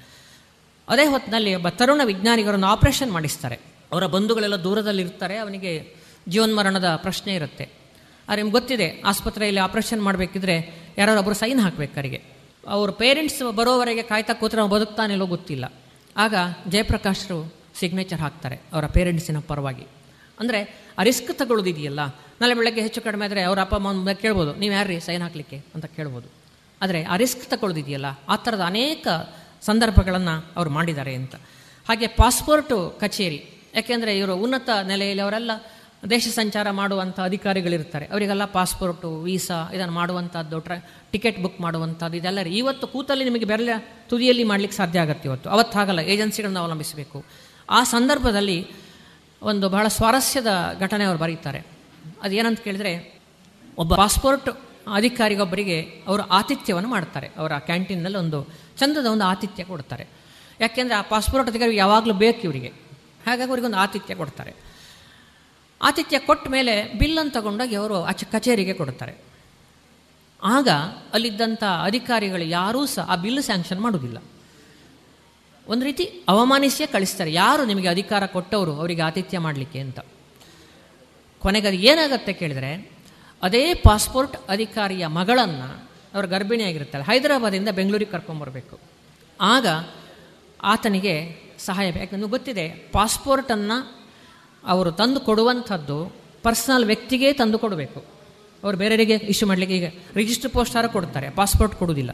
ಅದೇ 0.89 1.05
ಹೊತ್ತಿನಲ್ಲಿ 1.05 1.55
ಒಬ್ಬ 1.55 1.69
ತರುಣ 1.69 2.01
ವಿಜ್ಞಾನಿಗರನ್ನು 2.05 2.67
ಆಪರೇಷನ್ 2.67 3.11
ಮಾಡಿಸ್ತಾರೆ. 3.11 3.61
ಅವರ 3.93 4.07
ಬಂಧುಗಳೆಲ್ಲ 4.07 4.57
ದೂರದಲ್ಲಿರ್ತಾರೆ, 4.57 5.37
ಅವನಿಗೆ 5.37 5.97
ಜೀವನ್ಮರಣದ 6.29 6.97
ಪ್ರಶ್ನೆ 6.97 7.35
ಇರುತ್ತೆ. 7.35 7.65
ಆದರೆ 8.29 8.37
ನಿಮ್ಗೆ 8.37 8.53
ಗೊತ್ತಿದೆ, 8.53 9.01
ಆಸ್ಪತ್ರೆಯಲ್ಲಿ 9.01 9.61
ಆಪರೇಷನ್ 9.61 10.03
ಮಾಡಬೇಕಿದ್ರೆ 10.03 10.85
ಯಾರೊಬ್ಬರು 10.99 11.35
ಸೈನ್ 11.35 11.61
ಹಾಕಬೇಕು 11.61 11.93
ಅವ್ರ 12.75 12.91
ಪೇರೆಂಟ್ಸ್ 12.91 13.41
ಬರೋವರೆಗೆ 13.57 14.03
ಕಾಯ್ತಾ 14.03 14.35
ಕೂತ್ರೆ 14.35 14.61
ಅವ್ನು 14.61 14.75
ಬದುಕ್ತಾನಿಲ್ಲೋ 14.75 15.27
ಗೊತ್ತಿಲ್ಲ. 15.27 15.65
ಆಗ 16.17 16.35
ಜಯಪ್ರಕಾಶ್ರು 16.69 17.39
ಸಿಗ್ನೇಚರ್ 17.81 18.21
ಹಾಕ್ತಾರೆ 18.21 18.57
ಅವರ 18.73 18.87
ಪೇರೆಂಟ್ಸಿನ 18.87 19.39
ಪರವಾಗಿ. 19.49 19.87
ಅಂದರೆ 20.41 20.61
ಆ 20.99 21.03
ರಿಸ್ಕ್ 21.03 21.33
ತಗೊಳ್ಳೋದಿದೆಯಲ್ಲ 21.39 22.01
ನಾಳೆ 22.41 22.55
ಬೆಳಗ್ಗೆ 22.55 22.83
ಹೆಚ್ಚು 22.83 23.01
ಕಡಿಮೆ 23.03 23.25
ಆದರೆ 23.27 23.43
ಅವ್ರ 23.43 23.59
ಅಪ್ಪ, 23.61 23.75
ಅಮ್ಮ 23.75 24.13
ಕೇಳ್ಬೋದು, 24.13 24.53
ನೀವು 24.55 24.73
ಯಾರ್ರಿ? 24.75 24.97
ಸೈನ್ 25.01 25.23
ಹಾಕಲಿಕ್ಕೆ? 25.23 25.59
ಅಂತ 25.75 25.87
ಕೇಳ್ಬೋದು. 25.87 26.29
ಆದರೆ 26.83 27.01
ಆ 27.05 27.17
ರಿಸ್ಕ್ 27.17 27.45
ತಗೊಳ್ಳೋದಿದೆಯಲ್ಲ 27.51 28.09
ಆ 28.29 28.37
ಥರದ 28.37 28.63
ಅನೇಕ 28.67 29.07
ಸಂದರ್ಭಗಳನ್ನು 29.63 30.35
ಅವ್ರು 30.57 30.71
ಮಾಡಿದ್ದಾರೆ 30.71 31.15
ಅಂತ. 31.15 31.35
ಹಾಗೆ 31.89 32.07
ಪಾಸ್ಪೋರ್ಟು 32.07 32.77
ಕಚೇರಿ, 33.01 33.41
ಯಾಕೆಂದರೆ 33.75 34.19
ಇವರು 34.19 34.35
ಉನ್ನತ 34.37 34.71
ನೆಲೆಯಲ್ಲಿ 34.87 35.23
ಅವರೆಲ್ಲ 35.23 35.53
ದೇಶ 36.11 36.29
ಸಂಚಾರ 36.29 36.71
ಮಾಡುವಂಥ 36.71 37.21
ಅಧಿಕಾರಿಗಳಿರ್ತಾರೆ. 37.21 38.07
ಅವರಿಗೆಲ್ಲ 38.07 38.45
ಪಾಸ್ಪೋರ್ಟು 38.45 39.23
ವೀಸಾ 39.23 39.71
ಇದನ್ನು 39.75 39.93
ಮಾಡುವಂಥದ್ದು 39.93 40.61
ಟ್ರ 40.61 40.73
ಟಿಕೆಟ್ 41.11 41.43
ಬುಕ್ 41.43 41.61
ಮಾಡುವಂಥದ್ದು 41.61 42.17
ಇದೆಲ್ಲ 42.17 42.39
ಇವತ್ತು 42.39 42.87
ಕೂತಲ್ಲಿ 42.87 43.25
ನಿಮಗೆ 43.25 43.45
ಬೆರಳ 43.45 43.69
ತುದಿಯಲ್ಲಿ 44.09 44.45
ಮಾಡಲಿಕ್ಕೆ 44.45 44.77
ಸಾಧ್ಯ 44.77 45.01
ಆಗುತ್ತೆ 45.01 45.29
ಇವತ್ತು. 45.29 45.51
ಅವತ್ತು 45.51 45.79
ಹಾಗಲ್ಲ 45.79 45.99
ಏಜೆನ್ಸಿಗಳನ್ನ 45.99 46.59
ಅವಲಂಬಿಸಬೇಕು. 46.59 47.25
ಆ 47.71 47.85
ಸಂದರ್ಭದಲ್ಲಿ 47.85 48.67
ಒಂದು 49.43 49.69
ಬಹಳ 49.69 49.89
ಸ್ವಾರಸ್ಯದ 49.89 50.77
ಘಟನೆ 50.81 51.05
ಅವರು 51.05 51.19
ಬರೀತಾರೆ. 51.19 51.67
ಅದೇನಂತ 52.23 52.61
ಕೇಳಿದರೆ, 52.61 53.21
ಒಬ್ಬ 53.79 53.95
ಪಾಸ್ಪೋರ್ಟ್ 53.95 54.49
ಅಧಿಕಾರಿಗೊಬ್ಬರಿಗೆ 54.93 55.81
ಅವರು 55.81 56.23
ಆತಿಥ್ಯವನ್ನು 56.23 56.89
ಮಾಡ್ತಾರೆ. 56.89 57.31
ಅವರ 57.37 57.53
ಕ್ಯಾಂಟೀನ್ನಲ್ಲಿ 57.59 58.19
ಒಂದು 58.19 58.49
ಚಂದದ 58.79 59.07
ಒಂದು 59.07 59.25
ಆತಿಥ್ಯ 59.25 59.65
ಕೊಡ್ತಾರೆ. 59.65 60.07
ಯಾಕೆಂದರೆ 60.61 60.95
ಆ 60.95 61.03
ಪಾಸ್ಪೋರ್ಟ್ 61.03 61.51
ಅಧಿಕಾರಿ 61.51 61.77
ಯಾವಾಗಲೂ 61.77 62.15
ಬೇಕು 62.15 62.41
ಇವರಿಗೆ. 62.41 62.69
ಹಾಗಾಗಿ 63.27 63.49
ಅವರಿಗೊಂದು 63.49 63.77
ಆತಿಥ್ಯ 63.77 64.15
ಕೊಡ್ತಾರೆ. 64.15 64.74
ಆತಿಥ್ಯ 65.83 66.19
ಕೊಟ್ಟ 66.19 66.49
ಮೇಲೆ 66.49 66.93
ಬಿಲ್ಲನ್ನು 66.93 67.33
ತಗೊಂಡೋಗಿ 67.33 67.75
ಅವರು 67.75 68.05
ಆಚೆ 68.05 68.33
ಕಚೇರಿಗೆ 68.33 68.75
ಕೊಡ್ತಾರೆ 68.75 69.15
ಆಗ 70.43 70.69
ಅಲ್ಲಿದ್ದಂಥ 71.13 71.65
ಅಧಿಕಾರಿಗಳು 71.65 72.45
ಯಾರೂ 72.45 72.87
ಸಹ 72.87 73.11
ಆ 73.11 73.17
ಬಿಲ್ 73.17 73.43
ಸ್ಯಾಂಕ್ಷನ್ 73.43 73.81
ಮಾಡೋದಿಲ್ಲ 73.81 74.19
ಒಂದು 75.69 75.85
ರೀತಿ 75.85 76.05
ಅವಮಾನಿಸಿಯೇ 76.29 76.87
ಕಳಿಸ್ತಾರೆ. 76.87 77.33
ಯಾರು 77.33 77.65
ನಿಮಗೆ 77.65 77.89
ಅಧಿಕಾರ 77.89 78.27
ಕೊಟ್ಟವರು 78.27 78.75
ಅವರಿಗೆ 78.75 79.03
ಆತಿಥ್ಯ 79.03 79.39
ಮಾಡಲಿಕ್ಕೆ 79.39 79.79
ಅಂತ. 79.79 80.01
ಕೊನೆಗೆ 81.39 81.67
ಅದು 81.69 81.77
ಏನಾಗುತ್ತೆ 81.77 82.33
ಕೇಳಿದರೆ, 82.33 82.91
ಅದೇ 83.43 83.75
ಪಾಸ್ಪೋರ್ಟ್ 83.75 84.37
ಅಧಿಕಾರಿಯ 84.49 85.07
ಮಗಳನ್ನು 85.07 85.89
ಅವರು 86.15 86.29
ಗರ್ಭಿಣಿಯಾಗಿರ್ತಾರೆ 86.29 87.05
ಹೈದರಾಬಾದಿಂದ 87.05 87.69
ಬೆಂಗಳೂರಿಗೆ 87.69 88.11
ಕರ್ಕೊಂಬರ್ಬೇಕು 88.11 88.79
ಆಗ 89.41 89.67
ಆತನಿಗೆ 90.63 91.37
ಸಹಾಯ 91.59 91.87
ಬೇಕು. 91.87 91.99
ಯಾಕಂದ್ರೆ 91.99 92.31
ಗೊತ್ತಿದೆ, 92.31 92.69
ಪಾಸ್ಪೋರ್ಟನ್ನು 92.93 94.04
ಅವರು 94.73 94.91
ತಂದು 94.93 95.21
ಕೊಡುವಂಥದ್ದು 95.21 95.99
ಪರ್ಸನಲ್ 96.43 96.85
ವ್ಯಕ್ತಿಗೆ 96.85 97.33
ತಂದು 97.33 97.59
ಕೊಡಬೇಕು. 97.59 98.01
ಅವರು 98.63 98.77
ಬೇರೆಯವರಿಗೆ 98.77 99.17
ಇಶ್ಯೂ 99.33 99.47
ಮಾಡಲಿಕ್ಕೆ 99.49 99.77
ಈಗ 99.77 99.89
ರಿಜಿಸ್ಟರ್ 100.17 100.53
ಪೋಸ್ಟಾರ 100.53 100.87
ಕೊಡ್ತಾರೆ, 100.87 101.31
ಪಾಸ್ಪೋರ್ಟ್ 101.31 101.75
ಕೊಡುವುದಿಲ್ಲ. 101.75 102.13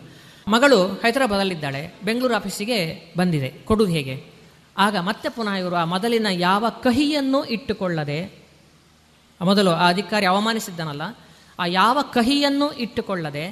ಮಗಳು 0.49 0.79
ಹೈದರಾಬಾದಲ್ಲಿದ್ದಾಳೆ, 1.03 1.95
ಬೆಂಗಳೂರು 2.05 2.35
ಆಫೀಸಿಗೆ 2.35 2.79
ಬಂದಿದೆ, 3.17 3.51
ಕೊಡುವುದು 3.65 3.93
ಹೇಗೆ? 3.93 4.15
ಆಗ 4.77 4.97
ಮತ್ತೆ 4.97 5.29
ಪುನಃ 5.29 5.53
ಇವರು 5.53 5.77
ಆ 5.77 5.85
ಮೊದಲಿನ 5.85 6.29
ಯಾವ 6.31 6.65
ಕಹಿಯನ್ನು 6.83 7.45
ಇಟ್ಟುಕೊಳ್ಳದೆ 7.45 8.21
ಮೊದಲು 9.41 9.71
ಆ 9.71 9.89
ಅಧಿಕಾರಿ 9.89 10.27
ಅವಮಾನಿಸಿದ್ದಾನಲ್ಲ, 10.27 11.05
ಆ 11.59 11.67
ಯಾವ 11.67 11.99
ಕಹಿಯನ್ನು 12.15 12.73
ಇಟ್ಟುಕೊಳ್ಳದೆ 12.73 13.45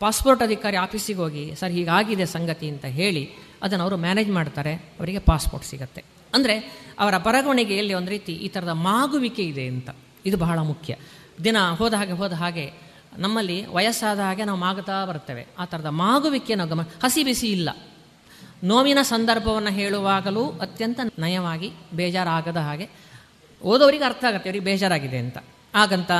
ಪಾಸ್ಪೋರ್ಟ್ 0.00 0.42
ಅಧಿಕಾರಿ 0.42 0.76
ಆಫೀಸಿಗೆ 0.76 1.18
ಹೋಗಿ, 1.18 1.44
ಸರ್, 1.60 1.72
ಹೀಗಾಗಿದೆ 1.72 2.26
ಸಂಗತಿ 2.26 2.68
ಅಂತ 2.68 2.84
ಹೇಳಿ, 2.84 3.24
ಅದನ್ನು 3.62 3.84
ಅವರು 3.84 3.96
ಮ್ಯಾನೇಜ್ 3.96 4.30
ಮಾಡ್ತಾರೆ, 4.30 4.74
ಅವರಿಗೆ 4.98 5.18
ಪಾಸ್ಪೋರ್ಟ್ 5.18 5.66
ಸಿಗತ್ತೆ. 5.66 6.02
ಅಂದರೆ 6.34 6.54
ಅವರ 6.98 7.18
ಬರವಣಿಗೆಯಲ್ಲಿ 7.18 7.94
ಒಂದು 7.94 8.10
ರೀತಿ 8.10 8.32
ಈ 8.32 8.48
ಥರದ 8.48 8.68
ಮಾಗುವಿಕೆ 8.68 9.42
ಇದೆ 9.42 9.66
ಅಂತ. 9.66 9.90
ಇದು 10.26 10.36
ಬಹಳ 10.36 10.58
ಮುಖ್ಯ. 10.58 10.96
ದಿನ 11.44 11.56
ಹೋದ 11.78 11.94
ಹಾಗೆ 11.94 12.12
ಹೋದ 12.12 12.32
ಹಾಗೆ 12.32 12.72
ನಮ್ಮಲ್ಲಿ 13.18 13.66
ವಯಸ್ಸಾದ 13.66 14.18
ಹಾಗೆ 14.18 14.44
ನಾವು 14.44 14.58
ಮಾಗುತ್ತಾ 14.58 15.04
ಬರ್ತೇವೆ 15.04 15.46
ಆ 15.58 15.64
ಥರದ 15.64 15.86
ಮಾಗುವಿಕೆ 15.86 16.54
ನಾವು 16.54 16.70
ಗಮನ 16.70 16.84
ಹಸಿ 17.04 17.24
ಬಿಸಿ 17.24 17.46
ಇಲ್ಲ. 17.46 17.70
ನೋವಿನ 18.64 18.98
ಸಂದರ್ಭವನ್ನು 19.02 19.70
ಹೇಳುವಾಗಲೂ 19.70 20.48
ಅತ್ಯಂತ 20.48 21.00
ನಯವಾಗಿ 21.18 21.72
ಬೇಜಾರಾಗದ 21.94 22.56
ಹಾಗೆ 22.56 22.88
ಓದೋರಿಗೆ 23.62 24.04
ಅರ್ಥ 24.04 24.24
ಆಗುತ್ತೆ 24.24 24.48
ಅವರಿಗೆ 24.48 24.64
ಬೇಜಾರಾಗಿದೆ 24.64 25.18
ಅಂತ. 25.18 25.38
ಹಾಗಂತ 25.74 26.10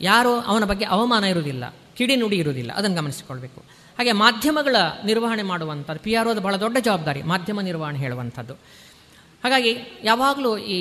ಯಾರೋ 0.00 0.40
ಅವನ 0.40 0.64
ಬಗ್ಗೆ 0.64 0.84
ಅವಮಾನ 0.84 1.24
ಇರುವುದಿಲ್ಲ, 1.24 1.74
ಕಿಡಿ 1.96 2.16
ನುಡಿ 2.16 2.36
ಇರುವುದಿಲ್ಲ, 2.36 2.72
ಅದನ್ನು 2.72 2.96
ಗಮನಿಸಿಕೊಳ್ಬೇಕು. 2.96 3.60
ಹಾಗೆ 3.98 4.12
ಮಾಧ್ಯಮಗಳ 4.12 4.76
ನಿರ್ವಹಣೆ 5.04 5.42
ಮಾಡುವಂಥದ್ದು 5.42 6.00
ಪಿ 6.00 6.14
ಆರ್ 6.14 6.28
ಓದು 6.28 6.40
ಬಹಳ 6.40 6.56
ದೊಡ್ಡ 6.56 6.78
ಜವಾಬ್ದಾರಿ, 6.78 7.22
ಮಾಧ್ಯಮ 7.22 7.60
ನಿರ್ವಹಣೆ 7.60 7.98
ಹೇಳುವಂಥದ್ದು. 7.98 8.54
ಹಾಗಾಗಿ 9.44 9.76
ಯಾವಾಗಲೂ 10.04 10.58
ಈ 10.58 10.78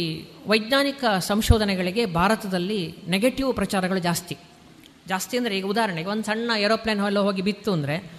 ವೈಜ್ಞಾನಿಕ 0.48 1.04
ಸಂಶೋಧನೆಗಳಿಗೆ 1.20 2.06
ಭಾರತದಲ್ಲಿ 2.06 2.96
ನೆಗೆಟಿವ್ 3.08 3.54
ಪ್ರಚಾರಗಳು 3.54 4.00
ಜಾಸ್ತಿ. 4.00 4.36
ಜಾಸ್ತಿ 5.08 5.38
ಅಂದರೆ 5.38 5.58
ಈಗ 5.58 5.66
ಉದಾಹರಣೆಗೆ 5.66 6.10
ಒಂದು 6.10 6.24
ಸಣ್ಣ 6.24 6.52
ಏರೋಪ್ಲೇನ್ 6.60 7.06
ಎಲ್ಲ 7.06 7.20
ಹೋಗಿ 7.20 7.42
ಬಿತ್ತು 7.42 7.74
ಅಂದರೆ 7.74 8.12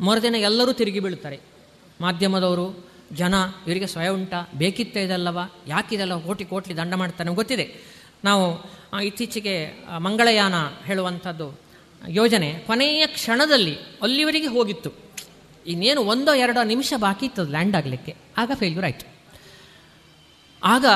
ಮರುದಿನ 0.00 0.34
ಎಲ್ಲರೂ 0.34 0.72
ತಿರುಗಿ 0.72 1.00
ಬೀಳ್ತಾರೆ 1.00 1.38
ಮಾಧ್ಯಮದವರು, 2.00 2.84
ಜನ 3.12 3.34
ಇವರಿಗೆ 3.66 3.86
ಸ್ವಯ 3.86 4.08
ಉಂಟ, 4.08 4.34
ಬೇಕಿತ್ತ 4.54 4.96
ಇದಲ್ಲವ 4.96 5.38
ಯಾಕಿದೆಲ್ಲ 5.68 6.14
ಕೋಟಿ 6.18 6.44
ಕೋಟ್ಲಿ 6.44 6.76
ದಂಡ 6.76 6.94
ಮಾಡ್ತಾನೆ 6.94 7.34
ಗೊತ್ತಿದೆ. 7.34 7.66
ನಾವು 8.24 8.44
ಇತ್ತೀಚೆಗೆ 9.02 9.54
ಮಂಗಳಯಾನ 9.98 10.54
ಹೇಳುವಂಥದ್ದು 10.84 11.60
ಯೋಜನೆ 12.08 12.52
ಕೊನೆಯ 12.66 13.06
ಕ್ಷಣದಲ್ಲಿ 13.06 13.74
ಅಲ್ಲಿವರೆಗೆ 14.02 14.46
ಹೋಗಿತ್ತು. 14.46 14.90
ಇನ್ನೇನು 15.66 16.00
ಒಂದೋ 16.02 16.34
ಎರಡೋ 16.34 16.62
ನಿಮಿಷ 16.62 16.92
ಬಾಕಿ 16.96 17.26
ಇತ್ತು 17.26 17.42
ಲ್ಯಾಂಡ್ 17.44 17.76
ಆಗಲಿಕ್ಕೆ. 17.76 18.14
ಆಗ 18.38 18.50
ಫೇಲ್ಯೂರ್ 18.54 18.84
ಆಯಿತು. 18.84 19.06
ಆಗ 20.64 20.86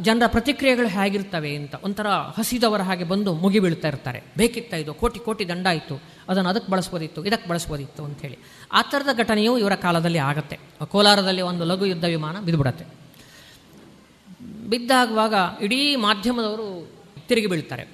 ಜನರ 0.00 0.26
ಪ್ರತಿಕ್ರಿಯೆಗಳು 0.26 0.88
ಹೇಗಿರ್ತವೆ 0.88 1.56
ಅಂತ 1.56 1.74
ಒಂಥರ 1.82 2.06
ಹಸಿದವರ 2.08 2.80
ಹಾಗೆ 2.80 3.04
ಬಂದು 3.04 3.34
ಮುಗಿಬೀಳ್ತಾ 3.34 3.88
ಇರ್ತಾರೆ. 3.88 4.22
ಬೇಕಿತ್ತ 4.36 4.74
ಇದು? 4.74 4.94
ಕೋಟಿ 4.94 5.18
ಕೋಟಿ 5.18 5.48
ದಂಡ 5.48 5.66
ಆಯಿತು. 5.66 6.02
ಅದನ್ನು 6.28 6.50
ಅದಕ್ಕೆ 6.50 6.72
ಬಳಸ್ಬೋದಿತ್ತು, 6.72 7.24
ಇದಕ್ಕೆ 7.24 7.48
ಬಳಸ್ಬೋದಿತ್ತು 7.48 8.04
ಅಂಥೇಳಿ 8.04 8.38
ಆ 8.72 8.82
ಥರದ 8.82 9.18
ಘಟನೆಯು 9.18 9.58
ಇವರ 9.58 9.74
ಕಾಲದಲ್ಲಿ 9.74 10.18
ಆಗತ್ತೆ. 10.18 10.58
ಕೋಲಾರದಲ್ಲಿ 10.84 11.42
ಒಂದು 11.42 11.64
ಲಘು 11.64 11.86
ಯುದ್ಧ 11.86 12.04
ವಿಮಾನ 12.04 12.40
ಬಿದ್ದುಬಿಡತ್ತೆ. 12.40 12.84
ಬಿದ್ದಾಗುವಾಗ 14.68 15.34
ಇಡೀ 15.62 15.96
ಮಾಧ್ಯಮದವರು 15.96 16.90
ತಿರುಗಿ 17.28 17.46
ಬೀಳ್ತಾರೆ. 17.46 17.88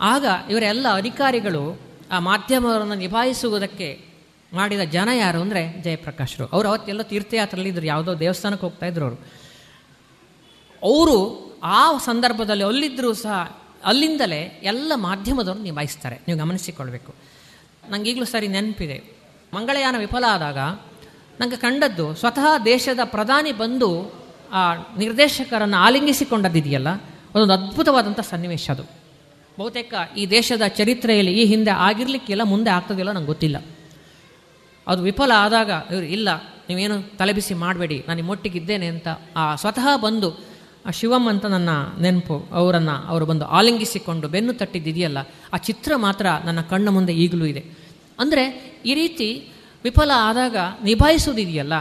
ಆಗ 0.00 0.24
ಇವರೆಲ್ಲ 0.50 0.86
ಅಧಿಕಾರಿಗಳು 0.94 1.80
ಆ 2.10 2.18
ಮಾಧ್ಯಮವನ್ನು 2.18 2.94
ನಿಭಾಯಿಸುವುದಕ್ಕೆ 2.94 4.04
ಮಾಡಿದ 4.54 4.80
ಜನ 4.80 5.08
ಯಾರು 5.18 5.40
ಅಂದರೆ 5.40 5.82
ಜಯಪ್ರಕಾಶ್ರು 5.82 6.46
ಅವರು 6.46 6.68
ಅವತ್ತೆಲ್ಲ 6.68 7.02
ತೀರ್ಥಯಾತ್ರೆಯಲ್ಲಿ 7.02 7.70
ಇದ್ರು. 7.70 7.86
ಯಾವುದೋ 7.86 8.18
ದೇವಸ್ಥಾನಕ್ಕೆ 8.18 8.66
ಹೋಗ್ತಾ 8.66 8.86
ಇದ್ರು 8.86 9.04
ಅವರು. 9.04 9.41
ಅವರು 10.82 11.16
ಆ 11.62 11.98
ಸಂದರ್ಭದಲ್ಲಿ 11.98 12.64
ಅಲ್ಲಿದ್ದರೂ 12.64 13.12
ಸಹ, 13.12 13.56
ಅಲ್ಲಿಂದಲೇ 13.84 14.60
ಎಲ್ಲ 14.62 14.92
ಮಾಧ್ಯಮದವರು 14.94 15.58
ನಿಭಾಯಿಸ್ತಾರೆ. 15.58 16.16
ನೀವು 16.28 16.38
ಗಮನಿಸಿಕೊಳ್ಬೇಕು. 16.38 17.14
ನನಗೆ 17.88 18.10
ಈಗಲೂ 18.10 18.24
ಸರಿ 18.24 18.48
ನೆನಪಿದೆ. 18.48 18.98
ಮಂಗಳಯಾನ 19.54 19.96
ವಿಫಲ 19.98 20.24
ಆದಾಗ 20.28 20.58
ನನಗೆ 21.40 21.56
ಕಂಡದ್ದು 21.56 22.14
ಸ್ವತಃ 22.14 22.58
ದೇಶದ 22.64 22.98
ಪ್ರಧಾನಿ 23.04 23.52
ಬಂದು 23.52 23.88
ಆ 24.52 24.74
ನಿರ್ದೇಶಕರನ್ನು 24.74 25.76
ಆಲಿಂಗಿಸಿಕೊಂಡದ್ದಿದೆಯಲ್ಲ, 25.76 26.90
ಅದೊಂದು 27.34 27.52
ಅದ್ಭುತವಾದಂಥ 27.52 28.20
ಸನ್ನಿವೇಶ 28.20 28.70
ಅದು. 28.70 28.84
ಬಹುತೇಕ 29.58 29.94
ಈ 30.16 30.26
ದೇಶದ 30.26 30.66
ಚರಿತ್ರೆಯಲ್ಲಿ 30.66 31.32
ಈ 31.32 31.44
ಹಿಂದೆ 31.44 31.70
ಆಗಿರಲಿಕ್ಕಿಲ್ಲ 31.70 32.42
ಮುಂದೆ 32.42 32.70
ಆಗ್ತದಿಲ್ಲ 32.70 33.12
ನಂಗೆ 33.12 33.26
ಗೊತ್ತಿಲ್ಲ. 33.26 33.56
ಅದು 34.86 35.02
ವಿಫಲ 35.02 35.32
ಆದಾಗ 35.36 35.70
ಇವರು, 35.90 36.06
ಇಲ್ಲ, 36.06 36.28
ನೀವೇನು 36.68 37.16
ತಲೆಬಿಸಿ 37.16 37.54
ಮಾಡಬೇಡಿ, 37.54 38.04
ನಾನು 38.08 38.22
ಮೊಟ್ಟಿಗಿದ್ದೇನೆ 38.22 38.86
ಅಂತ 38.86 39.08
ಆ 39.36 39.54
ಸ್ವತಃ 39.54 39.96
ಬಂದು 39.96 40.51
ಆ 40.86 40.90
ಶಿವಮ್ 40.98 41.26
ಅಂತ 41.28 41.44
ನನ್ನ 41.54 41.70
ನೆನಪು, 42.04 42.36
ಅವರನ್ನು 42.58 42.94
ಅವರು 43.10 43.24
ಬಂದು 43.30 43.44
ಆಲಿಂಗಿಸಿಕೊಂಡು 43.58 44.26
ಬೆನ್ನು 44.28 44.52
ತಟ್ಟಿದ್ದಿದೆಯಲ್ಲ, 44.60 45.18
ಆ 45.54 45.56
ಚಿತ್ರ 45.68 45.92
ಮಾತ್ರ 45.96 46.26
ನನ್ನ 46.46 46.60
ಕಣ್ಣ 46.72 46.88
ಮುಂದೆ 46.88 47.12
ಈಗಲೂ 47.24 47.46
ಇದೆ. 47.52 47.62
ಅಂದರೆ 48.20 48.44
ಈ 48.90 48.94
ರೀತಿ 48.94 49.28
ವಿಫಲ 49.84 50.10
ಆದಾಗ 50.28 50.56
ನಿಭಾಯಿಸೋದಿದೆಯಲ್ಲ 50.88 51.74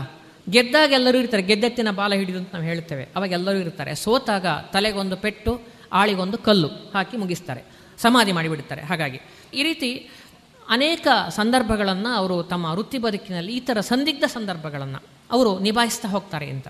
ಗೆದ್ದಾಗ 0.50 0.92
ಎಲ್ಲರೂ 1.00 1.18
ಇರ್ತಾರೆ, 1.20 1.44
ಗೆದ್ದೆತ್ತಿನ 1.50 1.90
ಬಾಲ 1.98 2.14
ಹಿಡಿದು 2.14 2.38
ಅಂತ 2.38 2.52
ನಾವು 2.56 2.68
ಹೇಳ್ತೇವೆ. 2.70 3.04
ಅವಾಗ 3.16 3.32
ಎಲ್ಲರೂ 3.32 3.58
ಇರ್ತಾರೆ. 3.58 3.92
ಸೋತಾಗ 3.96 4.46
ತಲೆಗೊಂದು 4.74 5.18
ಪೆಟ್ಟು, 5.18 5.52
ಆಳಿಗೊಂದು 5.94 6.38
ಕಲ್ಲು 6.38 6.70
ಹಾಕಿ 6.94 7.16
ಮುಗಿಸ್ತಾರೆ. 7.18 7.62
ಸಮಾಧಿ 8.02 8.32
ಮಾಡಿಬಿಡ್ತಾರೆ. 8.32 8.82
ಹಾಗಾಗಿ 8.82 9.20
ಈ 9.54 9.64
ರೀತಿ 9.64 9.90
ಅನೇಕ 10.70 11.08
ಸಂದರ್ಭಗಳನ್ನು 11.30 12.12
ಅವರು 12.16 12.44
ತಮ್ಮ 12.44 12.66
ವೃತ್ತಿ 12.66 12.98
ಬದುಕಿನಲ್ಲಿ, 12.98 13.54
ಈ 13.54 13.60
ಥರ 13.60 13.80
ಸಂದಿಗ್ಧ 13.80 14.26
ಸಂದರ್ಭಗಳನ್ನು 14.28 15.00
ಅವರು 15.32 15.52
ನಿಭಾಯಿಸ್ತಾ 15.60 16.10
ಹೋಗ್ತಾರೆ 16.10 16.50
ಅಂತ. 16.50 16.68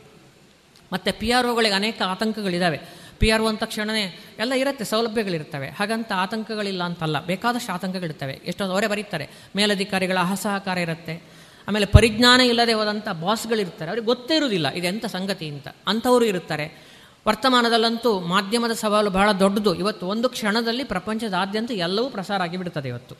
ಮತ್ತು 0.91 1.19
ಪಿ 1.19 1.31
ಆರ್ 1.31 1.47
ಒಗಳಿಗೆ 1.47 1.75
ಅನೇಕ 1.75 2.01
ಆತಂಕಗಳಿದ್ದಾವೆ. 2.01 2.79
ಪಿ 3.19 3.29
ಆರ್ 3.29 3.41
ಒ 3.41 3.47
ಅಂತ 3.47 3.63
ತಕ್ಷಣವೇ 3.63 4.19
ಎಲ್ಲ 4.39 4.53
ಇರುತ್ತೆ, 4.53 4.83
ಸೌಲಭ್ಯಗಳಿರ್ತವೆ. 4.83 5.67
ಹಾಗಂತ 5.67 6.11
ಆತಂಕಗಳಿಲ್ಲ 6.15 6.83
ಅಂತಲ್ಲ, 6.83 7.25
ಬೇಕಾದಷ್ಟು 7.25 7.73
ಆತಂಕಗಳಿರ್ತವೆ. 7.73 8.33
ಎಷ್ಟೊಂದು 8.33 8.73
ಅವರೇ 8.73 8.87
ಬರೀತಾರೆ. 8.87 9.29
ಮೇಲಧಿಕಾರಿಗಳ 9.55 10.17
ಅಸಹಕಾರ 10.31 10.77
ಇರುತ್ತೆ. 10.77 11.41
ಆಮೇಲೆ 11.67 11.85
ಪರಿಜ್ಞಾನ 11.85 12.41
ಇಲ್ಲದೆ 12.41 12.73
ಹೋದಂಥ 12.73 13.09
ಬಾಸ್ಗಳಿರ್ತಾರೆ. 13.09 13.89
ಅವ್ರಿಗೆ 13.89 14.05
ಗೊತ್ತೇ 14.05 14.35
ಇರುವುದಿಲ್ಲ 14.35 14.69
ಇದೆಂಥ 14.69 15.05
ಸಂಗತಿ 15.05 15.47
ಅಂತ. 15.49 15.67
ಅಂಥವರು 15.87 16.25
ಇರ್ತಾರೆ 16.25 16.91
ವರ್ತಮಾನದಲ್ಲಂತೂ 17.27 18.19
ಮಾಧ್ಯಮದ 18.19 18.71
ಸವಾಲು 18.71 19.09
ಬಹಳ 19.09 19.31
ದೊಡ್ಡದು. 19.31 19.75
ಇವತ್ತು 19.75 20.07
ಒಂದು 20.07 20.29
ಕ್ಷಣದಲ್ಲಿ 20.29 20.83
ಪ್ರಪಂಚದಾದ್ಯಂತ 20.83 21.71
ಎಲ್ಲವೂ 21.71 22.09
ಪ್ರಸಾರ 22.09 22.41
ಆಗಿಬಿಡುತ್ತದೆ 22.41 22.89
ಇವತ್ತು. 22.89 23.15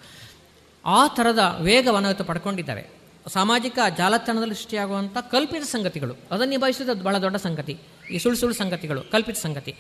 ಆ 0.86 1.08
ಥರದ 1.08 1.58
ವೇಗವನ್ನು 1.62 2.08
ಇವತ್ತು 2.08 2.24
ಪಡ್ಕೊಂಡಿದ್ದಾವೆ. 2.24 3.01
ಸಾಮಾಜಿಕ 3.28 3.80
ಜಾಲತಾಣದಲ್ಲಿ 3.98 4.56
ಸೃಷ್ಟಿಯಾಗುವಂಥ 4.56 5.18
ಕಲ್ಪಿತ 5.18 5.64
ಸಂಗತಿಗಳು. 5.64 6.14
ಅದನ್ನು 6.32 6.50
ನಿಭಾಯಿಸೋದು 6.50 7.04
ಬಹಳ 7.04 7.18
ದೊಡ್ಡ 7.18 7.36
ಸಂಗತಿ. 7.36 7.78
ಈ 8.12 8.18
ಸುಳ್ಳು 8.18 8.40
ಸುಳ್ಳು 8.40 8.58
ಸಂಗತಿಗಳು, 8.58 9.02
ಕಲ್ಪಿತ 9.02 9.36
ಸಂಗತಿ. 9.36 9.72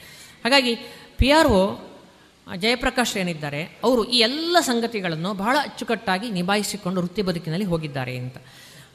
ಹಾಗಾಗಿ 0.43 0.75
ಪಿ 1.17 1.29
ಆರ್ 1.29 1.47
ಒ 1.47 1.79
ಜಯಪ್ರಕಾಶ್ 2.57 3.17
ಏನಿದ್ದಾರೆ, 3.17 3.63
ಅವರು 3.83 4.03
ಈ 4.05 4.19
ಎಲ್ಲ 4.19 4.57
ಸಂಗತಿಗಳನ್ನು 4.59 5.33
ಬಹಳ 5.33 5.57
ಅಚ್ಚುಕಟ್ಟಾಗಿ 5.61 6.31
ನಿಭಾಯಿಸಿಕೊಂಡು 6.31 7.01
ವೃತ್ತಿ 7.01 7.21
ಬದುಕಿನಲ್ಲಿ 7.21 7.65
ಹೋಗಿದ್ದಾರೆ 7.65 8.17
ಅಂತ. 8.17 8.37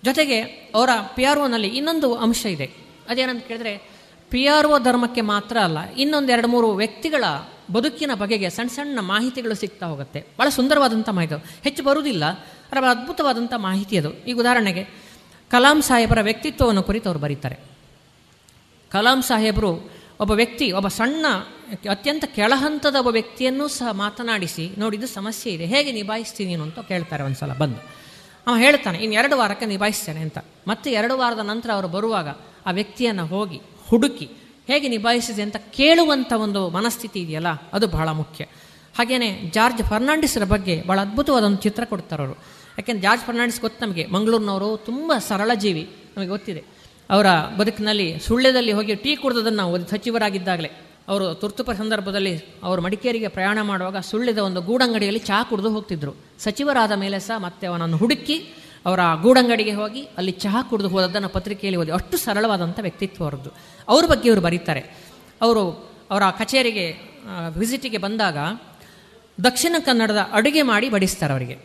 ಜೊತೆಗೆ 0.04 0.40
ಅವರ 0.74 0.90
ಪಿ 1.14 1.24
ಆರ್ 1.24 1.38
ಒನಲ್ಲಿ 1.38 1.68
ಇನ್ನೊಂದು 1.68 2.14
ಅಂಶ 2.14 2.46
ಇದೆ. 2.46 2.70
ಅದೇನಂತ 3.08 3.46
ಕೇಳಿದ್ರೆ 3.46 3.96
ಪಿ 4.30 4.46
ಆರ್ 4.46 4.66
ಒ 4.66 4.78
ಧರ್ಮಕ್ಕೆ 4.78 5.20
ಮಾತ್ರ 5.20 5.58
ಅಲ್ಲ 5.58 5.90
ಇನ್ನೊಂದು 5.94 6.32
ಎರಡು 6.32 6.48
ಮೂರು 6.48 6.70
ವ್ಯಕ್ತಿಗಳ 6.70 7.24
ಬದುಕಿನ 7.72 8.10
ಬಗೆಗೆ 8.14 8.50
ಸಣ್ಣ 8.50 8.68
ಸಣ್ಣ 8.68 8.98
ಮಾಹಿತಿಗಳು 9.00 9.54
ಸಿಗ್ತಾ 9.54 9.86
ಹೋಗುತ್ತೆ. 9.86 10.20
ಭಾಳ 10.38 10.48
ಸುಂದರವಾದಂಥ 10.48 11.08
ಮಾಹಿತಿ. 11.08 11.34
ಹೆಚ್ಚು 11.62 11.84
ಬರುವುದಿಲ್ಲ 11.84 12.24
ಅದರ 12.72 12.84
ಅದ್ಭುತವಾದಂಥ 12.90 13.52
ಮಾಹಿತಿ 13.56 13.98
ಅದು. 13.98 14.12
ಈಗ 14.24 14.40
ಉದಾಹರಣೆಗೆ, 14.40 14.84
ಕಲಾಂ 15.50 15.82
ಸಾಹೇಬರ 15.82 16.20
ವ್ಯಕ್ತಿತ್ವವನ್ನು 16.20 16.82
ಕುರಿತು 16.82 17.08
ಅವರು 17.08 17.18
ಬರೀತಾರೆ. 17.18 17.58
ಕಲಾಂ 18.90 19.22
ಸಾಹೇಬರು 19.22 19.90
ಒಬ್ಬ 20.20 20.32
ವ್ಯಕ್ತಿ, 20.32 20.72
ಒಬ್ಬ 20.72 20.88
ಸಣ್ಣ, 20.88 21.26
ಅತ್ಯಂತ 21.90 22.24
ಕೆಳಹಂತದ 22.24 22.94
ಒಬ್ಬ 22.94 23.08
ವ್ಯಕ್ತಿಯನ್ನು 23.08 23.68
ಸಹ 23.68 23.92
ಮಾತನಾಡಿಸಿ 23.92 24.70
ನೋಡಿದ್ದು 24.78 25.06
ಸಮಸ್ಯೆ 25.06 25.52
ಇದೆ, 25.52 25.66
ಹೇಗೆ 25.66 25.92
ನಿಭಾಯಿಸ್ತೀನಿ 25.92 26.50
ನೀನು 26.50 26.62
ಅಂತ 26.62 26.78
ಕೇಳ್ತಾರೆ 26.78 27.22
ಒಂದು 27.22 27.36
ಸಲ 27.36 27.52
ಬಂದು. 27.52 28.06
ಅವ 28.46 28.56
ಹೇಳ್ತಾನೆ 28.56 28.98
ಇನ್ನು 28.98 29.14
ಎರಡು 29.14 29.36
ವಾರಕ್ಕೆ 29.36 29.66
ನಿಭಾಯಿಸ್ತೇನೆ 29.66 30.20
ಅಂತ. 30.20 30.38
ಮತ್ತೆ 30.68 30.92
ಎರಡು 30.92 31.16
ವಾರದ 31.16 31.38
ನಂತರ 31.38 31.70
ಅವರು 31.70 31.88
ಬರುವಾಗ 31.88 32.28
ಆ 32.66 32.70
ವ್ಯಕ್ತಿಯನ್ನು 32.70 33.26
ಹೋಗಿ 33.26 33.60
ಹುಡುಕಿ 33.88 34.30
ಹೇಗೆ 34.66 34.88
ನಿಭಾಯಿಸಿದೆ 34.88 35.42
ಅಂತ 35.42 35.56
ಕೇಳುವಂಥ 35.56 36.32
ಒಂದು 36.32 36.70
ಮನಸ್ಥಿತಿ 36.70 37.20
ಇದೆಯಲ್ಲ, 37.20 37.50
ಅದು 37.72 37.86
ಬಹಳ 37.86 38.08
ಮುಖ್ಯ. 38.08 38.44
ಹಾಗೆಯೇ 38.98 39.50
ಜಾರ್ಜ್ 39.54 39.82
ಫರ್ನಾಂಡಿಸ್ರ 39.82 40.44
ಬಗ್ಗೆ 40.44 40.82
ಭಾಳ 40.88 41.00
ಅದ್ಭುತವಾದ 41.00 41.44
ಒಂದು 41.44 41.56
ಚಿತ್ರ 41.56 41.84
ಕೊಡ್ತಾರೆ 41.84 42.22
ಅವರು. 42.22 42.36
ಯಾಕೆಂದ್ರೆ 42.78 43.02
ಜಾರ್ಜ್ 43.02 43.24
ಫರ್ನಾಂಡಿಸ್ 43.24 43.60
ಗೊತ್ತು 43.60 43.86
ನಮಗೆ, 43.86 44.06
ಮಂಗಳೂರಿನವರು 44.06 44.76
ತುಂಬ 44.76 45.12
ಸರಳ 45.28 45.50
ಜೀವಿ, 45.54 45.88
ನಮಗೆ 46.16 46.28
ಗೊತ್ತಿದೆ. 46.28 46.62
ಅವರ 47.10 47.26
ಬದುಕಿನಲ್ಲಿ 47.56 48.18
ಸುಳ್ಳ್ಯದಲ್ಲಿ 48.18 48.72
ಹೋಗಿ 48.72 48.94
ಟೀ 48.94 49.16
ಕುಡಿದದನ್ನು 49.16 49.56
ನಾವು 49.56 49.86
ಸಚಿವರಾಗಿದ್ದಾಗಲೇ, 49.86 50.70
ಅವರು 51.08 51.34
ತುರ್ತುಪ 51.34 51.70
ಸಂದರ್ಭದಲ್ಲಿ 51.70 52.36
ಅವರು 52.62 52.80
ಮಡಿಕೇರಿಗೆ 52.82 53.28
ಪ್ರಯಾಣ 53.28 53.58
ಮಾಡುವಾಗ 53.62 53.96
ಸುಳ್ಳಿದ 53.96 54.38
ಒಂದು 54.38 54.60
ಗೂಡಂಗಡಿಯಲ್ಲಿ 54.62 55.20
ಚಹಾ 55.20 55.42
ಕುಡಿದು 55.42 55.70
ಹೋಗ್ತಿದ್ರು. 55.70 56.12
ಸಚಿವರಾದ 56.38 56.92
ಮೇಲೆ 56.92 57.18
ಸಹ 57.18 57.38
ಮತ್ತೆ 57.38 57.66
ಅವನನ್ನು 57.66 57.96
ಹುಡುಕಿ 57.96 58.38
ಅವರ 58.86 59.00
ಗೂಡಂಗಡಿಗೆ 59.22 59.72
ಹೋಗಿ 59.72 60.02
ಅಲ್ಲಿ 60.18 60.32
ಚಹಾ 60.42 60.60
ಕುಡಿದು 60.62 60.88
ಹೋದದ್ದನ್ನು 60.88 61.28
ಪತ್ರಿಕೆಯಲ್ಲಿ 61.28 61.78
ಓದಿ. 61.82 61.92
ಅಷ್ಟು 61.92 62.16
ಸರಳವಾದಂಥ 62.16 62.78
ವ್ಯಕ್ತಿತ್ವ 62.86 63.24
ಅವರದ್ದು. 63.24 63.50
ಅವ್ರ 63.88 64.04
ಬಗ್ಗೆ 64.12 64.26
ಇವರು 64.30 64.42
ಬರೀತಾರೆ. 64.46 64.82
ಅವರು 65.42 65.64
ಅವರ 66.10 66.24
ಕಚೇರಿಗೆ 66.38 66.86
ವಿಸಿಟಿಗೆ 67.58 67.98
ಬಂದಾಗ 67.98 68.38
ದಕ್ಷಿಣ 69.38 69.76
ಕನ್ನಡದ 69.78 70.20
ಅಡುಗೆ 70.32 70.62
ಮಾಡಿ 70.62 70.86
ಬಡಿಸ್ತಾರೆ 70.88 71.32
ಅವರಿಗೆ. 71.32 71.56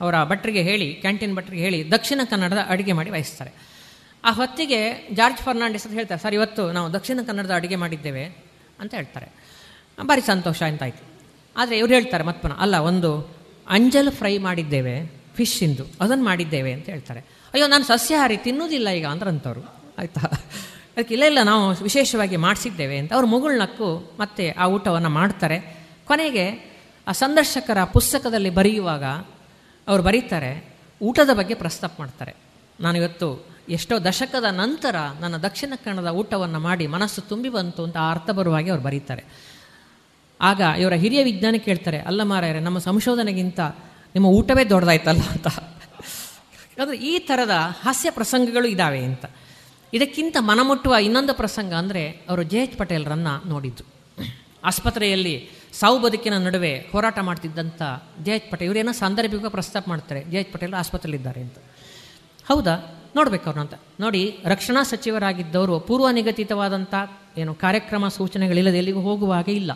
ಅವರ 0.00 0.14
ಭಟ್ರಿಗೆ 0.24 0.62
ಹೇಳಿ, 0.62 0.88
ಕ್ಯಾಂಟೀನ್ 0.94 1.34
ಭಟ್ರಿಗೆ 1.36 1.62
ಹೇಳಿ 1.62 1.78
ದಕ್ಷಿಣ 1.90 2.20
ಕನ್ನಡದ 2.30 2.62
ಅಡುಗೆ 2.68 2.92
ಮಾಡಿ 2.92 3.10
ಬಯಸ್ತಾರೆ 3.10 3.52
ಆ 4.24 4.30
ಹೊತ್ತಿಗೆ 4.30 4.80
ಜಾರ್ಜ್ 5.14 5.38
ಫರ್ನಾಂಡಿಸ್ 5.38 5.84
ಅಂತ 5.86 5.94
ಹೇಳ್ತಾರೆ, 5.94 6.20
ಸರ್, 6.20 6.34
ಇವತ್ತು 6.34 6.62
ನಾವು 6.72 6.88
ದಕ್ಷಿಣ 6.92 7.18
ಕನ್ನಡದ 7.26 7.52
ಅಡುಗೆ 7.54 7.76
ಮಾಡಿದ್ದೇವೆ 7.76 8.24
ಅಂತ 8.80 8.92
ಹೇಳ್ತಾರೆ. 8.94 9.28
ಭಾರಿ 10.06 10.22
ಸಂತೋಷ 10.26 10.60
ಅಂತಾಯ್ತು 10.62 11.02
ಆದರೆ 11.56 11.76
ಇವ್ರು 11.78 11.92
ಹೇಳ್ತಾರೆ 11.94 12.24
ಮತ್ಪನ 12.24 12.54
ಅಲ್ಲ, 12.64 12.76
ಒಂದು 12.90 13.10
ಅಂಜಲ್ 13.68 14.10
ಫ್ರೈ 14.12 14.34
ಮಾಡಿದ್ದೇವೆ 14.38 14.96
ಫಿಶ್ಶಿಂದು 15.34 15.84
ಅದನ್ನು 16.00 16.24
ಮಾಡಿದ್ದೇವೆ 16.24 16.72
ಅಂತ 16.72 16.86
ಹೇಳ್ತಾರೆ. 16.86 17.20
ಅಯ್ಯೋ, 17.54 17.66
ನಾನು 17.66 17.84
ಸಸ್ಯಾಹಾರಿ 17.84 18.36
ತಿನ್ನೋದಿಲ್ಲ 18.36 18.88
ಈಗ 18.88 19.06
ಅಂದ್ರಂಥವ್ರು 19.06 19.60
ಆಯಿತಾ? 19.98 20.20
ಅದಕ್ಕೆ 20.96 21.14
ಇಲ್ಲ 21.14 21.24
ಇಲ್ಲ, 21.24 21.38
ನಾವು 21.42 21.82
ವಿಶೇಷವಾಗಿ 21.82 22.36
ಮಾಡಿಸಿದ್ದೇವೆ 22.36 22.98
ಅಂತ. 22.98 23.12
ಅವ್ರು 23.12 23.26
ಮುಗುಳ್ನಕ್ಕು 23.26 24.12
ಮತ್ತೆ 24.20 24.50
ಆ 24.50 24.66
ಊಟವನ್ನು 24.66 25.08
ಮಾಡ್ತಾರೆ. 25.08 25.86
ಕೊನೆಗೆ 26.04 26.74
ಆ 27.08 27.12
ಸಂದರ್ಶಕರ 27.12 27.84
ಪುಸ್ತಕದಲ್ಲಿ 27.84 28.50
ಬರೆಯುವಾಗ 28.50 29.04
ಅವರು 29.88 30.02
ಬರೀತಾರೆ, 30.02 30.76
ಊಟದ 31.02 31.30
ಬಗ್ಗೆ 31.32 31.54
ಪ್ರಸ್ತಾಪ 31.54 31.92
ಮಾಡ್ತಾರೆ. 31.98 32.34
ನಾನು 32.80 32.98
ಇವತ್ತು 32.98 33.46
ಎಷ್ಟೋ 33.68 33.98
ದಶಕದ 33.98 34.44
ನಂತರ 34.50 34.96
ನನ್ನ 35.20 35.36
ದಕ್ಷಿಣ 35.36 35.72
ಕನ್ನಡದ 35.84 36.08
ಊಟವನ್ನು 36.08 36.60
ಮಾಡಿ 36.60 36.86
ಮನಸ್ಸು 36.86 37.20
ತುಂಬಿ 37.20 37.48
ಬಂತು 37.48 37.84
ಅಂತ 37.84 37.96
ಆ 37.96 38.10
ಅರ್ಥ 38.10 38.30
ಬರುವಾಗೆ 38.30 38.70
ಅವ್ರು 38.70 38.84
ಬರೀತಾರೆ. 38.84 39.24
ಆಗ 40.40 40.60
ಇವರ 40.78 40.92
ಹಿರಿಯ 40.92 41.24
ವಿಜ್ಞಾನಿ 41.24 41.58
ಕೇಳ್ತಾರೆ 41.58 41.98
ಅಲ್ಲ 41.98 42.22
ಮಾರಾಯರೆ 42.22 42.60
ನಮ್ಮ 42.60 42.78
ಸಂಶೋಧನೆಗಿಂತ 42.78 43.60
ನಿಮ್ಮ 44.14 44.26
ಊಟವೇ 44.26 44.64
ದೊಡ್ಡದಾಯ್ತಲ್ಲ 44.64 45.20
ಅಂತ. 45.20 45.48
ಅಂದರೆ 46.80 46.96
ಈ 46.96 47.18
ಥರದ 47.18 47.54
ಹಾಸ್ಯ 47.82 48.10
ಪ್ರಸಂಗಗಳು 48.10 48.66
ಇದ್ದಾವೆ 48.66 49.00
ಅಂತ. 49.04 49.24
ಇದಕ್ಕಿಂತ 49.92 50.36
ಮನಮುಟ್ಟುವ 50.40 50.94
ಇನ್ನೊಂದು 50.94 51.34
ಪ್ರಸಂಗ 51.34 51.72
ಅಂದರೆ 51.72 52.02
ಅವರು 52.28 52.42
ಜೆ 52.42 52.58
ಎಚ್ 52.58 52.78
ಪಟೇಲ್ರನ್ನು 52.78 53.48
ನೋಡಿದ್ದು. 53.48 53.84
ಆಸ್ಪತ್ರೆಯಲ್ಲಿ 54.64 55.34
ಸಾವು 55.72 55.98
ಬದುಕಿನ 55.98 56.34
ನಡುವೆ 56.38 56.72
ಹೋರಾಟ 56.92 57.18
ಮಾಡ್ತಿದ್ದಂಥ 57.18 57.82
ಜೆ 58.22 58.30
ಎಚ್ 58.30 58.50
ಪಟೇಲ್ 58.50 58.68
ಇವರೇನೋ 58.70 58.92
ಸಾಂದರ್ಭಿಕ 58.92 59.46
ಪ್ರಸ್ತಾಪ 59.46 59.84
ಮಾಡ್ತಾರೆ, 59.88 60.24
ಜೆ 60.24 60.36
ಎಚ್ 60.36 60.52
ಪಟೇಲ್ 60.52 60.74
ಆಸ್ಪತ್ರೆಯಲ್ಲಿದ್ದಾರೆ 60.74 61.40
ಅಂತ. 61.40 61.58
ಹೌದಾ? 62.48 62.74
ನೋಡಬೇಕು 63.16 63.50
ಅಂತ. 63.50 63.74
ನೋಡಿ, 64.00 64.38
ರಕ್ಷಣಾ 64.44 64.82
ಸಚಿವರಾಗಿದ್ದವರು 64.82 65.80
ಪೂರ್ವ 65.80 66.08
ನಿಗದಿತವಾದಂಥ 66.10 66.94
ಏನು 67.38 67.54
ಕಾರ್ಯಕ್ರಮ 67.54 68.08
ಸೂಚನೆಗಳಿಲ್ಲದೆ 68.08 68.78
ಎಲ್ಲಿಗೂ 68.78 69.00
ಹೋಗುವ 69.00 69.32
ಹಾಗೆ 69.32 69.52
ಇಲ್ಲ. 69.52 69.72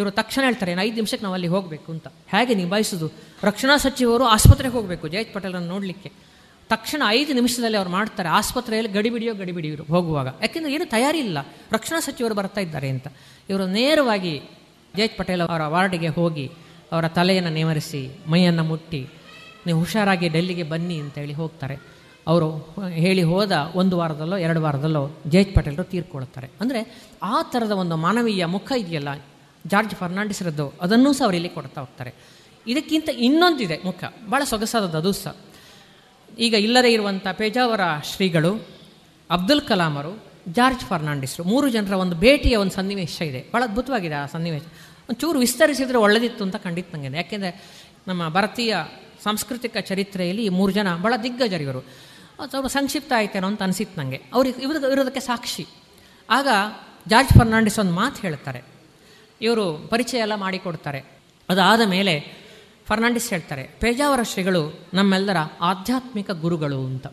ಇವರು 0.00 0.12
ತಕ್ಷಣ 0.20 0.42
ಹೇಳ್ತಾರೆ 0.48 0.70
ಏನು 0.74 0.82
ಐದು 0.88 0.96
ನಿಮಿಷಕ್ಕೆ 1.00 1.24
ನಾವು 1.26 1.36
ಅಲ್ಲಿ 1.38 1.48
ಹೋಗಬೇಕು 1.54 1.88
ಅಂತ. 1.94 2.06
ಹೇಗೆ 2.32 2.52
ನಿಭಾಯಿಸೋದು 2.60 3.08
ರಕ್ಷಣಾ 3.48 3.74
ಸಚಿವರು 3.84 4.24
ಆಸ್ಪತ್ರೆಗೆ 4.34 4.74
ಹೋಗಬೇಕು, 4.78 5.04
ಜಯತ್ 5.14 5.32
ಪಟೇಲನ್ನು 5.36 5.70
ನೋಡಲಿಕ್ಕೆ. 5.74 6.10
ತಕ್ಷಣ 6.72 7.02
ಐದು 7.18 7.32
ನಿಮಿಷದಲ್ಲಿ 7.38 7.78
ಅವ್ರು 7.80 7.90
ಮಾಡ್ತಾರೆ, 7.96 8.28
ಆಸ್ಪತ್ರೆಯಲ್ಲಿ 8.38 8.90
ಗಡಿಬಿಡಿಯೋ 8.96 9.32
ಗಡಿಬಿಡಿಯೋ 9.40 9.84
ಹೋಗುವಾಗ. 9.94 10.28
ಯಾಕೆಂದರೆ 10.44 10.72
ಏನು 10.76 10.86
ತಯಾರಿ 10.96 11.20
ಇಲ್ಲ. 11.26 11.38
ರಕ್ಷಣಾ 11.76 11.98
ಸಚಿವರು 12.08 12.34
ಬರ್ತಾ 12.40 12.60
ಇದ್ದಾರೆ 12.66 12.88
ಅಂತ. 12.94 13.06
ಇವರು 13.50 13.64
ನೇರವಾಗಿ 13.78 14.34
ಜಯತ್ 14.98 15.16
ಪಟೇಲ್ 15.20 15.42
ಅವರ 15.46 15.64
ವಾರ್ಡಿಗೆ 15.74 16.10
ಹೋಗಿ 16.18 16.46
ಅವರ 16.94 17.06
ತಲೆಯನ್ನು 17.16 17.52
ನೇಮರಿಸಿ 17.56 18.02
ಮೈಯನ್ನು 18.32 18.64
ಮುಟ್ಟಿ, 18.70 19.02
ನೀವು 19.66 19.78
ಹುಷಾರಾಗಿ 19.82 20.28
ಡೆಲ್ಲಿಗೆ 20.36 20.64
ಬನ್ನಿ 20.72 20.96
ಅಂತೇಳಿ 21.04 21.34
ಹೋಗ್ತಾರೆ. 21.40 21.76
ಅವರು 22.30 22.48
ಹೇಳಿ 23.02 23.22
ಹೋದ 23.32 23.52
ಒಂದು 23.80 23.94
ವಾರದಲ್ಲೋ, 24.00 24.36
ಎರಡು 24.46 24.60
ವಾರದಲ್ಲೋ 24.64 25.02
ಜಯತ್ 25.32 25.52
ಪಟೇಲರು 25.56 25.84
ತೀರ್ಕೊಳ್ತಾರೆ. 25.92 26.48
ಅಂದರೆ 26.62 26.80
ಆ 27.32 27.36
ಥರದ 27.52 27.74
ಒಂದು 27.82 27.96
ಮಾನವೀಯ 28.06 28.44
ಮುಖ 28.54 28.70
ಇದೆಯಲ್ಲ 28.82 29.10
ಜಾರ್ಜ್ 29.66 29.94
ಫರ್ನಾಂಡಿಸ್ರದ್ದು 29.94 30.72
ಅದನ್ನೂ 30.80 31.12
ಸಹ 31.12 31.24
ಅವರಿಲ್ಲಿ 31.24 31.48
ಕೊಡ್ತಾ 31.48 31.80
ಹೋಗ್ತಾರೆ. 31.80 32.14
ಇದಕ್ಕಿಂತ 32.66 33.08
ಇನ್ನೊಂದಿದೆ 33.08 33.80
ಮುಖ. 33.84 34.04
ಭಾಳ 34.30 34.44
ಸೊಗಸಾದದ್ದು, 34.44 34.98
ಅದು 34.98 35.12
ಸಹ. 35.12 35.36
ಈಗ 36.38 36.54
ಇಲ್ಲದೇ 36.54 36.92
ಇರುವಂಥ 36.92 37.26
ಪೇಜಾವರ 37.28 37.80
ಶ್ರೀಗಳು, 38.04 38.68
ಅಬ್ದುಲ್ 39.30 39.60
ಕಲಾಮರು 39.60 40.24
ಜಾರ್ಜ್ 40.48 40.80
ಫರ್ನಾಂಡಿಸ್ರು 40.80 41.44
ಮೂರು 41.44 41.68
ಜನರ 41.68 41.92
ಒಂದು 41.92 42.16
ಭೇಟಿಯ 42.16 42.56
ಒಂದು 42.56 42.72
ಸನ್ನಿವೇಶ 42.72 43.22
ಇದೆ. 43.22 43.46
ಭಾಳ 43.52 43.62
ಅದ್ಭುತವಾಗಿದೆ 43.64 44.14
ಆ 44.14 44.26
ಸನ್ನಿವೇಶ. 44.26 44.62
ಒಂಚೂರು 45.10 45.38
ವಿಸ್ತರಿಸಿದರೆ 45.38 45.98
ಒಳ್ಳೆದಿತ್ತು 45.98 46.44
ಅಂತ 46.44 46.56
ಖಂಡಿತ 46.56 46.94
ನನಗೆ 46.94 47.16
ಯಾಕೆಂದರೆ 47.16 47.64
ನಮ್ಮ 48.08 48.28
ಭಾರತೀಯ 48.28 48.76
ಸಾಂಸ್ಕೃತಿಕ 49.22 49.76
ಚರಿತ್ರೆಯಲ್ಲಿ 49.76 50.44
ಈ 50.44 50.48
ಮೂರು 50.48 50.72
ಜನ 50.72 50.96
ಭಾಳ 50.96 51.14
ದಿಗ್ಗಜರಿವರು 51.22 51.80
ಸ್ವಲ್ಪ 52.48 52.66
ಸಂಕ್ಷಿಪ್ತ 52.66 53.12
ಆಯ್ತೇನೋ 53.16 53.46
ಅಂತ 53.46 53.62
ಅನಿಸಿತ್ತು 53.62 54.00
ನನಗೆ 54.00 54.22
ಅವ್ರಿಗೆ 54.34 54.62
ಇವ್ರಿಗೆ 54.62 54.92
ಇರೋದಕ್ಕೆ 54.92 55.20
ಸಾಕ್ಷಿ. 55.20 55.66
ಆಗ 56.30 56.48
ಜಾರ್ಜ್ 57.08 57.38
ಫರ್ನಾಂಡಿಸ್ 57.38 57.78
ಒಂದು 57.78 57.92
ಮಾತು 57.92 58.20
ಹೇಳ್ತಾರೆ. 58.22 58.79
ಇವರು 59.40 59.78
ಪರಿಚಯ 59.88 60.18
ಎಲ್ಲ 60.18 60.34
ಮಾಡಿಕೊಡ್ತಾರೆ. 60.34 61.04
ಅದಾದ 61.48 61.80
ಮೇಲೆ 61.80 62.40
ಫರ್ನಾಂಡಿಸ್ 62.86 63.30
ಹೇಳ್ತಾರೆ 63.30 63.62
ಪೇಜಾವರ 63.80 64.22
ಶ್ರೀಗಳು 64.22 64.80
ನಮ್ಮೆಲ್ಲರ 64.94 65.36
ಆಧ್ಯಾತ್ಮಿಕ 65.60 66.30
ಗುರುಗಳು 66.30 66.86
ಅಂತ. 66.86 67.06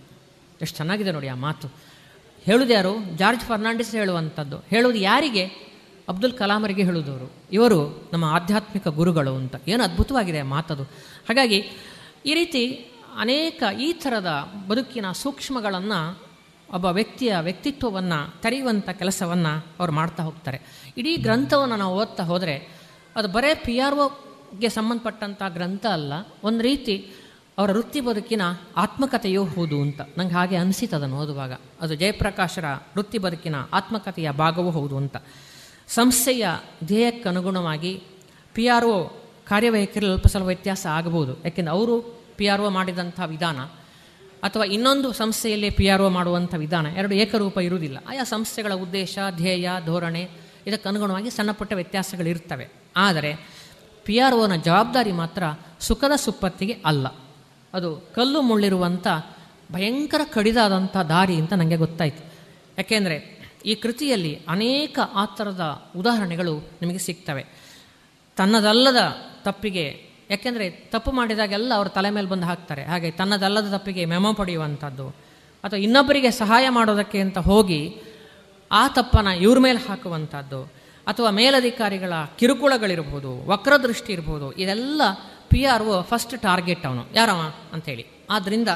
ಎಷ್ಟು 0.62 0.78
ಚೆನ್ನಾಗಿದೆ 0.78 1.12
ನೋಡಿ 1.12 1.28
ಆ 1.28 1.36
ಮಾತು. 1.36 1.68
ಹೇಳುದು 2.42 2.74
ಯಾರು? 2.74 3.18
ಜಾರ್ಜ್ 3.18 3.42
ಫರ್ನಾಂಡಿಸ್ 3.42 3.96
ಹೇಳುವಂಥದ್ದು. 3.96 4.58
ಹೇಳುವುದು 4.58 5.00
ಯಾರಿಗೆ? 5.00 5.46
ಅಬ್ದುಲ್ 6.10 6.34
ಕಲಾಮರಿಗೆ 6.34 6.84
ಹೇಳುವುದವರು 6.84 7.32
ಇವರು 7.52 8.10
ನಮ್ಮ 8.14 8.26
ಆಧ್ಯಾತ್ಮಿಕ 8.26 8.88
ಗುರುಗಳು 8.88 9.36
ಅಂತ. 9.36 9.56
ಏನು 9.68 9.84
ಅದ್ಭುತವಾಗಿದೆ 9.84 10.40
ಆ 10.40 10.44
ಮಾತದು. 10.44 10.84
ಹಾಗಾಗಿ 10.84 11.70
ಈ 12.26 12.34
ರೀತಿ 12.34 12.92
ಅನೇಕ 13.18 13.64
ಈ 13.80 13.94
ಥರದ 13.94 14.52
ಬದುಕಿನ 14.68 15.12
ಸೂಕ್ಷ್ಮಗಳನ್ನು 15.12 16.28
ಒಬ್ಬ 16.74 16.86
ವ್ಯಕ್ತಿಯ 16.86 17.36
ವ್ಯಕ್ತಿತ್ವವನ್ನು 17.42 18.42
ತೆರೆಯುವಂಥ 18.42 18.90
ಕೆಲಸವನ್ನು 18.90 19.68
ಅವ್ರು 19.80 19.94
ಮಾಡ್ತಾ 19.94 20.24
ಹೋಗ್ತಾರೆ. 20.24 20.62
ಇಡೀ 20.98 21.18
ಗ್ರಂಥವನ್ನು 21.18 21.76
ನಾವು 21.76 21.96
ಓದ್ತಾ 21.96 22.24
ಹೋದರೆ, 22.24 22.78
ಅದು 23.16 23.28
ಬರೇ 23.28 23.56
ಪಿ 23.56 23.80
ಆರ್ 23.80 23.96
ಒಗೆ 23.96 24.70
ಸಂಬಂಧಪಟ್ಟಂಥ 24.70 25.44
ಗ್ರಂಥ 25.50 25.86
ಅಲ್ಲ. 25.86 26.14
ಒಂದು 26.44 26.62
ರೀತಿ 26.62 27.12
ಅವರ 27.58 27.72
ವೃತ್ತಿ 27.72 28.02
ಬದುಕಿನ 28.02 28.42
ಆತ್ಮಕಥೆಯೂ 28.78 29.46
ಹೌದು 29.46 29.82
ಅಂತ. 29.82 30.02
ನಂಗೆ 30.18 30.34
ಹಾಗೆ 30.34 30.56
ಅನಿಸಿತು 30.56 30.96
ಅದನ್ನು 30.96 31.18
ಓದುವಾಗ. 31.18 31.54
ಅದು 31.82 31.96
ಜಯಪ್ರಕಾಶರ 31.96 32.66
ವೃತ್ತಿ 32.76 33.18
ಬದುಕಿನ 33.18 33.56
ಆತ್ಮಕಥೆಯ 33.74 34.32
ಭಾಗವೂ 34.32 34.70
ಹೌದು 34.70 34.98
ಅಂತ. 34.98 35.18
ಸಂಸ್ಥೆಯ 35.88 36.48
ಧ್ಯೇಯಕ್ಕನುಗುಣವಾಗಿ 36.86 38.04
ಪಿ 38.54 38.68
ಆರ್ 38.68 38.86
ಒ 38.86 39.08
ಕಾರ್ಯವಹಿಕರಲ್ಲಿ 39.48 40.14
ಅಲ್ಪ 40.14 40.28
ಸ್ವಲ್ಪ 40.28 40.48
ವ್ಯತ್ಯಾಸ 40.48 40.86
ಆಗಬಹುದು 40.86 41.44
ಯಾಕೆಂದರೆ 41.44 41.74
ಅವರು 41.74 42.22
ಪಿ 42.38 42.48
ಆರ್ 42.48 42.62
ಒ 42.62 42.70
ಮಾಡಿದಂಥ 42.70 43.20
ವಿಧಾನ 43.26 43.60
ಅಥವಾ 44.44 44.64
ಇನ್ನೊಂದು 44.64 45.14
ಸಂಸ್ಥೆಯಲ್ಲಿ 45.14 45.70
ಪಿ 45.70 45.88
ಆರ್ 45.88 46.02
ಒ 46.02 46.10
ಮಾಡುವಂಥ 46.10 46.54
ವಿಧಾನ 46.54 46.86
ಎರಡು 46.86 47.16
ಏಕರೂಪ 47.16 47.58
ಇರುವುದಿಲ್ಲ. 47.58 47.98
ಆಯಾ 48.08 48.24
ಸಂಸ್ಥೆಗಳ 48.24 48.74
ಉದ್ದೇಶ, 48.74 49.18
ಧ್ಯೇಯ, 49.36 49.70
ಧೋರಣೆ 49.86 50.47
ಇದಕ್ಕೆ 50.68 50.90
ಅನುಗುಣವಾಗಿ 50.90 51.30
ಸಣ್ಣ 51.30 51.52
ಪುಟ್ಟ 51.52 51.74
ವ್ಯತ್ಯಾಸಗಳಿರ್ತವೆ 51.74 52.68
ಆದರೆ 52.96 53.50
ಪಿ 54.04 54.20
ಆರ್ 54.20 54.36
ಒನ 54.36 54.56
ಜವಾಬ್ದಾರಿ 54.56 55.12
ಮಾತ್ರ 55.12 55.44
ಸುಖದ 55.80 56.12
ಸುಪ್ಪತ್ತಿಗೆ 56.16 56.74
ಅಲ್ಲ. 56.86 57.08
ಅದು 57.74 58.10
ಕಲ್ಲು 58.16 58.42
ಮುಳ್ಳಿರುವಂಥ 58.42 59.08
ಭಯಂಕರ 59.72 60.22
ಕಡಿದಾದಂಥ 60.34 60.98
ದಾರಿ 60.98 61.36
ಅಂತ 61.36 61.54
ನನಗೆ 61.54 61.76
ಗೊತ್ತಾಯಿತು. 61.76 62.34
ಯಾಕೆಂದರೆ 62.78 63.38
ಈ 63.66 63.76
ಕೃತಿಯಲ್ಲಿ 63.76 64.42
ಅನೇಕ 64.48 65.00
ಆ 65.14 65.26
ಥರದ 65.26 65.92
ಉದಾಹರಣೆಗಳು 65.96 66.70
ನಿಮಗೆ 66.82 66.98
ಸಿಗ್ತವೆ. 66.98 67.46
ತನ್ನದಲ್ಲದ 68.36 68.98
ತಪ್ಪಿಗೆ, 69.44 70.10
ಯಾಕೆಂದರೆ 70.30 70.70
ತಪ್ಪು 70.70 71.12
ಮಾಡಿದಾಗೆಲ್ಲ 71.12 71.74
ಅವರು 71.76 71.90
ತಲೆ 71.90 72.10
ಮೇಲೆ 72.10 72.28
ಬಂದು 72.28 72.46
ಹಾಕ್ತಾರೆ. 72.46 72.84
ಹಾಗೆ 72.86 73.12
ತನ್ನದಲ್ಲದ 73.12 73.74
ತಪ್ಪಿಗೆ 73.74 74.06
ಮೆಮೊ 74.06 74.34
ಪಡೆಯುವಂಥದ್ದು 74.34 75.10
ಅಥವಾ 75.64 75.80
ಇನ್ನೊಬ್ಬರಿಗೆ 75.80 76.32
ಸಹಾಯ 76.32 76.70
ಮಾಡೋದಕ್ಕೆ 76.70 77.20
ಅಂತ 77.20 77.38
ಹೋಗಿ 77.38 78.02
ಆ 78.72 78.88
ತಪ್ಪನ್ನು 78.88 79.36
ಇವ್ರ 79.36 79.60
ಮೇಲೆ 79.60 79.80
ಹಾಕುವಂಥದ್ದು 79.80 80.64
ಅಥವಾ 81.08 81.30
ಮೇಲಧಿಕಾರಿಗಳ 81.30 82.14
ಕಿರುಕುಳಗಳಿರ್ಬೋದು, 82.40 83.48
ವಕ್ರದೃಷ್ಟಿ 83.48 84.14
ಇರ್ಬೋದು, 84.14 84.52
ಇದೆಲ್ಲ 84.52 85.02
P 85.50 85.66
R 85.66 85.84
O 85.84 86.02
first 86.02 86.42
target 86.42 86.86
ಅವನು. 86.86 87.06
ಯಾರವ? 87.16 87.54
ಅಂಥೇಳಿ. 87.74 88.06
ಆದ್ದರಿಂದ 88.30 88.68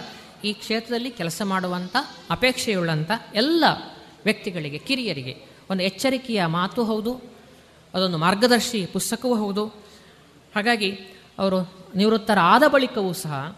ಈ 0.44 0.54
ಕ್ಷೇತ್ರದಲ್ಲಿ 0.54 1.12
ಕೆಲಸ 1.12 1.42
ಮಾಡುವಂಥ 1.46 1.96
ಅಪೇಕ್ಷೆಯುಳ್ಳಂಥ 2.30 3.12
ಎಲ್ಲ 3.36 3.64
ವ್ಯಕ್ತಿಗಳಿಗೆ, 4.26 4.78
ಕಿರಿಯರಿಗೆ 4.78 5.36
ಒಂದು 5.70 5.84
ಎಚ್ಚರಿಕೆಯ 5.84 6.46
ಮಾತು 6.46 6.84
ಹೌದು, 6.84 7.22
ಅದೊಂದು 7.94 8.18
ಮಾರ್ಗದರ್ಶಿ 8.18 8.86
ಪುಸ್ತಕವೂ 8.86 9.36
ಹೌದು. 9.36 9.66
ಹಾಗಾಗಿ 10.56 10.92
ಅವರು 11.40 11.74
ನಿವೃತ್ತರಾದ 11.96 12.64
ಬಳಿಕವೂ 12.68 13.14
ಸಹ 13.14 13.58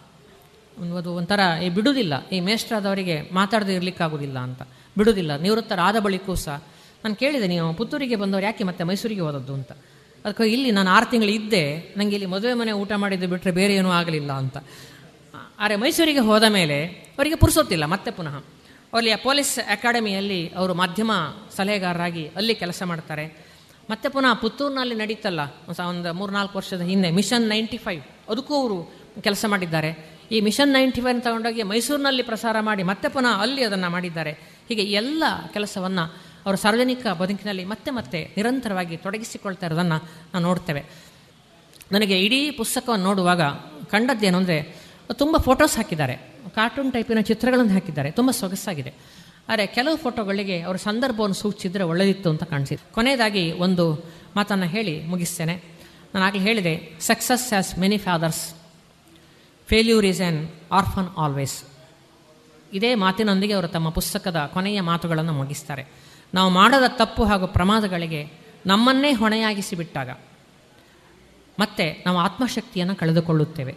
ಅದು 0.97 1.14
ಒಂಥರ 1.14 1.39
ಈ 1.64 1.69
ಬಿಡುವುದಿಲ್ಲ. 1.69 2.27
ಈ 2.27 2.39
ಮೇಷ್ಟ್ರಾದವರಿಗೆ 2.39 3.30
ಮಾತಾಡದೇ 3.34 3.76
ಇರಲಿಕ್ಕಾಗೋದಿಲ್ಲ 3.76 4.39
ಅಂತ. 4.39 4.61
ಬಿಡುವುದಿಲ್ಲ. 4.97 5.31
ನಿವೃತ್ತರಾದ 5.37 5.97
ಬಳಿಕೂ 5.99 6.35
ಸಹ. 6.35 6.55
ನಾನು 7.03 7.15
ಕೇಳಿದೆ, 7.15 7.47
ನೀವು 7.47 7.73
ಪುತ್ತೂರಿಗೆ 7.73 8.15
ಬಂದವರು 8.15 8.45
ಯಾಕೆ 8.45 8.63
ಮತ್ತೆ 8.63 8.83
ಮೈಸೂರಿಗೆ 8.83 9.21
ಹೋದದ್ದು 9.21 9.53
ಅಂತ. 9.53 9.71
ಅದಕ್ಕೆ 10.25 10.43
ಇಲ್ಲಿ 10.43 10.69
ನಾನು 10.71 10.89
ಆರು 10.89 11.05
ತಿಂಗಳು 11.05 11.31
ಇದ್ದೆ. 11.31 11.63
ನನಗೆ 11.97 12.15
ಇಲ್ಲಿ 12.15 12.25
ಮದುವೆ 12.25 12.53
ಮನೆ 12.53 12.71
ಊಟ 12.71 12.91
ಮಾಡಿದ್ದು 12.95 13.27
ಬಿಟ್ಟರೆ 13.27 13.51
ಬೇರೆ 13.51 13.73
ಏನೂ 13.75 13.89
ಆಗಲಿಲ್ಲ 13.91 14.31
ಅಂತ. 14.31 14.57
ಆದರೆ 15.59 15.75
ಮೈಸೂರಿಗೆ 15.75 16.19
ಹೋದ 16.19 16.45
ಮೇಲೆ 16.49 16.77
ಅವರಿಗೆ 17.17 17.35
ಪುರುಸೊತ್ತಿಲ್ಲ, 17.35 17.85
ಮತ್ತೆ 17.85 18.11
ಪುನಃ. 18.11 18.35
ಅಲ್ಲಿ 18.93 19.11
ಪೊಲೀಸ್ 19.23 19.53
ಅಕಾಡೆಮಿಯಲ್ಲಿ 19.59 20.39
ಅವರು 20.49 20.73
ಮಾಧ್ಯಮ 20.73 21.11
ಸಲಹೆಗಾರರಾಗಿ 21.55 22.27
ಅಲ್ಲಿ 22.27 22.55
ಕೆಲಸ 22.55 22.83
ಮಾಡ್ತಾರೆ. 22.85 23.25
ಮತ್ತೆ 23.89 24.07
ಪುನಃ 24.09 24.33
ಪುತ್ತೂರಿನಲ್ಲಿ 24.33 24.95
ನಡೀತಲ್ಲ, 24.95 25.41
ಒಂದು 25.69 25.89
ಒಂದು 25.89 26.13
ಮೂರ್ನಾಲ್ಕು 26.13 26.57
ವರ್ಷದ 26.57 26.81
ಹಿಂದೆ, 26.81 27.11
ಮಿಷನ್ 27.11 27.45
ನೈಂಟಿ 27.49 27.77
ಫೈವ್, 27.77 28.01
ಅದಕ್ಕೂ 28.29 28.53
ಅವರು 28.61 28.77
ಕೆಲಸ 29.21 29.45
ಮಾಡಿದ್ದಾರೆ. 29.47 30.12
ಈ 30.31 30.41
ಮಿಷನ್ 30.41 30.73
ನೈಂಟಿ 30.73 31.01
ಫೈವ್ 31.01 31.21
ತಗೊಂಡೋಗಿ 31.21 31.63
ಮೈಸೂರಿನಲ್ಲಿ 31.63 32.23
ಪ್ರಸಾರ 32.23 32.59
ಮಾಡಿ 32.59 32.83
ಮತ್ತೆ 32.83 33.09
ಪುನಃ 33.09 33.27
ಅಲ್ಲಿ 33.27 33.63
ಅದನ್ನು 33.63 33.89
ಮಾಡಿದ್ದಾರೆ. 33.89 34.31
ಹೀಗೆ 34.69 34.81
ಎಲ್ಲ 34.81 35.23
ಕೆಲಸವನ್ನು 35.53 36.33
ಅವರು 36.45 36.57
ಸಾರ್ವಜನಿಕ 36.57 37.07
ಬದುಕಿನಲ್ಲಿ 37.07 37.65
ಮತ್ತೆ 37.65 37.91
ಮತ್ತೆ 37.91 38.33
ನಿರಂತರವಾಗಿ 38.37 38.97
ತೊಡಗಿಸಿಕೊಳ್ತಾ 38.97 39.65
ಇರೋದನ್ನು 39.65 39.97
ನಾವು 40.33 40.39
ನೋಡ್ತೇವೆ. 40.39 40.83
ನನಗೆ 41.91 42.21
ಇಡೀ 42.25 42.51
ಪುಸ್ತಕವನ್ನು 42.51 43.05
ನೋಡುವಾಗ 43.05 43.41
ಕಂಡದ್ದೇನು 43.89 44.37
ಅಂದರೆ, 44.37 44.75
ತುಂಬ 45.13 45.37
ಫೋಟೋಸ್ 45.37 45.77
ಹಾಕಿದ್ದಾರೆ. 45.77 46.15
ಕಾರ್ಟೂನ್ 46.55 46.93
ಟೈಪಿನ 46.93 47.19
ಚಿತ್ರಗಳನ್ನು 47.19 47.73
ಹಾಕಿದ್ದಾರೆ. 47.73 48.11
ತುಂಬ 48.11 48.31
ಸೊಗಸಾಗಿದೆ. 48.31 48.93
ಆದರೆ 49.49 49.65
ಕೆಲವು 49.65 49.97
ಫೋಟೋಗಳಿಗೆ 49.97 50.61
ಅವರ 50.61 50.75
ಸಂದರ್ಭವನ್ನು 50.75 51.35
ಸೂಚಿಸಿದರೆ 51.35 51.83
ಒಳ್ಳೆದಿತ್ತು 51.83 52.29
ಅಂತ 52.29 52.43
ಕಾಣಿಸಿದೆ. 52.43 52.93
ಕೊನೆಯದಾಗಿ 52.93 53.51
ಒಂದು 53.51 54.05
ಮಾತನ್ನು 54.35 54.65
ಹೇಳಿ 54.65 55.03
ಮುಗಿಸ್ತೇನೆ. 55.03 55.63
ನಾನು 56.13 56.25
ಆಗಲೇ 56.25 56.39
ಹೇಳಿದೆ 56.39 56.97
success 56.99 57.47
has 57.47 57.79
many 57.79 57.97
fathers 57.97 58.62
failure 59.73 60.05
is 60.05 60.21
an 60.21 60.47
orphan 60.71 61.07
always 61.17 61.63
ಇದೇ 62.73 62.95
ಮಾತಿನೊಂದಿಗೆ 62.95 63.53
ಅವರು 63.53 63.67
ತಮ್ಮ 63.67 63.89
ಪುಸ್ತಕದ 63.89 64.49
ಕೊನೆಯ 64.53 64.81
ಮಾತುಗಳನ್ನು 64.81 65.33
ಮುಗಿಸ್ತಾರೆ. 65.33 65.85
ನಾವು 66.33 66.49
ಮಾಡದ 66.49 66.83
ತಪ್ಪು 66.87 67.23
ಹಾಗೂ 67.23 67.47
ಪ್ರಮಾದಗಳಿಗೆ 67.47 68.31
ನಮ್ಮನ್ನೇ 68.65 69.11
ಹೊಣೆಯಾಗಿಸಿ 69.11 69.75
ಬಿಟ್ಟಾಗ 69.75 70.09
ಮತ್ತೆ 71.59 72.03
ನಾವು 72.05 72.17
ಆತ್ಮಶಕ್ತಿಯನ್ನು 72.17 72.95
ಕಳೆದುಕೊಳ್ಳುತ್ತೇವೆ. 72.95 73.75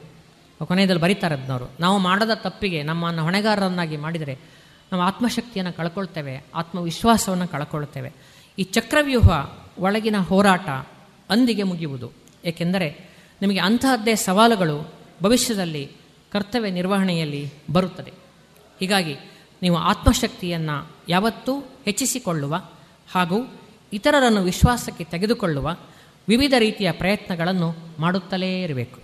ಕೊನೆಯದಲ್ಲಿ 0.64 1.02
ಬರೀತಾರದ್ನವರು, 1.02 1.70
ನಾವು 1.80 1.98
ಮಾಡದ 1.98 2.30
ತಪ್ಪಿಗೆ 2.34 2.82
ನಮ್ಮನ್ನು 2.82 3.22
ಹೊಣೆಗಾರರನ್ನಾಗಿ 3.22 3.96
ಮಾಡಿದರೆ 3.96 4.38
ನಾವು 4.92 5.02
ಆತ್ಮಶಕ್ತಿಯನ್ನು 5.02 5.72
ಕಳ್ಕೊಳ್ತೇವೆ, 5.72 6.46
ಆತ್ಮವಿಶ್ವಾಸವನ್ನು 6.54 7.48
ಕಳ್ಕೊಳ್ತೇವೆ. 7.48 8.12
ಈ 8.58 8.62
ಚಕ್ರವ್ಯೂಹ 8.62 9.28
ಒಳಗಿನ 9.78 10.16
ಹೋರಾಟ 10.16 10.68
ಅಂದಿಗೆ 11.30 11.62
ಮುಗಿಯುವುದು. 11.62 12.12
ಏಕೆಂದರೆ 12.44 13.10
ನಿಮಗೆ 13.40 13.58
ಅಂತಹದ್ದೇ 13.58 14.14
ಸವಾಲುಗಳು 14.14 14.95
ಭವಿಷ್ಯದಲ್ಲಿ 15.22 15.90
ಕರ್ತವ್ಯ 16.32 16.70
ನಿರ್ವಹಣೆಯಲ್ಲಿ 16.70 17.52
ಬರುತ್ತದೆ. 17.72 18.12
ಹೀಗಾಗಿ 18.80 19.16
ನೀವು 19.62 19.76
ಆತ್ಮಶಕ್ತಿಯನ್ನು 19.76 20.90
ಯಾವತ್ತೂ 21.08 21.60
ಹೆಚ್ಚಿಸಿಕೊಳ್ಳುವ 21.84 22.62
ಹಾಗೂ 23.12 23.54
ಇತರರನ್ನು 23.92 24.42
ವಿಶ್ವಾಸಕ್ಕೆ 24.42 25.04
ತೆಗೆದುಕೊಳ್ಳುವ 25.04 25.76
ವಿವಿಧ 26.28 26.54
ರೀತಿಯ 26.58 26.92
ಪ್ರಯತ್ನಗಳನ್ನು 26.92 27.74
ಮಾಡುತ್ತಲೇ 27.98 28.62
ಇರಬೇಕು. 28.62 29.00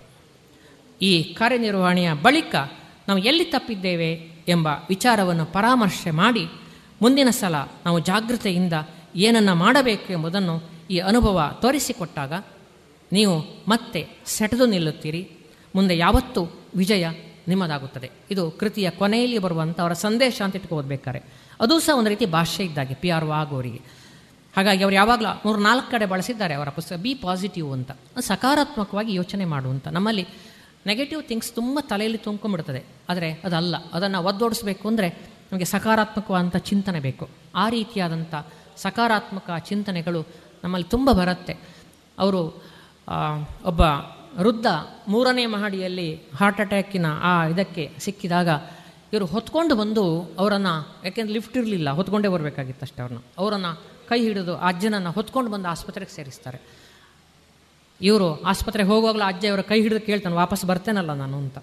ಈ 1.01 1.23
ಕಾರ್ಯನಿರ್ವಹಣೆಯ 1.23 2.13
ಬಳಿಕ 2.13 2.55
ನಾವು 3.07 3.17
ಎಲ್ಲಿ 3.17 3.45
ತಪ್ಪಿದ್ದೇವೆ 3.45 4.13
ಎಂಬ 4.47 4.67
ವಿಚಾರವನ್ನು 4.89 5.45
ಪರಾಮರ್ಶೆ 5.45 6.11
ಮಾಡಿ 6.11 6.45
ಮುಂದಿನ 7.01 7.29
ಸಲ 7.29 7.55
ನಾವು 7.85 7.99
ಜಾಗೃತೆಯಿಂದ 7.99 8.73
ಏನನ್ನು 9.15 9.55
ಮಾಡಬೇಕು 9.55 10.13
ಎಂಬುದನ್ನು 10.13 10.69
ಈ 10.91 10.97
ಅನುಭವ 10.97 11.57
ತೋರಿಸಿಕೊಟ್ಟಾಗ 11.61 12.43
ನೀವು 13.11 13.39
ಮತ್ತೆ 13.67 14.07
ಸೆಟೆದು 14.25 14.65
ನಿಲ್ಲುತ್ತೀರಿ. 14.65 15.29
ಮುಂದೆ 15.75 15.97
ಯಾವತ್ತೂ 15.97 16.47
ವಿಜಯ 16.75 17.07
ನಿಮ್ಮದಾಗುತ್ತದೆ. 17.47 18.11
ಇದು 18.31 18.51
ಕೃತಿಯ 18.51 18.89
ಕೊನೆಯಲ್ಲಿ 18.89 19.39
ಬರುವಂಥ 19.39 19.79
ಅವರ 19.79 19.93
ಸಂದೇಶ 19.93 20.41
ಅಂತ 20.41 20.55
ಇಟ್ಕೊ 20.55 20.75
ಓದಬೇಕಾರೆ. 20.75 21.19
ಅದು 21.59 21.79
ಸಹ 21.79 21.97
ಒಂದು 21.97 22.09
ರೀತಿ 22.09 22.25
ಭಾಷೆ 22.25 22.63
ಇದ್ದಾಗೆ 22.63 22.93
ಪಿ 22.93 23.09
ಆರ್ 23.09 23.25
ವಾಗೋರಿಗೆ 23.25 23.81
ಹಾಗಾಗಿ 24.55 24.83
ಅವರು 24.83 24.95
ಯಾವಾಗಲೂ 24.95 25.41
ಮೂರು 25.45 25.59
ನಾಲ್ಕು 25.59 25.91
ಕಡೆ 25.91 26.05
ಬಳಸಿದ್ದಾರೆ 26.05 26.53
ಅವರ 26.53 26.69
ಪುಸ್ತಕ 26.69 26.95
ಬಿ 26.95 27.13
ಪಾಸಿಟಿವ್ 27.15 27.71
ಅಂತ. 27.71 27.91
ಸಕಾರಾತ್ಮಕವಾಗಿ 28.19 29.13
ಯೋಚನೆ 29.13 29.45
ಮಾಡುವಂಥ 29.45 29.87
ನಮ್ಮಲ್ಲಿ 29.87 30.27
ನೆಗೆಟಿವ್ 30.85 31.23
ಥಿಂಗ್ಸ್ 31.23 31.55
ತುಂಬ 31.55 31.79
ತಲೆಯಲ್ಲಿ 31.81 32.17
ತುಂಬ್ಕೊಂಡ್ಬಿಡ್ತದೆ. 32.17 32.83
ಆದರೆ 33.09 33.31
ಅದಲ್ಲ. 33.31 33.75
ಅದನ್ನು 33.93 34.23
ಒದ್ದೋಡಿಸ್ಬೇಕು 34.23 34.87
ಅಂದರೆ 34.87 35.09
ನಮಗೆ 35.51 35.65
ಸಕಾರಾತ್ಮಕವಾದಂಥ 35.65 36.55
ಚಿಂತನೆ 36.55 36.99
ಬೇಕು. 36.99 37.29
ಆ 37.55 37.69
ರೀತಿಯಾದಂಥ 37.69 38.35
ಸಕಾರಾತ್ಮಕ 38.77 39.49
ಚಿಂತನೆಗಳು 39.59 40.25
ನಮ್ಮಲ್ಲಿ 40.63 40.89
ತುಂಬ 40.89 41.11
ಬರುತ್ತೆ. 41.11 41.57
ಅವರು 42.19 42.63
ಒಬ್ಬ 43.65 43.81
ವೃದ್ಧ 44.37 44.65
ಮೂರನೇ 45.07 45.45
ಮಹಡಿಯಲ್ಲಿ 45.45 46.21
ಹಾರ್ಟ್ 46.35 46.59
ಅಟ್ಯಾಕಿನ 46.59 47.05
ಆ 47.21 47.45
ಇದಕ್ಕೆ 47.45 47.91
ಸಿಕ್ಕಿದಾಗ 47.99 48.49
ಇವರು 49.13 49.25
ಹೊತ್ಕೊಂಡು 49.25 49.75
ಬಂದು 49.75 50.31
ಅವರನ್ನು, 50.39 50.97
ಯಾಕೆಂದ್ರೆ 51.03 51.33
ಲಿಫ್ಟ್ 51.33 51.57
ಇರಲಿಲ್ಲ, 51.57 51.89
ಹೊತ್ಕೊಂಡೇ 51.89 52.27
ಬರಬೇಕಾಗಿತ್ತು 52.27 52.85
ಅಷ್ಟೇ 52.85 53.01
ಅವ್ರನ್ನ. 53.01 53.21
ಅವರನ್ನು 53.37 53.81
ಕೈ 54.09 54.21
ಹಿಡಿದು 54.21 54.55
ಅಜ್ಜನನ್ನು 54.55 55.11
ಹೊತ್ಕೊಂಡು 55.11 55.51
ಬಂದು 55.51 55.67
ಆಸ್ಪತ್ರೆಗೆ 55.67 56.15
ಸೇರಿಸ್ತಾರೆ. 56.15 56.61
ಇವರು 58.01 58.41
ಆಸ್ಪತ್ರೆಗೆ 58.41 58.89
ಹೋಗುವಾಗಲೂ 58.89 59.23
ಅಜ್ಜ 59.23 59.45
ಇವರ 59.45 59.61
ಕೈ 59.61 59.81
ಹಿಡಿದು 59.81 60.01
ಕೇಳ್ತಾನೆ, 60.01 60.35
ವಾಪಸ್ 60.35 60.65
ಬರ್ತೇನಲ್ಲ 60.65 61.13
ನಾನು 61.13 61.37
ಅಂತ. 61.37 61.57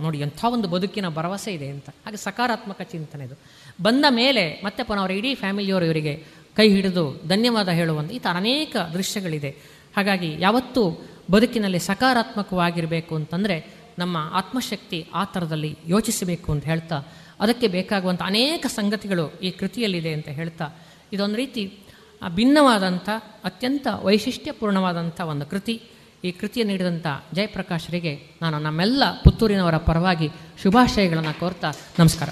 ನೋಡಿ, 0.00 0.18
ಎಂಥ 0.18 0.44
ಒಂದು 0.44 0.68
ಬದುಕಿನ 0.68 1.08
ಭರವಸೆ 1.08 1.52
ಇದೆ 1.52 1.68
ಅಂತ. 1.68 1.88
ಹಾಗೆ 1.88 2.16
ಸಕಾರಾತ್ಮಕ 2.16 2.82
ಚಿಂತನೆ 2.82 3.24
ಇದು. 3.24 3.34
ಬಂದ 3.82 4.04
ಮೇಲೆ 4.10 4.62
ಮತ್ತೆ 4.64 4.82
ಪುನಃ 4.82 5.00
ಅವರ 5.00 5.10
ಇಡೀ 5.10 5.34
ಫ್ಯಾಮಿಲಿಯವರು 5.34 5.84
ಇವರಿಗೆ 5.84 6.24
ಕೈ 6.56 6.68
ಹಿಡಿದು 6.68 7.20
ಧನ್ಯವಾದ 7.28 7.68
ಹೇಳುವಂಥ 7.68 8.10
ಈ 8.10 8.18
ಥರ 8.18 8.28
ಅನೇಕ 8.34 8.76
ದೃಶ್ಯಗಳಿದೆ. 8.92 9.50
ಹಾಗಾಗಿ 9.96 10.36
ಯಾವತ್ತೂ 10.38 11.06
ಬದುಕಿನಲ್ಲಿ 11.30 11.78
ಸಕಾರಾತ್ಮಕವಾಗಿರಬೇಕು 11.78 13.12
ಅಂತಂದರೆ 13.20 13.56
ನಮ್ಮ 13.98 14.16
ಆತ್ಮಶಕ್ತಿ 14.32 14.98
ಆ 15.14 15.22
ಥರದಲ್ಲಿ 15.24 15.70
ಯೋಚಿಸಬೇಕು 15.86 16.48
ಅಂತ 16.52 16.64
ಹೇಳ್ತಾ, 16.64 16.98
ಅದಕ್ಕೆ 17.40 17.66
ಬೇಕಾಗುವಂಥ 17.68 18.22
ಅನೇಕ 18.22 18.66
ಸಂಗತಿಗಳು 18.68 19.24
ಈ 19.46 19.50
ಕೃತಿಯಲ್ಲಿದೆ 19.60 20.12
ಅಂತ 20.16 20.28
ಹೇಳ್ತಾ, 20.28 20.66
ಇದೊಂದು 21.12 21.36
ರೀತಿ 21.36 21.62
ಭಿನ್ನವಾದಂಥ 22.36 23.08
ಅತ್ಯಂತ 23.44 23.86
ವೈಶಿಷ್ಟ್ಯಪೂರ್ಣವಾದಂಥ 24.06 25.20
ಒಂದು 25.32 25.46
ಕೃತಿ. 25.46 25.74
ಈ 26.24 26.30
ಕೃತಿಯ 26.30 26.62
ನೀಡಿದಂಥ 26.64 27.06
ಜಯಪ್ರಕಾಶರಿಗೆ 27.34 28.12
ನಾನು 28.42 28.56
ನಮ್ಮೆಲ್ಲ 28.58 29.02
ಪುತ್ತೂರಿನವರ 29.24 29.76
ಪರವಾಗಿ 29.76 30.28
ಶುಭಾಶಯಗಳನ್ನು 30.62 31.34
ಕೋರ್ತಾ, 31.40 31.70
ನಮಸ್ಕಾರ. 31.98 32.28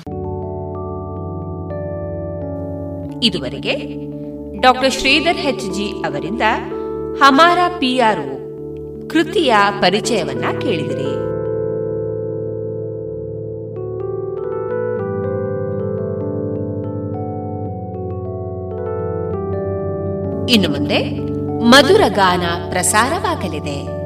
ಇದುವರೆಗೆ 3.26 3.76
ಡಾಕ್ಟರ್ 4.60 4.92
ಶ್ರೀಧರ್ 4.92 5.36
ಹೆಚ್ 5.36 5.68
ಜಿ 5.76 5.86
ಅವರಿಂದ 6.06 6.42
ಹಮಾರ 7.22 7.58
ಪಿಆರ್ಒ 7.78 8.34
ಕೃತಿಯ 9.10 9.54
ಪರಿಚಯವನ್ನ 9.80 10.44
ಕೇಳಿದಿರಿ. 10.60 11.28
ಇನ್ನು 20.52 20.70
ಮುಂದೆ 20.70 21.18
ಮಧುರ 21.64 22.00
ಗಾನ 22.08 22.42
ಪ್ರಸಾರವಾಗಲಿದೆ. 22.70 23.97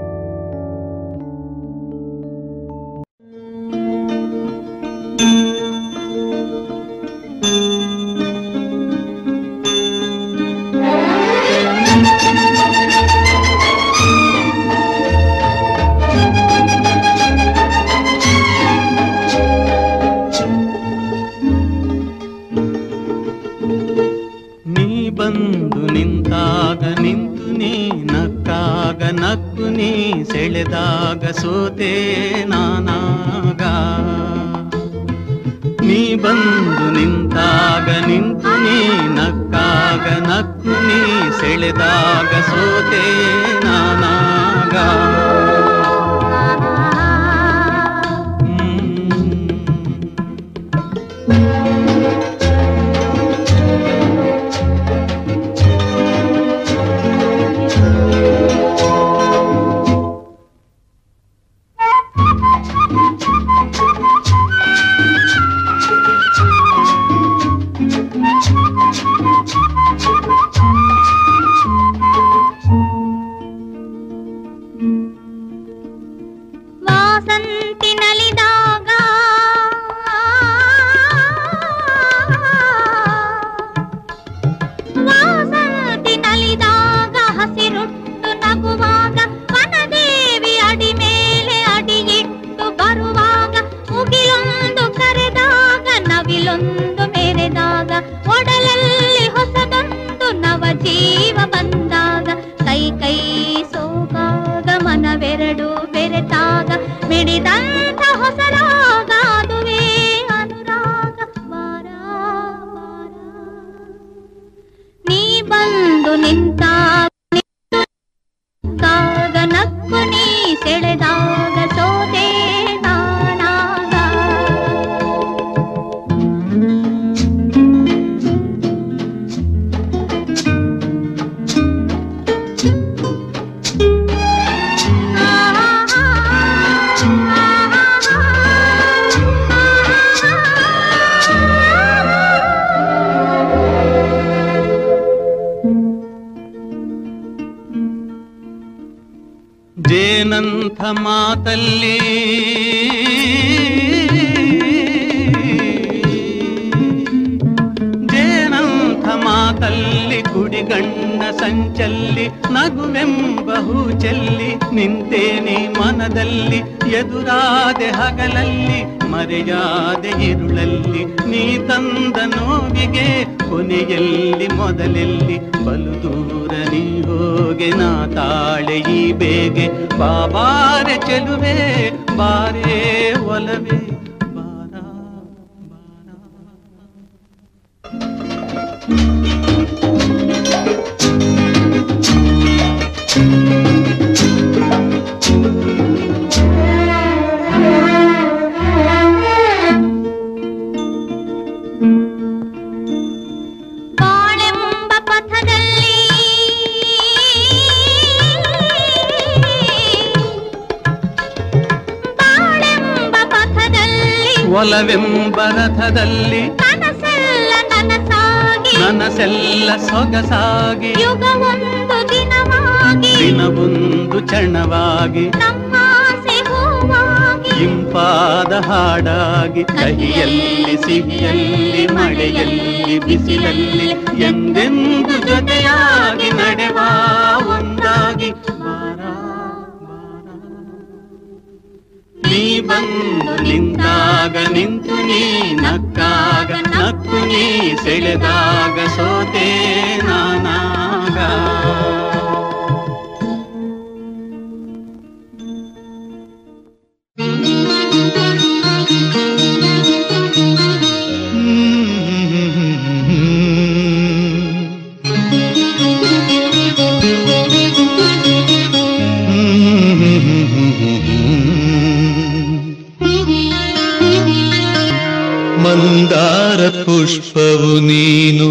ನೀನು 278.02 278.48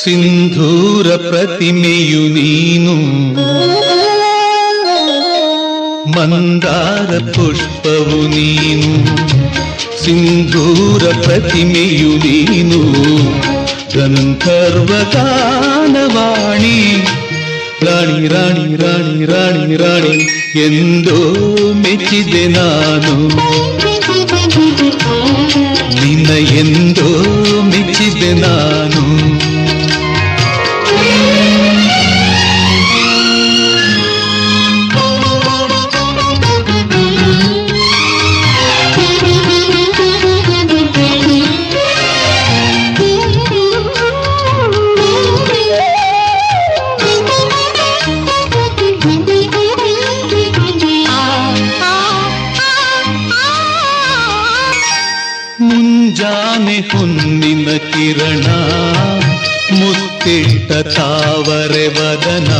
ಸಿಂಧೂರ 0.00 1.08
ಪ್ರತಿಮೆಯು 1.24 2.20
ನೀನು 2.34 2.94
ಮಂದಾರ 6.14 7.10
ಪುಷ್ಪವು 7.34 8.20
ನೀನು 8.34 8.92
ಸಿಂಧೂರ 10.02 11.04
ಪ್ರತಿಮೆಯು 11.24 12.12
ನೀನು 12.24 12.80
ಗಂಧರ್ವ 13.94 14.92
ಗಾನವಾಣಿ 15.14 16.78
ರಾಣಿ 17.86 18.28
ರಾಣಿ 18.28 18.68
ರಾಣಿ 18.76 19.24
ರಾಣಿ 19.26 19.76
ರಾಣಿ 19.76 20.16
ಎಂದೋ 20.66 21.18
ಮೆಚ್ಚಿದೆ 21.82 22.44
ನಾನು 22.56 23.14
ನಿನ್ನ 25.94 26.30
ಎಂದೋ 26.30 27.08
ಮಿಚ್ಚಿದೆ 27.62 28.32
ನಾನು. 28.32 29.02
ತಾವರೆ 60.82 61.86
ವದನ, 61.88 62.50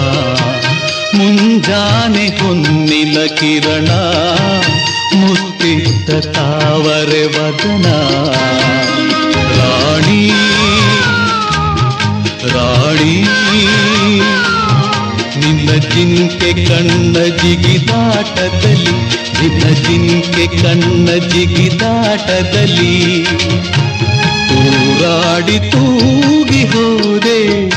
ಮುಂಜಾನೆ 1.14 2.26
ಹೊನ್ನಿಲ 2.28 3.26
ಕಿರಣ, 3.26 3.90
ಮುತ್ತಿಟ್ಟ 5.14 6.10
ತಾವರೆ 6.10 7.24
ವದನ. 7.26 7.86
ರಾಣಿ 9.58 10.30
ರಾಣಿ, 12.54 13.16
ನಿನ್ನ 15.40 15.70
ಜಿಂಕೆ 15.78 16.66
ಕಣ್ಣ 16.66 17.14
ಜಿಗಿದಾಟದಲ್ಲಿ, 17.14 18.94
ನಿನ್ನ 19.40 19.74
ಜಿಂಕೆ 19.74 20.46
ಕಣ್ಣ 20.62 21.08
ಜಿಗಿದಾಟದಲ್ಲಿ, 21.28 23.24
ತೂರಾಡಿ 24.48 25.58
ತೂಗಿ 25.70 26.64
ಹೋದೆ 26.64 27.68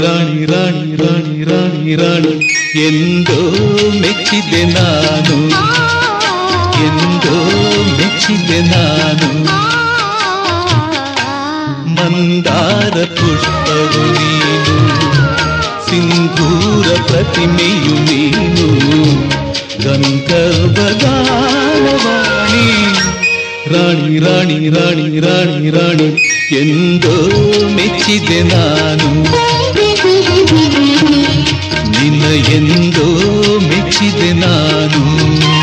ರಾಣಿ 0.00 0.40
ರಾಣಿ 0.44 0.90
ರಾಣಿ 0.96 1.36
ರಾಣಿ 1.44 1.94
ರಾಣಿ 1.94 2.32
ಎಂದೋ 2.82 3.38
ಮೆಚ್ಚಿದೆ 4.02 4.62
ನಾನು 4.72 5.36
ಎಂದೋ 6.86 7.36
ಮೆಚ್ಚಿದೆ 7.98 8.58
ನಾನು 8.68 9.30
ಮಂದಾರ 11.96 12.96
ಪುಷ್ಪವು 13.16 14.04
ನೀನು 14.14 14.76
ಸಿಂಧೂರ 15.88 16.88
ಪ್ರತಿಮೆಯು 17.08 17.96
ನೀನು 18.08 18.68
ಗಂಧರ್ವ 19.84 20.78
ಗಾನವಾಣಿ 21.02 22.66
ರಾಣಿ 23.72 24.16
ರಾಣಿ 24.26 24.60
ರಾಣಿ 24.70 25.08
ರಾಣಿ 25.20 25.70
ರಾಣಿ 25.70 26.08
ಎಂದೋ 26.56 27.16
ಮೆಚ್ಚಿದೆ 27.76 28.40
ನಾನು 28.52 29.10
ನಿನ್ನ 32.20 32.34
ಎಂದೋ 32.56 33.06
ಮೆಚ್ಚಿದೆ 33.68 34.32
ನೀನ. 34.32 35.57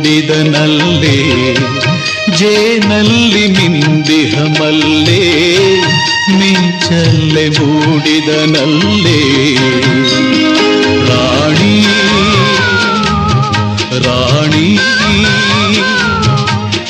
ಮೂಡಿದನಲ್ಲೇ 0.00 1.16
ಜೇನಲ್ಲಿ 2.38 3.44
ಮಿಂದಿಹ 3.52 4.34
ಮಲ್ಲೆ 4.58 5.24
ಮಿಂಚಲ್ಲಿ 6.38 7.44
ಮೂಡಿದನಲ್ಲೇ. 7.58 9.20
ರಾಣಿ 11.08 11.74
ರಾಣಿ, 14.06 14.68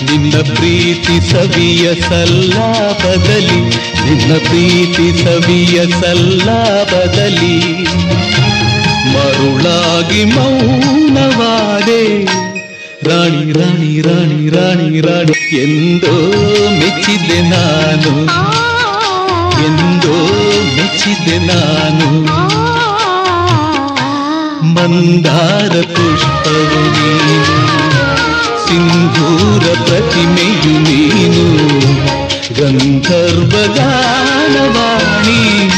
ನಿನ್ನ 0.06 0.34
ಪ್ರೀತಿ 0.54 1.16
ಸವಿಯ 1.30 1.86
ಬದಲಿ 3.02 3.60
ನಿನ್ನ 4.04 4.32
ಪ್ರೀತಿ 4.48 5.08
ಸವಿಯ 5.24 5.78
ಬದಲಿ 6.92 7.58
ಮರುಳಾಗಿ 9.12 10.24
ಮೌನವಾದೆ. 10.24 12.04
ರಾಣಿ 13.04 13.52
ರಾಣಿ 13.52 14.00
ರಾಣಿ 14.00 14.48
ರಾಣಿ 14.48 15.00
ರಾಣಿ. 15.00 15.56
ಎಂದೋ 15.56 16.28
ಮೆಚ್ಚಿದೆ 16.70 17.42
ನಾನು. 17.42 18.18
ಎಂದೋ 19.64 20.12
ಮೆಚ್ಚಿದೆ 20.76 21.38
ನಾನು. 21.38 22.22
ಮಂದಾರ 24.62 25.80
ಪುಷ್ಪವು 25.80 26.90
ನೀನು. 26.90 27.70
ಸಿಂಧೂರ 28.68 29.82
ಪ್ರತಿಮೆಯು 29.82 30.80
ನೀನು. 30.80 31.70
ಗಂಧರ್ವ 32.60 33.74
ಗಾನವಾಣಿ. 33.74 35.68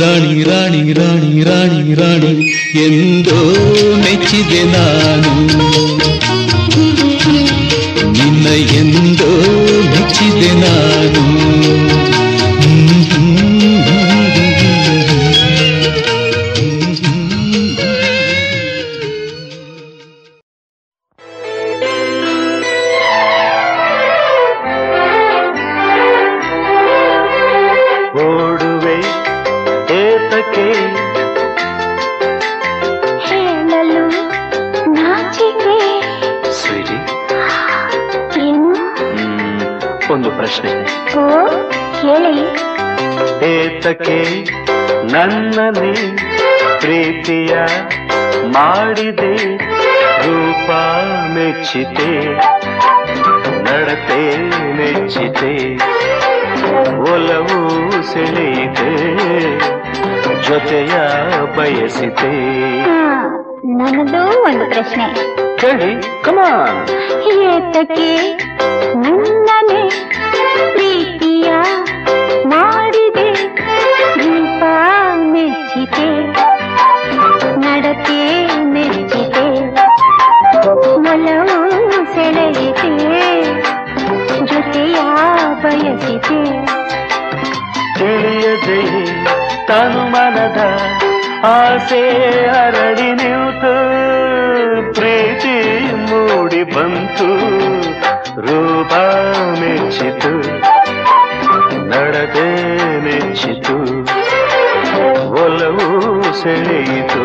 ರಾಣಿ 0.00 0.42
ರಾಣಿ 0.42 0.92
ರಾಣಿ 0.92 1.42
ರಾಣಿ 1.42 1.94
ರಾಣಿ. 1.94 2.50
ಎಂದೋ 2.84 3.52
ಮೆಚ್ಚಿದೆ 3.96 4.64
ನಾನು. 4.64 5.68
ನಿನ್ನ 8.12 8.46
ಎಂದೋ 8.78 9.30
ಮೆಚ್ಚಿದೆ 9.90 10.52
ನಾನು. 10.54 11.24
ಬಯಸಿತೆ 61.58 62.30
ನನ್ನದು 63.76 64.20
ಒಂದು 64.42 64.64
ಪ್ರಶ್ನೆ. 64.70 65.06
ಹೇಳಿ 65.58 65.90
ಕಮಾನ್ 66.24 66.80
ಏತಕ್ಕೆ 67.44 68.10
ಸೆಳೆಯಿತು 106.42 107.24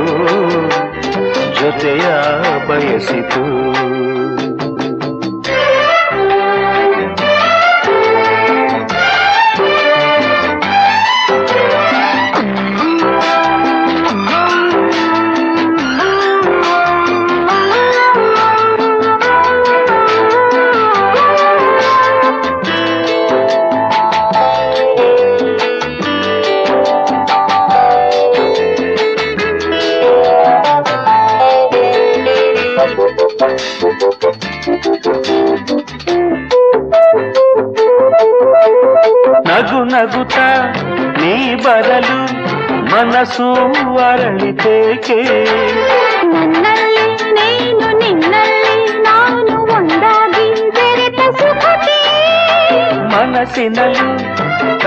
ಜೊತೆಯ 1.62 2.06
ಬಯಸಿತು. 2.68 3.63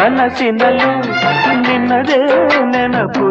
ಕನಸಿನಲ್ಲೂ 0.07 0.91
ನಿನ್ನದೇ 1.63 2.19
ನೆನಪು 2.73 3.25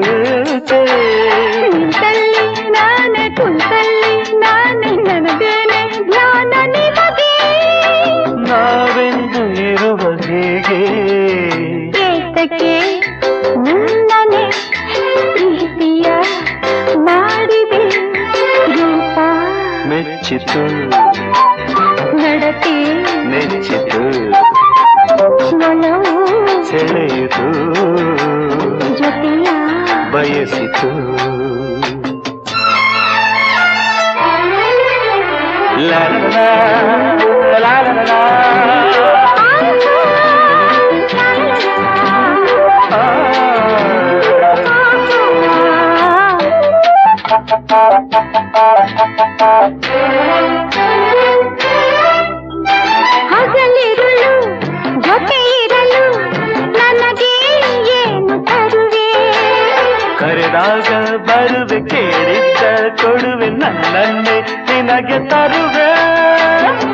ನಿನಗೆ 65.15 65.29
ತರುವೆ. 65.29 65.89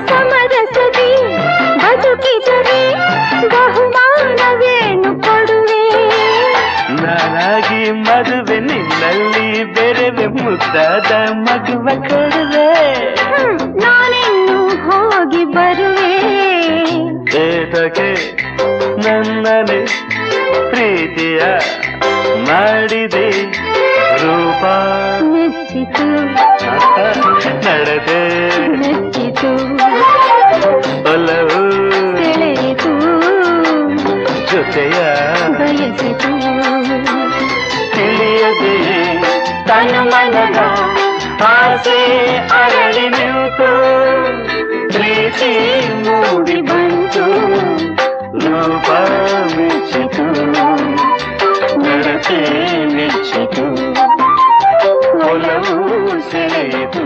ಸಮರಸದಿ 0.08 1.38
ಬದುಕಿದರೆ 1.78 2.94
ಬಹುಮಾನವೇನು 3.48 5.22
ಕೊಡುವೆ? 5.22 5.86
ನಾನಾಗಿ 7.04 7.92
ಮದುವೆ 7.92 8.60
ನಿನ್ನಲ್ಲಿ 8.60 9.64
ಬೆರೆವೆ 9.64 10.28
ಮುದ್ದಾದ 10.28 11.12
ಮಗುವ 11.32 11.88
ಕೊಡುವೆ. 12.10 12.70
ನಾನಿನ್ನು 13.80 14.68
ಹೋಗಿ 14.70 15.44
ಬರುವೆ. 15.46 16.14
ಏತಕ್ಕೆ 17.38 18.12
ನನ್ನನೆ 19.08 19.86
ಪ್ರೀತಿಯ 20.70 21.40
ಮಾಡಿದೆ 22.46 23.30
ರೂಪ. 24.24 24.64
ಮೆಚ್ಚಿತು. 25.24 26.51
ನಡೆದೆ. 27.50 28.48
ಮೆಚ್ಚಿತು. 28.68 29.54
ಒಲವು 31.14 31.72
ಸೆಳೆಯಿತು. 32.18 33.22
ಜೊತೆಯ 34.52 35.16
ಬಯಸಿತು. 35.60 36.28
ತಿಳಿಯದೆ 37.92 39.02
ತನ್ನ 39.68 39.96
ಮನದ 39.96 40.58
ಆಸೆ 41.42 42.38
ಅರಳಿ 42.38 43.10
ನಿಂತು 43.10 43.70
ಪ್ರೀತಿ 44.88 45.82
ಮೂಡಿ 45.94 46.62
ಬಂತು. 46.62 47.26
ರೂಪ 48.34 48.92
ಮೆಚ್ಚಿತು. 49.58 50.26
ನಡತೆ 51.78 52.62
ಮೆಚ್ಚಿತು. 52.96 53.91
ಒಲವು 55.32 55.76
ಸೆಳೆಯಿತು 56.32 57.04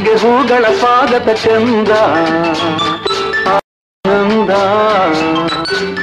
ಹಾದಿಗೆ 0.00 0.16
ಹೂಗಳ 0.16 0.64
ಸ್ವಾಗತ 0.78 1.28
ಚಂದ. 1.30 1.90
ಆನಂದ. 3.48 4.50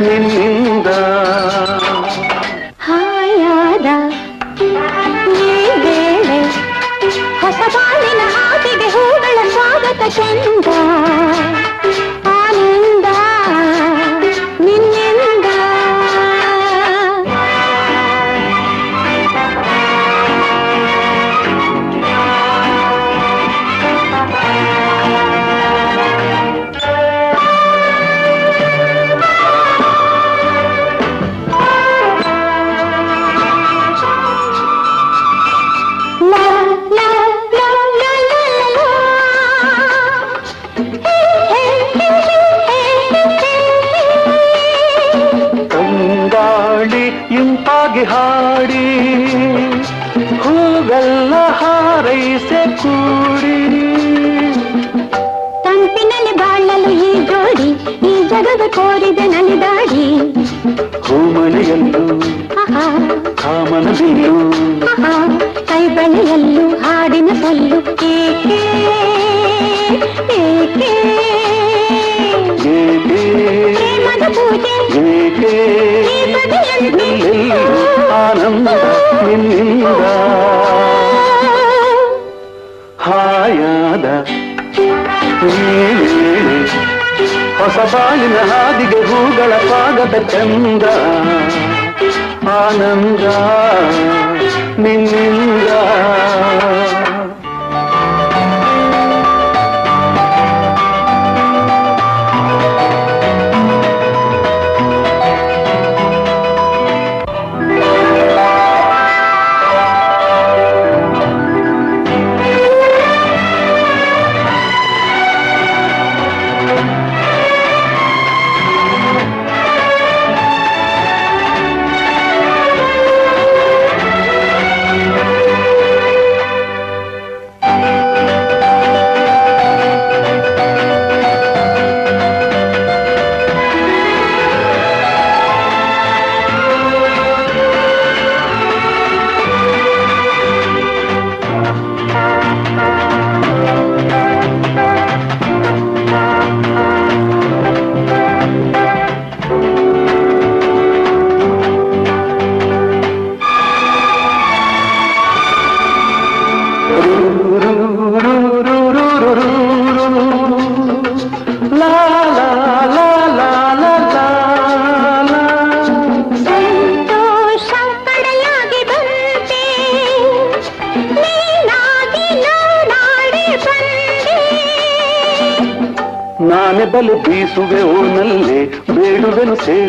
ನಿನ್ನಿಂದ 0.01 0.46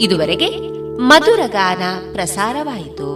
ಇದುವರೆಗೆ 0.00 0.76
ಮಧುರಗಾನ 0.98 2.12
ಪ್ರಸಾರವಾಯಿತು. 2.12 3.15